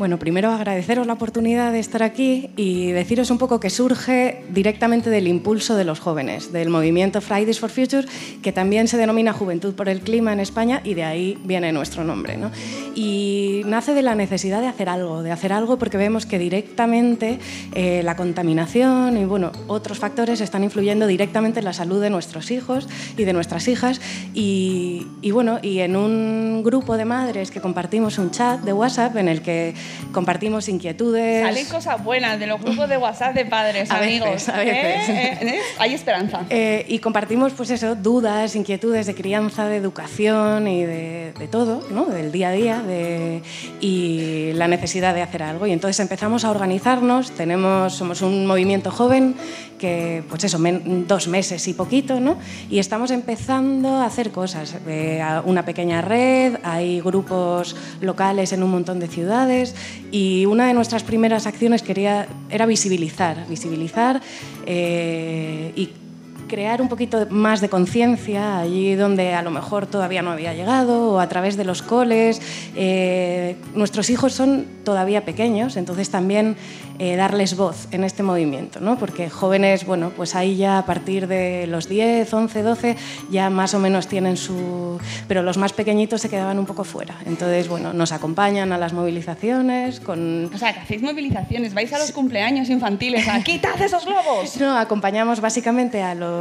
Bueno, 0.00 0.18
primero 0.18 0.50
agradeceros 0.50 1.06
la 1.06 1.12
oportunidad 1.12 1.72
de 1.72 1.78
estar 1.78 2.02
aquí 2.02 2.48
y 2.56 2.90
deciros 2.90 3.30
un 3.30 3.36
poco 3.36 3.60
que 3.60 3.68
surge 3.68 4.46
directamente 4.48 5.10
del 5.10 5.28
impulso 5.28 5.76
de 5.76 5.84
los 5.84 6.00
jóvenes, 6.00 6.54
del 6.54 6.70
movimiento 6.70 7.20
Fridays 7.20 7.60
for 7.60 7.68
Future, 7.68 8.08
que 8.40 8.50
también 8.50 8.88
se 8.88 8.96
denomina 8.96 9.34
Juventud 9.34 9.74
por 9.74 9.90
el 9.90 10.00
Clima 10.00 10.32
en 10.32 10.40
España 10.40 10.80
y 10.84 10.94
de 10.94 11.04
ahí 11.04 11.38
viene 11.44 11.70
nuestro 11.70 12.02
nombre. 12.02 12.38
¿no? 12.38 12.50
Y 12.94 13.60
nace 13.66 13.92
de 13.92 14.00
la 14.00 14.14
necesidad 14.14 14.62
de 14.62 14.68
hacer 14.68 14.88
algo, 14.88 15.22
de 15.22 15.32
hacer 15.32 15.52
algo 15.52 15.78
porque 15.78 15.98
vemos 15.98 16.24
que 16.24 16.38
directamente 16.38 17.38
eh, 17.74 18.00
la 18.02 18.16
contaminación 18.16 19.18
y 19.18 19.26
bueno, 19.26 19.52
otros 19.66 19.98
factores 19.98 20.40
están 20.40 20.64
influyendo 20.64 21.06
directamente 21.08 21.58
en 21.58 21.66
la 21.66 21.74
salud 21.74 22.00
de 22.00 22.08
nuestros 22.08 22.50
hijos 22.50 22.88
y 23.18 23.24
de 23.24 23.34
nuestras 23.34 23.68
hijas. 23.68 24.00
Y, 24.32 25.08
y 25.20 25.30
bueno, 25.32 25.58
y 25.60 25.80
en 25.80 25.94
un 25.94 26.62
grupo 26.64 26.96
de 26.96 27.04
madres 27.04 27.50
que 27.50 27.60
compartimos 27.60 28.16
un 28.16 28.30
chat 28.30 28.62
de 28.62 28.72
WhatsApp 28.72 29.14
en 29.18 29.28
el 29.28 29.42
que 29.42 29.74
compartimos 30.12 30.68
inquietudes. 30.68 31.42
Salen 31.44 31.66
cosas 31.66 32.02
buenas 32.02 32.38
de 32.40 32.46
los 32.46 32.60
grupos 32.60 32.88
de 32.88 32.96
WhatsApp 32.98 33.34
de 33.34 33.44
padres, 33.46 33.90
A 33.90 33.98
amigos. 33.98 34.30
veces, 34.30 34.48
a 34.48 34.56
veces. 34.58 35.08
¿Eh? 35.08 35.38
¿Eh? 35.40 35.46
¿Eh? 35.48 35.60
Hay 35.78 35.94
esperanza. 35.94 36.42
Eh, 36.50 36.84
y 36.88 36.98
compartimos, 36.98 37.52
pues 37.52 37.70
eso, 37.70 37.94
dudas, 37.94 38.54
inquietudes 38.56 39.06
de 39.06 39.14
crianza, 39.14 39.66
de 39.66 39.76
educación 39.76 40.68
y 40.68 40.84
de, 40.84 41.32
de 41.38 41.48
todo, 41.48 41.86
¿no? 41.90 42.06
Del 42.06 42.32
día 42.32 42.48
a 42.48 42.52
día 42.52 42.78
de, 42.80 43.42
y 43.80 44.52
la 44.54 44.68
necesidad 44.68 45.14
de 45.14 45.22
hacer 45.22 45.42
algo. 45.42 45.66
Y 45.66 45.72
entonces 45.72 46.00
empezamos 46.00 46.44
a 46.44 46.50
organizarnos. 46.50 47.30
Tenemos, 47.32 47.94
somos 47.94 48.22
un 48.22 48.46
movimiento 48.46 48.90
joven 48.90 49.34
que, 49.78 50.22
pues 50.28 50.44
eso, 50.44 50.58
men- 50.58 51.06
dos 51.08 51.26
meses 51.28 51.66
y 51.66 51.72
poquito, 51.72 52.20
¿no? 52.20 52.36
Y 52.68 52.78
estamos 52.78 53.10
empezando 53.10 53.96
a 53.96 54.04
hacer 54.06 54.30
cosas. 54.30 54.74
Una 55.44 55.64
pequeña 55.64 56.02
red, 56.02 56.56
hay 56.62 57.00
grupos 57.00 57.74
locales 58.00 58.52
en 58.52 58.62
un 58.62 58.70
montón 58.70 59.00
de 59.00 59.08
ciudades 59.08 59.74
y 60.10 60.46
una 60.46 60.66
de 60.66 60.74
nuestras 60.74 61.02
primeras 61.02 61.46
acciones 61.46 61.82
quería, 61.82 62.26
era 62.50 62.66
visibilizar, 62.66 63.46
visibilizar 63.48 64.20
eh, 64.66 65.72
y 65.76 65.90
crear 66.50 66.82
un 66.82 66.88
poquito 66.88 67.28
más 67.30 67.60
de 67.60 67.68
conciencia 67.68 68.58
allí 68.58 68.96
donde 68.96 69.34
a 69.34 69.42
lo 69.42 69.52
mejor 69.52 69.86
todavía 69.86 70.20
no 70.20 70.32
había 70.32 70.52
llegado 70.52 71.12
o 71.12 71.20
a 71.20 71.28
través 71.28 71.56
de 71.56 71.64
los 71.64 71.80
coles. 71.80 72.42
Eh, 72.74 73.56
nuestros 73.74 74.10
hijos 74.10 74.32
son 74.32 74.66
todavía 74.84 75.24
pequeños, 75.24 75.76
entonces 75.76 76.10
también 76.10 76.56
eh, 76.98 77.16
darles 77.16 77.56
voz 77.56 77.88
en 77.92 78.04
este 78.04 78.22
movimiento, 78.22 78.80
¿no? 78.80 78.98
porque 78.98 79.30
jóvenes, 79.30 79.86
bueno, 79.86 80.10
pues 80.14 80.34
ahí 80.34 80.56
ya 80.56 80.76
a 80.76 80.84
partir 80.84 81.28
de 81.28 81.66
los 81.66 81.88
10, 81.88 82.34
11, 82.34 82.62
12 82.62 82.96
ya 83.30 83.48
más 83.48 83.72
o 83.72 83.78
menos 83.78 84.08
tienen 84.08 84.36
su... 84.36 85.00
pero 85.28 85.42
los 85.42 85.56
más 85.56 85.72
pequeñitos 85.72 86.20
se 86.20 86.28
quedaban 86.28 86.58
un 86.58 86.66
poco 86.66 86.84
fuera. 86.84 87.16
Entonces, 87.24 87.68
bueno, 87.68 87.92
nos 87.92 88.12
acompañan 88.12 88.72
a 88.72 88.78
las 88.78 88.92
movilizaciones 88.92 90.00
con... 90.00 90.50
O 90.52 90.58
sea, 90.58 90.74
que 90.74 90.80
hacéis 90.80 91.00
movilizaciones, 91.00 91.72
vais 91.72 91.92
a 91.92 91.98
los 91.98 92.12
cumpleaños 92.12 92.68
infantiles 92.68 93.28
a 93.28 93.40
¡quitad 93.42 93.80
esos 93.80 94.04
globos! 94.04 94.58
No, 94.58 94.76
acompañamos 94.76 95.40
básicamente 95.40 96.02
a 96.02 96.14
los, 96.14 96.39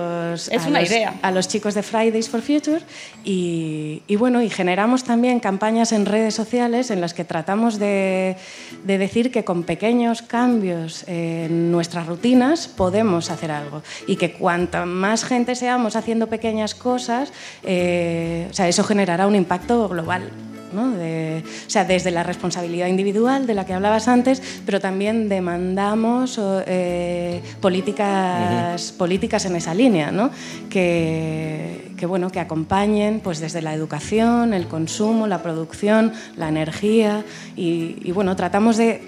Es 0.50 0.64
a 0.66 0.68
una 0.68 0.80
los- 0.82 0.90
idea. 0.90 1.16
a 1.22 1.32
los 1.32 1.48
chicos 1.48 1.74
de 1.74 1.84
Fridays 1.84 2.30
for 2.30 2.42
Future 2.42 2.82
y, 3.24 4.02
y 4.08 4.16
bueno, 4.16 4.42
y 4.42 4.50
generamos 4.50 5.04
también 5.04 5.40
campañas 5.40 5.92
en 5.92 6.06
redes 6.06 6.34
sociales 6.36 6.92
en 6.92 7.02
las 7.02 7.14
que 7.14 7.24
tratamos 7.26 7.80
de, 7.80 8.38
de 8.86 8.98
decir 8.98 9.32
que 9.32 9.44
con 9.44 9.64
pequeños 9.64 10.22
cambios 10.22 11.04
en 11.08 11.72
nuestras 11.72 12.08
rutinas 12.08 12.68
podemos 12.68 13.30
hacer 13.32 13.52
algo 13.52 13.82
y 14.08 14.16
que 14.16 14.34
cuanta 14.34 14.86
más 14.86 15.24
gente 15.24 15.56
seamos 15.56 15.96
haciendo 15.96 16.28
pequeñas 16.28 16.76
cosas, 16.76 17.32
eh, 17.64 18.48
o 18.50 18.54
sea, 18.54 18.68
eso 18.68 18.84
generará 18.84 19.28
un 19.28 19.36
impacto 19.36 19.88
global. 19.90 20.30
¿No? 20.74 20.92
De- 20.92 21.44
o 21.46 21.70
sea, 21.70 21.86
desde 21.86 22.12
la 22.12 22.24
responsabilidad 22.24 22.88
individual 22.88 23.48
de 23.48 23.54
la 23.54 23.66
que 23.66 23.74
hablabas 23.74 24.08
antes, 24.08 24.42
pero 24.66 24.80
también 24.80 25.30
demandamos 25.30 26.40
eh, 26.68 27.42
políticas, 27.62 28.92
políticas 28.92 29.46
en 29.46 29.56
esa 29.56 29.74
línea, 29.74 30.12
¿no? 30.12 30.30
que, 30.70 31.92
que, 31.98 32.06
bueno, 32.06 32.30
que 32.30 32.40
acompañen 32.40 33.20
pues, 33.22 33.40
desde 33.40 33.62
la 33.62 33.74
educación, 33.74 34.54
el 34.54 34.68
consumo, 34.68 35.28
la 35.28 35.42
producción, 35.42 36.14
la 36.36 36.50
energía 36.50 37.24
y, 37.56 37.98
y, 38.04 38.12
bueno, 38.12 38.36
tratamos 38.36 38.78
de 38.78 39.02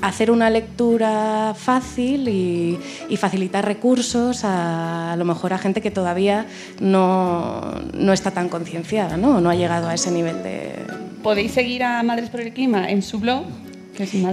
hacer 0.00 0.30
una 0.30 0.50
lectura 0.50 1.54
fácil 1.56 2.28
y, 2.28 2.78
facilitar 3.16 3.64
recursos 3.64 4.42
a, 4.44 5.16
lo 5.18 5.24
mejor 5.24 5.52
a 5.52 5.58
gente 5.58 5.80
que 5.80 5.90
todavía 5.90 6.46
no, 6.80 7.74
no 7.94 8.12
está 8.12 8.30
tan 8.30 8.48
concienciada, 8.48 9.16
¿no? 9.16 9.40
No 9.40 9.50
ha 9.50 9.56
llegado 9.56 9.88
a 9.88 9.94
ese 9.94 10.12
nivel 10.12 10.42
de... 10.42 10.72
Podéis 11.22 11.52
seguir 11.52 11.82
a 11.82 12.00
Madres 12.04 12.30
por 12.30 12.40
el 12.40 12.52
Clima 12.52 12.88
en 12.90 13.02
su 13.02 13.18
blog, 13.18 13.44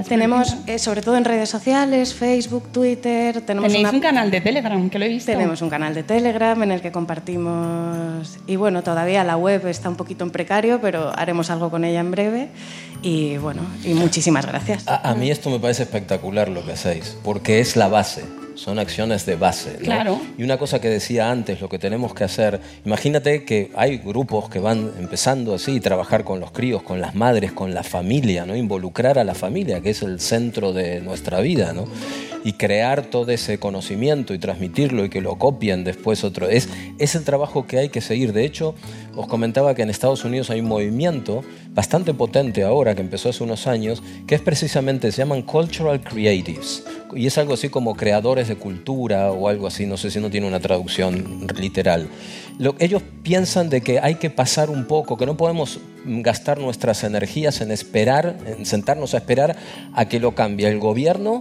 Tenemos, 0.07 0.55
eh, 0.67 0.77
sobre 0.79 1.01
todo 1.01 1.17
en 1.17 1.25
redes 1.25 1.49
sociales, 1.49 2.13
Facebook, 2.13 2.69
Twitter. 2.71 3.41
Tenemos 3.41 3.67
Tenéis 3.71 3.87
una- 3.89 3.97
un 3.97 4.01
canal 4.01 4.31
de 4.31 4.41
Telegram, 4.41 4.89
que 4.89 4.99
lo 4.99 5.05
he 5.05 5.09
visto. 5.09 5.31
Tenemos 5.31 5.61
un 5.61 5.69
canal 5.69 5.93
de 5.95 6.03
Telegram 6.03 6.61
en 6.63 6.71
el 6.71 6.81
que 6.81 6.91
compartimos. 6.91 8.37
Y 8.47 8.55
bueno, 8.55 8.83
todavía 8.83 9.23
la 9.23 9.37
web 9.37 9.65
está 9.67 9.89
un 9.89 9.95
poquito 9.95 10.23
en 10.23 10.31
precario, 10.31 10.79
pero 10.81 11.11
haremos 11.17 11.49
algo 11.49 11.69
con 11.69 11.83
ella 11.83 11.99
en 11.99 12.11
breve. 12.11 12.49
Y 13.01 13.37
bueno, 13.37 13.61
y 13.83 13.93
muchísimas 13.93 14.45
gracias. 14.45 14.87
A, 14.87 15.09
a 15.09 15.15
mí 15.15 15.29
esto 15.29 15.49
me 15.49 15.59
parece 15.59 15.83
espectacular 15.83 16.49
lo 16.49 16.65
que 16.65 16.73
hacéis, 16.73 17.17
porque 17.23 17.59
es 17.59 17.75
la 17.75 17.87
base, 17.87 18.23
son 18.55 18.79
acciones 18.79 19.25
de 19.25 19.35
base. 19.35 19.77
¿no? 19.79 19.85
Claro. 19.85 20.21
Y 20.37 20.43
una 20.43 20.57
cosa 20.57 20.81
que 20.81 20.89
decía 20.89 21.31
antes, 21.31 21.61
lo 21.61 21.69
que 21.69 21.79
tenemos 21.79 22.13
que 22.13 22.23
hacer, 22.23 22.59
imagínate 22.85 23.43
que 23.43 23.71
hay 23.75 23.97
grupos 23.97 24.49
que 24.49 24.59
van 24.59 24.91
empezando 24.99 25.53
así, 25.53 25.79
trabajar 25.79 26.23
con 26.23 26.39
los 26.39 26.51
críos, 26.51 26.81
con 26.83 27.01
las 27.01 27.15
madres, 27.15 27.51
con 27.51 27.73
la 27.73 27.83
familia, 27.83 28.45
¿no? 28.45 28.55
involucrar 28.55 29.19
a 29.19 29.23
la 29.23 29.35
familia, 29.35 29.81
que 29.81 29.91
es 29.91 30.01
el 30.01 30.19
centro 30.19 30.73
de 30.73 31.01
nuestra 31.01 31.39
vida, 31.39 31.73
¿no? 31.73 31.87
Y 32.45 32.53
crear 32.53 33.01
todo 33.01 33.31
ese 33.31 33.57
conocimiento 33.57 34.35
y 34.35 34.37
transmitirlo 34.37 35.03
y 35.03 35.09
que 35.09 35.19
lo 35.19 35.35
copien 35.39 35.83
después 35.83 36.23
otro. 36.23 36.47
Es, 36.47 36.69
es 36.99 37.15
el 37.15 37.23
trabajo 37.23 37.65
que 37.65 37.79
hay 37.79 37.89
que 37.89 38.01
seguir. 38.01 38.33
De 38.33 38.45
hecho, 38.45 38.75
os 39.15 39.25
comentaba 39.25 39.73
que 39.73 39.81
en 39.81 39.89
Estados 39.89 40.23
Unidos 40.25 40.51
hay 40.51 40.59
un 40.59 40.67
movimiento 40.67 41.43
bastante 41.73 42.13
potente 42.13 42.63
ahora, 42.63 42.93
que 42.93 43.01
empezó 43.01 43.29
hace 43.29 43.43
unos 43.43 43.65
años, 43.65 44.03
que 44.27 44.35
es 44.35 44.41
precisamente, 44.41 45.11
se 45.11 45.17
llaman 45.17 45.41
Cultural 45.41 46.01
Creatives. 46.01 46.83
Y 47.15 47.25
es 47.25 47.35
algo 47.39 47.55
así 47.55 47.69
como 47.69 47.95
creadores 47.95 48.47
de 48.47 48.57
cultura 48.57 49.31
o 49.31 49.49
algo 49.49 49.65
así, 49.65 49.87
no 49.87 49.97
sé 49.97 50.11
si 50.11 50.19
no 50.19 50.29
tiene 50.29 50.47
una 50.47 50.59
traducción 50.59 51.47
literal. 51.57 52.07
Lo, 52.59 52.75
ellos 52.77 53.01
piensan 53.23 53.71
de 53.71 53.81
que 53.81 53.99
hay 53.99 54.15
que 54.15 54.29
pasar 54.29 54.69
un 54.69 54.85
poco, 54.85 55.17
que 55.17 55.25
no 55.25 55.35
podemos 55.35 55.79
gastar 56.05 56.59
nuestras 56.59 57.03
energías 57.03 57.59
en 57.61 57.71
esperar, 57.71 58.37
en 58.45 58.67
sentarnos 58.67 59.15
a 59.15 59.17
esperar 59.17 59.55
a 59.95 60.07
que 60.07 60.19
lo 60.19 60.35
cambie 60.35 60.67
el 60.67 60.77
gobierno 60.77 61.39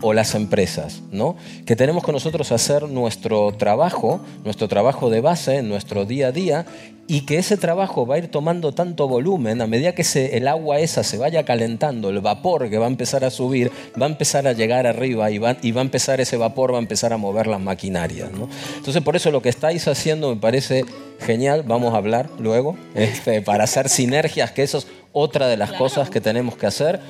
o 0.00 0.12
las 0.12 0.34
empresas, 0.34 1.02
¿no? 1.10 1.36
Que 1.66 1.76
tenemos 1.76 2.04
que 2.04 2.12
nosotros 2.12 2.52
hacer 2.52 2.88
nuestro 2.88 3.52
trabajo, 3.52 4.20
nuestro 4.44 4.68
trabajo 4.68 5.10
de 5.10 5.20
base, 5.20 5.56
en 5.56 5.68
nuestro 5.68 6.04
día 6.04 6.28
a 6.28 6.32
día, 6.32 6.66
y 7.06 7.22
que 7.22 7.38
ese 7.38 7.56
trabajo 7.56 8.06
va 8.06 8.14
a 8.14 8.18
ir 8.18 8.28
tomando 8.28 8.72
tanto 8.72 9.08
volumen 9.08 9.60
a 9.60 9.66
medida 9.66 9.92
que 9.92 10.04
el 10.32 10.48
agua 10.48 10.78
esa 10.78 11.02
se 11.02 11.18
vaya 11.18 11.44
calentando, 11.44 12.08
el 12.08 12.20
vapor 12.20 12.70
que 12.70 12.78
va 12.78 12.86
a 12.86 12.88
empezar 12.88 13.24
a 13.24 13.30
subir, 13.30 13.70
va 14.00 14.06
a 14.06 14.08
empezar 14.08 14.46
a 14.46 14.52
llegar 14.52 14.86
arriba 14.86 15.30
y 15.30 15.38
va, 15.38 15.56
y 15.60 15.72
va 15.72 15.80
a 15.80 15.84
empezar 15.84 16.20
ese 16.20 16.36
vapor, 16.36 16.72
va 16.72 16.78
a 16.78 16.80
empezar 16.80 17.12
a 17.12 17.16
mover 17.16 17.46
las 17.46 17.60
maquinarias, 17.60 18.30
¿no? 18.32 18.48
Entonces, 18.76 19.02
por 19.02 19.16
eso 19.16 19.30
lo 19.30 19.42
que 19.42 19.50
estáis 19.50 19.86
haciendo 19.86 20.34
me 20.34 20.40
parece 20.40 20.84
genial, 21.20 21.62
vamos 21.66 21.94
a 21.94 21.98
hablar 21.98 22.30
luego, 22.38 22.76
este, 22.94 23.42
para 23.42 23.64
hacer 23.64 23.88
sinergias, 23.88 24.52
que 24.52 24.62
eso 24.62 24.78
es 24.78 24.86
otra 25.12 25.46
de 25.46 25.56
las 25.56 25.72
cosas 25.72 26.10
que 26.10 26.20
tenemos 26.20 26.56
que 26.56 26.66
hacer 26.66 27.00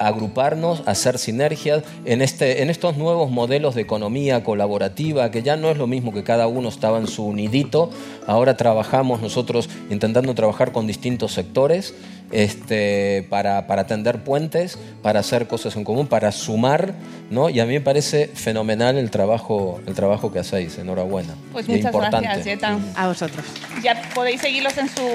agruparnos, 0.00 0.82
hacer 0.86 1.18
sinergias 1.18 1.84
en, 2.04 2.22
este, 2.22 2.62
en 2.62 2.70
estos 2.70 2.96
nuevos 2.96 3.30
modelos 3.30 3.74
de 3.74 3.82
economía 3.82 4.42
colaborativa, 4.42 5.30
que 5.30 5.42
ya 5.42 5.56
no 5.56 5.70
es 5.70 5.76
lo 5.76 5.86
mismo 5.86 6.12
que 6.12 6.24
cada 6.24 6.46
uno 6.46 6.70
estaba 6.70 6.98
en 6.98 7.06
su 7.06 7.32
nidito, 7.32 7.90
ahora 8.26 8.56
trabajamos 8.56 9.20
nosotros 9.20 9.68
intentando 9.90 10.34
trabajar 10.34 10.72
con 10.72 10.86
distintos 10.86 11.32
sectores 11.32 11.94
este, 12.32 13.26
para, 13.28 13.66
para 13.66 13.86
tender 13.86 14.24
puentes, 14.24 14.78
para 15.02 15.20
hacer 15.20 15.46
cosas 15.46 15.76
en 15.76 15.84
común, 15.84 16.06
para 16.06 16.32
sumar, 16.32 16.94
¿no? 17.28 17.50
y 17.50 17.60
a 17.60 17.66
mí 17.66 17.74
me 17.74 17.80
parece 17.80 18.28
fenomenal 18.28 18.96
el 18.96 19.10
trabajo, 19.10 19.80
el 19.86 19.94
trabajo 19.94 20.32
que 20.32 20.38
hacéis, 20.38 20.78
enhorabuena. 20.78 21.34
Pues 21.52 21.68
muchas 21.68 21.86
importante. 21.86 22.26
gracias, 22.26 22.46
Jeta. 22.46 22.78
A 22.96 23.08
vosotros. 23.08 23.44
Ya 23.82 24.00
podéis 24.14 24.40
seguirlos 24.40 24.78
en 24.78 24.88
su, 24.88 25.06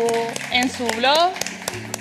en 0.51 0.69
su 0.69 0.85
blog. 0.97 1.31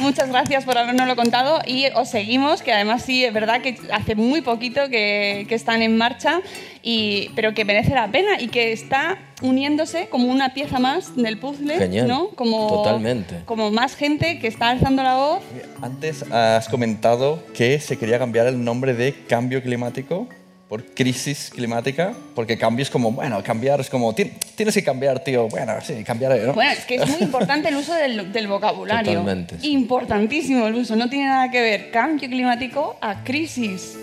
Muchas 0.00 0.28
gracias 0.28 0.64
por 0.64 0.76
habernoslo 0.76 1.16
contado 1.16 1.60
y 1.66 1.86
os 1.94 2.10
seguimos, 2.10 2.62
que 2.62 2.72
además 2.72 3.02
sí, 3.02 3.24
es 3.24 3.32
verdad 3.32 3.62
que 3.62 3.78
hace 3.92 4.14
muy 4.14 4.42
poquito 4.42 4.88
que, 4.88 5.46
que 5.48 5.54
están 5.54 5.82
en 5.82 5.96
marcha, 5.96 6.40
y, 6.82 7.30
pero 7.34 7.54
que 7.54 7.64
merece 7.64 7.94
la 7.94 8.08
pena 8.08 8.40
y 8.40 8.48
que 8.48 8.72
está 8.72 9.18
uniéndose 9.40 10.08
como 10.08 10.26
una 10.26 10.52
pieza 10.52 10.78
más 10.78 11.16
del 11.16 11.38
puzzle, 11.38 11.78
Genial. 11.78 12.08
¿no? 12.08 12.28
Como, 12.30 12.68
Totalmente. 12.68 13.40
Como 13.46 13.70
más 13.70 13.96
gente 13.96 14.38
que 14.38 14.48
está 14.48 14.68
alzando 14.68 15.02
la 15.02 15.16
voz. 15.16 15.42
Antes 15.80 16.22
has 16.30 16.68
comentado 16.68 17.42
que 17.54 17.80
se 17.80 17.96
quería 17.96 18.18
cambiar 18.18 18.46
el 18.46 18.62
nombre 18.62 18.94
de 18.94 19.14
cambio 19.26 19.62
climático 19.62 20.28
por 20.68 20.84
crisis 20.94 21.50
climática, 21.54 22.14
porque 22.34 22.56
cambio 22.56 22.82
es 22.82 22.90
como, 22.90 23.12
bueno, 23.12 23.42
cambiar 23.42 23.80
es 23.80 23.90
como, 23.90 24.14
"Ti- 24.14 24.32
tienes 24.56 24.74
que 24.74 24.82
cambiar, 24.82 25.20
tío. 25.22 25.46
Bueno, 25.48 25.74
sí, 25.82 26.02
cambiaré, 26.04 26.46
¿no? 26.46 26.54
Bueno, 26.54 26.72
es 26.72 26.84
que 26.86 26.94
es 26.96 27.06
muy 27.08 27.18
importante 27.20 27.68
el 27.68 27.76
uso 27.76 27.92
del, 27.94 28.32
del 28.32 28.48
vocabulario. 28.48 29.12
Totalmente. 29.20 29.56
Importantísimo 29.62 30.66
el 30.66 30.74
uso. 30.74 30.96
No 30.96 31.08
tiene 31.10 31.26
nada 31.26 31.50
que 31.50 31.60
ver 31.60 31.90
cambio 31.90 32.28
climático 32.28 32.96
a 33.00 33.22
crisis 33.24 33.98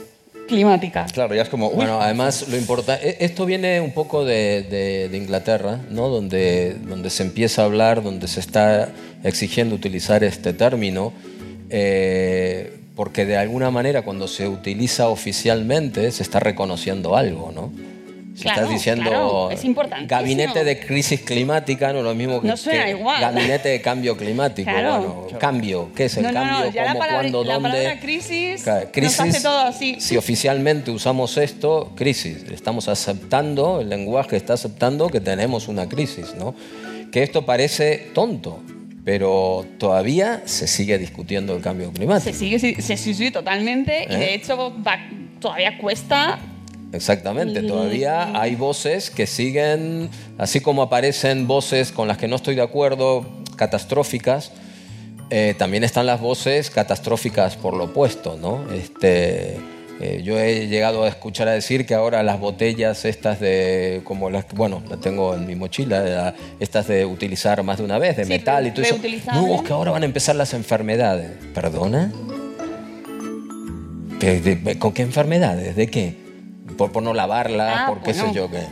climática. 0.48 1.06
Claro, 1.14 1.34
ya 1.34 1.42
es 1.44 1.50
como, 1.50 1.70
uy, 1.70 1.76
Bueno, 1.78 2.02
además, 2.02 2.48
lo 2.50 2.58
importante, 2.58 3.24
esto 3.24 3.46
viene 3.46 3.80
un 3.82 3.92
poco 3.94 4.24
de, 4.26 4.64
de- 4.70 5.10
de 5.10 5.18
Inglaterra, 5.18 5.80
¿no? 5.90 6.10
donde, 6.10 6.76
donde 6.86 7.10
se 7.10 7.24
empieza 7.24 7.62
a 7.64 7.66
hablar, 7.66 8.04
donde 8.04 8.28
se 8.28 8.40
está 8.42 8.90
exigiendo 9.24 9.76
utilizar 9.76 10.24
este 10.24 10.54
término, 10.54 11.14
eh, 11.70 12.81
porque 12.96 13.26
de 13.26 13.38
alguna 13.38 13.72
manera 13.72 14.02
cuando 14.04 14.28
se 14.28 14.48
utiliza 14.48 15.08
oficialmente 15.08 16.12
se 16.12 16.24
está 16.24 16.40
reconociendo 16.40 17.16
algo, 17.16 17.52
¿no? 17.54 17.72
Si 18.34 18.44
Claro, 18.44 18.62
estás 18.62 18.74
diciendo 18.74 19.10
claro, 19.10 19.52
es 19.52 19.62
gabinete 20.08 20.64
de 20.64 20.80
crisis 20.80 21.20
climática, 21.20 21.92
no 21.92 22.00
es 22.00 22.06
lo 22.06 22.16
mismo 22.16 22.40
que, 22.42 22.48
No 22.48 22.56
suena 22.56 22.86
que 22.86 22.92
igual. 22.92 23.20
gabinete 23.20 23.68
de 23.70 23.82
cambio 23.82 24.16
climático. 24.16 24.72
Claro. 24.72 25.24
Bueno, 25.24 25.38
cambio, 25.38 25.90
¿qué 25.94 26.06
es 26.06 26.16
el 26.16 26.24
no, 26.24 26.32
cambio? 26.34 26.60
no, 26.66 26.72
ya 26.72 26.84
la 26.86 26.88
¿Cómo, 26.94 27.00
palabra, 27.00 27.20
cuándo, 27.22 27.44
la 27.44 27.54
dónde? 27.56 27.70
palabra 27.70 28.00
crisis, 28.00 28.64
Claro, 28.64 28.88
nos 29.02 29.20
hace 29.20 29.42
todo 29.42 29.60
así. 29.60 30.00
Si 30.00 30.16
oficialmente 30.16 30.92
usamos 30.92 31.36
esto, 31.38 31.92
crisis. 31.96 32.46
Estamos 32.50 32.88
aceptando, 32.88 33.82
el 33.82 33.90
lenguaje 33.90 34.38
está 34.38 34.54
aceptando 34.54 35.10
que 35.10 35.20
tenemos 35.20 35.68
una 35.68 35.90
crisis, 35.90 36.34
¿no? 36.40 36.56
Que 37.12 37.24
esto 37.24 37.46
parece 37.46 38.12
tonto, 38.14 38.62
pero 39.04 39.66
todavía 39.78 40.44
se 40.46 40.68
sigue 40.68 40.98
discutiendo 40.98 41.56
el 41.56 41.62
cambio 41.62 41.92
climático. 41.92 42.32
Se 42.32 42.38
sigue, 42.38 42.60
se, 42.60 42.98
sí, 42.98 43.32
totalmente 43.32 44.06
y 44.10 44.14
¿Eh? 44.14 44.18
de 44.18 44.34
hecho 44.36 44.74
va- 44.86 45.00
todavía 45.40 45.78
cuesta 45.78 46.40
Exactamente, 46.94 47.62
Mm. 47.62 47.68
todavía 47.68 48.40
hay 48.42 48.56
voces 48.56 49.10
que 49.10 49.26
siguen, 49.26 50.10
así 50.38 50.60
como 50.60 50.82
aparecen 50.82 51.48
voces 51.48 51.90
con 51.94 52.10
las 52.10 52.18
que 52.18 52.28
no 52.28 52.36
estoy 52.36 52.56
de 52.56 52.62
acuerdo, 52.64 53.26
catastróficas, 53.56 54.52
eh, 55.30 55.56
también 55.58 55.86
están 55.86 56.06
las 56.06 56.20
voces 56.20 56.70
catastróficas 56.70 57.56
por 57.56 57.78
lo 57.78 57.86
opuesto, 57.86 58.38
¿no? 58.42 58.70
Este, 58.74 59.56
eh, 60.00 60.22
yo 60.24 60.40
he 60.40 60.68
llegado 60.68 61.04
a 61.04 61.08
escuchar 61.10 61.48
a 61.48 61.52
decir 61.52 61.86
que 61.86 61.94
ahora 61.94 62.24
las 62.24 62.40
botellas 62.40 63.06
estas 63.06 63.40
de, 63.40 64.02
como 64.04 64.30
las, 64.30 64.46
bueno, 64.54 64.82
las 64.90 65.00
tengo 65.00 65.36
en 65.36 65.46
mi 65.46 65.56
mochila, 65.56 66.00
la- 66.02 66.34
estas 66.60 66.88
de 66.88 67.06
utilizar 67.06 67.62
más 67.64 67.78
de 67.78 67.84
una 67.84 68.00
vez, 68.00 68.18
de 68.18 68.24
Sí, 68.26 68.30
metal 68.30 68.66
y 68.68 68.72
todo 68.72 68.84
eso. 68.86 68.96
No, 69.34 69.56
es 69.56 69.62
que 69.62 69.74
ahora 69.74 69.92
van 69.92 70.04
a 70.04 70.06
empezar 70.06 70.36
las 70.36 70.54
enfermedades. 70.54 71.32
¿Perdona? 71.54 72.12
¿De- 74.20 74.40
de- 74.40 74.80
¿Con 74.80 74.92
qué 74.94 75.02
enfermedades? 75.02 75.76
¿De 75.76 75.88
qué? 75.88 76.16
Por, 76.78 76.92
por 76.92 77.04
no 77.04 77.14
lavarla, 77.14 77.86
Ah, 77.86 77.88
por 77.88 78.02
qué 78.02 78.14
bueno. 78.14 78.30
sé 78.30 78.34
yo 78.36 78.50
qué. 78.50 78.64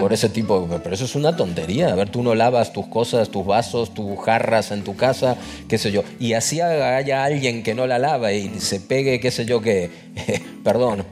Por 0.00 0.12
ese 0.12 0.30
tipo, 0.30 0.66
pero 0.82 0.94
eso 0.94 1.04
es 1.04 1.14
una 1.14 1.36
tontería. 1.36 1.92
A 1.92 1.94
ver, 1.94 2.08
tú 2.08 2.22
no 2.22 2.34
lavas 2.34 2.72
tus 2.72 2.86
cosas, 2.86 3.28
tus 3.28 3.44
vasos, 3.44 3.92
tus 3.92 4.18
jarras 4.20 4.70
en 4.70 4.82
tu 4.82 4.96
casa, 4.96 5.36
qué 5.68 5.76
sé 5.76 5.92
yo. 5.92 6.02
Y 6.18 6.32
así 6.32 6.60
haya 6.60 7.24
alguien 7.24 7.62
que 7.62 7.74
no 7.74 7.86
la 7.86 7.98
lava 7.98 8.32
y 8.32 8.58
se 8.60 8.80
pegue, 8.80 9.20
qué 9.20 9.30
sé 9.30 9.44
yo 9.44 9.60
qué, 9.60 9.90
perdón, 10.64 11.04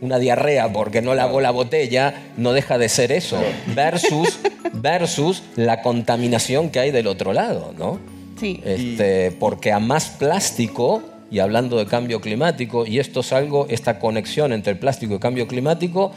una 0.00 0.18
diarrea 0.18 0.72
porque 0.72 1.02
no 1.02 1.14
lavó 1.14 1.40
la 1.40 1.50
botella, 1.50 2.32
no 2.36 2.52
deja 2.52 2.78
de 2.78 2.88
ser 2.88 3.12
eso. 3.12 3.38
Versus, 3.74 4.38
versus 4.72 5.42
la 5.56 5.82
contaminación 5.82 6.70
que 6.70 6.80
hay 6.80 6.90
del 6.90 7.06
otro 7.06 7.32
lado, 7.32 7.72
¿no? 7.78 7.98
Sí. 8.38 8.60
Este, 8.64 9.32
porque 9.32 9.72
a 9.72 9.78
más 9.78 10.06
plástico, 10.10 11.02
y 11.30 11.40
hablando 11.40 11.76
de 11.78 11.86
cambio 11.86 12.20
climático, 12.20 12.86
y 12.86 12.98
esto 12.98 13.20
es 13.20 13.32
algo, 13.32 13.66
esta 13.68 13.98
conexión 13.98 14.52
entre 14.52 14.72
el 14.72 14.78
plástico 14.78 15.14
y 15.14 15.18
cambio 15.18 15.46
climático, 15.46 16.12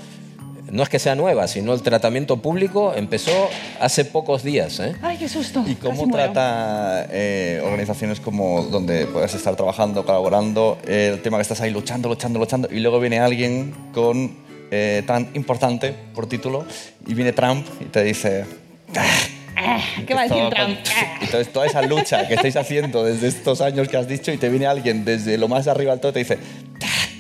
no 0.72 0.84
es 0.84 0.90
que 0.90 1.00
sea 1.00 1.16
nueva, 1.16 1.48
sino 1.48 1.74
el 1.74 1.82
tratamiento 1.82 2.38
público 2.38 2.94
empezó 2.96 3.50
hace 3.80 4.06
pocos 4.06 4.42
días. 4.42 4.80
¿eh? 4.80 4.96
Ay, 5.02 5.18
qué 5.18 5.28
susto. 5.28 5.64
¿Y 5.68 5.76
cómo 5.76 6.04
Casi 6.04 6.12
trata 6.12 7.08
eh, 7.12 7.62
organizaciones 7.64 8.20
como 8.20 8.64
donde 8.64 9.06
puedes 9.06 9.34
estar 9.34 9.56
trabajando, 9.56 10.06
colaborando, 10.06 10.78
el 10.88 11.22
tema 11.22 11.38
que 11.38 11.42
estás 11.44 11.60
ahí 11.62 11.72
luchando, 11.72 12.08
luchando, 12.08 12.40
luchando, 12.40 12.70
y 12.72 12.80
luego 12.80 13.00
viene 13.00 13.20
alguien 13.20 13.74
con 13.94 14.36
eh, 14.72 15.04
tan 15.06 15.30
importante 15.34 15.94
por 16.16 16.28
título, 16.28 16.66
y 17.06 17.14
viene 17.14 17.34
Trump 17.34 17.68
y 17.82 17.86
te 17.86 18.04
dice... 18.04 18.46
Ah, 19.64 19.80
¿Qué 20.08 20.14
va 20.16 20.22
a 20.22 20.24
decir 20.24 20.44
Trump? 20.50 20.78
con- 20.78 21.22
Entonces, 21.22 21.54
toda 21.54 21.66
esa 21.68 21.82
lucha 21.84 22.28
que 22.28 22.34
estáis 22.34 22.56
haciendo 22.56 23.04
desde 23.04 23.28
estos 23.28 23.62
años 23.62 23.90
que 23.90 23.98
has 23.98 24.08
dicho, 24.08 24.32
y 24.32 24.38
te 24.38 24.50
viene 24.50 24.66
alguien 24.66 25.06
desde 25.06 25.38
lo 25.38 25.48
más 25.48 25.68
arriba 25.68 25.92
del 25.92 26.00
todo 26.00 26.10
y 26.12 26.14
te 26.14 26.20
dice... 26.20 26.38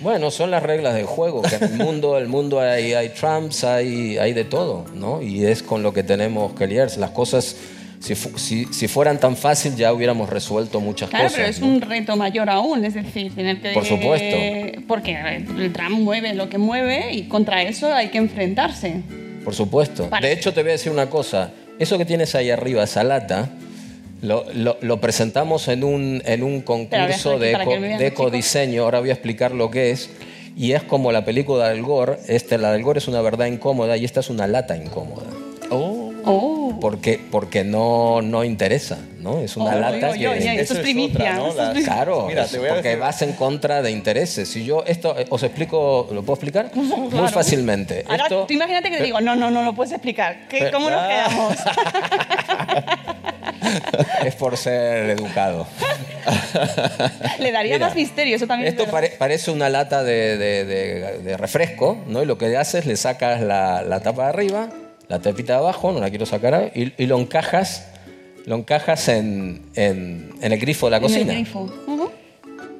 Bueno, 0.01 0.31
son 0.31 0.51
las 0.51 0.63
reglas 0.63 0.93
del 0.95 1.05
juego, 1.05 1.41
que 1.41 1.55
en 1.55 1.63
el 1.63 1.73
mundo, 1.77 2.17
el 2.17 2.27
mundo 2.27 2.59
hay, 2.59 2.93
hay 2.93 3.09
Trumps, 3.09 3.63
hay, 3.63 4.17
hay 4.17 4.33
de 4.33 4.43
todo, 4.45 4.85
¿no? 4.95 5.21
Y 5.21 5.45
es 5.45 5.61
con 5.63 5.83
lo 5.83 5.93
que 5.93 6.03
tenemos 6.03 6.53
que 6.53 6.67
liarse. 6.67 6.99
Las 6.99 7.11
cosas 7.11 7.55
Si, 8.01 8.15
fu- 8.15 8.35
si, 8.35 8.65
si 8.73 8.87
fueran 8.87 9.19
tan 9.19 9.37
fácil 9.37 9.75
ya 9.75 9.93
hubiéramos 9.93 10.27
resuelto 10.27 10.79
muchas 10.79 11.11
Claro, 11.11 11.25
cosas. 11.25 11.37
pero 11.37 11.49
es 11.49 11.59
¿no? 11.59 11.67
un 11.67 11.81
reto 11.81 12.15
mayor 12.15 12.49
aún, 12.49 12.83
es 12.83 12.95
decir, 12.95 13.31
tener 13.35 13.61
que... 13.61 13.73
Por 13.73 13.85
supuesto. 13.85 14.37
Porque 14.87 15.15
el 15.59 15.71
tram 15.71 15.93
mueve 16.01 16.33
lo 16.33 16.49
que 16.49 16.57
mueve 16.57 17.13
y 17.13 17.27
contra 17.27 17.61
eso 17.61 17.93
hay 17.93 18.07
que 18.09 18.17
enfrentarse. 18.17 19.03
Por 19.45 19.53
supuesto. 19.53 20.09
Para- 20.09 20.25
De 20.25 20.33
hecho, 20.33 20.51
te 20.51 20.61
voy 20.63 20.69
a 20.69 20.73
decir 20.73 20.91
una 20.91 21.11
cosa. 21.11 21.51
Eso 21.77 21.99
que 21.99 22.05
tienes 22.05 22.33
ahí 22.33 22.49
arriba, 22.49 22.83
esa 22.83 23.03
lata, 23.03 23.49
lo, 24.21 24.45
lo- 24.53 24.77
lo 24.81 25.01
presentamos 25.01 25.67
en 25.67 25.83
un, 25.83 26.21
en 26.25 26.43
un 26.43 26.61
concurso 26.61 27.39
de, 27.39 27.51
eco, 27.53 27.71
de 27.71 28.07
ecodiseño. 28.07 28.83
Ahora 28.83 28.99
voy 28.99 29.09
a 29.09 29.13
explicar 29.13 29.51
lo 29.51 29.69
que 29.71 29.91
es. 29.91 30.09
Y 30.57 30.73
es 30.73 30.83
como 30.83 31.11
la 31.11 31.23
película 31.25 31.69
del 31.69 31.81
Gore. 31.81 32.17
Este, 32.27 32.57
la 32.57 32.71
del 32.73 32.83
Gore 32.83 32.99
es 32.99 33.07
una 33.07 33.21
verdad 33.21 33.45
incómoda 33.47 33.95
y 33.97 34.05
esta 34.05 34.19
es 34.19 34.29
una 34.29 34.47
lata 34.47 34.75
incómoda. 34.75 35.27
Oh. 36.23 36.77
Porque, 36.79 37.19
porque 37.31 37.63
no, 37.63 38.21
no 38.21 38.43
interesa, 38.43 38.97
¿no? 39.19 39.39
Es 39.39 39.55
una 39.57 39.75
Oh, 39.75 39.79
lata 39.79 40.09
oye, 40.11 40.19
que... 40.19 40.27
oye, 40.27 40.61
eso 40.61 40.73
es 40.73 40.79
primicia, 40.79 41.33
eso 41.33 41.47
es 41.49 41.55
primicia. 41.69 41.93
Claro, 41.93 42.25
Mira, 42.27 42.43
es 42.43 42.51
te 42.51 42.57
voy 42.59 42.69
a 42.69 42.73
porque 42.73 42.89
decir- 42.89 42.99
vas 42.99 43.21
en 43.21 43.33
contra 43.33 43.81
de 43.81 43.91
intereses. 43.91 44.49
Si 44.49 44.65
yo 44.65 44.83
esto 44.87 45.17
eh, 45.17 45.25
os 45.29 45.43
explico, 45.43 46.07
¿lo 46.11 46.21
puedo 46.23 46.33
explicar? 46.35 46.71
Muy 46.75 47.09
Claro. 47.09 47.27
fácilmente. 47.29 48.03
Ahora, 48.07 48.23
Esto- 48.23 48.45
tú 48.47 48.53
imagínate 48.53 48.89
que 48.89 48.97
te 48.97 49.03
digo, 49.03 49.21
no, 49.21 49.35
no, 49.35 49.49
no 49.51 49.63
lo 49.63 49.73
puedes 49.73 49.91
explicar. 49.93 50.47
¿Qué- 50.49 50.59
Pero- 50.59 50.71
¿Cómo 50.77 50.89
nos 50.89 50.99
Ah. 51.01 51.07
quedamos? 51.07 51.55
es 54.25 54.35
por 54.35 54.57
ser 54.57 55.09
educado. 55.11 55.67
Le 57.39 57.51
daría 57.51 57.75
Mira, 57.75 57.87
más 57.87 57.95
misterio, 57.95 58.35
eso 58.35 58.47
también 58.47 58.73
es 58.73 58.79
Esto 58.79 58.89
pare- 58.91 59.13
parece 59.17 59.51
una 59.51 59.69
lata 59.69 60.03
de, 60.03 60.37
de- 60.37 60.65
de- 60.65 61.17
de 61.19 61.37
refresco, 61.37 61.97
¿no? 62.07 62.21
Y 62.21 62.25
lo 62.25 62.37
que 62.37 62.55
haces, 62.57 62.85
le 62.85 62.95
sacas 62.95 63.41
la, 63.41 63.81
la 63.83 64.01
tapa 64.01 64.23
de 64.23 64.29
arriba, 64.29 64.69
la 65.07 65.19
tapita 65.19 65.53
de 65.53 65.59
abajo, 65.59 65.91
no 65.91 65.99
la 65.99 66.09
quiero 66.09 66.25
sacar, 66.25 66.71
y, 66.75 66.93
y 66.97 67.05
lo 67.07 67.19
encajas, 67.19 67.87
lo 68.45 68.55
encajas 68.55 69.07
en, 69.07 69.63
en- 69.75 70.31
en 70.41 70.51
el 70.51 70.59
grifo 70.59 70.87
de 70.87 70.91
la 70.91 70.97
En 70.97 71.03
el 71.03 71.09
cocina. 71.09 71.33
grifo. 71.33 71.59
Ujú. 71.87 72.11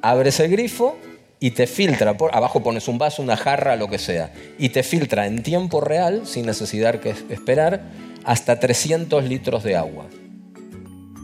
Abres 0.02 0.40
el 0.40 0.50
grifo 0.50 0.96
y 1.40 1.50
te 1.52 1.66
filtra, 1.66 2.16
por, 2.16 2.34
abajo 2.34 2.62
pones 2.62 2.86
un 2.88 2.98
vaso, 2.98 3.22
una 3.22 3.36
jarra, 3.36 3.76
lo 3.76 3.88
que 3.88 3.98
sea, 3.98 4.32
y 4.58 4.68
te 4.70 4.82
filtra 4.82 5.26
en 5.26 5.42
tiempo 5.42 5.80
real, 5.80 6.22
sin 6.26 6.46
necesidad 6.46 7.00
que 7.00 7.10
esperar, 7.30 7.82
hasta 8.24 8.60
300 8.60 9.24
litros 9.24 9.64
de 9.64 9.74
agua. 9.76 10.06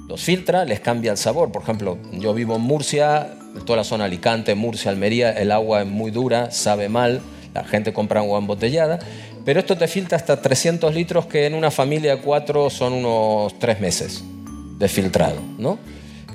Los 0.09 0.22
filtra, 0.22 0.64
les 0.64 0.80
cambia 0.80 1.12
el 1.12 1.18
sabor. 1.18 1.52
Por 1.52 1.62
ejemplo, 1.62 1.98
yo 2.12 2.32
vivo 2.32 2.56
en 2.56 2.62
Murcia, 2.62 3.34
toda 3.66 3.76
la 3.76 3.84
zona 3.84 4.06
Alicante, 4.06 4.54
Murcia, 4.54 4.90
Almería, 4.90 5.32
el 5.32 5.52
agua 5.52 5.82
es 5.82 5.86
muy 5.86 6.11
dura, 6.11 6.50
sabe 6.50 6.88
mal, 6.88 7.20
la 7.54 7.64
gente 7.64 7.92
compra 7.92 8.20
agua 8.20 8.38
embotellada, 8.38 8.98
pero 9.44 9.61
esto 9.61 9.76
te 9.76 9.86
filtra 9.86 10.16
hasta 10.16 10.40
300 10.40 10.94
litros 10.94 11.26
que 11.26 11.44
en 11.44 11.54
una 11.54 11.70
familia 11.70 12.16
de 12.16 12.22
cuatro 12.22 12.70
son 12.70 12.94
unos 12.94 13.59
tres 13.59 13.80
meses 13.80 14.24
de 14.78 14.88
filtrado, 14.88 15.40
¿no? 15.59 15.78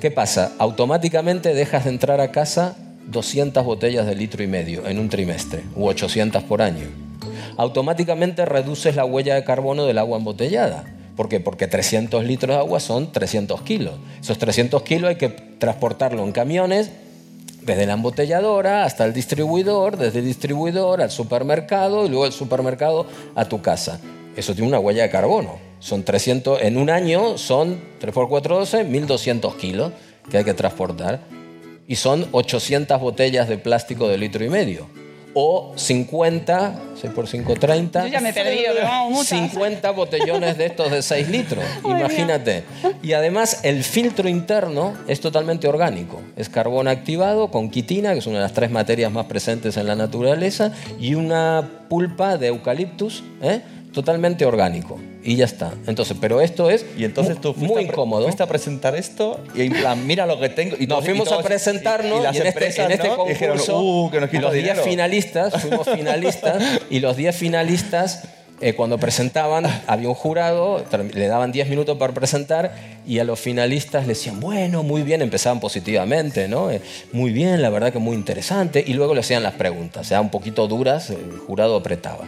¿Qué 0.00 0.10
pasa? 0.12 0.52
Automáticamente 0.58 1.52
dejas 1.52 1.84
de 1.84 1.90
entrar 1.90 2.20
a 2.20 2.30
casa 2.30 2.76
200 3.06 3.64
botellas 3.64 4.06
de 4.06 4.14
litro 4.14 4.42
y 4.42 4.46
medio 4.46 4.86
en 4.86 4.98
un 4.98 5.08
trimestre, 5.08 5.62
u 5.74 5.86
800 5.86 6.44
por 6.44 6.62
año. 6.62 6.86
Automáticamente 7.56 8.44
reduces 8.44 8.94
la 8.96 9.04
huella 9.04 9.34
de 9.34 9.44
carbono 9.44 9.84
del 9.84 9.98
agua 9.98 10.18
embotellada. 10.18 10.84
¿Por 11.16 11.28
qué? 11.28 11.40
Porque 11.40 11.66
300 11.66 12.24
litros 12.24 12.56
de 12.56 12.60
agua 12.60 12.80
son 12.80 13.12
300 13.12 13.62
kilos. 13.62 13.94
Esos 14.20 14.38
300 14.38 14.82
kilos 14.82 15.10
hay 15.10 15.16
que 15.16 15.28
transportarlo 15.28 16.24
en 16.24 16.32
camiones 16.32 16.90
desde 17.62 17.86
la 17.86 17.94
embotelladora 17.94 18.84
hasta 18.84 19.04
el 19.04 19.12
distribuidor, 19.12 19.96
desde 19.96 20.18
el 20.18 20.26
distribuidor 20.26 21.00
al 21.00 21.10
supermercado 21.10 22.04
y 22.04 22.08
luego 22.08 22.24
del 22.24 22.32
supermercado 22.32 23.06
a 23.34 23.44
tu 23.46 23.62
casa. 23.62 24.00
Eso 24.36 24.54
tiene 24.54 24.68
una 24.68 24.80
huella 24.80 25.04
de 25.04 25.10
carbono. 25.10 25.58
Son 25.78 26.02
300, 26.02 26.62
en 26.62 26.76
un 26.76 26.90
año 26.90 27.38
son 27.38 27.80
3 28.00 28.12
por 28.12 28.28
4, 28.28 28.58
12, 28.58 28.84
1200 28.84 29.54
kilos 29.54 29.92
que 30.30 30.38
hay 30.38 30.44
que 30.44 30.54
transportar. 30.54 31.20
Y 31.86 31.96
son 31.96 32.26
800 32.32 33.00
botellas 33.00 33.48
de 33.48 33.58
plástico 33.58 34.08
de 34.08 34.18
litro 34.18 34.44
y 34.44 34.48
medio. 34.48 34.86
O 35.34 35.72
50, 35.76 36.80
6 37.00 37.12
por 37.12 37.26
5, 37.26 37.54
30. 37.54 38.06
Yo 38.06 38.12
ya 38.12 38.20
me 38.20 38.30
he 38.30 38.32
perdido, 38.32 38.72
pero 38.74 38.86
vamos, 38.86 39.12
muchas. 39.12 39.50
50 39.50 39.90
botellones 39.90 40.56
de 40.56 40.66
estos 40.66 40.90
de 40.90 41.02
6 41.02 41.28
litros. 41.28 41.64
Imagínate. 41.84 42.64
Y 43.02 43.12
además 43.12 43.60
el 43.64 43.82
filtro 43.82 44.28
interno 44.28 44.94
es 45.08 45.20
totalmente 45.20 45.66
orgánico. 45.66 46.20
Es 46.36 46.48
carbón 46.48 46.88
activado 46.88 47.50
con 47.50 47.68
quitina, 47.68 48.12
que 48.12 48.20
es 48.20 48.26
una 48.26 48.38
de 48.38 48.42
las 48.44 48.52
tres 48.52 48.70
materias 48.70 49.10
más 49.10 49.26
presentes 49.26 49.76
en 49.76 49.86
la 49.86 49.96
naturaleza, 49.96 50.72
y 51.00 51.14
una 51.14 51.68
pulpa 51.88 52.38
de 52.38 52.48
eucaliptus, 52.48 53.24
¿eh? 53.42 53.60
Totalmente 53.94 54.44
orgánico. 54.44 54.98
Y 55.22 55.36
ya 55.36 55.46
está. 55.46 55.72
Entonces, 55.86 56.16
pero 56.20 56.40
esto 56.42 56.68
es 56.68 56.84
Y 56.98 57.04
entonces 57.04 57.40
tú 57.40 57.54
muy 57.56 57.84
incómodo. 57.84 58.24
fuiste 58.24 58.42
a 58.42 58.46
presentar 58.46 58.94
esto 58.94 59.40
y 59.54 59.62
en 59.62 59.72
plan, 59.72 60.06
mira 60.06 60.26
lo 60.26 60.38
que 60.38 60.50
tengo. 60.50 60.76
Y 60.78 60.80
Nos 60.86 60.88
todos- 60.88 61.04
y 61.04 61.06
fuimos 61.06 61.32
a 61.32 61.38
presentarnos 61.42 62.18
y, 62.18 62.20
y 62.20 62.22
las 62.24 62.34
y 62.36 62.40
en, 62.40 62.46
empresas, 62.48 62.70
este, 62.70 62.82
en 62.84 62.92
este 62.92 63.08
concurso 63.08 63.28
dijeron, 63.32 63.58
uh, 63.70 64.10
que 64.10 64.20
nos 64.20 64.28
quita 64.30 64.42
los 64.42 64.52
10 64.52 64.64
dinero. 64.64 64.82
finalistas, 64.84 65.62
fuimos 65.62 65.88
finalistas 65.88 66.62
y 66.90 67.00
los 67.00 67.16
10 67.16 67.34
finalistas 67.34 68.24
eh, 68.60 68.74
cuando 68.74 68.98
presentaban 68.98 69.64
había 69.86 70.08
un 70.08 70.14
jurado, 70.14 70.84
le 71.14 71.26
daban 71.26 71.50
10 71.52 71.68
minutos 71.70 71.96
para 71.98 72.12
presentar 72.12 72.72
y 73.06 73.18
a 73.18 73.24
los 73.24 73.40
finalistas 73.40 74.02
le 74.02 74.10
decían, 74.10 74.38
bueno, 74.40 74.82
muy 74.82 75.02
bien, 75.02 75.22
empezaban 75.22 75.58
positivamente, 75.60 76.48
¿no? 76.48 76.70
Eh, 76.70 76.80
muy 77.12 77.32
bien, 77.32 77.60
la 77.62 77.70
verdad 77.70 77.92
que 77.92 77.98
muy 77.98 78.14
interesante 78.14 78.82
y 78.86 78.92
luego 78.94 79.12
le 79.14 79.20
hacían 79.20 79.42
las 79.42 79.54
preguntas, 79.54 80.06
o 80.06 80.08
sea, 80.08 80.20
un 80.20 80.30
poquito 80.30 80.68
duras, 80.68 81.10
el 81.10 81.38
jurado 81.46 81.76
apretaba. 81.76 82.24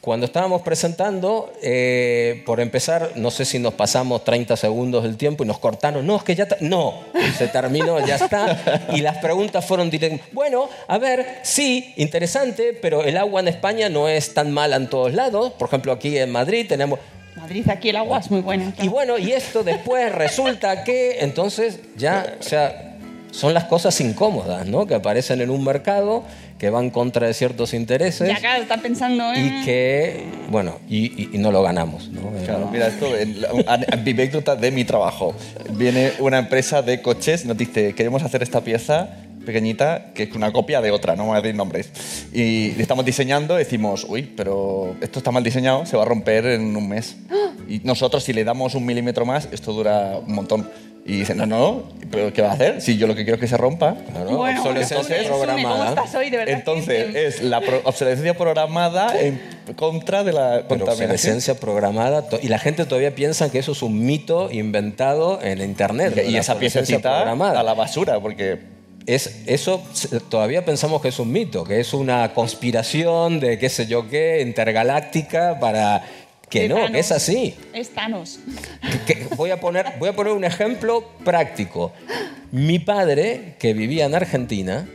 Cuando 0.00 0.24
estábamos 0.24 0.62
presentando, 0.62 1.52
eh, 1.62 2.42
por 2.46 2.58
empezar, 2.60 3.10
no 3.16 3.30
sé 3.30 3.44
si 3.44 3.58
nos 3.58 3.74
pasamos 3.74 4.24
30 4.24 4.56
segundos 4.56 5.02
del 5.02 5.18
tiempo 5.18 5.44
y 5.44 5.46
nos 5.46 5.58
cortaron. 5.58 6.06
No, 6.06 6.16
es 6.16 6.22
que 6.22 6.34
ya... 6.34 6.48
ta- 6.48 6.56
No, 6.60 6.94
se 7.36 7.48
terminó, 7.48 8.04
ya 8.06 8.14
está. 8.16 8.88
Y 8.94 9.02
las 9.02 9.18
preguntas 9.18 9.62
fueron 9.66 9.90
directas. 9.90 10.26
Bueno, 10.32 10.70
a 10.88 10.96
ver, 10.96 11.40
sí, 11.42 11.92
interesante, 11.98 12.72
pero 12.80 13.04
el 13.04 13.18
agua 13.18 13.40
en 13.40 13.48
España 13.48 13.90
no 13.90 14.08
es 14.08 14.32
tan 14.32 14.50
mala 14.52 14.76
en 14.76 14.88
todos 14.88 15.12
lados. 15.12 15.52
Por 15.52 15.68
ejemplo, 15.68 15.92
aquí 15.92 16.16
en 16.16 16.30
Madrid 16.30 16.66
tenemos... 16.66 16.98
Madrid, 17.36 17.68
aquí 17.68 17.90
el 17.90 17.96
agua 17.96 18.18
es 18.20 18.30
muy 18.30 18.40
buena. 18.40 18.72
Y 18.80 18.88
bueno, 18.88 19.18
y 19.18 19.32
esto 19.32 19.62
después 19.62 20.10
resulta 20.12 20.82
que... 20.82 21.18
Entonces 21.20 21.78
ya, 21.96 22.36
o 22.40 22.42
sea, 22.42 22.89
son 23.30 23.54
las 23.54 23.64
cosas 23.64 24.00
incómodas, 24.00 24.66
¿no? 24.66 24.86
Que 24.86 24.94
aparecen 24.94 25.40
en 25.40 25.50
un 25.50 25.64
mercado, 25.64 26.24
que 26.58 26.68
van 26.70 26.90
contra 26.90 27.26
de 27.26 27.32
ciertos 27.34 27.72
intereses 27.72 28.28
Ya 28.28 28.36
acá 28.36 28.58
está 28.58 28.76
pensando 28.78 29.32
en... 29.32 29.62
y 29.62 29.64
que, 29.64 30.24
bueno, 30.50 30.78
y, 30.88 31.06
y- 31.22 31.30
y 31.32 31.38
no 31.38 31.50
lo 31.52 31.62
ganamos. 31.62 32.08
¿no? 32.10 32.20
Claro, 32.44 32.68
mira, 32.70 32.88
esto, 32.88 33.06
anécdota 33.66 34.56
de 34.56 34.70
mi 34.70 34.84
trabajo. 34.84 35.34
Viene 35.72 36.12
una 36.18 36.38
empresa 36.38 36.82
de 36.82 37.00
coches 37.02 37.44
y 37.44 37.48
nos 37.48 37.56
dice, 37.56 37.94
queremos 37.94 38.22
hacer 38.22 38.42
esta 38.42 38.60
pieza 38.62 39.08
pequeñita, 39.46 40.12
que 40.14 40.24
es 40.24 40.34
una 40.34 40.52
copia 40.52 40.82
de 40.82 40.90
otra, 40.90 41.16
no 41.16 41.22
vamos 41.22 41.38
a 41.38 41.40
decir 41.40 41.56
nombres. 41.56 41.90
Y 42.32 42.72
le 42.72 42.82
estamos 42.82 43.04
diseñando, 43.06 43.56
decimos, 43.56 44.04
uy, 44.08 44.22
pero 44.36 44.94
esto 45.00 45.18
está 45.18 45.30
mal 45.30 45.42
diseñado, 45.42 45.86
se 45.86 45.96
va 45.96 46.02
a 46.02 46.06
romper 46.06 46.44
en 46.46 46.76
un 46.76 46.88
mes. 46.88 47.16
Y 47.68 47.78
nosotros, 47.84 48.22
si 48.22 48.32
le 48.32 48.44
damos 48.44 48.74
un 48.74 48.84
milímetro 48.84 49.24
más, 49.24 49.48
esto 49.52 49.72
dura 49.72 50.18
un 50.26 50.34
montón. 50.34 50.68
Y 51.10 51.16
dice, 51.20 51.34
no, 51.34 51.44
no, 51.44 51.82
¿pero 52.10 52.32
qué 52.32 52.40
va 52.42 52.50
a 52.50 52.52
hacer? 52.52 52.80
Si 52.80 52.96
yo 52.96 53.06
lo 53.08 53.14
que 53.16 53.24
quiero 53.24 53.34
es 53.34 53.40
que 53.40 53.48
se 53.48 53.56
rompa. 53.56 53.96
Bueno, 54.28 54.60
obsolescencia 54.60 55.02
Sune, 55.02 55.16
Sune, 55.18 55.28
¿cómo 55.28 55.42
programada. 55.44 55.88
estás 55.88 56.14
hoy? 56.14 56.30
De 56.30 56.36
verdad 56.36 56.54
Entonces, 56.54 57.14
es 57.16 57.42
la 57.42 57.60
pro- 57.60 57.80
obsolescencia 57.84 58.34
programada 58.34 59.20
en 59.20 59.40
contra 59.76 60.22
de 60.22 60.32
la 60.32 60.48
Pero 60.68 60.68
contaminación. 60.68 61.10
obsolescencia 61.10 61.54
programada. 61.54 62.24
Y 62.42 62.46
la 62.48 62.58
gente 62.60 62.84
todavía 62.84 63.14
piensa 63.14 63.50
que 63.50 63.58
eso 63.58 63.72
es 63.72 63.82
un 63.82 64.04
mito 64.06 64.50
inventado 64.52 65.40
en 65.42 65.60
Internet. 65.60 66.12
Y 66.26 66.30
la 66.30 66.38
esa 66.38 66.52
obsolescencia 66.52 66.98
piececita 66.98 67.16
programada. 67.22 67.58
a 67.60 67.62
la 67.64 67.74
basura, 67.74 68.20
porque 68.20 68.58
Es, 69.06 69.42
eso 69.46 69.82
todavía 70.28 70.64
pensamos 70.64 71.00
que 71.02 71.08
es 71.08 71.18
un 71.18 71.32
mito, 71.32 71.64
que 71.64 71.80
es 71.80 71.92
una 71.94 72.32
conspiración 72.34 73.40
de 73.40 73.58
qué 73.58 73.68
sé 73.68 73.86
yo 73.86 74.08
qué, 74.08 74.42
intergaláctica, 74.42 75.58
para 75.58 76.02
que 76.50 76.68
no, 76.68 76.74
Thanos. 76.74 76.90
que 76.90 76.98
es 76.98 77.12
así. 77.12 77.54
Es 77.72 77.90
Thanos. 77.90 78.40
Que- 79.06 79.28
voy, 79.36 79.50
a 79.50 79.60
poner, 79.60 79.86
voy 79.98 80.08
a 80.08 80.12
poner 80.14 80.32
un 80.32 80.44
ejemplo 80.44 81.08
práctico. 81.24 81.92
Mi 82.52 82.78
padre, 82.78 83.54
que 83.58 83.72
vivía 83.72 84.04
en 84.06 84.14
Argentina, 84.14 84.88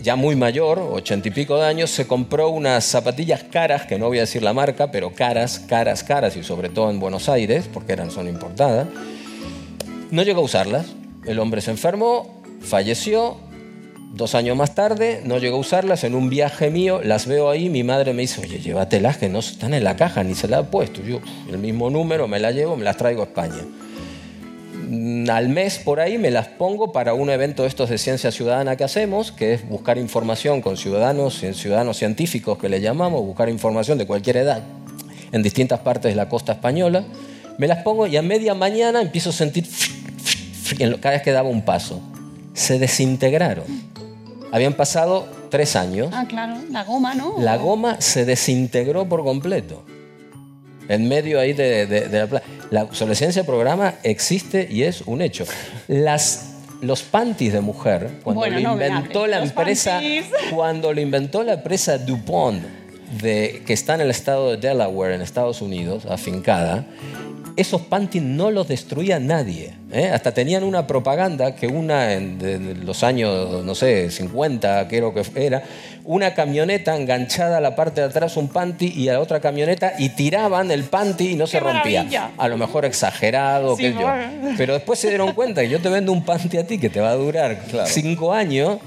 ya 0.00 0.16
muy 0.16 0.34
mayor, 0.36 0.78
ochenta 0.78 1.28
y 1.28 1.30
pico 1.30 1.56
de 1.58 1.66
años, 1.66 1.90
se 1.90 2.06
compró 2.06 2.48
unas 2.50 2.84
zapatillas 2.84 3.44
caras, 3.44 3.86
que 3.86 3.98
no 3.98 4.06
voy 4.08 4.18
a 4.18 4.22
decir 4.22 4.42
la 4.42 4.52
marca, 4.52 4.90
pero 4.90 5.12
caras, 5.12 5.58
caras, 5.60 6.02
caras, 6.04 6.36
y 6.36 6.42
sobre 6.42 6.68
todo 6.68 6.90
en 6.90 6.98
Buenos 7.00 7.28
Aires, 7.28 7.68
porque 7.72 7.92
eran, 7.92 8.10
son 8.10 8.28
importadas. 8.28 8.88
No 10.10 10.22
llegó 10.22 10.40
a 10.40 10.44
usarlas. 10.44 10.86
El 11.24 11.38
hombre 11.38 11.60
se 11.60 11.70
enfermó, 11.70 12.42
falleció. 12.60 13.36
Dos 14.12 14.34
años 14.34 14.56
más 14.58 14.74
tarde 14.74 15.22
no 15.24 15.38
llegó 15.38 15.56
a 15.56 15.60
usarlas. 15.60 16.04
En 16.04 16.14
un 16.14 16.28
viaje 16.28 16.70
mío 16.70 17.00
las 17.02 17.26
veo 17.26 17.48
ahí. 17.48 17.70
Mi 17.70 17.82
madre 17.82 18.12
me 18.12 18.22
dice, 18.22 18.42
oye, 18.42 18.58
llévatelas 18.58 19.16
que 19.16 19.30
no 19.30 19.38
están 19.38 19.72
en 19.72 19.84
la 19.84 19.96
caja, 19.96 20.22
ni 20.22 20.34
se 20.34 20.48
la 20.48 20.58
ha 20.58 20.70
puesto. 20.70 21.02
Yo, 21.02 21.20
el 21.50 21.56
mismo 21.56 21.88
número, 21.88 22.28
me 22.28 22.38
la 22.38 22.50
llevo, 22.50 22.76
me 22.76 22.84
las 22.84 22.98
traigo 22.98 23.22
a 23.22 23.24
España. 23.24 23.62
Mm, 24.90 25.30
Al 25.30 25.48
mes 25.48 25.78
por 25.78 25.98
ahí 26.00 26.18
me 26.18 26.30
las 26.30 26.48
pongo 26.48 26.92
para 26.92 27.14
un 27.14 27.30
evento 27.30 27.62
de 27.62 27.68
estos 27.68 27.88
de 27.88 27.96
ciencia 27.96 28.30
ciudadana 28.30 28.76
que 28.76 28.84
hacemos, 28.84 29.32
que 29.32 29.54
es 29.54 29.66
buscar 29.66 29.96
información 29.96 30.60
con 30.60 30.76
ciudadanos, 30.76 31.42
ciudadanos 31.54 31.96
científicos 31.96 32.58
que 32.58 32.68
le 32.68 32.82
llamamos, 32.82 33.22
buscar 33.22 33.48
información 33.48 33.96
de 33.96 34.06
cualquier 34.06 34.36
edad 34.36 34.62
en 35.32 35.42
distintas 35.42 35.80
partes 35.80 36.12
de 36.12 36.16
la 36.16 36.28
costa 36.28 36.52
española. 36.52 37.04
Me 37.56 37.66
las 37.66 37.82
pongo 37.82 38.06
y 38.06 38.18
a 38.18 38.22
media 38.22 38.52
mañana 38.52 39.00
empiezo 39.00 39.30
a 39.30 39.32
sentir 39.32 39.66
cada 41.00 41.14
vez 41.14 41.22
que 41.22 41.32
daba 41.32 41.48
un 41.48 41.62
paso. 41.64 42.02
Se 42.52 42.78
desintegraron. 42.78 43.81
Habían 44.52 44.74
pasado 44.74 45.26
tres 45.50 45.74
años. 45.76 46.10
Ah, 46.12 46.26
claro, 46.28 46.54
la 46.70 46.84
goma, 46.84 47.14
¿no? 47.14 47.34
La 47.40 47.56
goma 47.56 48.00
se 48.00 48.24
desintegró 48.24 49.08
por 49.08 49.24
completo. 49.24 49.82
En 50.88 51.08
medio 51.08 51.40
ahí 51.40 51.52
de, 51.54 51.86
de- 51.86 52.08
de 52.08 52.40
la 52.70 52.82
obsolescencia 52.84 53.42
de 53.42 53.46
programa 53.46 53.94
existe 54.02 54.68
y 54.70 54.82
es 54.82 55.02
un 55.06 55.22
hecho. 55.22 55.44
Las, 55.88 56.50
los 56.82 57.02
panties 57.02 57.52
de 57.52 57.60
mujer, 57.60 58.18
cuando 58.22 58.40
Bueno, 58.40 58.60
lo 58.60 58.72
inventó 58.72 59.26
la 59.26 59.38
Los 59.40 59.50
empresa, 59.50 59.92
panties. 59.92 60.26
cuando 60.54 60.92
lo 60.92 61.00
inventó 61.00 61.42
la 61.44 61.54
empresa 61.54 61.96
DuPont, 61.98 62.62
de, 63.22 63.62
que 63.66 63.72
está 63.74 63.94
en 63.94 64.02
el 64.02 64.10
estado 64.10 64.50
de 64.52 64.56
Delaware, 64.56 65.14
en 65.14 65.22
Estados 65.22 65.62
Unidos, 65.62 66.04
afincada, 66.06 66.84
esos 67.56 67.82
panties 67.82 68.24
no 68.24 68.50
los 68.50 68.66
destruía 68.68 69.18
nadie. 69.18 69.74
¿eh? 69.92 70.10
Hasta 70.12 70.32
tenían 70.32 70.64
una 70.64 70.86
propaganda 70.86 71.54
que 71.54 71.66
una 71.66 72.14
en 72.14 72.38
de- 72.38 72.58
de 72.58 72.74
los 72.76 73.02
años, 73.02 73.62
no 73.64 73.74
sé, 73.74 74.10
50, 74.10 74.88
creo 74.88 75.12
que 75.12 75.22
era, 75.34 75.62
una 76.04 76.34
camioneta 76.34 76.96
enganchada 76.96 77.58
a 77.58 77.60
la 77.60 77.76
parte 77.76 78.00
de 78.00 78.06
atrás 78.08 78.36
un 78.36 78.48
panty 78.48 78.86
y 78.96 79.08
a 79.08 79.12
la 79.14 79.20
otra 79.20 79.40
camioneta 79.40 79.92
y 79.98 80.08
tiraban 80.10 80.70
el 80.70 80.84
panty 80.84 81.32
y 81.32 81.34
no 81.36 81.46
se 81.46 81.60
rompía. 81.60 82.00
maravilla! 82.04 82.30
A 82.38 82.48
lo 82.48 82.56
mejor 82.56 82.84
exagerado, 82.86 83.76
Sí, 83.76 83.82
qué 83.82 83.92
sé 83.92 83.98
yo. 84.00 84.08
Pero 84.56 84.72
después 84.74 84.98
se 84.98 85.08
dieron 85.08 85.32
cuenta 85.32 85.60
que 85.60 85.68
yo 85.68 85.80
te 85.80 85.88
vendo 85.90 86.10
un 86.12 86.24
panty 86.24 86.56
a 86.56 86.66
ti 86.66 86.78
que 86.78 86.88
te 86.90 87.00
va 87.00 87.10
a 87.10 87.14
durar 87.16 87.60
cinco 87.86 88.32
años, 88.32 88.78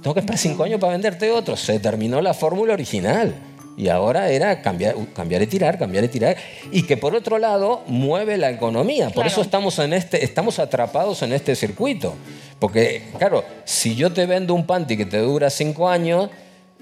tengo 0.00 0.14
que 0.14 0.20
esperar 0.20 0.38
cinco 0.38 0.62
años 0.62 0.78
para 0.80 0.92
venderte 0.92 1.30
otro. 1.32 1.56
Se 1.56 1.80
terminó 1.80 2.20
la 2.22 2.32
fórmula 2.34 2.72
original. 2.74 3.34
Y 3.76 3.88
ahora 3.88 4.30
era 4.30 4.62
cambiar, 4.62 4.94
cambiar 5.14 5.42
y 5.42 5.46
tirar, 5.46 5.78
cambiar 5.78 6.04
y 6.04 6.08
tirar. 6.08 6.36
Y 6.72 6.84
que 6.84 6.96
por 6.96 7.14
otro 7.14 7.38
lado 7.38 7.82
mueve 7.86 8.38
la 8.38 8.50
economía. 8.50 9.06
Por 9.06 9.14
Claro. 9.24 9.28
eso 9.28 9.42
estamos, 9.42 9.78
en 9.78 9.92
este, 9.92 10.24
estamos 10.24 10.58
atrapados 10.58 11.20
en 11.22 11.32
este 11.34 11.54
circuito. 11.54 12.14
Porque, 12.58 13.02
claro, 13.18 13.44
si 13.64 13.94
yo 13.94 14.12
te 14.12 14.24
vendo 14.24 14.54
un 14.54 14.66
panty 14.66 14.96
que 14.96 15.04
te 15.04 15.18
dura 15.18 15.50
cinco 15.50 15.88
años, 15.90 16.30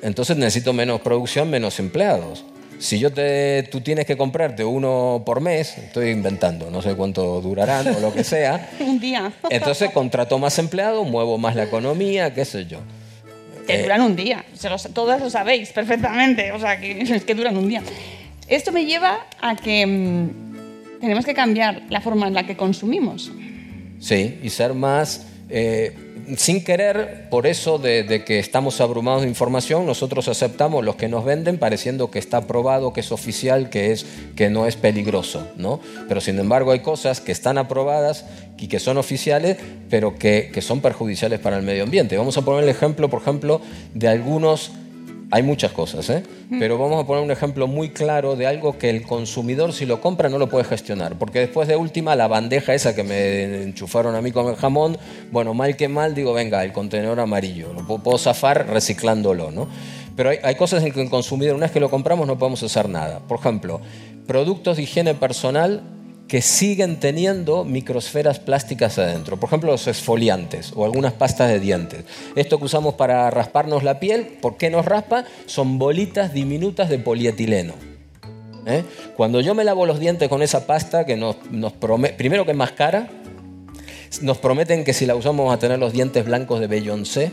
entonces 0.03 0.37
necesito 0.37 0.73
menos 0.73 1.01
producción, 1.01 1.51
menos 1.51 1.81
empleados. 1.81 2.45
Si 2.79 2.99
yo 2.99 3.13
te, 3.13 3.65
tú 3.73 3.81
tienes 3.81 4.05
que 4.07 4.17
comprarte 4.17 4.65
uno 4.65 5.23
por 5.27 5.41
mes, 5.41 5.79
estoy 5.79 6.11
inventando, 6.11 6.71
no 6.71 6.83
sé 6.83 6.95
cuánto 6.95 7.41
durarán 7.41 7.89
o 7.95 8.01
lo 8.01 8.13
que 8.13 8.23
sea, 8.25 8.69
Un 8.81 9.01
día. 9.01 9.33
entonces 9.49 9.91
contrato 9.91 10.39
más 10.39 10.59
empleados, 10.59 11.07
muevo 11.07 11.39
más 11.39 11.57
la 11.57 11.65
economía, 11.65 12.35
qué 12.35 12.45
sé 12.45 12.67
yo. 12.67 12.79
Que 13.67 13.75
Eh, 13.77 13.83
duran 13.83 14.03
un 14.03 14.15
día. 14.17 14.45
Se 14.55 14.69
lo- 14.69 14.77
todas 14.79 15.21
lo 15.21 15.31
sabéis 15.31 15.71
perfectamente. 15.71 16.53
O 16.53 16.59
sea, 16.61 16.79
que, 16.81 17.01
es 17.15 17.25
que 17.25 17.35
duran 17.35 17.57
un 17.57 17.69
día. 17.69 17.83
Esto 18.49 18.73
me 18.73 18.85
lleva 18.85 19.27
a 19.41 19.57
que 19.57 19.87
mm, 19.87 21.01
tenemos 21.01 21.25
que 21.25 21.35
cambiar 21.35 21.83
la 21.89 22.01
forma 22.01 22.27
en 22.29 22.35
la 22.35 22.45
que 22.47 22.57
consumimos. 22.57 23.33
Sí, 24.01 24.39
y 24.43 24.51
ser 24.51 24.75
más, 24.75 25.27
eh, 25.49 25.95
sin 26.37 26.65
querer, 26.65 27.29
por 27.31 27.47
eso 27.47 27.79
de, 27.79 28.25
que 28.25 28.39
estamos 28.39 28.81
abrumados 28.81 29.23
de 29.23 29.29
información, 29.29 29.87
nosotros 29.87 30.29
aceptamos 30.29 30.85
los 30.85 30.97
que 30.97 31.09
nos 31.09 31.25
venden 31.25 31.59
pareciendo 31.59 32.11
que 32.11 32.19
está 32.19 32.47
probado, 32.47 32.93
que 32.93 33.01
es 33.01 33.13
oficial, 33.13 33.71
que, 33.71 33.93
es, 33.93 34.07
que 34.37 34.51
no 34.51 34.67
es 34.67 34.77
peligroso, 34.77 35.47
¿no? 35.57 35.81
Pero 36.09 36.21
sin 36.21 36.39
embargo 36.39 36.73
hay 36.73 36.81
cosas 36.81 37.21
que 37.21 37.33
están 37.33 37.59
aprobadas 37.59 38.25
y 38.59 38.69
que 38.69 38.79
son 38.79 38.97
oficiales, 38.97 39.59
pero 39.91 40.17
que, 40.19 40.51
que 40.53 40.63
son 40.63 40.81
perjudiciales 40.81 41.41
para 41.41 41.57
el 41.57 41.63
medio 41.63 41.83
ambiente. 41.83 42.17
Vamos 42.17 42.37
a 42.39 42.43
poner 42.43 42.65
el 42.65 42.71
ejemplo, 42.71 43.09
por 43.09 43.23
ejemplo, 43.23 43.61
de 43.95 44.09
algunos... 44.09 44.73
Hay 45.35 45.43
muchas 45.43 45.73
cosas, 45.73 46.09
¿eh? 46.11 46.23
pero 46.61 46.79
vamos 46.79 47.03
a 47.03 47.09
poner 47.09 47.25
un 47.25 47.33
ejemplo 47.33 47.67
muy 47.67 47.89
claro 47.89 48.37
de 48.37 48.47
algo 48.47 48.79
que 48.79 48.89
el 48.89 49.03
consumidor 49.03 49.73
si 49.73 49.85
lo 49.85 50.01
compra 50.01 50.29
no 50.29 50.39
lo 50.39 50.49
puede 50.49 50.63
gestionar, 50.63 51.19
porque 51.19 51.41
después 51.41 51.67
de 51.67 51.75
última 51.75 52.15
la 52.15 52.29
bandeja 52.29 52.73
esa 52.73 52.95
que 52.95 53.03
me 53.03 53.65
enchufaron 53.65 54.15
a 54.15 54.23
mí 54.23 54.31
con 54.31 54.47
el 54.47 54.55
jamón, 54.55 54.97
bueno, 55.33 55.53
mal 55.53 55.77
que 55.77 55.89
mal 55.89 56.15
digo, 56.15 56.35
venga, 56.35 56.63
el 56.63 56.73
contenedor 56.73 57.19
amarillo, 57.19 57.73
lo 57.73 57.85
puedo, 57.85 58.17
zafar 58.17 58.69
reciclándolo, 58.69 59.51
¿no? 59.51 59.67
Pero 60.15 60.31
hay, 60.31 60.39
hay 60.41 60.55
cosas 60.55 60.85
en 60.85 60.93
que 60.93 61.03
el 61.03 61.11
consumidor, 61.11 61.57
una 61.57 61.67
vez 61.67 61.73
que 61.73 61.81
lo 61.81 61.91
compramos, 61.91 62.29
no 62.29 62.39
podemos 62.39 62.63
hacer 62.63 62.89
nada. 62.89 63.19
Por 63.19 63.41
ejemplo, 63.41 63.81
productos 64.29 64.77
de 64.77 64.85
higiene 64.85 65.15
personal 65.15 65.83
que 66.35 66.43
siguen 66.43 66.97
teniendo 66.97 67.65
microsferas 67.65 68.41
plásticas 68.41 68.99
adentro. 68.99 69.37
Por 69.37 69.49
ejemplo, 69.49 69.71
los 69.71 69.87
exfoliantes 69.87 70.73
o 70.75 70.85
algunas 70.85 71.13
pastas 71.13 71.49
de 71.49 71.61
dientes. 71.61 72.03
Esto 72.35 72.59
que 72.59 72.65
usamos 72.65 72.95
para 72.95 73.31
rasparnos 73.31 73.85
la 73.85 74.01
piel, 74.01 74.27
¿por 74.43 74.57
qué 74.57 74.69
nos 74.69 74.85
raspa? 74.85 75.27
Son 75.47 75.79
bolitas 75.79 76.35
diminutas 76.35 76.89
de 76.89 76.99
polietileno. 76.99 77.75
¿eh? 78.67 78.83
Cuando 79.17 79.41
yo 79.43 79.55
me 79.55 79.63
lavo 79.63 79.87
los 79.87 80.01
dientes 80.01 80.29
con 80.29 80.43
esa 80.43 80.67
pasta 80.67 81.07
que 81.07 81.17
nos, 81.17 81.37
nos 81.53 81.73
promete, 81.73 82.15
primero 82.15 82.45
que 82.45 82.51
es 82.51 82.57
más 82.57 82.73
cara, 82.73 83.09
nos 84.21 84.39
prometen 84.39 84.83
que 84.83 84.93
si 84.93 85.07
la 85.07 85.15
usamos 85.15 85.45
vamos 85.45 85.55
a 85.55 85.61
tener 85.61 85.79
los 85.79 85.93
dientes 85.93 86.25
blancos 86.25 86.59
de 86.59 86.67
Beyoncé. 86.67 87.31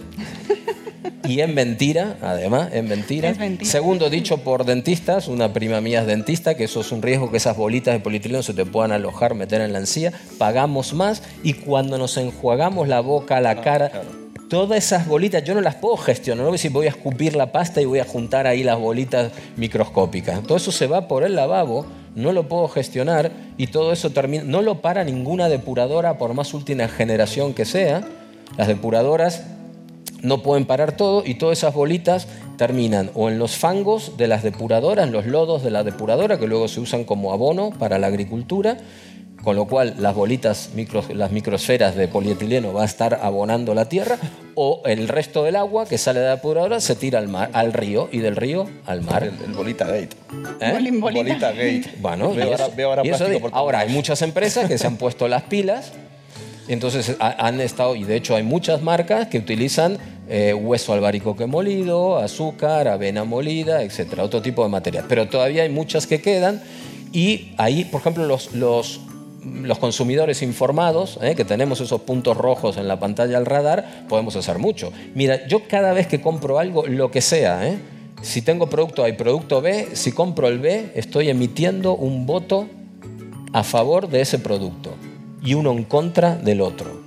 Y 1.28 1.40
es 1.40 1.50
mentira, 1.54 2.18
además, 2.22 2.70
es 2.74 2.84
mentira. 2.84 3.30
Es 3.30 3.38
mentira. 3.38 3.70
Segundo, 3.70 4.10
dicho 4.10 4.40
por 4.40 4.66
dentistas, 4.66 5.28
una 5.28 5.54
prima 5.54 5.82
mía 5.82 6.02
es 6.02 6.08
dentista, 6.08 6.56
que 6.56 6.66
eso 6.66 6.82
es 6.82 6.92
un 6.92 7.02
riesgo 7.02 7.32
que 7.32 7.38
esas 7.38 7.58
bolitas 7.58 7.94
de 7.94 8.00
polietileno 8.00 8.44
se 8.44 8.54
te 8.54 8.66
puedan 8.66 8.92
alojar, 8.92 9.34
meter 9.36 9.62
en 9.62 9.74
la 9.74 9.80
encía. 9.80 10.12
Pagamos 10.38 10.94
más 10.94 11.24
y 11.44 11.54
cuando 11.54 11.98
nos 11.98 12.18
enjuagamos 12.18 12.88
la 12.88 13.00
boca, 13.00 13.40
la 13.40 13.62
cara, 13.62 13.92
todas 14.50 14.78
esas 14.78 15.08
bolitas 15.08 15.44
yo 15.44 15.54
no 15.54 15.62
las 15.62 15.76
puedo 15.76 15.96
gestionar. 15.98 16.40
No 16.44 16.50
voy 16.50 16.56
a 16.56 16.58
decir 16.58 16.72
voy 16.72 16.88
a 16.88 16.90
escupir 16.90 17.36
la 17.36 17.52
pasta 17.52 17.82
y 17.82 17.86
voy 17.86 18.00
a 18.00 18.04
juntar 18.04 18.48
ahí 18.48 18.64
las 18.64 18.78
bolitas 18.78 19.32
microscópicas. 19.56 20.42
Todo 20.44 20.58
eso 20.58 20.72
se 20.72 20.88
va 20.88 21.08
por 21.08 21.24
el 21.24 21.36
lavabo, 21.36 21.86
no 22.16 22.34
lo 22.34 22.48
puedo 22.48 22.68
gestionar 22.68 23.32
y 23.58 23.68
todo 23.68 23.94
eso 23.94 24.10
termina. 24.10 24.44
No 24.44 24.62
lo 24.62 24.82
para 24.82 25.04
ninguna 25.04 25.48
depuradora, 25.50 26.18
por 26.18 26.34
más 26.34 26.54
última 26.54 26.88
generación 26.88 27.54
que 27.54 27.66
sea. 27.66 28.02
Las 28.58 28.68
depuradoras 28.68 29.46
no 30.22 30.42
pueden 30.42 30.66
parar 30.66 30.96
todo 30.96 31.24
y 31.26 31.36
todas 31.36 31.58
esas 31.58 31.74
bolitas 31.74 32.28
terminan 32.58 33.12
o 33.16 33.30
en 33.30 33.40
los 33.40 33.56
fangos 33.58 34.18
de 34.18 34.28
las 34.28 34.44
depuradoras, 34.44 35.06
en 35.08 35.12
los 35.12 35.26
lodos 35.26 35.64
de 35.64 35.72
la 35.72 35.84
depuradora, 35.84 36.38
que 36.40 36.48
luego 36.48 36.68
se 36.68 36.80
usan 36.80 37.04
como 37.04 37.34
abono 37.34 37.72
para 37.72 37.98
la 38.00 38.08
agricultura, 38.08 38.78
con 39.44 39.56
lo 39.56 39.66
cual 39.66 39.96
las 39.98 40.14
bolitas, 40.14 40.70
micro- 40.76 41.04
las 41.16 41.32
microsferas 41.32 41.96
de 41.96 42.08
polietileno 42.08 42.74
va 42.74 42.84
a 42.84 42.86
estar 42.86 43.20
abonando 43.24 43.74
la 43.74 43.90
tierra, 43.90 44.18
o 44.54 44.84
el 44.86 45.08
resto 45.08 45.44
del 45.44 45.56
agua 45.56 45.86
que 45.88 45.98
sale 45.98 46.20
de 46.20 46.26
la 46.28 46.36
depuradora 46.36 46.80
se 46.80 46.96
tira 46.96 47.18
al 47.18 47.28
mar, 47.28 47.50
al 47.54 47.74
río, 47.74 48.08
y 48.12 48.20
del 48.20 48.36
río 48.36 48.70
al 48.86 49.02
mar. 49.02 49.24
El, 49.24 49.54
bolita 49.54 49.86
gate. 49.86 50.10
¿Eh? 50.60 50.74
Bolita. 51.00 51.00
Bolita 51.24 51.52
gate. 51.54 51.86
Bueno, 52.00 52.34
Veo 52.36 52.46
y 52.50 52.52
ahora- 52.52 52.68
veo 52.76 52.90
ahora 52.90 53.02
y 53.04 53.08
eso 53.10 53.18
plástico 53.18 53.34
de- 53.34 53.40
por 53.40 53.50
todos 53.52 53.60
ahora 53.60 53.80
hay 53.80 53.90
muchas 53.90 54.22
empresas 54.22 54.68
que 54.68 54.78
se 54.78 54.86
han 54.86 54.98
puesto 54.98 55.28
las 55.28 55.42
pilas 55.44 55.92
entonces 56.74 57.16
ha- 57.20 57.48
han 57.48 57.60
estado, 57.62 57.96
y 57.96 58.04
de 58.04 58.16
hecho 58.16 58.36
hay 58.36 58.44
muchas 58.44 58.82
marcas 58.82 59.28
que 59.28 59.38
utilizan 59.38 59.98
eh, 60.34 60.54
hueso 60.54 60.94
albaricoque 60.94 61.46
molido, 61.46 62.18
azúcar, 62.18 62.88
avena 62.88 63.26
molida, 63.26 63.84
etcétera, 63.84 64.24
otro 64.24 64.42
tipo 64.42 64.64
de 64.64 64.70
material. 64.70 65.04
Pero 65.10 65.28
todavía 65.28 65.64
hay 65.64 65.70
muchas 65.70 66.08
que 66.08 66.22
quedan 66.22 66.62
y 67.12 67.52
ahí, 67.58 67.84
por 67.84 68.00
ejemplo, 68.00 68.26
los, 68.26 68.54
los, 68.54 69.02
consumidores 69.80 70.42
informados, 70.42 71.20
eh, 71.22 71.36
que 71.36 71.44
tenemos 71.44 71.82
esos 71.82 72.02
puntos 72.02 72.38
rojos 72.38 72.78
en 72.78 72.88
la 72.88 72.98
pantalla 73.00 73.38
del 73.38 73.46
radar, 73.46 74.06
podemos 74.08 74.38
hacer 74.38 74.58
mucho. 74.58 74.94
Mira, 75.16 75.46
yo 75.48 75.68
cada 75.68 75.92
vez 75.92 76.08
que 76.08 76.22
compro 76.22 76.60
algo, 76.60 76.88
lo 76.88 77.12
que 77.12 77.20
sea, 77.20 77.68
eh, 77.68 77.78
si 78.22 78.42
tengo 78.42 78.70
producto 78.70 79.04
A 79.04 79.10
y 79.10 79.14
producto 79.14 79.62
B, 79.62 79.90
si 79.94 80.14
compro 80.14 80.48
el 80.48 80.60
B, 80.60 80.92
estoy 80.96 81.30
emitiendo 81.30 81.96
un 81.96 82.26
voto 82.26 82.68
a 83.52 83.64
favor 83.64 84.08
de 84.08 84.22
ese 84.22 84.40
producto 84.40 84.96
y 85.42 85.54
uno 85.56 85.72
en 85.72 85.84
contra 85.84 86.36
del 86.36 86.62
otro. 86.62 87.02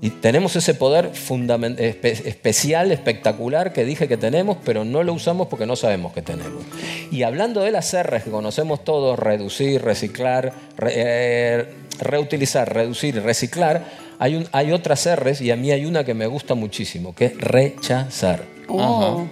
Y 0.00 0.10
tenemos 0.10 0.54
ese 0.54 0.74
poder 0.74 1.12
espe- 1.12 2.26
especial, 2.26 2.92
espectacular 2.92 3.72
que 3.72 3.86
dije 3.86 4.06
que 4.06 4.18
tenemos, 4.18 4.58
pero 4.62 4.84
no 4.84 5.02
lo 5.02 5.14
usamos 5.14 5.46
porque 5.48 5.64
no 5.64 5.76
sabemos 5.76 6.12
que 6.12 6.20
tenemos. 6.20 6.62
Y 7.10 7.22
hablando 7.22 7.62
de 7.62 7.70
las 7.70 7.94
R's 7.94 8.22
que 8.24 8.30
conocemos 8.30 8.84
todos, 8.84 9.18
reducir, 9.18 9.80
reciclar, 9.82 10.52
re- 10.76 10.92
eh, 10.94 11.66
reutilizar, 12.00 12.70
reducir 12.74 13.16
y 13.16 13.20
reciclar, 13.20 13.84
hay, 14.18 14.36
un- 14.36 14.46
hay 14.52 14.72
otras 14.72 15.06
R's 15.16 15.40
y 15.40 15.50
a 15.50 15.56
mí 15.56 15.70
hay 15.70 15.86
una 15.86 16.04
que 16.04 16.12
me 16.12 16.26
gusta 16.26 16.54
muchísimo, 16.54 17.14
que 17.14 17.26
es 17.26 17.38
rechazar. 17.38 18.42
Oh. 18.68 19.26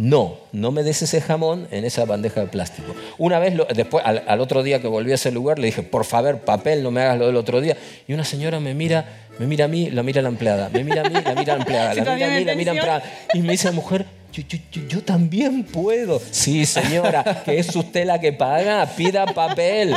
No, 0.00 0.36
no 0.52 0.70
me 0.70 0.84
des 0.84 1.02
ese 1.02 1.20
jamón 1.20 1.66
en 1.72 1.84
esa 1.84 2.04
bandeja 2.04 2.40
de 2.42 2.46
plástico. 2.46 2.94
Una 3.18 3.40
vez, 3.40 3.54
lo- 3.56 3.64
después, 3.64 4.04
al, 4.06 4.22
al 4.28 4.40
otro 4.40 4.62
día 4.62 4.80
que 4.80 4.86
volví 4.86 5.10
a 5.10 5.16
ese 5.16 5.32
lugar, 5.32 5.58
le 5.58 5.66
dije, 5.66 5.82
por 5.82 6.04
favor, 6.04 6.38
papel, 6.38 6.84
no 6.84 6.92
me 6.92 7.00
hagas 7.00 7.18
lo 7.18 7.26
del 7.26 7.34
otro 7.34 7.60
día. 7.60 7.76
Y 8.06 8.12
una 8.12 8.22
señora 8.24 8.60
me 8.60 8.74
mira, 8.74 9.04
me 9.40 9.46
mira 9.48 9.64
a 9.64 9.68
mí, 9.68 9.90
la 9.90 10.04
mira 10.04 10.22
la 10.22 10.28
empleada, 10.28 10.68
me 10.72 10.84
mira 10.84 11.00
a 11.02 11.08
mí, 11.10 11.14
la 11.24 11.34
mira 11.34 11.54
la 11.54 11.60
empleada, 11.62 11.94
la 11.94 12.14
mira 12.14 12.26
a 12.28 12.38
mí, 12.38 12.44
la 12.44 12.54
mira 12.54 12.54
la 12.54 12.54
tensión. 12.54 12.76
empleada. 12.76 13.02
Y 13.34 13.40
me 13.40 13.50
dice 13.52 13.64
la 13.66 13.72
mujer, 13.72 14.06
yo, 14.32 14.42
yo- 14.48 14.58
yo- 14.70 14.82
yo 14.88 15.02
también 15.02 15.64
puedo. 15.64 16.22
Sí, 16.30 16.64
señora, 16.64 17.42
que 17.44 17.58
es 17.58 17.74
usted 17.74 18.06
la 18.06 18.20
que 18.20 18.32
paga, 18.32 18.86
pida 18.96 19.26
papel. 19.26 19.96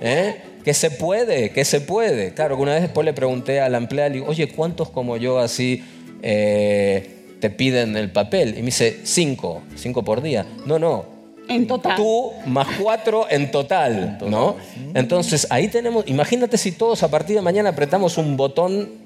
¿eh? 0.00 0.40
Que 0.64 0.74
se 0.74 0.90
puede, 0.90 1.50
que 1.50 1.64
se 1.64 1.80
puede. 1.80 2.34
Claro, 2.34 2.56
que 2.56 2.62
una 2.62 2.72
vez 2.72 2.82
después 2.82 3.04
le 3.04 3.12
pregunté 3.12 3.60
a 3.60 3.68
la 3.68 3.78
empleada, 3.78 4.08
le 4.08 4.14
digo, 4.16 4.26
oye, 4.26 4.48
¿cuántos 4.48 4.90
como 4.90 5.16
yo 5.16 5.38
así 5.38 5.84
eh, 6.22 7.15
te 7.40 7.50
piden 7.50 7.96
el 7.96 8.10
papel? 8.10 8.50
Y 8.50 8.60
me 8.60 8.66
dice, 8.66 9.00
cinco, 9.04 9.62
cinco 9.74 10.02
por 10.02 10.22
día. 10.22 10.46
No, 10.66 10.78
no, 10.78 11.04
En 11.48 11.66
total. 11.66 11.96
Tú 11.96 12.32
más 12.46 12.66
cuatro 12.80 13.26
en 13.30 13.50
total, 13.50 14.18
¿no? 14.28 14.56
Entonces 14.94 15.46
ahí 15.50 15.68
tenemos, 15.68 16.04
imagínate 16.08 16.58
si 16.58 16.72
todos 16.72 17.02
a 17.02 17.10
partir 17.10 17.36
de 17.36 17.42
mañana 17.42 17.70
apretamos 17.70 18.18
un 18.18 18.36
botón 18.36 19.05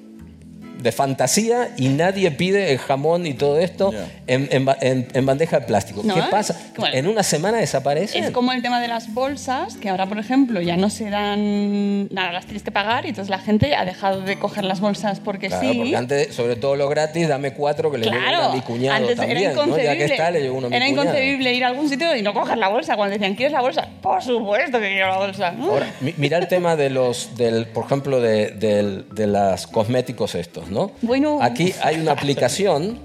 de 0.81 0.91
fantasía 0.91 1.69
y 1.77 1.89
nadie 1.89 2.31
pide 2.31 2.71
el 2.71 2.79
jamón 2.79 3.25
y 3.25 3.33
todo 3.33 3.59
esto 3.59 3.91
en, 4.27 4.49
en 4.51 4.65
ba- 4.65 4.77
en- 4.81 5.07
en 5.13 5.25
bandeja 5.25 5.59
de 5.59 5.65
plástico. 5.67 6.01
No, 6.03 6.13
¿Qué 6.15 6.21
pasa? 6.31 6.59
Bueno. 6.77 6.95
En 6.95 7.07
una 7.07 7.23
semana 7.23 7.57
desaparecen. 7.59 8.23
Es 8.23 8.31
como 8.31 8.51
el 8.51 8.61
tema 8.61 8.81
de 8.81 8.87
las 8.87 9.13
bolsas, 9.13 9.75
que 9.77 9.89
ahora, 9.89 10.05
por 10.07 10.17
ejemplo, 10.19 10.61
ya 10.61 10.77
no 10.77 10.89
se 10.89 11.09
dan, 11.09 12.07
nada, 12.13 12.31
las 12.31 12.45
tienes 12.45 12.63
que 12.63 12.71
pagar 12.71 13.05
y 13.05 13.09
entonces 13.09 13.29
la 13.29 13.39
gente 13.39 13.75
ha 13.75 13.85
dejado 13.85 14.21
de 14.21 14.37
coger 14.39 14.63
las 14.65 14.79
bolsas 14.79 15.19
porque 15.19 15.47
Claro, 15.47 15.71
sí. 15.71 15.77
porque 15.77 15.95
antes, 15.95 16.33
sobre 16.35 16.55
todo 16.55 16.75
lo 16.75 16.89
gratis, 16.89 17.27
dame 17.27 17.53
cuatro 17.53 17.91
que 17.91 17.97
le 17.97 18.07
Claro, 18.07 18.45
a 18.45 18.53
mi 18.53 18.61
cuñado 18.61 18.97
antes 18.97 19.17
también, 19.17 19.37
era 19.37 19.47
¿no? 19.53 19.61
inconcebible, 19.63 19.83
Ya 19.85 19.97
que 20.07 20.13
está, 20.13 20.31
le 20.31 20.41
llevo 20.41 20.57
uno 20.57 20.67
a 20.67 20.69
mi 20.69 20.75
era 20.75 20.85
cuñado. 20.85 21.03
inconcebible 21.03 21.53
ir 21.53 21.63
a 21.63 21.67
algún 21.67 21.89
sitio 21.89 22.15
y 22.15 22.21
no 22.21 22.33
coger 22.33 22.57
la 22.57 22.69
bolsa. 22.69 22.95
Cuando 22.95 23.13
decían, 23.13 23.35
¿quieres 23.35 23.53
la 23.53 23.61
bolsa? 23.61 23.87
Por 24.01 24.21
supuesto 24.23 24.79
que 24.79 24.89
quiero 24.89 25.07
la 25.07 25.17
bolsa. 25.17 25.53
Ahora, 25.59 25.87
mi- 26.01 26.13
mira 26.17 26.37
el 26.37 26.47
tema 26.47 26.75
de 26.75 26.89
los, 26.89 27.35
del, 27.37 27.67
por 27.67 27.85
ejemplo, 27.85 28.19
de, 28.21 28.51
del- 28.51 29.05
de 29.11 29.27
las 29.27 29.67
cosméticos 29.67 30.35
estos, 30.35 30.69
¿no? 30.71 30.91
Bueno. 31.01 31.39
Aquí 31.41 31.73
hay 31.83 31.97
una 31.99 32.13
aplicación, 32.13 32.97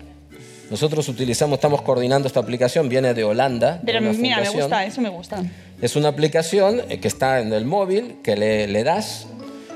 nosotros 0.70 1.08
utilizamos, 1.08 1.56
estamos 1.58 1.82
coordinando 1.82 2.26
esta 2.26 2.40
aplicación, 2.40 2.88
viene 2.88 3.12
de 3.14 3.24
Holanda. 3.24 3.74
de 3.74 3.80
Pero 3.84 3.98
una 4.00 4.12
mira, 4.12 4.40
me 4.40 4.48
gusta, 4.50 4.84
eso 4.84 5.00
me 5.00 5.08
gusta. 5.10 5.42
Es 5.82 5.94
una 5.96 6.08
aplicación 6.08 6.80
que 7.00 7.06
está 7.08 7.40
en 7.40 7.52
el 7.52 7.64
móvil, 7.66 8.16
que 8.22 8.34
le, 8.36 8.66
le 8.66 8.82
das 8.82 9.26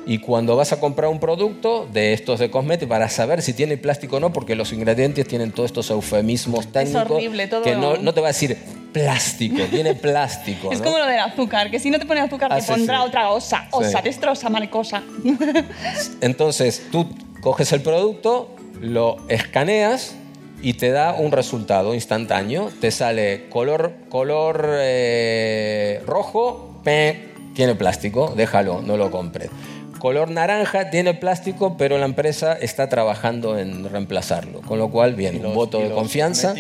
y 0.06 0.16
cuando 0.18 0.56
vas 0.56 0.72
a 0.72 0.80
comprar 0.80 1.10
un 1.10 1.20
producto 1.20 1.86
de 1.92 2.14
estos 2.14 2.40
de 2.40 2.50
cosméticos 2.50 2.88
para 2.88 3.08
saber 3.10 3.42
si 3.42 3.52
tiene 3.52 3.76
plástico 3.76 4.16
o 4.16 4.20
no, 4.20 4.32
porque 4.32 4.54
los 4.56 4.72
ingredientes 4.72 5.28
tienen 5.28 5.52
todos 5.52 5.66
estos 5.68 5.90
eufemismos 5.90 6.66
técnicos 6.72 7.10
horrible, 7.10 7.46
todo- 7.48 7.62
que 7.62 7.76
no, 7.76 7.98
no 7.98 8.14
te 8.14 8.20
va 8.22 8.28
a 8.28 8.32
decir 8.32 8.56
plástico, 8.94 9.62
tiene 9.70 9.94
plástico. 9.94 10.72
Es 10.72 10.78
¿no? 10.78 10.86
como 10.86 10.98
lo 10.98 11.06
del 11.06 11.18
azúcar, 11.20 11.70
que 11.70 11.78
si 11.78 11.90
no 11.90 11.98
te 11.98 12.06
pone 12.06 12.20
azúcar 12.20 12.48
Ah, 12.50 12.56
te 12.56 12.62
sí, 12.62 12.68
pondrá 12.72 12.96
sí. 13.02 13.04
otra 13.08 13.28
osa. 13.28 13.68
Osa, 13.72 13.98
Sí. 13.98 14.04
destroza, 14.04 14.48
maricosa. 14.48 15.02
Entonces 16.20 16.82
tú 16.90 17.06
coges 17.40 17.72
el 17.72 17.82
producto, 17.82 18.54
lo 18.80 19.16
escaneas 19.28 20.14
y 20.62 20.74
te 20.74 20.90
da 20.90 21.14
un 21.14 21.32
resultado 21.32 21.94
instantáneo. 21.94 22.70
Te 22.80 22.90
sale 22.90 23.48
color, 23.48 23.92
color 24.08 24.66
eh, 24.70 26.02
rojo, 26.06 26.80
pe, 26.84 27.28
tiene 27.54 27.74
plástico, 27.74 28.32
déjalo, 28.36 28.82
no 28.82 28.96
lo 28.96 29.10
compres. 29.10 29.50
Color 29.98 30.30
naranja 30.30 30.88
tiene 30.88 31.12
plástico, 31.12 31.76
pero 31.76 31.98
la 31.98 32.06
empresa 32.06 32.54
está 32.54 32.88
trabajando 32.88 33.58
en 33.58 33.84
reemplazarlo. 33.90 34.62
Con 34.62 34.78
lo 34.78 34.88
cual, 34.90 35.14
bien, 35.14 35.44
un 35.44 35.54
voto 35.54 35.78
de 35.78 35.90
los 35.90 35.98
confianza. 35.98 36.54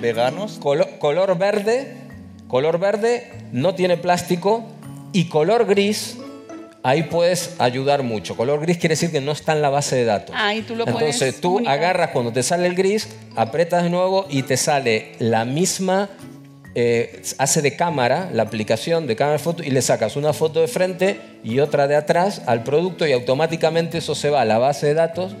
veganos. 0.00 0.58
Colo- 0.60 0.98
color 0.98 1.38
verde, 1.38 1.94
color 2.48 2.78
verde 2.78 3.30
no 3.50 3.74
tiene 3.74 3.96
plástico 3.96 4.64
y 5.14 5.30
color 5.30 5.64
gris, 5.64 6.18
ahí 6.82 7.04
puedes 7.04 7.54
ayudar 7.58 8.02
mucho. 8.02 8.36
Color 8.36 8.60
gris 8.60 8.78
quiere 8.78 8.94
decir 8.94 9.10
que 9.10 9.20
no 9.20 9.32
está 9.32 9.52
en 9.52 9.62
la 9.62 9.70
base 9.70 9.96
de 9.96 10.04
datos. 10.04 10.34
Ah, 10.38 10.54
y 10.54 10.62
tú 10.62 10.74
lo 10.76 10.86
Entonces 10.86 11.18
puedes 11.18 11.40
tú 11.40 11.48
comunicar. 11.54 11.74
agarras 11.78 12.10
cuando 12.10 12.32
te 12.32 12.42
sale 12.42 12.66
el 12.66 12.74
gris, 12.74 13.08
apretas 13.36 13.84
de 13.84 13.90
nuevo 13.90 14.26
y 14.28 14.42
te 14.42 14.56
sale 14.56 15.12
la 15.18 15.44
misma, 15.44 16.08
eh, 16.74 17.22
hace 17.38 17.62
de 17.62 17.76
cámara, 17.76 18.30
la 18.32 18.42
aplicación 18.44 19.06
de 19.06 19.14
cámara 19.16 19.38
de 19.38 19.42
foto 19.44 19.62
y 19.62 19.70
le 19.70 19.82
sacas 19.82 20.16
una 20.16 20.32
foto 20.32 20.60
de 20.60 20.68
frente 20.68 21.20
y 21.44 21.60
otra 21.60 21.86
de 21.86 21.96
atrás 21.96 22.42
al 22.46 22.62
producto 22.62 23.06
y 23.06 23.12
automáticamente 23.12 23.98
eso 23.98 24.14
se 24.14 24.30
va 24.30 24.40
a 24.40 24.44
la 24.44 24.58
base 24.58 24.86
de 24.86 24.94
datos 24.94 25.32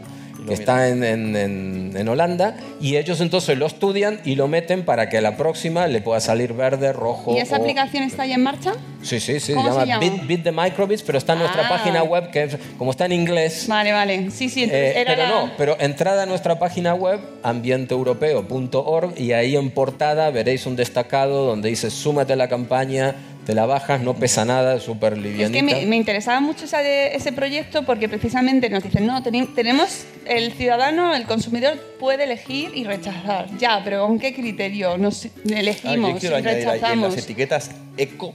que 0.46 0.54
está 0.54 0.88
en, 0.88 1.04
en- 1.04 1.36
en- 1.36 1.92
en 1.96 2.08
Holanda 2.08 2.56
y 2.80 2.96
ellos 2.96 3.20
entonces 3.20 3.56
lo 3.58 3.66
estudian 3.66 4.20
y 4.24 4.34
lo 4.34 4.48
meten 4.48 4.84
para 4.84 5.08
que 5.08 5.18
a 5.18 5.20
la 5.20 5.36
próxima 5.36 5.86
le 5.86 6.00
pueda 6.00 6.20
salir 6.20 6.52
verde, 6.52 6.92
rojo. 6.92 7.34
¿Y 7.36 7.38
esa 7.40 7.56
o- 7.56 7.60
aplicación 7.60 8.02
está 8.04 8.26
ya 8.26 8.34
en 8.36 8.42
marcha? 8.42 8.72
Sí, 9.02 9.18
sí, 9.20 9.34
sí, 9.34 9.40
se 9.40 9.54
¿Cómo 9.54 9.68
llama, 9.68 9.80
se 9.82 9.86
llama? 9.88 10.00
Beat, 10.00 10.26
Beat 10.26 10.42
the 10.44 10.52
Microbits, 10.52 11.02
pero 11.02 11.18
está 11.18 11.32
en 11.34 11.40
nuestra 11.40 11.66
Ah. 11.66 11.68
página 11.68 12.02
web, 12.02 12.30
que 12.30 12.48
como 12.78 12.90
está 12.92 13.06
en 13.06 13.12
inglés, 13.12 13.66
Vale, 13.68 13.92
vale. 13.92 14.30
Sí, 14.30 14.48
sí, 14.48 14.64
entonces 14.64 14.96
eh, 14.96 15.00
era 15.00 15.14
pero 15.16 15.22
la- 15.22 15.28
no, 15.28 15.50
pero 15.58 15.76
entrada 15.80 16.22
a 16.22 16.26
nuestra 16.26 16.58
página 16.58 16.94
web, 16.94 17.20
ambienteeuropeo.org, 17.42 19.14
y 19.18 19.32
ahí 19.32 19.56
en 19.56 19.70
portada 19.70 20.30
veréis 20.30 20.66
un 20.66 20.76
destacado 20.76 21.46
donde 21.46 21.68
dice 21.68 21.90
súmate 21.90 22.32
a 22.32 22.36
la 22.36 22.48
campaña, 22.48 23.14
te 23.46 23.54
la 23.54 23.66
bajas, 23.66 24.00
no 24.02 24.14
pesa 24.14 24.44
nada, 24.44 24.76
es 24.76 24.82
súper 24.84 25.14
Es 25.14 25.18
livianita. 25.18 25.52
que 25.58 25.62
me, 25.80 25.86
me 25.86 25.96
interesaba 25.96 26.40
mucho 26.40 26.64
esa 26.66 26.78
de- 26.78 27.14
ese 27.14 27.32
proyecto 27.32 27.82
porque 27.84 28.08
precisamente 28.08 28.70
nos 28.70 28.82
dicen, 28.82 29.06
no, 29.06 29.22
teni- 29.22 29.52
tenemos, 29.54 30.04
el 30.26 30.52
ciudadano, 30.52 31.14
el 31.14 31.24
consumidor 31.24 31.76
puede 31.98 32.24
elegir 32.24 32.70
y 32.74 32.84
rechazar. 32.84 33.48
Ya, 33.58 33.80
pero 33.82 34.06
¿con 34.06 34.18
qué 34.18 34.32
criterio 34.32 34.96
nos 34.96 35.26
Ah, 35.26 35.28
elegimos 35.56 36.20
quiero 36.20 36.36
y 36.36 36.38
añadir 36.38 36.68
ahí 36.68 36.74
en 36.76 36.80
rechazamos? 36.82 37.14
las 37.14 37.24
etiquetas 37.24 37.70
eco. 37.96 38.32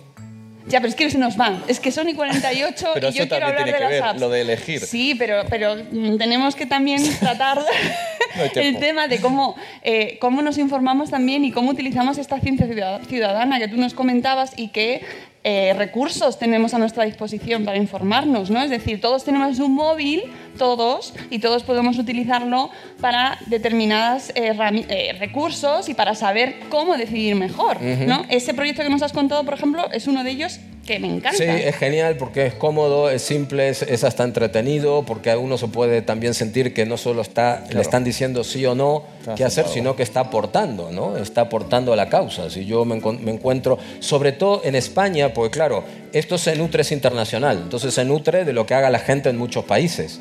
Ya, 0.69 0.80
pero 0.80 0.89
es 0.89 0.95
que 0.95 1.10
se 1.10 1.18
nos 1.18 1.38
van. 1.38 1.64
Es 1.68 1.80
que 1.80 1.91
son 1.91 2.10
y 2.10 2.14
48 2.14 2.88
Pero 2.94 3.10
y 3.10 3.14
yo 3.14 3.23
eso 3.23 3.30
quiero 3.30 3.45
hablar 3.48 3.64
tiene 3.64 3.72
de 3.72 3.77
que 3.77 3.84
las 3.84 3.89
ver, 3.91 4.03
apps. 4.03 4.19
lo 4.19 4.30
de 4.30 4.41
elegir. 4.41 4.80
Sí, 4.81 5.15
pero, 5.15 5.44
pero 5.49 5.77
tenemos 6.18 6.56
que 6.56 6.65
también 6.65 7.02
tratar 7.19 7.60
No 8.35 8.61
el 8.61 8.77
tema 8.80 9.07
de 9.07 9.19
cómo, 9.19 9.56
eh, 9.84 10.18
cómo 10.19 10.41
nos 10.41 10.57
informamos 10.57 11.10
también 11.10 11.45
y 11.45 11.52
cómo 11.52 11.72
utilizamos 11.72 12.18
esta 12.18 12.39
ciencia 12.39 12.68
ciudad- 12.68 13.02
ciudadana 13.07 13.60
que 13.60 13.68
tú 13.68 13.77
nos 13.77 13.94
comentabas 13.94 14.52
y 14.57 14.68
qué 14.69 15.02
eh, 15.43 15.73
recursos 15.77 16.39
tenemos 16.39 16.73
a 16.73 16.77
nuestra 16.77 17.05
disposición 17.05 17.65
para 17.65 17.77
informarnos, 17.77 18.49
¿no? 18.49 18.61
Es 18.61 18.69
decir, 18.69 18.99
todos 18.99 19.23
tenemos 19.23 19.59
un 19.59 19.73
móvil, 19.73 20.23
todos, 20.57 21.14
y 21.30 21.39
todos 21.39 21.64
podemos 21.64 21.97
utilizarlo 21.97 22.69
para 22.99 23.38
determinados 23.45 24.34
recursos 25.19 25.88
y 25.89 25.93
para 25.93 26.15
saber 26.15 26.55
cómo 26.69 26.97
decidir 26.97 27.35
mejor, 27.35 27.77
Ujú. 27.77 28.05
¿no? 28.05 28.26
Ese 28.30 28.53
proyecto 28.53 28.84
que 28.84 28.89
nos 28.89 29.01
has 29.01 29.14
contado, 29.14 29.43
por 29.43 29.53
ejemplo, 29.53 29.89
es 29.91 30.07
uno 30.07 30.23
de 30.23 30.31
ellos 30.31 30.59
que 30.88 30.99
me 30.99 31.07
encanta. 31.07 31.38
Sí, 31.38 31.43
es 31.43 31.76
genial 31.76 32.15
porque 32.18 32.47
es 32.47 32.53
cómodo, 32.53 33.11
es 33.11 33.22
simple, 33.22 33.69
es, 33.69 33.84
es 33.84 34.03
hasta 34.03 34.23
entretenido, 34.23 35.03
porque 35.03 35.30
a 35.30 35.38
uno 35.38 35.57
se 35.57 35.68
puede 35.68 36.01
también 36.01 36.34
sentir 36.34 36.73
que 36.73 36.85
no 36.85 36.97
solo 36.97 37.22
está, 37.22 37.65
le 37.69 37.81
están 37.81 38.03
diciendo 38.03 38.43
sí 38.43 38.65
o 38.65 38.73
no 38.73 39.03
qué 39.35 39.43
hacer, 39.43 39.68
sino 39.68 39.95
que 39.97 40.03
está 40.03 40.22
aportando, 40.22 40.89
¿no? 40.89 41.18
Está 41.18 41.41
aportando 41.41 41.91
a 41.91 41.97
la 41.97 42.07
causa. 42.07 42.49
Si 42.49 42.65
yo 42.65 42.85
me, 42.85 42.95
me 42.95 43.31
encuentro, 43.31 43.77
sobre 43.99 44.31
todo 44.31 44.61
en 44.64 44.76
España, 44.76 45.34
porque 45.38 45.51
claro, 45.51 45.84
esto 46.14 46.39
se 46.39 46.55
nutre 46.55 46.81
es 46.81 46.91
internacional, 46.91 47.59
entonces 47.61 47.93
se 47.93 48.03
nutre 48.03 48.43
de 48.43 48.53
lo 48.53 48.65
que 48.65 48.73
haga 48.73 48.89
la 48.89 48.97
gente 48.97 49.30
en 49.30 49.38
muchos 49.38 49.65
países. 49.65 50.19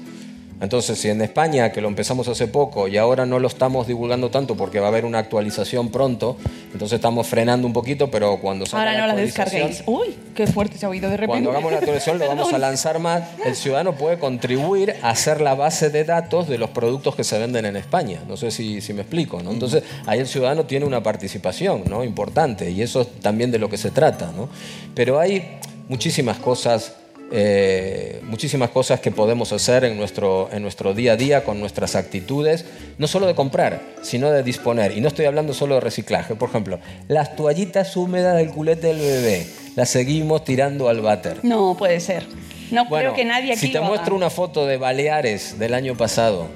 Entonces, 0.61 0.99
si 0.99 1.09
en 1.11 1.20
España, 1.20 1.70
que 1.70 1.81
lo 1.83 1.89
empezamos 1.89 2.28
hace 2.28 2.49
poco 2.49 2.89
y 2.89 2.97
ahora 2.97 3.27
no 3.27 3.39
lo 3.39 3.47
estamos 3.47 3.87
divulgando 3.87 4.31
tanto 4.31 4.57
porque 4.57 4.81
va 4.81 4.87
a 4.87 4.89
haber 4.89 5.05
una 5.05 5.19
actualización 5.19 5.91
pronto, 5.91 6.37
entonces 6.73 6.97
estamos 6.97 7.27
frenando 7.27 7.66
un 7.66 7.74
poquito, 7.74 8.11
pero 8.11 8.39
cuando 8.39 8.65
salga 8.65 8.91
Ahora 8.91 9.01
no 9.03 9.07
la 9.09 9.15
descarguéis. 9.15 9.83
Uy, 9.87 10.16
qué 10.35 10.47
fuerte 10.47 10.78
se 10.78 10.87
ha 10.87 10.89
oído 10.89 11.11
de 11.11 11.16
repente. 11.16 11.28
cuando 11.33 11.51
hagamos 11.51 11.73
la 11.73 11.78
actualización 11.78 12.19
lo 12.19 12.27
vamos 12.27 12.53
a 12.53 12.59
lanzar 12.66 12.99
más. 12.99 13.23
El 13.45 13.55
ciudadano 13.55 13.97
puede 13.97 14.19
contribuir 14.19 14.95
a 15.03 15.11
hacer 15.11 15.41
la 15.43 15.55
base 15.55 15.91
de 15.91 16.05
datos 16.05 16.49
de 16.49 16.57
los 16.57 16.70
productos 16.70 17.15
que 17.15 17.24
se 17.24 17.39
venden 17.39 17.66
en 17.66 17.77
España. 17.77 18.20
No 18.27 18.37
sé 18.37 18.51
si, 18.51 18.81
si 18.81 18.95
me 18.95 19.03
explico. 19.03 19.43
¿no? 19.43 19.51
Entonces 19.51 19.83
ahí 20.07 20.20
el 20.20 20.27
ciudadano 20.27 20.65
tiene 20.65 20.87
una 20.87 21.03
participación 21.03 21.85
¿no? 21.89 22.03
importante 22.03 22.70
y 22.70 22.81
eso 22.81 23.03
es 23.03 23.09
también 23.20 23.51
de 23.51 23.59
lo 23.59 23.69
que 23.69 23.77
se 23.77 23.91
trata. 23.91 24.33
¿no? 24.35 24.49
Pero 24.95 25.19
hay 25.20 25.59
muchísimas 25.89 26.39
cosas. 26.39 26.95
Eh, 27.32 28.20
muchísimas 28.23 28.70
cosas 28.70 29.01
que 29.01 29.11
podemos 29.11 29.53
hacer 29.53 29.85
en 29.85 29.97
nuestro, 29.97 30.48
en 30.53 30.62
nuestro 30.62 30.94
día 30.94 31.12
a 31.12 31.16
día 31.16 31.44
con 31.44 31.59
nuestras 31.59 31.97
actitudes, 31.97 32.65
no 32.98 33.09
solo 33.09 33.27
de 33.27 33.35
comprar, 33.35 33.81
sino 34.03 34.31
de 34.31 34.43
disponer. 34.43 34.97
Y 34.97 35.01
no 35.01 35.09
estoy 35.09 35.24
hablando 35.24 35.53
solo 35.53 35.74
de 35.74 35.81
reciclaje. 35.81 36.36
Por 36.36 36.51
ejemplo, 36.51 36.78
las 37.09 37.35
toallitas 37.35 37.97
húmedas 37.97 38.36
del 38.36 38.51
culete 38.51 38.89
del 38.89 38.98
bebé, 38.98 39.47
las 39.74 39.89
seguimos 39.89 40.44
tirando 40.44 40.89
al 40.89 41.01
váter. 41.01 41.40
No 41.43 41.77
puede 41.77 41.98
ser. 42.01 42.27
No 42.70 42.86
Bueno, 42.86 43.12
creo 43.12 43.15
que 43.15 43.24
nadie 43.24 43.53
aquí 43.53 43.61
si 43.61 43.66
te 43.69 43.74
lo 43.74 43.81
haga. 43.81 43.89
muestro 43.89 44.15
una 44.15 44.31
foto 44.31 44.66
de 44.66 44.77
Baleares 44.77 45.59
del 45.59 45.74
año 45.74 45.97
pasado, 45.97 46.47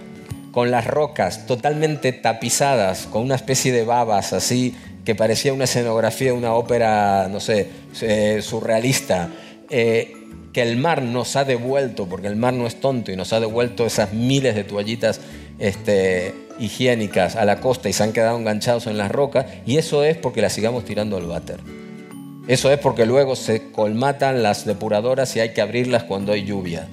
con 0.52 0.70
las 0.70 0.86
rocas 0.86 1.46
totalmente 1.46 2.12
tapizadas, 2.12 3.06
con 3.06 3.22
una 3.22 3.36
especie 3.36 3.72
de 3.72 3.84
babas 3.84 4.32
así, 4.32 4.76
que 5.04 5.14
parecía 5.14 5.52
una 5.52 5.64
escenografía 5.64 6.32
de 6.32 6.38
una 6.38 6.54
ópera, 6.54 7.28
no 7.28 7.40
sé, 7.40 7.68
eh, 8.02 8.40
surrealista, 8.42 9.30
eh, 9.68 10.19
que 10.52 10.62
el 10.62 10.76
mar 10.76 11.02
nos 11.02 11.36
ha 11.36 11.44
devuelto, 11.44 12.06
porque 12.06 12.26
el 12.26 12.36
mar 12.36 12.54
no 12.54 12.66
es 12.66 12.80
tonto 12.80 13.12
y 13.12 13.16
nos 13.16 13.32
ha 13.32 13.40
devuelto 13.40 13.86
esas 13.86 14.12
miles 14.12 14.54
de 14.54 14.64
toallitas 14.64 15.20
este, 15.58 16.34
higiénicas 16.58 17.36
a 17.36 17.44
la 17.44 17.60
costa 17.60 17.88
y 17.88 17.92
se 17.92 18.02
han 18.02 18.12
quedado 18.12 18.38
enganchados 18.38 18.86
en 18.86 18.98
las 18.98 19.10
rocas, 19.10 19.46
y 19.66 19.76
eso 19.76 20.04
es 20.04 20.16
porque 20.16 20.42
las 20.42 20.52
sigamos 20.52 20.84
tirando 20.84 21.16
al 21.16 21.26
váter. 21.26 21.60
Eso 22.48 22.72
es 22.72 22.80
porque 22.80 23.06
luego 23.06 23.36
se 23.36 23.70
colmatan 23.70 24.42
las 24.42 24.64
depuradoras 24.64 25.36
y 25.36 25.40
hay 25.40 25.52
que 25.52 25.60
abrirlas 25.60 26.04
cuando 26.04 26.32
hay 26.32 26.44
lluvia. 26.44 26.88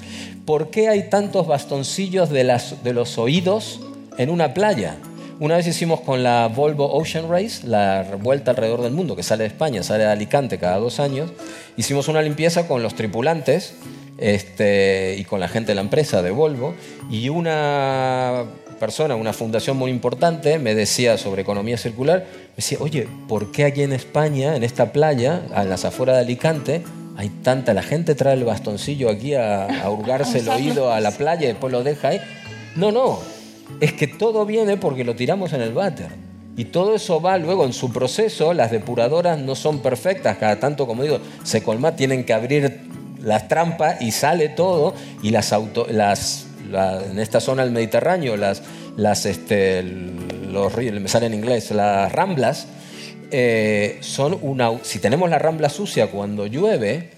¿Por 0.45 0.69
qué 0.69 0.87
hay 0.87 1.09
tantos 1.09 1.47
bastoncillos 1.47 2.29
de, 2.29 2.43
de 2.83 2.93
los 2.93 3.17
oídos 3.17 3.81
en 4.17 4.29
una 4.29 4.53
playa? 4.53 4.97
Una 5.39 5.57
vez 5.57 5.67
hicimos 5.67 6.01
con 6.01 6.23
la 6.23 6.47
Volvo 6.47 6.91
Ocean 6.91 7.29
Race, 7.29 7.67
la 7.67 8.03
vuelta 8.19 8.51
alrededor 8.51 8.81
del 8.81 8.93
mundo, 8.93 9.15
que 9.15 9.21
sale 9.21 9.43
de 9.43 9.49
España, 9.49 9.83
sale 9.83 10.03
de 10.03 10.09
Alicante 10.09 10.57
cada 10.57 10.77
dos 10.77 10.99
años, 10.99 11.31
hicimos 11.75 12.07
una 12.07 12.23
limpieza 12.23 12.67
con 12.67 12.81
los 12.81 12.95
tripulantes 12.95 13.75
este, 14.17 15.15
y 15.15 15.25
con 15.25 15.39
la 15.39 15.47
gente 15.47 15.73
de 15.73 15.75
la 15.75 15.81
empresa 15.81 16.23
de 16.23 16.31
Volvo. 16.31 16.73
Y 17.11 17.29
una 17.29 18.45
persona, 18.79 19.15
una 19.15 19.31
fundación 19.31 19.77
muy 19.77 19.91
importante, 19.91 20.57
me 20.57 20.73
decía 20.73 21.19
sobre 21.19 21.43
economía 21.43 21.77
circular, 21.77 22.25
me 22.31 22.55
decía, 22.55 22.79
oye, 22.81 23.07
¿por 23.27 23.51
qué 23.51 23.65
aquí 23.65 23.83
en 23.83 23.93
España, 23.93 24.55
en 24.55 24.63
esta 24.63 24.91
playa, 24.91 25.43
a 25.53 25.63
las 25.65 25.85
afueras 25.85 26.15
de 26.15 26.21
Alicante, 26.21 26.83
hay 27.15 27.29
tanta, 27.29 27.75
la 27.75 27.83
gente 27.83 28.15
trae 28.15 28.33
el 28.33 28.43
bastoncillo 28.43 29.07
aquí 29.07 29.35
a, 29.35 29.83
a 29.83 29.91
hurgarse 29.91 30.39
el 30.39 30.49
oído 30.49 30.91
a 30.91 30.99
la 30.99 31.11
playa 31.11 31.43
y 31.43 31.47
después 31.49 31.71
lo 31.71 31.83
deja 31.83 32.07
ahí? 32.07 32.21
No, 32.75 32.91
no, 32.91 33.19
es 33.79 33.93
que 33.93 34.07
todo 34.07 34.45
viene 34.45 34.77
porque 34.77 35.03
lo 35.03 35.15
tiramos 35.15 35.53
en 35.53 35.61
el 35.61 35.73
váter. 35.73 36.09
Y 36.55 36.65
todo 36.65 36.95
eso 36.95 37.21
va 37.21 37.37
luego 37.37 37.65
en 37.65 37.73
su 37.73 37.93
proceso, 37.93 38.53
las 38.53 38.71
depuradoras 38.71 39.37
no 39.37 39.53
son 39.53 39.79
perfectas, 39.79 40.37
cada 40.37 40.59
tanto, 40.59 40.87
como 40.87 41.03
digo, 41.03 41.19
se 41.43 41.61
colma, 41.61 41.95
tienen 41.95 42.23
que 42.23 42.33
abrir 42.33 42.81
las 43.21 43.47
trampas 43.47 44.01
y 44.01 44.11
sale 44.11 44.49
todo, 44.49 44.95
y 45.21 45.29
las, 45.29 45.53
auto, 45.53 45.87
en 45.87 47.19
esta 47.19 47.39
zona 47.41 47.63
del 47.63 47.71
Mediterráneo, 47.71 48.37
las, 48.37 48.63
las 48.95 49.27
este, 49.27 49.83
los 49.83 50.73
ríos, 50.73 50.99
me 50.99 51.07
sale 51.07 51.27
en 51.27 51.35
inglés, 51.35 51.69
las 51.69 52.11
ramblas, 52.11 52.67
eh, 53.29 53.97
son 53.99 54.37
una, 54.41 54.71
si 54.81 54.97
tenemos 54.97 55.29
la 55.29 55.37
rambla 55.37 55.69
sucia 55.69 56.07
cuando 56.07 56.47
llueve, 56.47 57.16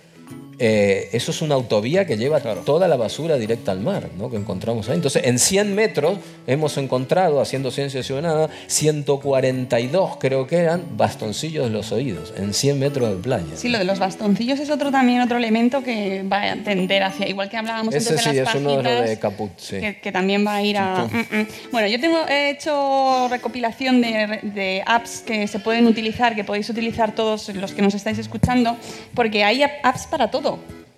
eh, 0.59 1.09
eso 1.13 1.31
es 1.31 1.41
una 1.41 1.55
autovía 1.55 2.05
que 2.05 2.17
lleva 2.17 2.39
toda 2.41 2.87
la 2.87 2.95
basura 2.97 3.37
directa 3.37 3.71
al 3.71 3.79
mar, 3.79 4.09
¿no? 4.17 4.29
que 4.29 4.35
encontramos 4.37 4.89
ahí. 4.89 4.95
Entonces, 4.95 5.23
en 5.25 5.39
100 5.39 5.73
metros 5.73 6.17
hemos 6.47 6.77
encontrado, 6.77 7.41
haciendo 7.41 7.71
ciencia 7.71 8.03
ciudadana, 8.03 8.49
142 8.67 10.17
creo 10.19 10.47
que 10.47 10.57
eran 10.57 10.83
bastoncillos 10.97 11.65
de 11.65 11.71
los 11.71 11.91
oídos, 11.91 12.33
en 12.37 12.53
100 12.53 12.79
metros 12.79 13.09
de 13.09 13.15
playa. 13.21 13.45
Sí, 13.55 13.69
lo 13.69 13.77
de 13.77 13.83
los 13.85 13.99
bastoncillos 13.99 14.59
es 14.59 14.69
otro 14.69 14.91
también 14.91 15.21
otro 15.21 15.37
elemento 15.37 15.83
que 15.83 16.23
va 16.23 16.51
a 16.51 16.55
tender 16.63 17.03
hacia, 17.03 17.27
igual 17.27 17.49
que 17.49 17.57
hablábamos 17.57 17.93
Ese 17.93 18.09
antes 18.09 18.25
de 18.25 18.31
sí, 18.31 18.37
las 18.39 18.49
es 18.49 18.61
uno 18.61 18.69
de 18.77 18.83
pajitas, 18.83 19.09
de 19.09 19.19
Caput, 19.19 19.51
sí. 19.57 19.79
que, 19.79 19.99
que 20.01 20.11
también 20.11 20.45
va 20.45 20.55
a 20.55 20.63
ir 20.63 20.77
a... 20.77 21.05
Mm, 21.05 21.17
mm. 21.39 21.47
Bueno, 21.71 21.87
yo 21.87 21.99
tengo 21.99 22.17
he 22.27 22.49
hecho 22.51 23.27
recopilación 23.29 24.01
de, 24.01 24.39
de 24.43 24.83
apps 24.85 25.21
que 25.25 25.47
se 25.47 25.59
pueden 25.59 25.87
utilizar, 25.87 26.35
que 26.35 26.43
podéis 26.43 26.69
utilizar 26.69 27.13
todos 27.15 27.49
los 27.55 27.73
que 27.73 27.81
nos 27.81 27.93
estáis 27.93 28.17
escuchando, 28.19 28.75
porque 29.13 29.43
hay 29.43 29.63
ap- 29.63 29.71
apps 29.83 30.07
para 30.07 30.31
todo. 30.31 30.48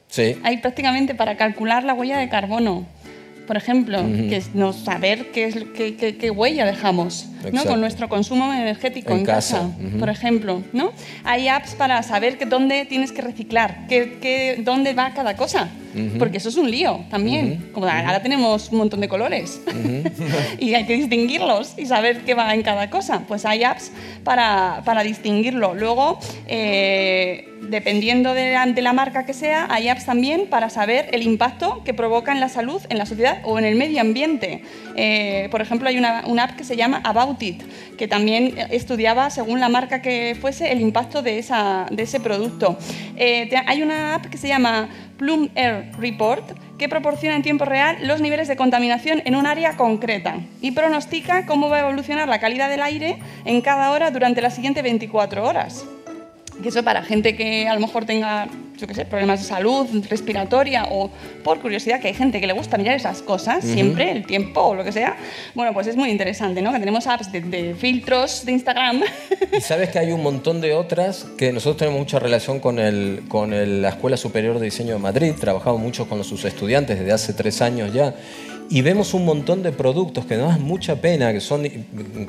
Sí. 0.08 0.36
Hay 0.44 0.58
prácticamente 0.58 1.16
para 1.16 1.36
calcular 1.38 1.84
la 1.84 1.94
huella 1.94 2.18
de 2.18 2.28
carbono, 2.30 2.86
por 3.48 3.58
ejemplo, 3.58 4.00
Ujú. 4.02 4.30
que 4.30 4.38
es 4.38 4.54
no 4.56 4.72
saber 4.72 5.32
qué, 5.32 5.46
es, 5.46 5.56
qué, 5.76 5.96
qué- 5.98 6.16
qué 6.18 6.32
huella 6.32 6.66
dejamos 6.66 7.28
¿no? 7.52 7.64
Con 7.66 7.82
nuestro 7.82 8.08
consumo 8.08 8.54
energético 8.54 9.14
en, 9.14 9.20
En 9.20 9.26
casa, 9.26 9.58
casa, 9.58 9.70
ujú. 9.88 9.98
por 9.98 10.10
ejemplo. 10.10 10.62
¿no? 10.74 10.92
Hay 11.24 11.48
apps 11.48 11.74
para 11.74 12.04
saber 12.04 12.38
que 12.38 12.46
dónde 12.46 12.86
tienes 12.86 13.12
que 13.12 13.22
reciclar, 13.24 13.88
qué- 13.90 14.62
dónde 14.64 14.94
va 14.94 15.14
cada 15.14 15.36
cosa. 15.36 15.70
Ujú. 15.96 16.20
Porque 16.20 16.38
eso 16.38 16.50
es 16.50 16.56
un 16.58 16.70
lío 16.70 17.04
también. 17.10 17.70
Como 17.74 17.88
ahora 17.88 18.22
tenemos 18.22 18.70
un 18.72 18.78
montón 18.78 19.00
de 19.02 19.08
colores 19.10 19.60
y 20.60 20.74
hay 20.76 20.86
que 20.86 20.94
distinguirlos 20.94 21.74
y 21.78 21.86
saber 21.88 22.22
qué 22.22 22.34
va 22.36 22.54
en 22.54 22.62
cada 22.62 22.90
cosa. 22.90 23.24
Pues 23.28 23.44
hay 23.46 23.64
apps 23.64 23.92
para, 24.24 24.84
para 24.86 25.04
distinguirlo. 25.04 25.74
Luego, 25.74 26.20
eh, 26.48 27.48
dependiendo 27.62 28.34
de 28.34 28.82
la, 28.82 28.94
marca 28.94 29.26
que 29.26 29.34
sea, 29.34 29.68
hay 29.70 29.88
apps 29.88 30.06
también 30.06 30.48
para 30.48 30.70
saber 30.70 31.10
el 31.12 31.24
impacto 31.24 31.84
que 31.84 31.94
provoca 31.94 32.32
en 32.32 32.40
la 32.40 32.50
salud, 32.50 32.82
en 32.90 32.98
la 32.98 33.06
sociedad 33.06 33.40
o 33.44 33.60
en 33.60 33.66
el 33.66 33.76
medio 33.76 34.02
ambiente. 34.02 34.64
Eh, 34.96 35.48
por 35.52 35.62
ejemplo, 35.62 35.88
hay 35.88 35.98
una, 35.98 36.20
app 36.20 36.56
que 36.56 36.64
se 36.64 36.76
llama 36.76 37.02
About 37.04 37.42
It, 37.42 37.62
que 37.98 38.08
también 38.08 38.56
estudiaba, 38.72 39.30
según 39.30 39.60
la 39.60 39.70
marca 39.70 40.02
que 40.02 40.36
fuese, 40.40 40.72
el 40.72 40.82
impacto 40.82 41.22
de, 41.22 41.40
ese 41.40 42.20
producto. 42.20 42.78
Eh, 43.16 43.50
hay 43.68 43.84
una 43.84 44.16
app 44.16 44.26
que 44.26 44.38
se 44.38 44.48
llama 44.48 44.90
Plum 45.18 45.50
Air 45.54 45.92
Report, 46.00 46.44
que 46.80 46.90
proporciona 46.90 47.36
en 47.36 47.44
tiempo 47.44 47.64
real 47.64 47.98
los 48.08 48.22
niveles 48.22 48.48
de 48.48 48.56
contaminación 48.56 49.22
en 49.26 49.36
un 49.36 49.46
área 49.46 49.78
concreta 49.78 50.38
y 50.62 50.72
pronostica 50.72 51.46
cómo 51.46 51.70
va 51.70 51.78
a 51.78 51.80
evolucionar 51.82 52.28
la 52.28 52.40
calidad 52.40 52.70
del 52.70 52.82
aire 52.82 53.20
en 53.46 53.62
cada 53.62 53.92
hora 53.92 54.10
durante 54.10 54.42
las 54.42 54.56
siguientes 54.56 54.82
24 54.82 55.48
horas. 55.48 55.86
Que 56.62 56.70
eso 56.70 56.84
para 56.84 57.02
gente 57.04 57.36
que 57.36 57.68
a 57.68 57.74
lo 57.74 57.80
mejor 57.80 58.06
tenga, 58.06 58.48
yo 58.78 58.88
qué 58.88 58.94
sé, 58.94 59.06
problemas 59.06 59.40
de 59.42 59.48
salud 59.48 59.88
respiratoria 60.10 60.86
o 60.92 61.10
por 61.44 61.60
curiosidad, 61.60 62.00
que 62.00 62.10
hay 62.10 62.14
gente 62.14 62.40
que 62.40 62.48
le 62.48 62.54
gusta 62.54 62.78
mirar 62.78 62.96
esas 62.96 63.22
cosas 63.22 63.64
Ujú. 63.64 63.74
siempre, 63.74 64.12
el 64.12 64.26
tiempo 64.26 64.62
o 64.62 64.76
lo 64.76 64.84
que 64.84 64.92
sea. 64.92 65.18
Bueno, 65.56 65.74
pues 65.74 65.88
es 65.88 65.96
muy 65.96 66.10
interesante, 66.10 66.62
¿no? 66.62 66.72
Que 66.72 66.80
tenemos 66.80 67.08
apps 67.08 67.32
de, 67.32 67.42
de 67.42 67.74
filtros 67.76 68.46
de 68.46 68.52
Instagram. 68.52 69.02
Y 69.58 69.62
sabes 69.62 69.90
que 69.90 70.00
hay 70.00 70.12
un 70.12 70.22
montón 70.24 70.62
de 70.62 70.74
otras 70.74 71.26
que 71.38 71.52
nosotros 71.52 71.78
tenemos 71.78 72.00
mucha 72.00 72.20
relación 72.20 72.60
con, 72.60 72.80
el, 72.80 73.24
con 73.28 73.54
el- 73.54 73.82
la 73.82 73.90
Escuela 73.90 74.18
Superior 74.18 74.60
de 74.60 74.66
Diseño 74.66 74.94
de 74.94 75.00
Madrid, 75.00 75.34
trabajamos 75.40 75.80
mucho 75.82 76.08
con 76.08 76.24
sus 76.24 76.46
estudiantes 76.46 77.00
desde 77.00 77.12
hace 77.12 77.34
tres 77.34 77.62
años 77.62 77.92
ya, 77.94 78.14
y 78.72 78.82
vemos 78.82 79.14
un 79.14 79.26
montón 79.26 79.62
de 79.64 79.72
productos 79.74 80.26
que 80.26 80.38
nos 80.38 80.48
dan 80.48 80.64
mucha 80.64 80.96
pena, 80.96 81.34
que 81.34 81.42
son 81.42 81.68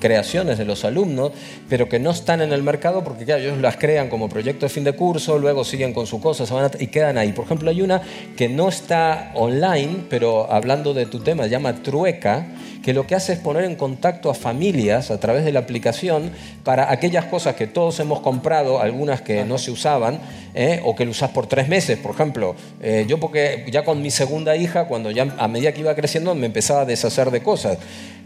creaciones 0.00 0.58
de 0.58 0.64
los 0.64 0.84
alumnos, 0.84 1.30
pero 1.68 1.88
que 1.88 1.98
no 2.00 2.10
están 2.10 2.42
en 2.42 2.52
el 2.52 2.62
mercado 2.62 3.04
porque 3.04 3.22
ellos 3.24 3.58
las 3.58 3.76
crean 3.76 4.08
como 4.08 4.28
proyecto 4.28 4.66
de 4.66 4.70
fin 4.70 4.82
de 4.84 4.92
curso, 4.94 5.38
luego 5.38 5.64
siguen 5.64 5.94
con 5.94 6.06
su 6.06 6.20
cosa 6.20 6.44
se 6.44 6.52
van 6.52 6.64
a- 6.64 6.70
y 6.78 6.88
quedan 6.88 7.16
ahí. 7.16 7.32
Por 7.32 7.44
ejemplo, 7.44 7.70
hay 7.70 7.80
una 7.80 8.02
que 8.36 8.48
no 8.48 8.68
está 8.68 9.30
online, 9.34 9.98
pero 10.10 10.52
hablando 10.52 10.92
de 10.94 11.06
tu 11.06 11.20
tema, 11.20 11.44
se 11.44 11.50
llama 11.50 11.76
Trueca, 11.82 12.46
que 12.82 12.92
lo 12.92 13.06
que 13.06 13.14
hace 13.14 13.34
es 13.34 13.38
poner 13.38 13.64
en 13.64 13.76
contacto 13.76 14.30
a 14.30 14.34
familias 14.34 15.10
a 15.10 15.20
través 15.20 15.44
de 15.44 15.52
la 15.52 15.60
aplicación 15.60 16.32
para 16.64 16.90
aquellas 16.90 17.26
cosas 17.26 17.54
que 17.54 17.66
todos 17.66 17.98
hemos 18.00 18.20
comprado, 18.20 18.80
algunas 18.80 19.22
que 19.22 19.44
no 19.44 19.58
se 19.58 19.70
usaban, 19.70 20.18
¿eh? 20.54 20.80
o 20.84 20.94
que 20.96 21.04
lo 21.04 21.12
usas 21.12 21.30
por 21.30 21.46
tres 21.46 21.68
meses. 21.68 21.98
Por 21.98 22.12
ejemplo, 22.12 22.54
eh, 22.80 23.04
yo 23.08 23.18
porque 23.18 23.64
ya 23.70 23.84
con 23.84 24.02
mi 24.02 24.10
segunda 24.10 24.56
hija, 24.56 24.86
cuando 24.86 25.10
ya 25.10 25.34
a 25.38 25.48
medida 25.48 25.72
que 25.72 25.80
iba 25.80 25.94
creciendo, 25.94 26.34
me 26.34 26.46
empezaba 26.46 26.82
a 26.82 26.84
deshacer 26.84 27.30
de 27.30 27.42
cosas 27.42 27.78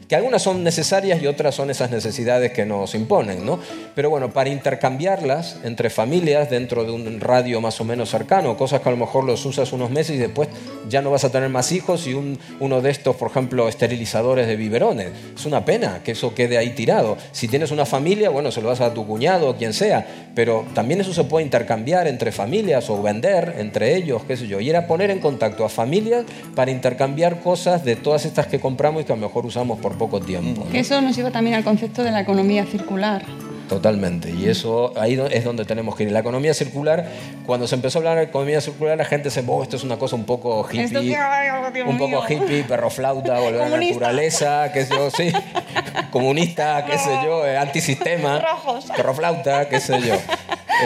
que 0.08 0.16
algunas 0.16 0.42
son 0.42 0.62
necesarias 0.62 1.20
y 1.22 1.26
otras 1.26 1.54
son 1.54 1.70
esas 1.70 1.90
necesidades 1.90 2.52
que 2.52 2.64
nos 2.64 2.94
imponen, 2.94 3.44
¿no? 3.44 3.58
Pero 3.94 4.08
bueno, 4.10 4.32
para 4.32 4.50
intercambiarlas 4.50 5.58
entre 5.64 5.90
familias 5.90 6.48
dentro 6.48 6.84
de 6.84 6.92
un 6.92 7.20
radio 7.20 7.60
más 7.60 7.80
o 7.80 7.84
menos 7.84 8.10
cercano, 8.10 8.56
cosas 8.56 8.80
que 8.82 8.88
a 8.88 8.92
lo 8.92 8.98
mejor 8.98 9.24
los 9.24 9.44
usas 9.44 9.72
unos 9.72 9.90
meses 9.90 10.16
y 10.16 10.18
después 10.18 10.48
ya 10.88 11.02
no 11.02 11.10
vas 11.10 11.24
a 11.24 11.30
tener 11.30 11.48
más 11.48 11.72
hijos 11.72 12.06
y 12.06 12.14
un- 12.14 12.38
uno 12.60 12.80
de 12.80 12.90
estos, 12.90 13.16
por 13.16 13.30
ejemplo, 13.30 13.68
esterilizadores 13.68 14.46
de 14.46 14.56
biberones. 14.56 15.08
Es 15.34 15.44
una 15.46 15.64
pena 15.64 16.00
que 16.04 16.12
eso 16.12 16.34
quede 16.34 16.56
ahí 16.58 16.70
tirado. 16.70 17.16
Si 17.32 17.48
tienes 17.48 17.70
una 17.72 17.84
familia, 17.86 18.30
bueno, 18.30 18.52
se 18.52 18.62
lo 18.62 18.68
das 18.68 18.80
a 18.80 18.94
tu 18.94 19.06
cuñado 19.06 19.50
o 19.50 19.56
quien 19.56 19.72
sea, 19.72 20.06
pero 20.34 20.64
también 20.74 21.00
eso 21.00 21.12
se 21.12 21.24
puede 21.24 21.44
intercambiar 21.44 22.06
entre 22.06 22.30
familias 22.30 22.88
o 22.90 23.02
vender 23.02 23.54
entre 23.58 23.96
ellos, 23.96 24.22
qué 24.26 24.36
sé 24.36 24.46
yo. 24.46 24.60
Y 24.60 24.70
era 24.70 24.86
poner 24.86 25.10
en 25.10 25.18
contacto 25.18 25.64
a 25.64 25.68
familias 25.68 26.24
para 26.54 26.70
intercambiar 26.70 27.40
cosas 27.40 27.84
de 27.84 27.96
todas 27.96 28.24
estas 28.24 28.46
que 28.46 28.60
compramos 28.60 29.02
y 29.02 29.04
que 29.04 29.12
a 29.12 29.16
lo 29.16 29.22
mejor 29.22 29.46
usamos 29.46 29.78
por 29.80 29.95
poco 29.96 30.20
tiempo. 30.20 30.66
eso 30.72 31.00
nos 31.00 31.16
lleva 31.16 31.30
también 31.30 31.56
al 31.56 31.64
concepto 31.64 32.02
de 32.04 32.10
la 32.10 32.20
economía 32.20 32.64
circular. 32.66 33.24
Totalmente. 33.68 34.30
Y 34.30 34.48
eso 34.48 34.92
ahí 34.96 35.20
es 35.32 35.42
donde 35.42 35.64
tenemos 35.64 35.96
que 35.96 36.04
ir. 36.04 36.12
La 36.12 36.20
economía 36.20 36.54
circular, 36.54 37.10
cuando 37.44 37.66
se 37.66 37.74
empezó 37.74 37.98
a 37.98 38.00
hablar 38.00 38.16
de 38.18 38.22
economía 38.24 38.60
circular, 38.60 38.96
la 38.96 39.04
gente 39.04 39.28
se, 39.28 39.42
oh, 39.44 39.60
esto 39.64 39.74
es 39.74 39.82
una 39.82 39.96
cosa 39.98 40.14
un 40.14 40.24
poco 40.24 40.64
hippie, 40.70 40.88
que- 40.88 41.16
ay, 41.16 41.72
Dios 41.74 41.88
un 41.88 41.98
poco 41.98 42.22
hippie, 42.28 42.62
perro 42.62 42.90
flauta, 42.90 43.40
volver 43.40 43.62
a 43.62 43.68
la 43.68 43.76
naturaleza, 43.80 44.70
qué 44.72 44.84
sé 44.86 44.94
yo, 44.94 45.10
sí, 45.10 45.32
comunista, 46.12 46.84
qué 46.86 46.96
sé 46.96 47.10
yo, 47.24 47.44
eh, 47.44 47.56
antisistema, 47.56 48.38
Rojos. 48.40 48.84
perro 48.96 49.14
flauta, 49.14 49.68
qué 49.68 49.80
sé 49.80 50.00
yo. 50.00 50.14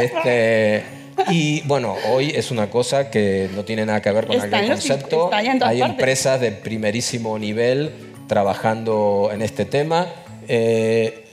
Este, 0.02 0.82
y 1.28 1.60
bueno, 1.66 1.96
hoy 2.10 2.30
es 2.34 2.50
una 2.50 2.70
cosa 2.70 3.10
que 3.10 3.50
no 3.54 3.64
tiene 3.64 3.84
nada 3.84 4.00
que 4.00 4.10
ver 4.10 4.26
con 4.26 4.36
Está 4.36 4.56
aquel 4.58 4.70
los- 4.70 4.80
concepto. 4.80 5.30
Hay 5.34 5.58
partes. 5.58 5.80
empresas 5.82 6.40
de 6.40 6.52
primerísimo 6.52 7.38
nivel 7.38 8.09
trabajando 8.30 9.30
en 9.32 9.42
este 9.42 9.64
tema. 9.64 10.06
Eh, 10.46 11.24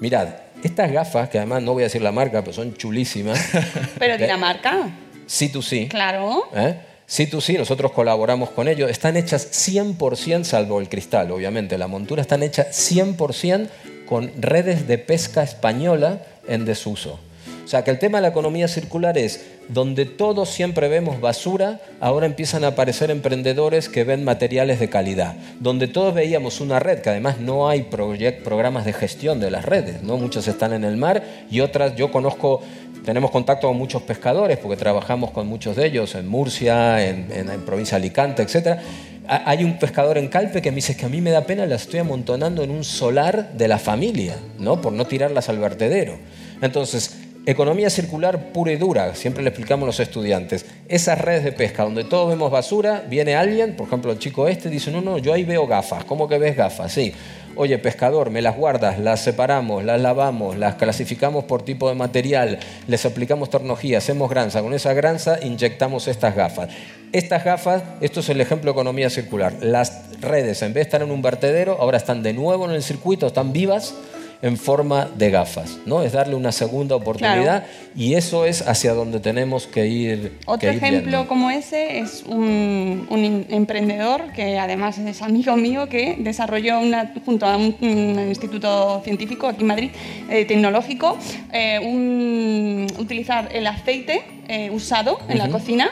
mirad, 0.00 0.28
estas 0.64 0.90
gafas, 0.90 1.28
que 1.28 1.36
además 1.36 1.62
no 1.62 1.74
voy 1.74 1.82
a 1.82 1.86
decir 1.86 2.00
la 2.00 2.10
marca, 2.10 2.40
pero 2.40 2.54
son 2.54 2.74
chulísimas. 2.74 3.38
Pero 3.98 4.16
de 4.16 4.24
Dinamarca, 4.24 4.88
C2C. 5.28 5.88
claro. 5.88 6.44
¿eh? 6.54 6.78
C2C, 7.06 7.58
nosotros 7.58 7.92
colaboramos 7.92 8.48
con 8.48 8.66
ellos. 8.66 8.90
Están 8.90 9.18
hechas 9.18 9.50
100%, 9.68 10.44
salvo 10.44 10.80
el 10.80 10.88
cristal, 10.88 11.30
obviamente. 11.32 11.76
La 11.76 11.86
montura 11.86 12.22
están 12.22 12.42
hechas 12.42 12.68
100% 12.90 13.68
con 14.06 14.32
redes 14.38 14.88
de 14.88 14.96
pesca 14.96 15.42
española 15.42 16.22
en 16.48 16.64
desuso. 16.64 17.20
O 17.62 17.68
sea, 17.68 17.84
que 17.84 17.90
el 17.90 17.98
tema 17.98 18.18
de 18.18 18.22
la 18.22 18.28
economía 18.28 18.68
circular 18.68 19.18
es 19.18 19.44
donde 19.72 20.04
todos 20.04 20.50
siempre 20.50 20.88
vemos 20.88 21.20
basura, 21.20 21.80
ahora 22.00 22.26
empiezan 22.26 22.64
a 22.64 22.68
aparecer 22.68 23.10
emprendedores 23.10 23.88
que 23.88 24.04
ven 24.04 24.24
materiales 24.24 24.78
de 24.80 24.88
calidad. 24.90 25.34
Donde 25.60 25.88
todos 25.88 26.14
veíamos 26.14 26.60
una 26.60 26.78
red, 26.78 26.98
que 27.00 27.10
además 27.10 27.38
no 27.40 27.68
hay 27.68 27.82
programas 27.82 28.84
de 28.84 28.92
gestión 28.92 29.40
de 29.40 29.50
las 29.50 29.64
redes, 29.64 30.02
¿no? 30.02 30.16
Muchas 30.18 30.46
están 30.48 30.72
en 30.72 30.84
el 30.84 30.96
mar 30.96 31.22
y 31.50 31.60
otras, 31.60 31.94
yo 31.96 32.10
conozco 32.12 32.60
tenemos 33.04 33.32
contacto 33.32 33.66
con 33.66 33.76
muchos 33.76 34.02
pescadores 34.02 34.58
porque 34.58 34.76
trabajamos 34.76 35.32
con 35.32 35.48
muchos 35.48 35.74
de 35.74 35.86
ellos 35.86 36.14
en 36.14 36.28
Murcia, 36.28 37.04
en, 37.04 37.26
provincia 37.66 37.98
de 37.98 38.04
Alicante, 38.04 38.42
etc. 38.42 38.78
Ha- 39.26 39.50
Hay 39.50 39.64
un 39.64 39.76
pescador 39.78 40.18
en 40.18 40.28
Calpe 40.28 40.62
que 40.62 40.70
me 40.70 40.76
dice 40.76 40.96
que 40.96 41.06
a 41.06 41.08
mí 41.08 41.20
me 41.20 41.30
da 41.32 41.40
pena, 41.44 41.66
las 41.66 41.82
estoy 41.82 41.98
amontonando 41.98 42.62
en 42.62 42.70
un 42.70 42.84
solar 42.84 43.54
de 43.54 43.66
la 43.66 43.80
familia, 43.80 44.36
¿no? 44.60 44.80
por 44.80 44.92
no 44.92 45.04
tirarlas 45.06 45.48
al 45.48 45.58
vertedero. 45.58 46.16
Entonces, 46.60 47.18
Economía 47.44 47.90
circular 47.90 48.52
pura 48.52 48.70
y 48.70 48.76
dura, 48.76 49.16
siempre 49.16 49.42
le 49.42 49.48
explicamos 49.48 49.82
a 49.82 49.86
los 49.86 49.98
estudiantes. 49.98 50.64
Esas 50.86 51.20
redes 51.20 51.42
de 51.42 51.50
pesca 51.50 51.82
donde 51.82 52.04
todos 52.04 52.28
vemos 52.28 52.52
basura, 52.52 53.02
viene 53.08 53.34
alguien, 53.34 53.74
por 53.74 53.88
ejemplo 53.88 54.12
el 54.12 54.20
chico 54.20 54.46
este, 54.46 54.70
dice, 54.70 54.92
no, 54.92 55.00
no, 55.00 55.18
yo 55.18 55.32
ahí 55.32 55.42
veo 55.42 55.66
gafas. 55.66 56.04
¿Cómo 56.04 56.28
que 56.28 56.38
ves 56.38 56.56
gafas? 56.56 56.92
Sí. 56.92 57.12
Oye, 57.56 57.78
pescador, 57.78 58.30
me 58.30 58.42
las 58.42 58.56
guardas, 58.56 59.00
las 59.00 59.22
separamos, 59.22 59.82
las 59.82 60.00
lavamos, 60.00 60.56
las 60.56 60.76
clasificamos 60.76 61.42
por 61.42 61.64
tipo 61.64 61.88
de 61.88 61.96
material, 61.96 62.60
les 62.86 63.04
aplicamos 63.04 63.50
tecnología, 63.50 63.98
hacemos 63.98 64.30
granza. 64.30 64.62
Con 64.62 64.72
esa 64.72 64.92
granza 64.94 65.40
inyectamos 65.42 66.06
estas 66.06 66.36
gafas. 66.36 66.68
Estas 67.10 67.44
gafas, 67.44 67.82
esto 68.00 68.20
es 68.20 68.28
el 68.28 68.40
ejemplo 68.40 68.70
de 68.70 68.76
economía 68.76 69.10
circular. 69.10 69.54
Las 69.60 70.20
redes, 70.20 70.62
en 70.62 70.68
vez 70.68 70.74
de 70.74 70.82
estar 70.82 71.02
en 71.02 71.10
un 71.10 71.22
vertedero, 71.22 71.76
ahora 71.80 71.98
están 71.98 72.22
de 72.22 72.34
nuevo 72.34 72.66
en 72.66 72.70
el 72.70 72.84
circuito, 72.84 73.26
están 73.26 73.52
vivas 73.52 73.96
en 74.42 74.56
forma 74.56 75.08
de 75.16 75.30
gafas, 75.30 75.78
¿no? 75.86 76.02
Es 76.02 76.12
darle 76.12 76.34
una 76.34 76.50
segunda 76.50 76.96
oportunidad 76.96 77.64
y 77.94 78.14
eso 78.14 78.44
es 78.44 78.66
hacia 78.66 78.92
donde 78.92 79.20
tenemos 79.20 79.68
que 79.68 79.86
ir. 79.86 80.32
Otro 80.46 80.58
que 80.68 80.76
ir 80.76 80.82
ejemplo 80.82 81.10
viendo. 81.10 81.28
como 81.28 81.48
ese 81.50 82.00
es 82.00 82.24
un, 82.26 83.06
un 83.08 83.46
emprendedor 83.50 84.32
que 84.32 84.58
además 84.58 84.98
es 84.98 85.22
amigo 85.22 85.56
mío 85.56 85.88
que 85.88 86.16
desarrolló 86.18 86.80
una, 86.80 87.12
junto 87.24 87.46
a 87.46 87.56
un, 87.56 87.76
un 87.80 88.18
instituto 88.28 89.00
científico 89.04 89.46
aquí 89.46 89.60
en 89.60 89.66
Madrid, 89.68 89.90
eh, 90.28 90.44
tecnológico, 90.44 91.16
eh, 91.52 91.78
un- 91.80 92.86
utilizar 92.98 93.48
el 93.54 93.66
aceite 93.68 94.22
eh, 94.48 94.70
usado 94.72 95.20
en 95.28 95.38
la 95.38 95.48
cocina 95.48 95.88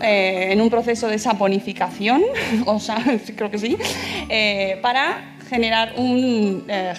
en 0.00 0.60
un 0.60 0.70
proceso 0.70 1.06
de 1.08 1.18
saponificación, 1.18 2.22
o 2.66 2.80
sea, 2.80 3.04
creo 3.36 3.50
que 3.50 3.58
sí, 3.58 3.76
para 4.80 5.31
generar 5.52 5.92
un 5.98 6.64
eh, 6.68 6.94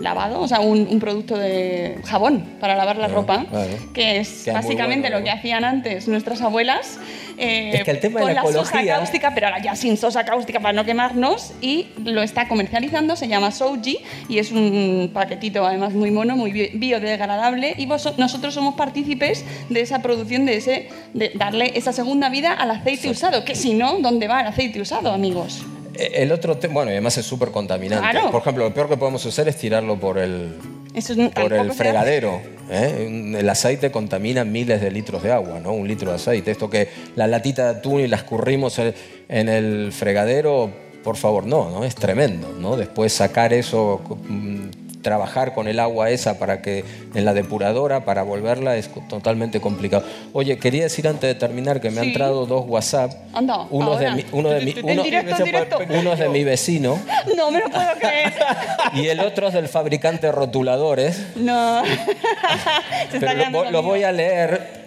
lavado, 0.00 0.40
o 0.40 0.46
sea, 0.48 0.60
un, 0.60 0.86
un 0.90 0.98
producto 1.00 1.36
de 1.38 1.98
jabón 2.04 2.44
para 2.60 2.76
lavar 2.76 2.96
la 2.96 3.06
Claro, 3.06 3.20
ropa, 3.22 3.46
claro. 3.48 3.70
que 3.94 4.18
es 4.18 4.42
Que 4.44 4.50
es 4.50 4.54
básicamente 4.54 5.08
bueno, 5.08 5.18
lo 5.18 5.24
que 5.24 5.30
hacían 5.30 5.64
antes 5.64 6.06
nuestras 6.06 6.42
abuelas. 6.42 6.98
eh, 7.38 7.70
Es 7.74 7.84
que 7.84 7.92
el 7.92 8.00
tema 8.00 8.20
de 8.20 8.26
con 8.26 8.34
la 8.34 8.42
sosa 8.42 8.58
ecología- 8.80 8.96
cáustica, 8.96 9.32
pero 9.34 9.46
ahora 9.46 9.62
ya 9.62 9.74
sin 9.74 9.96
sosa 9.96 10.24
cáustica 10.24 10.60
para 10.60 10.74
no 10.74 10.84
quemarnos, 10.84 11.52
y 11.62 11.86
lo 12.04 12.22
está 12.22 12.46
comercializando, 12.48 13.16
se 13.16 13.26
llama 13.28 13.50
Souji, 13.50 13.98
y 14.28 14.38
es 14.38 14.52
un 14.52 15.10
paquetito 15.14 15.64
además 15.66 15.94
muy 15.94 16.10
mono, 16.10 16.36
muy 16.36 16.52
bi- 16.52 16.70
biodegradable, 16.74 17.74
y 17.78 17.86
vos- 17.86 18.18
nosotros 18.18 18.52
somos 18.52 18.74
partícipes 18.74 19.44
de 19.70 19.80
esa 19.80 20.02
producción, 20.02 20.44
de, 20.44 20.56
ese, 20.56 20.88
de 21.14 21.30
darle 21.34 21.72
esa 21.78 21.92
segunda 21.94 22.28
vida 22.28 22.52
al 22.52 22.70
aceite 22.70 23.08
usado, 23.08 23.44
que 23.44 23.54
si 23.54 23.72
no, 23.74 23.98
¿dónde 24.00 24.28
va 24.28 24.40
el 24.42 24.46
aceite 24.48 24.80
usado, 24.80 25.10
amigos? 25.12 25.64
Eh, 25.98 26.22
El 26.22 26.32
otro 26.32 26.56
tema, 26.56 26.74
bueno, 26.74 26.90
y 26.90 26.94
además 26.94 27.18
es 27.18 27.26
súper 27.26 27.50
contaminante. 27.50 28.08
Claro. 28.10 28.30
Por 28.30 28.40
ejemplo, 28.42 28.64
lo 28.64 28.72
peor 28.74 28.88
que 28.88 28.96
podemos 28.96 29.24
hacer 29.26 29.48
es 29.48 29.56
tirarlo 29.56 29.98
por 29.98 30.18
el, 30.18 30.54
Eso 30.94 31.12
es, 31.12 31.30
por 31.30 31.52
el 31.52 31.72
fregadero. 31.72 32.40
¿eh? 32.70 33.34
El 33.38 33.48
aceite 33.48 33.90
contamina 33.90 34.44
miles 34.44 34.80
de 34.80 34.90
litros 34.90 35.22
de 35.22 35.32
agua, 35.32 35.60
¿no? 35.60 35.72
Un 35.72 35.86
litro 35.88 36.10
de 36.10 36.16
aceite. 36.16 36.50
Esto 36.50 36.70
que 36.70 36.88
la 37.16 37.26
latita 37.26 37.64
de 37.72 37.78
atún 37.80 38.00
y 38.00 38.06
la 38.08 38.16
escurrimos 38.16 38.78
en- 38.78 38.94
en 39.28 39.48
el 39.48 39.92
fregadero, 39.92 40.70
por 41.04 41.16
favor, 41.16 41.46
no, 41.46 41.70
¿no? 41.70 41.84
Es 41.84 41.94
tremendo, 41.94 42.54
¿no? 42.60 42.76
Después 42.76 43.12
sacar 43.12 43.52
eso, 43.52 44.00
mm, 44.28 44.68
trabajar 45.08 45.54
con 45.54 45.68
el 45.68 45.80
agua 45.80 46.10
esa 46.10 46.38
para 46.38 46.60
que 46.60 46.84
en 47.14 47.24
la 47.24 47.32
depuradora 47.32 48.04
para 48.04 48.22
volverla 48.24 48.76
es 48.76 48.90
totalmente 49.08 49.58
complicado. 49.58 50.04
Oye, 50.34 50.58
quería 50.58 50.82
decir 50.82 51.08
antes 51.08 51.22
de 51.28 51.34
terminar 51.34 51.80
que 51.80 51.90
me 51.90 52.00
han 52.00 52.08
entrado 52.08 52.44
dos 52.44 52.64
WhatsApp. 52.68 53.12
Anda, 53.32 53.66
Uno 53.70 53.94
es 53.94 54.00
de 54.00 54.10
mi, 54.10 54.24
uno 54.32 54.50
de 54.50 54.60
mi- 54.60 54.74
uno- 54.82 55.02
directo, 55.02 55.34
en 55.38 55.44
directo. 55.44 55.78
uno 55.88 56.12
es 56.12 56.18
de 56.18 56.28
mi 56.28 56.44
vecino 56.44 57.00
No 57.34 57.50
me 57.50 57.60
lo 57.60 57.70
puedo 57.70 57.90
creer. 57.98 58.34
y 58.92 59.06
el 59.08 59.20
otro 59.20 59.48
es 59.48 59.54
del 59.54 59.68
fabricante 59.68 60.26
de 60.26 60.32
rotuladores. 60.32 61.18
No. 61.36 61.82
Se 63.10 63.16
está 63.16 63.32
Pero 63.34 63.70
lo 63.70 63.82
voy 63.82 64.02
a 64.02 64.12
leer. 64.12 64.77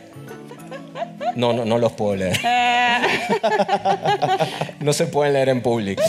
No, 1.36 1.54
no, 1.54 1.66
no 1.66 1.78
los 1.78 1.92
puedo 1.94 2.16
leer. 2.16 2.40
No 4.80 4.94
se 4.94 5.06
pueden 5.06 5.34
leer 5.34 5.50
en 5.50 5.62
público. 5.62 6.02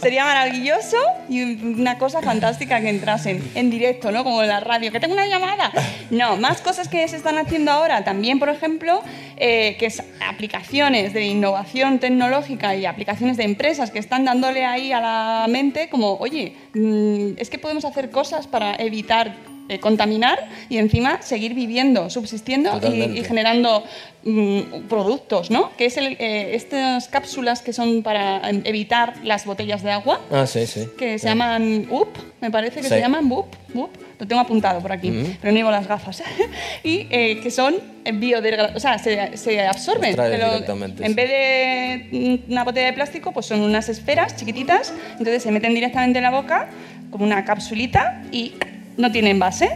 sería 0.00 0.24
maravilloso 0.24 0.96
y 1.28 1.42
una 1.42 1.98
cosa 1.98 2.22
fantástica 2.22 2.80
que 2.80 2.88
entrasen 2.88 3.50
en 3.56 3.70
directo, 3.70 4.12
¿no? 4.12 4.22
Como 4.24 4.42
en 4.42 4.48
la 4.48 4.60
radio, 4.60 4.92
que 4.92 5.00
tengo 5.00 5.14
una 5.14 5.26
llamada. 5.26 5.72
No, 6.10 6.36
más 6.36 6.60
cosas 6.60 6.88
que 6.88 7.06
se 7.08 7.16
están 7.16 7.36
haciendo 7.38 7.72
ahora. 7.72 8.04
También, 8.04 8.38
por 8.38 8.48
ejemplo, 8.48 9.02
eh, 9.36 9.76
que 9.78 9.86
es 9.86 10.02
aplicaciones 10.26 11.12
de 11.12 11.26
innovación 11.26 11.98
tecnológica 11.98 12.76
y 12.76 12.86
aplicaciones 12.86 13.36
de 13.36 13.44
empresas 13.44 13.90
que 13.90 13.98
están 13.98 14.24
dándole 14.24 14.64
ahí 14.64 14.92
a 14.92 15.00
la 15.00 15.46
mente 15.48 15.88
como, 15.88 16.14
oye, 16.14 16.54
mm, 16.74 17.32
es 17.36 17.50
que 17.50 17.58
podemos 17.58 17.84
hacer 17.84 18.10
cosas 18.10 18.46
para 18.46 18.76
evitar 18.76 19.34
eh, 19.68 19.80
contaminar 19.80 20.48
y 20.70 20.78
encima 20.78 21.20
seguir 21.20 21.52
viviendo, 21.52 22.08
subsistiendo 22.08 22.80
y, 22.82 23.22
generando 23.22 23.84
mm, 24.24 24.88
productos, 24.88 25.50
¿no? 25.50 25.76
Que 25.76 25.84
es 25.86 25.98
el, 25.98 26.16
eh, 26.18 26.54
estas 26.54 27.08
cápsulas 27.08 27.60
que 27.60 27.74
son 27.74 28.02
para 28.02 28.48
em, 28.48 28.62
evitar 28.64 29.14
las 29.24 29.44
botellas 29.44 29.82
de 29.82 29.90
agua, 29.90 30.20
Ah, 30.30 30.46
sí, 30.46 30.66
sí. 30.66 30.88
que 30.98 31.18
se 31.18 31.28
llaman 31.28 31.86
UP, 31.90 32.08
me 32.40 32.50
parece 32.50 32.80
que 32.80 32.88
se 32.88 32.98
llaman 32.98 33.30
UP, 33.30 33.46
UP, 33.74 33.90
lo 34.18 34.26
tengo 34.26 34.40
apuntado 34.40 34.80
por 34.80 34.90
aquí, 34.90 35.10
Ujú. 35.10 35.32
pero 35.40 35.52
no 35.52 35.58
llevo 35.58 35.70
las 35.70 35.86
gafas, 35.86 36.22
y 36.82 37.06
eh, 37.10 37.38
que 37.42 37.50
son 37.50 37.76
biodegradables, 38.10 38.74
o 38.74 38.80
sea, 38.80 38.98
se, 38.98 39.36
se 39.36 39.66
absorben. 39.66 40.16
Directamente, 40.16 41.04
en 41.04 41.10
sí. 41.10 41.14
vez 41.14 41.28
de 41.28 42.08
mm, 42.46 42.52
una 42.52 42.64
botella 42.64 42.86
de 42.86 42.92
plástico, 42.94 43.32
pues 43.32 43.44
son 43.44 43.60
unas 43.60 43.90
esferas 43.90 44.34
chiquititas, 44.34 44.94
entonces 45.12 45.42
se 45.42 45.50
meten 45.52 45.74
directamente 45.74 46.18
en 46.20 46.24
la 46.24 46.30
boca 46.30 46.70
como 47.10 47.24
una 47.24 47.44
capsulita 47.44 48.22
y 48.32 48.54
no 48.98 49.10
tienen 49.10 49.38
base. 49.38 49.70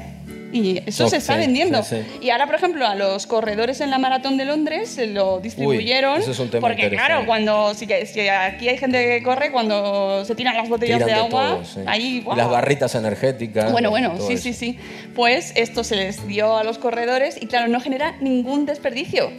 Y 0.52 0.82
eso 0.84 1.08
se 1.08 1.16
está 1.16 1.36
vendiendo. 1.36 1.82
sí, 1.82 1.96
sí. 1.96 2.26
Y 2.26 2.28
ahora, 2.28 2.44
por 2.44 2.56
ejemplo, 2.56 2.86
a 2.86 2.94
los 2.94 3.26
corredores 3.26 3.80
en 3.80 3.88
la 3.88 3.96
maratón 3.96 4.36
de 4.36 4.44
Londres 4.44 4.90
se 4.90 5.06
lo 5.06 5.40
distribuyeron. 5.40 6.20
ese 6.20 6.32
es 6.32 6.38
un 6.38 6.50
tema 6.50 6.68
porque, 6.68 6.90
claro, 6.90 7.24
cuando 7.24 7.72
si, 7.72 7.90
aquí 7.90 8.68
hay 8.68 8.76
gente 8.76 9.02
que 9.02 9.22
corre, 9.22 9.50
cuando 9.50 10.26
se 10.26 10.34
tiran 10.34 10.54
las 10.54 10.68
botellas 10.68 10.98
Tiran 10.98 11.08
de 11.08 11.14
de 11.14 11.20
agua, 11.20 11.48
todo, 11.48 11.64
sí. 11.64 11.80
ahí. 11.86 12.24
Las 12.36 12.50
barritas 12.50 12.94
energéticas. 12.94 13.72
Bueno, 13.72 13.88
bueno, 13.88 14.14
sí, 14.18 14.34
eso. 14.34 14.42
sí, 14.42 14.52
sí. 14.52 14.78
Pues 15.14 15.52
esto 15.56 15.84
se 15.84 15.96
les 15.96 16.26
dio 16.26 16.58
a 16.58 16.64
los 16.64 16.76
corredores 16.76 17.38
y, 17.40 17.46
claro, 17.46 17.68
no 17.68 17.80
genera 17.80 18.16
ningún 18.20 18.66
desperdicio. 18.66 19.32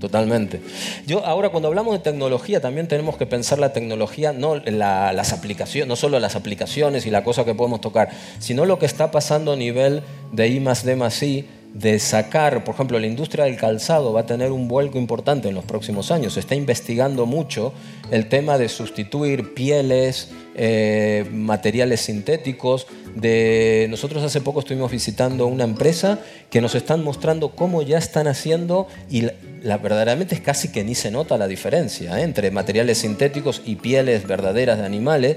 Totalmente. 0.00 0.60
Yo 1.06 1.24
ahora 1.24 1.48
cuando 1.48 1.68
hablamos 1.68 1.94
de 1.94 2.00
tecnología 2.00 2.60
también 2.60 2.86
tenemos 2.86 3.16
que 3.16 3.24
pensar 3.24 3.58
la 3.58 3.72
tecnología 3.72 4.32
no 4.32 4.56
la- 4.56 5.12
las 5.14 5.32
aplicaciones, 5.32 5.88
no 5.88 5.96
solo 5.96 6.20
las 6.20 6.36
aplicaciones 6.36 7.06
y 7.06 7.10
la 7.10 7.24
cosa 7.24 7.44
que 7.46 7.54
podemos 7.54 7.80
tocar, 7.80 8.10
sino 8.38 8.66
lo 8.66 8.78
que 8.78 8.84
está 8.86 9.10
pasando 9.10 9.52
a 9.52 9.56
nivel 9.56 10.02
de 10.32 10.48
I 10.48 10.60
más 10.60 10.84
D 10.84 10.96
más 10.96 11.22
I, 11.22 11.46
de 11.72 11.98
sacar, 11.98 12.64
por 12.64 12.74
ejemplo, 12.74 12.98
la 12.98 13.06
industria 13.06 13.44
del 13.44 13.56
calzado 13.56 14.12
va 14.14 14.20
a 14.20 14.26
tener 14.26 14.50
un 14.50 14.66
vuelco 14.66 14.98
importante 14.98 15.48
en 15.48 15.54
los 15.54 15.64
próximos 15.64 16.10
años. 16.10 16.34
Se 16.34 16.40
está 16.40 16.54
investigando 16.54 17.26
mucho 17.26 17.74
el 18.10 18.28
tema 18.28 18.56
de 18.56 18.68
sustituir 18.70 19.52
pieles, 19.52 20.30
eh, 20.54 21.26
materiales 21.32 22.00
sintéticos. 22.00 22.86
De... 23.16 23.86
Nosotros 23.90 24.22
hace 24.22 24.40
poco 24.40 24.60
estuvimos 24.60 24.90
visitando 24.92 25.46
una 25.46 25.64
empresa 25.64 26.20
que 26.50 26.60
nos 26.60 26.74
están 26.74 27.02
mostrando 27.02 27.50
cómo 27.50 27.82
ya 27.82 27.98
están 27.98 28.28
haciendo 28.28 28.86
y 29.10 29.28
la, 29.62 29.78
verdaderamente 29.78 30.34
es 30.34 30.40
casi 30.42 30.68
que 30.68 30.84
ni 30.84 30.94
se 30.94 31.10
nota 31.10 31.38
la 31.38 31.48
diferencia 31.48 32.20
¿eh? 32.20 32.22
entre 32.22 32.50
materiales 32.50 32.98
sintéticos 32.98 33.62
y 33.64 33.76
pieles 33.76 34.26
verdaderas 34.26 34.78
de 34.78 34.84
animales 34.84 35.36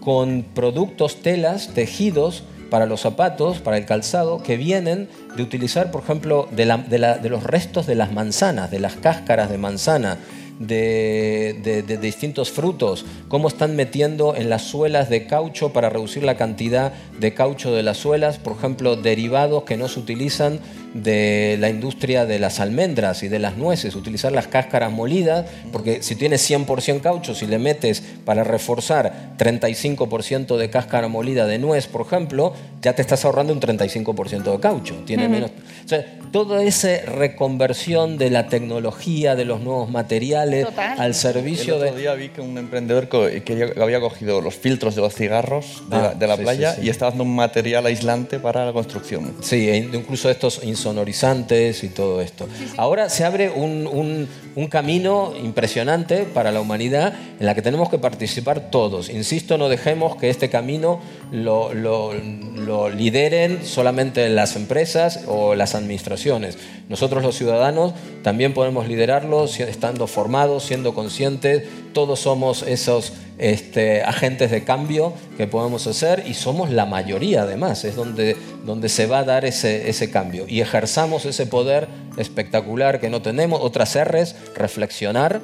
con 0.00 0.42
productos, 0.54 1.22
telas, 1.22 1.68
tejidos 1.74 2.44
para 2.70 2.84
los 2.86 3.00
zapatos, 3.00 3.58
para 3.60 3.78
el 3.78 3.86
calzado, 3.86 4.42
que 4.42 4.56
vienen 4.58 5.08
de 5.36 5.42
utilizar, 5.42 5.90
por 5.90 6.02
ejemplo, 6.02 6.46
de 6.50 6.66
la- 6.66 6.76
de 6.78 7.28
los 7.30 7.42
restos 7.42 7.86
de 7.86 7.94
las 7.94 8.12
manzanas, 8.12 8.70
de 8.70 8.80
las 8.80 8.96
cáscaras 8.96 9.48
de 9.48 9.58
manzana, 9.58 10.18
de, 10.58 11.82
de- 11.86 11.96
distintos 11.98 12.50
frutos, 12.50 13.04
cómo 13.28 13.48
están 13.48 13.76
metiendo 13.76 14.34
en 14.36 14.50
las 14.50 14.62
suelas 14.62 15.08
de 15.10 15.26
caucho 15.26 15.72
para 15.72 15.90
reducir 15.90 16.22
la 16.22 16.36
cantidad 16.36 16.92
de 17.18 17.34
caucho 17.34 17.72
de 17.72 17.82
las 17.82 17.96
suelas, 17.98 18.38
por 18.38 18.56
ejemplo, 18.56 18.96
derivados 18.96 19.64
que 19.64 19.76
no 19.76 19.88
se 19.88 20.00
utilizan 20.00 20.60
de 20.94 21.56
la 21.60 21.68
industria 21.68 22.24
de 22.24 22.38
las 22.38 22.60
almendras 22.60 23.22
y 23.24 23.28
de 23.28 23.38
las 23.40 23.56
nueces, 23.56 23.96
utilizar 23.96 24.30
las 24.32 24.46
cáscaras 24.46 24.92
molidas, 24.92 25.44
porque 25.72 26.02
si 26.02 26.14
tienes 26.14 26.48
100% 26.48 27.00
caucho, 27.00 27.34
si 27.34 27.46
le 27.46 27.58
metes 27.58 28.02
para 28.24 28.44
reforzar 28.44 29.34
35% 29.38 30.56
de 30.56 30.70
cáscara 30.70 31.08
molida 31.08 31.46
de 31.46 31.58
nuez, 31.58 31.88
por 31.88 32.02
ejemplo, 32.06 32.52
ya 32.80 32.92
te 32.94 33.02
estás 33.02 33.24
ahorrando 33.24 33.52
un 33.52 33.60
35% 33.60 34.52
de 34.52 34.60
caucho. 34.60 34.94
Tiene 35.04 35.24
Ujú. 35.24 35.32
menos, 35.32 35.50
o 35.84 35.88
sea, 35.88 36.06
toda 36.30 36.62
esa 36.62 36.96
reconversión 37.06 38.16
de 38.18 38.30
la 38.30 38.46
tecnología, 38.46 39.34
de 39.34 39.44
los 39.44 39.60
nuevos 39.60 39.90
materiales 39.90 40.66
al 40.76 41.14
servicio 41.14 41.74
El 41.76 41.82
otro 41.82 41.94
de... 41.96 42.00
día 42.00 42.14
vi 42.14 42.28
que 42.28 42.40
un 42.40 42.56
emprendedor 42.58 43.08
que 43.08 43.72
había 43.80 44.00
cogido 44.00 44.40
los 44.40 44.54
filtros 44.54 44.94
de 44.94 45.00
los 45.02 45.14
cigarros 45.14 45.82
de 45.90 45.96
Ah, 45.96 46.02
la, 46.02 46.14
de 46.14 46.26
la 46.26 46.36
sí, 46.36 46.42
playa 46.42 46.74
sí, 46.74 46.80
sí. 46.82 46.86
y 46.86 46.90
estaba 46.90 47.08
haciendo 47.08 47.24
un 47.24 47.34
material 47.34 47.86
aislante 47.86 48.38
para 48.38 48.64
la 48.66 48.72
construcción. 48.72 49.34
Sí, 49.40 49.68
e 49.68 49.76
incluso 49.76 50.30
estos 50.30 50.60
insumos 50.62 50.83
sonorizantes 50.84 51.82
y 51.84 51.88
todo 51.88 52.20
esto. 52.20 52.46
Ahora 52.76 53.08
se 53.08 53.24
abre 53.24 53.50
un, 53.50 53.86
un- 53.86 54.28
un 54.56 54.66
camino 54.68 55.32
impresionante 55.42 56.24
para 56.24 56.52
la 56.52 56.60
humanidad 56.60 57.12
en 57.40 57.46
la 57.46 57.54
que 57.56 57.62
tenemos 57.62 57.88
que 57.88 57.98
participar 57.98 58.70
todos. 58.70 59.08
Insisto, 59.10 59.58
no 59.58 59.68
dejemos 59.68 60.16
que 60.16 60.30
este 60.30 60.48
camino 60.48 61.00
lo, 61.34 62.90
lideren 62.90 63.64
solamente 63.64 64.28
las 64.28 64.56
empresas 64.56 65.20
o 65.26 65.54
las 65.54 65.74
administraciones. 65.74 66.58
Nosotros 66.88 67.22
los 67.22 67.36
ciudadanos 67.36 67.94
también 68.22 68.54
podemos 68.54 68.86
liderarlo 68.86 69.44
estando 69.44 70.06
formados, 70.06 70.64
siendo 70.64 70.94
conscientes. 70.94 71.64
Todos 71.92 72.20
somos 72.20 72.62
esos 72.62 73.12
este, 73.38 74.02
agentes 74.02 74.50
de 74.50 74.64
cambio 74.64 75.12
que 75.36 75.46
podemos 75.46 75.86
hacer 75.86 76.24
y 76.26 76.34
somos 76.34 76.70
la 76.70 76.86
mayoría 76.86 77.42
además. 77.42 77.84
Es 77.84 77.96
donde, 77.96 78.36
donde 78.64 78.88
se 78.88 79.06
va 79.06 79.20
a 79.20 79.24
dar 79.24 79.44
ese, 79.44 79.90
ese 79.90 80.10
cambio. 80.10 80.46
Y 80.48 80.60
ejerzamos 80.60 81.24
ese 81.24 81.46
poder 81.46 81.88
espectacular 82.16 83.00
que 83.00 83.10
no 83.10 83.22
tenemos. 83.22 83.60
Otras 83.60 83.96
R's, 83.96 84.36
reflexionar, 84.54 85.40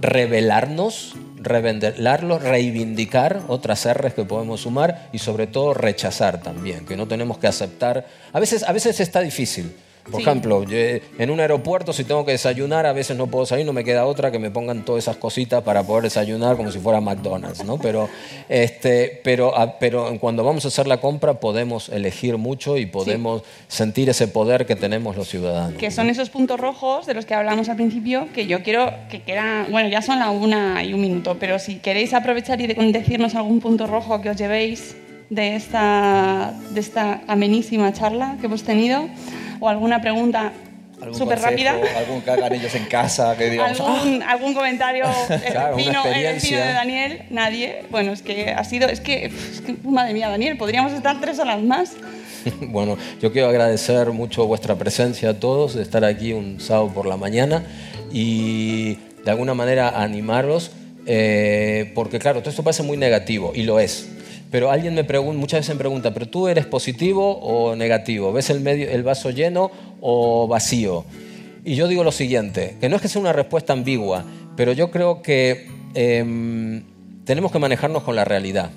revelarnos, 0.00 1.14
revelarlo, 1.44 2.38
reivindicar 2.38 3.42
otras 3.48 3.86
R's 3.86 4.14
que 4.14 4.24
podemos 4.24 4.62
sumar 4.62 5.08
y 5.12 5.18
sobre 5.18 5.46
todo 5.46 5.74
rechazar 5.74 6.40
también, 6.42 6.86
que 6.86 6.96
no 6.96 7.06
tenemos 7.06 7.38
que 7.38 7.46
aceptar. 7.46 8.06
A 8.32 8.40
veces, 8.40 8.62
a 8.64 8.72
veces 8.72 9.00
está 9.00 9.20
difícil. 9.20 9.74
Por 10.04 10.16
Sí. 10.16 10.20
ejemplo, 10.28 10.64
yo, 10.64 10.76
eh, 10.76 11.02
en 11.18 11.30
un 11.30 11.40
aeropuerto 11.40 11.92
si 11.94 12.04
tengo 12.04 12.26
que 12.26 12.32
desayunar, 12.32 12.84
a 12.84 12.92
veces 12.92 13.16
no 13.16 13.26
puedo 13.26 13.46
salir, 13.46 13.64
no 13.64 13.72
me 13.72 13.84
queda 13.84 14.04
otra 14.04 14.30
que 14.30 14.38
me 14.38 14.50
pongan 14.50 14.84
todas 14.84 15.04
esas 15.04 15.16
cositas 15.16 15.62
para 15.62 15.82
poder 15.82 16.04
desayunar 16.04 16.56
como 16.58 16.70
si 16.70 16.78
fuera 16.78 17.00
McDonald's, 17.00 17.64
¿no? 17.64 17.78
Pero, 17.78 18.10
este, 18.50 19.20
pero, 19.24 19.56
a- 19.56 19.78
pero 19.78 20.18
cuando 20.20 20.44
vamos 20.44 20.64
a 20.66 20.68
hacer 20.68 20.86
la 20.86 20.98
compra 20.98 21.40
podemos 21.40 21.88
elegir 21.88 22.36
mucho 22.36 22.76
y 22.76 22.84
podemos 22.86 23.42
sentir 23.66 24.10
ese 24.10 24.28
poder 24.28 24.66
que 24.66 24.76
tenemos 24.76 25.16
los 25.16 25.28
ciudadanos. 25.28 25.78
que 25.78 25.90
son 25.90 26.10
esos 26.10 26.28
puntos 26.30 26.60
rojos 26.60 27.06
de 27.06 27.14
los 27.14 27.24
que 27.24 27.34
hablamos 27.34 27.68
al 27.70 27.76
principio, 27.76 28.28
que 28.34 28.46
yo 28.46 28.62
quiero 28.62 28.92
que 29.10 29.22
queda, 29.22 29.66
bueno, 29.70 29.88
ya 29.88 30.02
son 30.02 30.18
la 30.18 30.30
una 30.30 30.84
y 30.84 30.92
un 30.92 31.00
minuto, 31.00 31.36
pero 31.40 31.58
si 31.58 31.76
queréis 31.76 32.12
aprovechar 32.12 32.60
y 32.60 32.66
de- 32.66 32.74
decirnos 32.92 33.34
algún 33.34 33.60
punto 33.60 33.86
rojo 33.86 34.20
que 34.20 34.28
os 34.30 34.36
llevéis 34.36 34.96
de 35.30 35.56
esta, 35.56 36.52
de 36.70 36.80
esta 36.80 37.22
amenísima 37.26 37.92
charla 37.94 38.36
que 38.40 38.46
hemos 38.46 38.62
tenido, 38.62 39.08
o 39.60 39.68
alguna 39.68 40.00
pregunta 40.00 40.52
¿Algún 41.02 41.18
súper 41.18 41.40
rápida, 41.40 41.76
Algún 41.98 42.22
que 42.22 42.30
hagan 42.30 42.52
ellos 42.54 42.74
en 42.76 42.86
casa, 42.86 43.36
que 43.36 43.50
digamos, 43.50 43.78
"Ah, 43.80 43.84
algún, 44.00 44.22
algún 44.22 44.54
comentario, 44.54 45.04
el 45.28 45.40
Claro, 45.52 45.74
una 45.74 45.76
vecino, 45.76 46.04
el 46.04 46.10
vecino 46.12 46.30
experiencia. 46.30 46.64
de 46.66 46.72
Daniel, 46.72 47.22
nadie, 47.30 47.82
bueno, 47.90 48.12
es 48.12 48.22
que 48.22 48.50
ha 48.52 48.64
sido, 48.64 48.88
es 48.88 49.00
que, 49.00 49.26
es 49.26 49.60
que, 49.60 49.74
madre 49.84 50.14
mía, 50.14 50.28
Daniel, 50.28 50.56
podríamos 50.56 50.92
estar 50.92 51.20
tres 51.20 51.38
horas 51.38 51.60
más. 51.62 51.92
Bueno, 52.60 52.98
yo 53.22 53.32
quiero 53.32 53.48
agradecer 53.48 54.10
mucho 54.12 54.46
vuestra 54.46 54.74
presencia 54.76 55.30
a 55.30 55.34
todos, 55.40 55.74
de 55.74 55.82
estar 55.82 56.04
aquí 56.04 56.32
un 56.34 56.60
sábado 56.60 56.88
por 56.92 57.06
la 57.06 57.16
mañana 57.16 57.64
y 58.12 58.98
de 59.24 59.30
alguna 59.30 59.54
manera 59.54 60.00
animaros, 60.02 60.70
eh, 61.06 61.90
porque 61.94 62.18
claro, 62.18 62.40
todo 62.40 62.50
esto 62.50 62.62
parece 62.62 62.82
muy 62.82 62.96
negativo 62.98 63.52
y 63.54 63.62
lo 63.62 63.80
es. 63.80 64.08
Pero 64.54 64.70
alguien 64.70 64.94
me 64.94 65.02
pregunta, 65.02 65.40
muchas 65.40 65.58
veces 65.62 65.74
me 65.74 65.80
pregunta, 65.80 66.14
¿pero 66.14 66.28
tú 66.28 66.46
eres 66.46 66.64
positivo 66.64 67.40
o 67.40 67.74
negativo? 67.74 68.32
¿Ves 68.32 68.50
el, 68.50 68.60
medio, 68.60 68.88
el 68.88 69.02
vaso 69.02 69.30
lleno 69.30 69.68
o 70.00 70.46
vacío? 70.46 71.04
Y 71.64 71.74
yo 71.74 71.88
digo 71.88 72.04
lo 72.04 72.12
siguiente, 72.12 72.76
que 72.80 72.88
no 72.88 72.94
es 72.94 73.02
que 73.02 73.08
sea 73.08 73.20
una 73.20 73.32
respuesta 73.32 73.72
ambigua, 73.72 74.24
pero 74.56 74.70
yo 74.70 74.92
creo 74.92 75.22
que 75.22 75.66
em, 75.94 76.84
tenemos 77.24 77.50
que 77.50 77.58
manejarnos 77.58 78.04
con 78.04 78.14
la 78.14 78.24
realidad. 78.24 78.70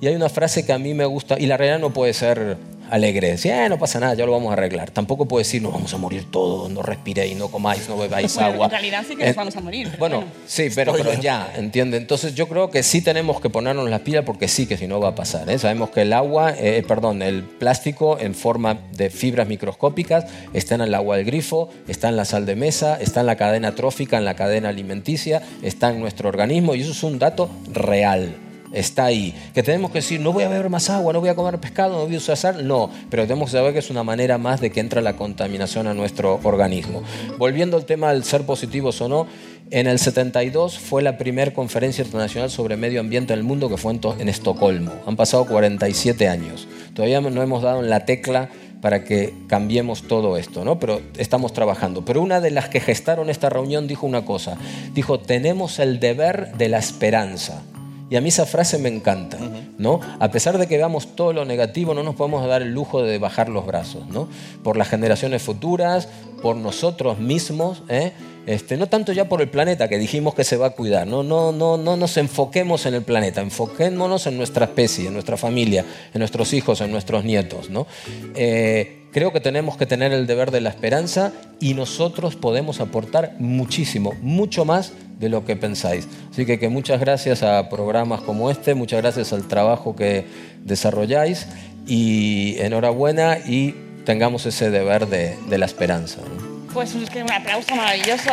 Y 0.00 0.06
hay 0.06 0.14
una 0.14 0.28
frase 0.28 0.64
que 0.64 0.72
a 0.72 0.78
mí 0.78 0.94
me 0.94 1.06
gusta, 1.06 1.36
y 1.40 1.46
la 1.46 1.56
realidad 1.56 1.80
no 1.80 1.92
puede 1.92 2.12
ser 2.12 2.56
alegre, 2.90 3.28
decir, 3.30 3.52
"Eh, 3.52 3.68
no 3.68 3.78
pasa 3.78 4.00
nada, 4.00 4.14
ya 4.14 4.26
lo 4.26 4.32
vamos 4.32 4.50
a 4.50 4.52
arreglar. 4.54 4.90
Tampoco 4.90 5.26
puede 5.26 5.44
decir, 5.44 5.62
nos 5.62 5.72
vamos 5.72 5.92
a 5.92 5.96
morir 5.98 6.30
todos, 6.30 6.70
no 6.70 6.82
respiréis, 6.82 7.36
no 7.36 7.48
comáis, 7.48 7.88
no 7.88 7.96
bebáis 7.96 8.34
Bueno, 8.34 8.50
agua. 8.52 8.64
en 8.66 8.70
realidad 8.70 9.04
sí 9.08 9.16
que 9.16 9.24
Eh, 9.24 9.26
nos 9.28 9.36
vamos 9.36 9.56
a 9.56 9.60
morir. 9.60 9.86
pero 9.88 9.98
bueno, 9.98 10.16
bueno. 10.18 10.32
sí, 10.46 10.68
pero, 10.74 10.92
pero 10.92 11.14
ya, 11.20 11.52
¿entiende? 11.56 11.96
Entonces 11.96 12.34
yo 12.34 12.48
creo 12.48 12.70
que 12.70 12.82
sí 12.82 13.02
tenemos 13.02 13.40
que 13.40 13.50
ponernos 13.50 13.88
las 13.90 14.00
pilas 14.00 14.24
porque 14.24 14.48
sí 14.48 14.66
que 14.66 14.76
si 14.76 14.86
no 14.86 15.00
va 15.00 15.08
a 15.08 15.14
pasar. 15.14 15.48
¿eh? 15.50 15.58
Sabemos 15.58 15.90
que 15.90 16.02
el 16.02 16.12
agua, 16.12 16.54
eh, 16.58 16.82
perdón, 16.86 17.22
el 17.22 17.42
plástico 17.42 18.18
en 18.20 18.34
forma 18.34 18.78
de 18.96 19.10
fibras 19.10 19.48
microscópicas 19.48 20.26
está 20.52 20.74
en 20.76 20.82
el 20.82 20.94
agua 20.94 21.16
del 21.16 21.26
grifo, 21.26 21.68
está 21.88 22.08
en 22.08 22.16
la 22.16 22.24
sal 22.24 22.46
de 22.46 22.56
mesa, 22.56 22.98
está 23.00 23.20
en 23.20 23.26
la 23.26 23.36
cadena 23.36 23.74
trófica, 23.74 24.16
en 24.18 24.24
la 24.24 24.34
cadena 24.34 24.68
alimenticia, 24.68 25.42
está 25.62 25.90
en 25.90 26.00
nuestro 26.00 26.28
organismo 26.28 26.74
y 26.74 26.82
eso 26.82 26.92
es 26.92 27.02
un 27.02 27.18
dato 27.18 27.48
real. 27.72 28.34
Está 28.76 29.06
ahí. 29.06 29.34
Que 29.54 29.62
tenemos 29.62 29.90
que 29.90 29.98
decir, 29.98 30.20
no 30.20 30.32
voy 30.32 30.44
a 30.44 30.48
beber 30.48 30.68
más 30.68 30.90
agua, 30.90 31.12
no 31.12 31.20
voy 31.20 31.30
a 31.30 31.34
comer 31.34 31.58
pescado, 31.58 31.94
no 31.94 32.04
voy 32.04 32.14
a 32.14 32.18
usar 32.18 32.36
sal. 32.36 32.68
No, 32.68 32.90
pero 33.08 33.22
tenemos 33.22 33.50
que 33.50 33.56
saber 33.56 33.72
que 33.72 33.78
es 33.78 33.88
una 33.88 34.04
manera 34.04 34.36
más 34.36 34.60
de 34.60 34.70
que 34.70 34.80
entra 34.80 35.00
la 35.00 35.16
contaminación 35.16 35.86
a 35.86 35.94
nuestro 35.94 36.38
organismo. 36.42 37.02
Volviendo 37.38 37.78
al 37.78 37.86
tema 37.86 38.12
del 38.12 38.22
ser 38.22 38.44
positivos 38.44 39.00
o 39.00 39.08
no, 39.08 39.26
en 39.70 39.86
el 39.86 39.98
72 39.98 40.78
fue 40.78 41.02
la 41.02 41.16
primera 41.16 41.54
conferencia 41.54 42.04
internacional 42.04 42.50
sobre 42.50 42.76
medio 42.76 43.00
ambiente 43.00 43.34
del 43.34 43.44
mundo 43.44 43.68
que 43.70 43.78
fue 43.78 43.92
en, 43.92 44.00
en 44.18 44.28
Estocolmo. 44.28 44.92
Han 45.06 45.16
pasado 45.16 45.46
47 45.46 46.28
años. 46.28 46.68
Todavía 46.92 47.20
no 47.22 47.42
hemos 47.42 47.62
dado 47.62 47.82
en 47.82 47.88
la 47.88 48.04
tecla 48.04 48.50
para 48.80 49.04
que 49.04 49.34
cambiemos 49.48 50.02
todo 50.02 50.36
esto, 50.36 50.64
¿no? 50.64 50.78
Pero 50.78 51.00
estamos 51.16 51.52
trabajando. 51.52 52.04
Pero 52.04 52.20
una 52.20 52.40
de 52.40 52.50
las 52.50 52.68
que 52.68 52.80
gestaron 52.80 53.30
esta 53.30 53.48
reunión 53.48 53.88
dijo 53.88 54.06
una 54.06 54.24
cosa. 54.24 54.56
Dijo, 54.94 55.18
tenemos 55.18 55.78
el 55.78 55.98
deber 55.98 56.52
de 56.56 56.68
la 56.68 56.78
esperanza. 56.78 57.62
Y 58.08 58.16
a 58.16 58.20
mí 58.20 58.28
esa 58.28 58.46
frase 58.46 58.78
me 58.78 58.88
encanta, 58.88 59.36
¿no? 59.78 60.00
A 60.20 60.30
pesar 60.30 60.58
de 60.58 60.68
que 60.68 60.76
veamos 60.76 61.16
todo 61.16 61.32
lo 61.32 61.44
negativo, 61.44 61.92
no 61.92 62.04
nos 62.04 62.14
podemos 62.14 62.46
dar 62.46 62.62
el 62.62 62.72
lujo 62.72 63.02
de 63.02 63.18
bajar 63.18 63.48
los 63.48 63.66
brazos, 63.66 64.06
¿no? 64.06 64.28
Por 64.62 64.76
las 64.76 64.88
generaciones 64.88 65.42
futuras, 65.42 66.08
por 66.40 66.56
nosotros 66.56 67.18
mismos, 67.18 67.82
¿eh? 67.88 68.12
Este, 68.46 68.76
no 68.76 68.86
tanto 68.86 69.12
ya 69.12 69.28
por 69.28 69.42
el 69.42 69.48
planeta 69.48 69.88
que 69.88 69.98
dijimos 69.98 70.36
que 70.36 70.44
se 70.44 70.56
va 70.56 70.68
a 70.68 70.70
cuidar, 70.70 71.04
no, 71.08 71.24
no, 71.24 71.50
no, 71.50 71.76
no 71.76 71.96
nos 71.96 72.16
enfoquemos 72.16 72.86
en 72.86 72.94
el 72.94 73.02
planeta, 73.02 73.40
enfoquémonos 73.40 74.28
en 74.28 74.36
nuestra 74.36 74.66
especie, 74.66 75.08
en 75.08 75.14
nuestra 75.14 75.36
familia, 75.36 75.84
en 76.14 76.20
nuestros 76.20 76.52
hijos, 76.52 76.80
en 76.80 76.92
nuestros 76.92 77.24
nietos, 77.24 77.70
¿no? 77.70 77.88
Eh, 78.36 79.05
creo 79.16 79.32
que 79.32 79.40
tenemos 79.40 79.78
que 79.78 79.86
tener 79.86 80.12
el 80.12 80.26
deber 80.26 80.50
de 80.50 80.60
la 80.60 80.68
esperanza 80.68 81.32
y 81.58 81.72
nosotros 81.72 82.36
podemos 82.36 82.80
aportar 82.80 83.34
muchísimo, 83.38 84.12
mucho 84.20 84.66
más 84.66 84.92
de 85.18 85.30
lo 85.30 85.46
que 85.46 85.56
pensáis. 85.56 86.06
Así 86.30 86.44
que, 86.44 86.68
muchas 86.68 87.00
gracias 87.00 87.42
a 87.42 87.70
programas 87.70 88.20
como 88.20 88.50
este, 88.50 88.74
muchas 88.74 89.00
gracias 89.00 89.32
al 89.32 89.48
trabajo 89.48 89.96
que 89.96 90.26
desarrolláis 90.64 91.46
y 91.86 92.56
enhorabuena 92.58 93.38
y 93.38 93.74
tengamos 94.04 94.44
ese 94.44 94.68
deber 94.68 95.06
de, 95.06 95.38
la 95.48 95.64
esperanza. 95.64 96.20
¿no? 96.20 96.74
Pues 96.74 96.94
un 96.94 97.32
aplauso 97.32 97.74
maravilloso. 97.74 98.32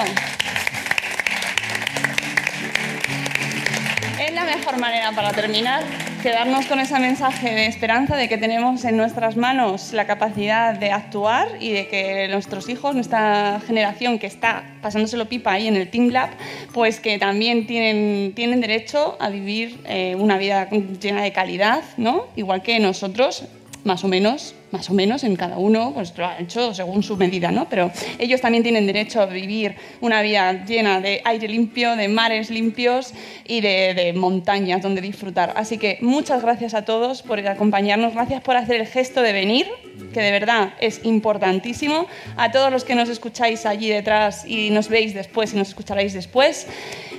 Mejor 4.44 4.78
manera 4.78 5.12
para 5.12 5.32
terminar, 5.32 5.84
quedarnos 6.22 6.66
con 6.66 6.80
ese 6.80 7.00
mensaje 7.00 7.54
de 7.54 7.66
esperanza 7.68 8.16
de 8.16 8.28
que 8.28 8.38
tenemos 8.38 8.84
en 8.86 8.98
nuestras 8.98 9.38
manos 9.38 9.94
la 9.94 10.06
capacidad 10.06 10.74
de 10.74 10.92
actuar 10.92 11.48
y 11.60 11.72
de 11.72 11.88
que 11.88 12.28
nuestros 12.30 12.70
hijos, 12.70 12.96
nuestra 12.96 13.62
generación 13.66 14.20
que 14.20 14.28
está 14.28 14.64
pasándoselo 14.82 15.28
pipa 15.28 15.54
ahí 15.54 15.68
en 15.68 15.76
el 15.76 15.90
Team 15.90 16.10
Lab, 16.10 16.30
pues 16.74 17.00
que 17.00 17.18
también 17.18 17.68
tienen, 17.68 18.34
tienen 18.36 18.62
derecho 18.62 19.18
a 19.20 19.30
vivir 19.30 19.80
eh, 19.86 20.16
una 20.18 20.38
vida 20.38 20.70
llena 20.70 21.24
de 21.24 21.32
calidad, 21.32 21.82
¿no? 21.98 22.26
Igual 22.36 22.62
que 22.62 22.80
nosotros, 22.80 23.46
más 23.84 24.04
o 24.04 24.08
menos, 24.08 24.56
más 24.74 24.90
o 24.90 24.94
menos 24.94 25.24
en 25.24 25.36
cada 25.38 25.58
uno, 25.58 25.94
pues 25.94 26.14
lo 26.18 26.26
ha 26.26 26.38
hecho 26.40 26.74
según 26.74 27.04
su 27.04 27.16
medida, 27.16 27.52
¿no? 27.52 27.70
Pero 27.70 27.92
ellos 28.20 28.42
también 28.42 28.64
tienen 28.64 28.86
derecho 28.86 29.22
a 29.22 29.28
vivir 29.28 29.76
una 30.02 30.22
vida 30.22 30.66
llena 30.66 31.00
de 31.00 31.22
aire 31.24 31.48
limpio, 31.48 31.96
de 31.96 32.08
mares 32.08 32.50
limpios 32.50 33.14
y 33.48 33.62
de, 33.62 33.94
de 33.94 34.14
montañas 34.14 34.82
donde 34.82 35.00
disfrutar. 35.00 35.54
Así 35.56 35.78
que 35.78 36.00
muchas 36.02 36.42
gracias 36.42 36.74
a 36.74 36.84
todos 36.84 37.22
por 37.22 37.40
acompañarnos, 37.48 38.14
gracias 38.14 38.42
por 38.42 38.58
hacer 38.58 38.82
el 38.82 38.88
gesto 38.88 39.22
de 39.22 39.32
venir, 39.32 39.68
que 40.12 40.22
de 40.22 40.32
verdad 40.32 40.74
es 40.80 41.06
importantísimo. 41.06 42.08
A 42.36 42.52
todos 42.52 42.72
los 42.72 42.84
que 42.84 42.96
nos 42.96 43.10
escucháis 43.10 43.66
allí 43.68 43.90
detrás 43.90 44.44
y 44.48 44.72
nos 44.72 44.90
veis 44.90 45.14
después 45.14 45.54
y 45.54 45.58
nos 45.58 45.70
escucharéis 45.70 46.14
después, 46.14 46.68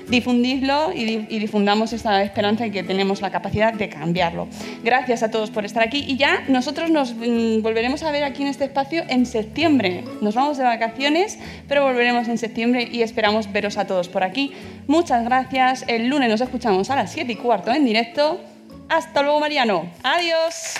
difundidlo 0.08 0.92
y, 0.94 1.04
di- 1.04 1.26
y 1.30 1.38
difundamos 1.38 1.92
esta 1.92 2.22
esperanza 2.22 2.66
y 2.66 2.70
que 2.70 2.82
tenemos 2.82 3.22
la 3.22 3.30
capacidad 3.30 3.72
de 3.72 3.88
cambiarlo. 3.88 4.48
Gracias 4.82 5.22
a 5.22 5.30
todos 5.30 5.50
por 5.50 5.64
estar 5.64 5.82
aquí 5.82 6.04
y 6.06 6.16
ya 6.16 6.44
nosotros 6.48 6.90
nos 6.90 7.14
volveremos 7.62 8.02
a 8.02 8.10
ver 8.10 8.24
aquí 8.24 8.42
en 8.42 8.48
este 8.48 8.64
espacio 8.64 9.04
en 9.08 9.26
septiembre. 9.26 10.04
Nos 10.20 10.34
vamos 10.34 10.58
de 10.58 10.64
vacaciones, 10.64 11.38
pero 11.68 11.84
volveremos 11.84 12.28
en 12.28 12.38
septiembre 12.38 12.88
y 12.90 13.02
esperamos 13.02 13.50
veros 13.52 13.78
a 13.78 13.86
todos 13.86 14.08
por 14.08 14.22
aquí. 14.22 14.52
Muchas 14.86 15.24
gracias. 15.24 15.84
El 15.88 16.08
lunes 16.08 16.28
nos 16.28 16.40
escuchamos 16.40 16.90
a 16.90 16.96
las 16.96 17.12
7 17.12 17.32
y 17.32 17.36
cuarto 17.36 17.72
en 17.72 17.84
directo. 17.84 18.40
Hasta 18.88 19.22
luego, 19.22 19.40
Mariano. 19.40 19.90
Adiós. 20.02 20.74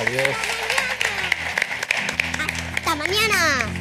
Adiós. 0.00 0.36
¡Hasta 2.76 2.94
mañana! 2.94 3.77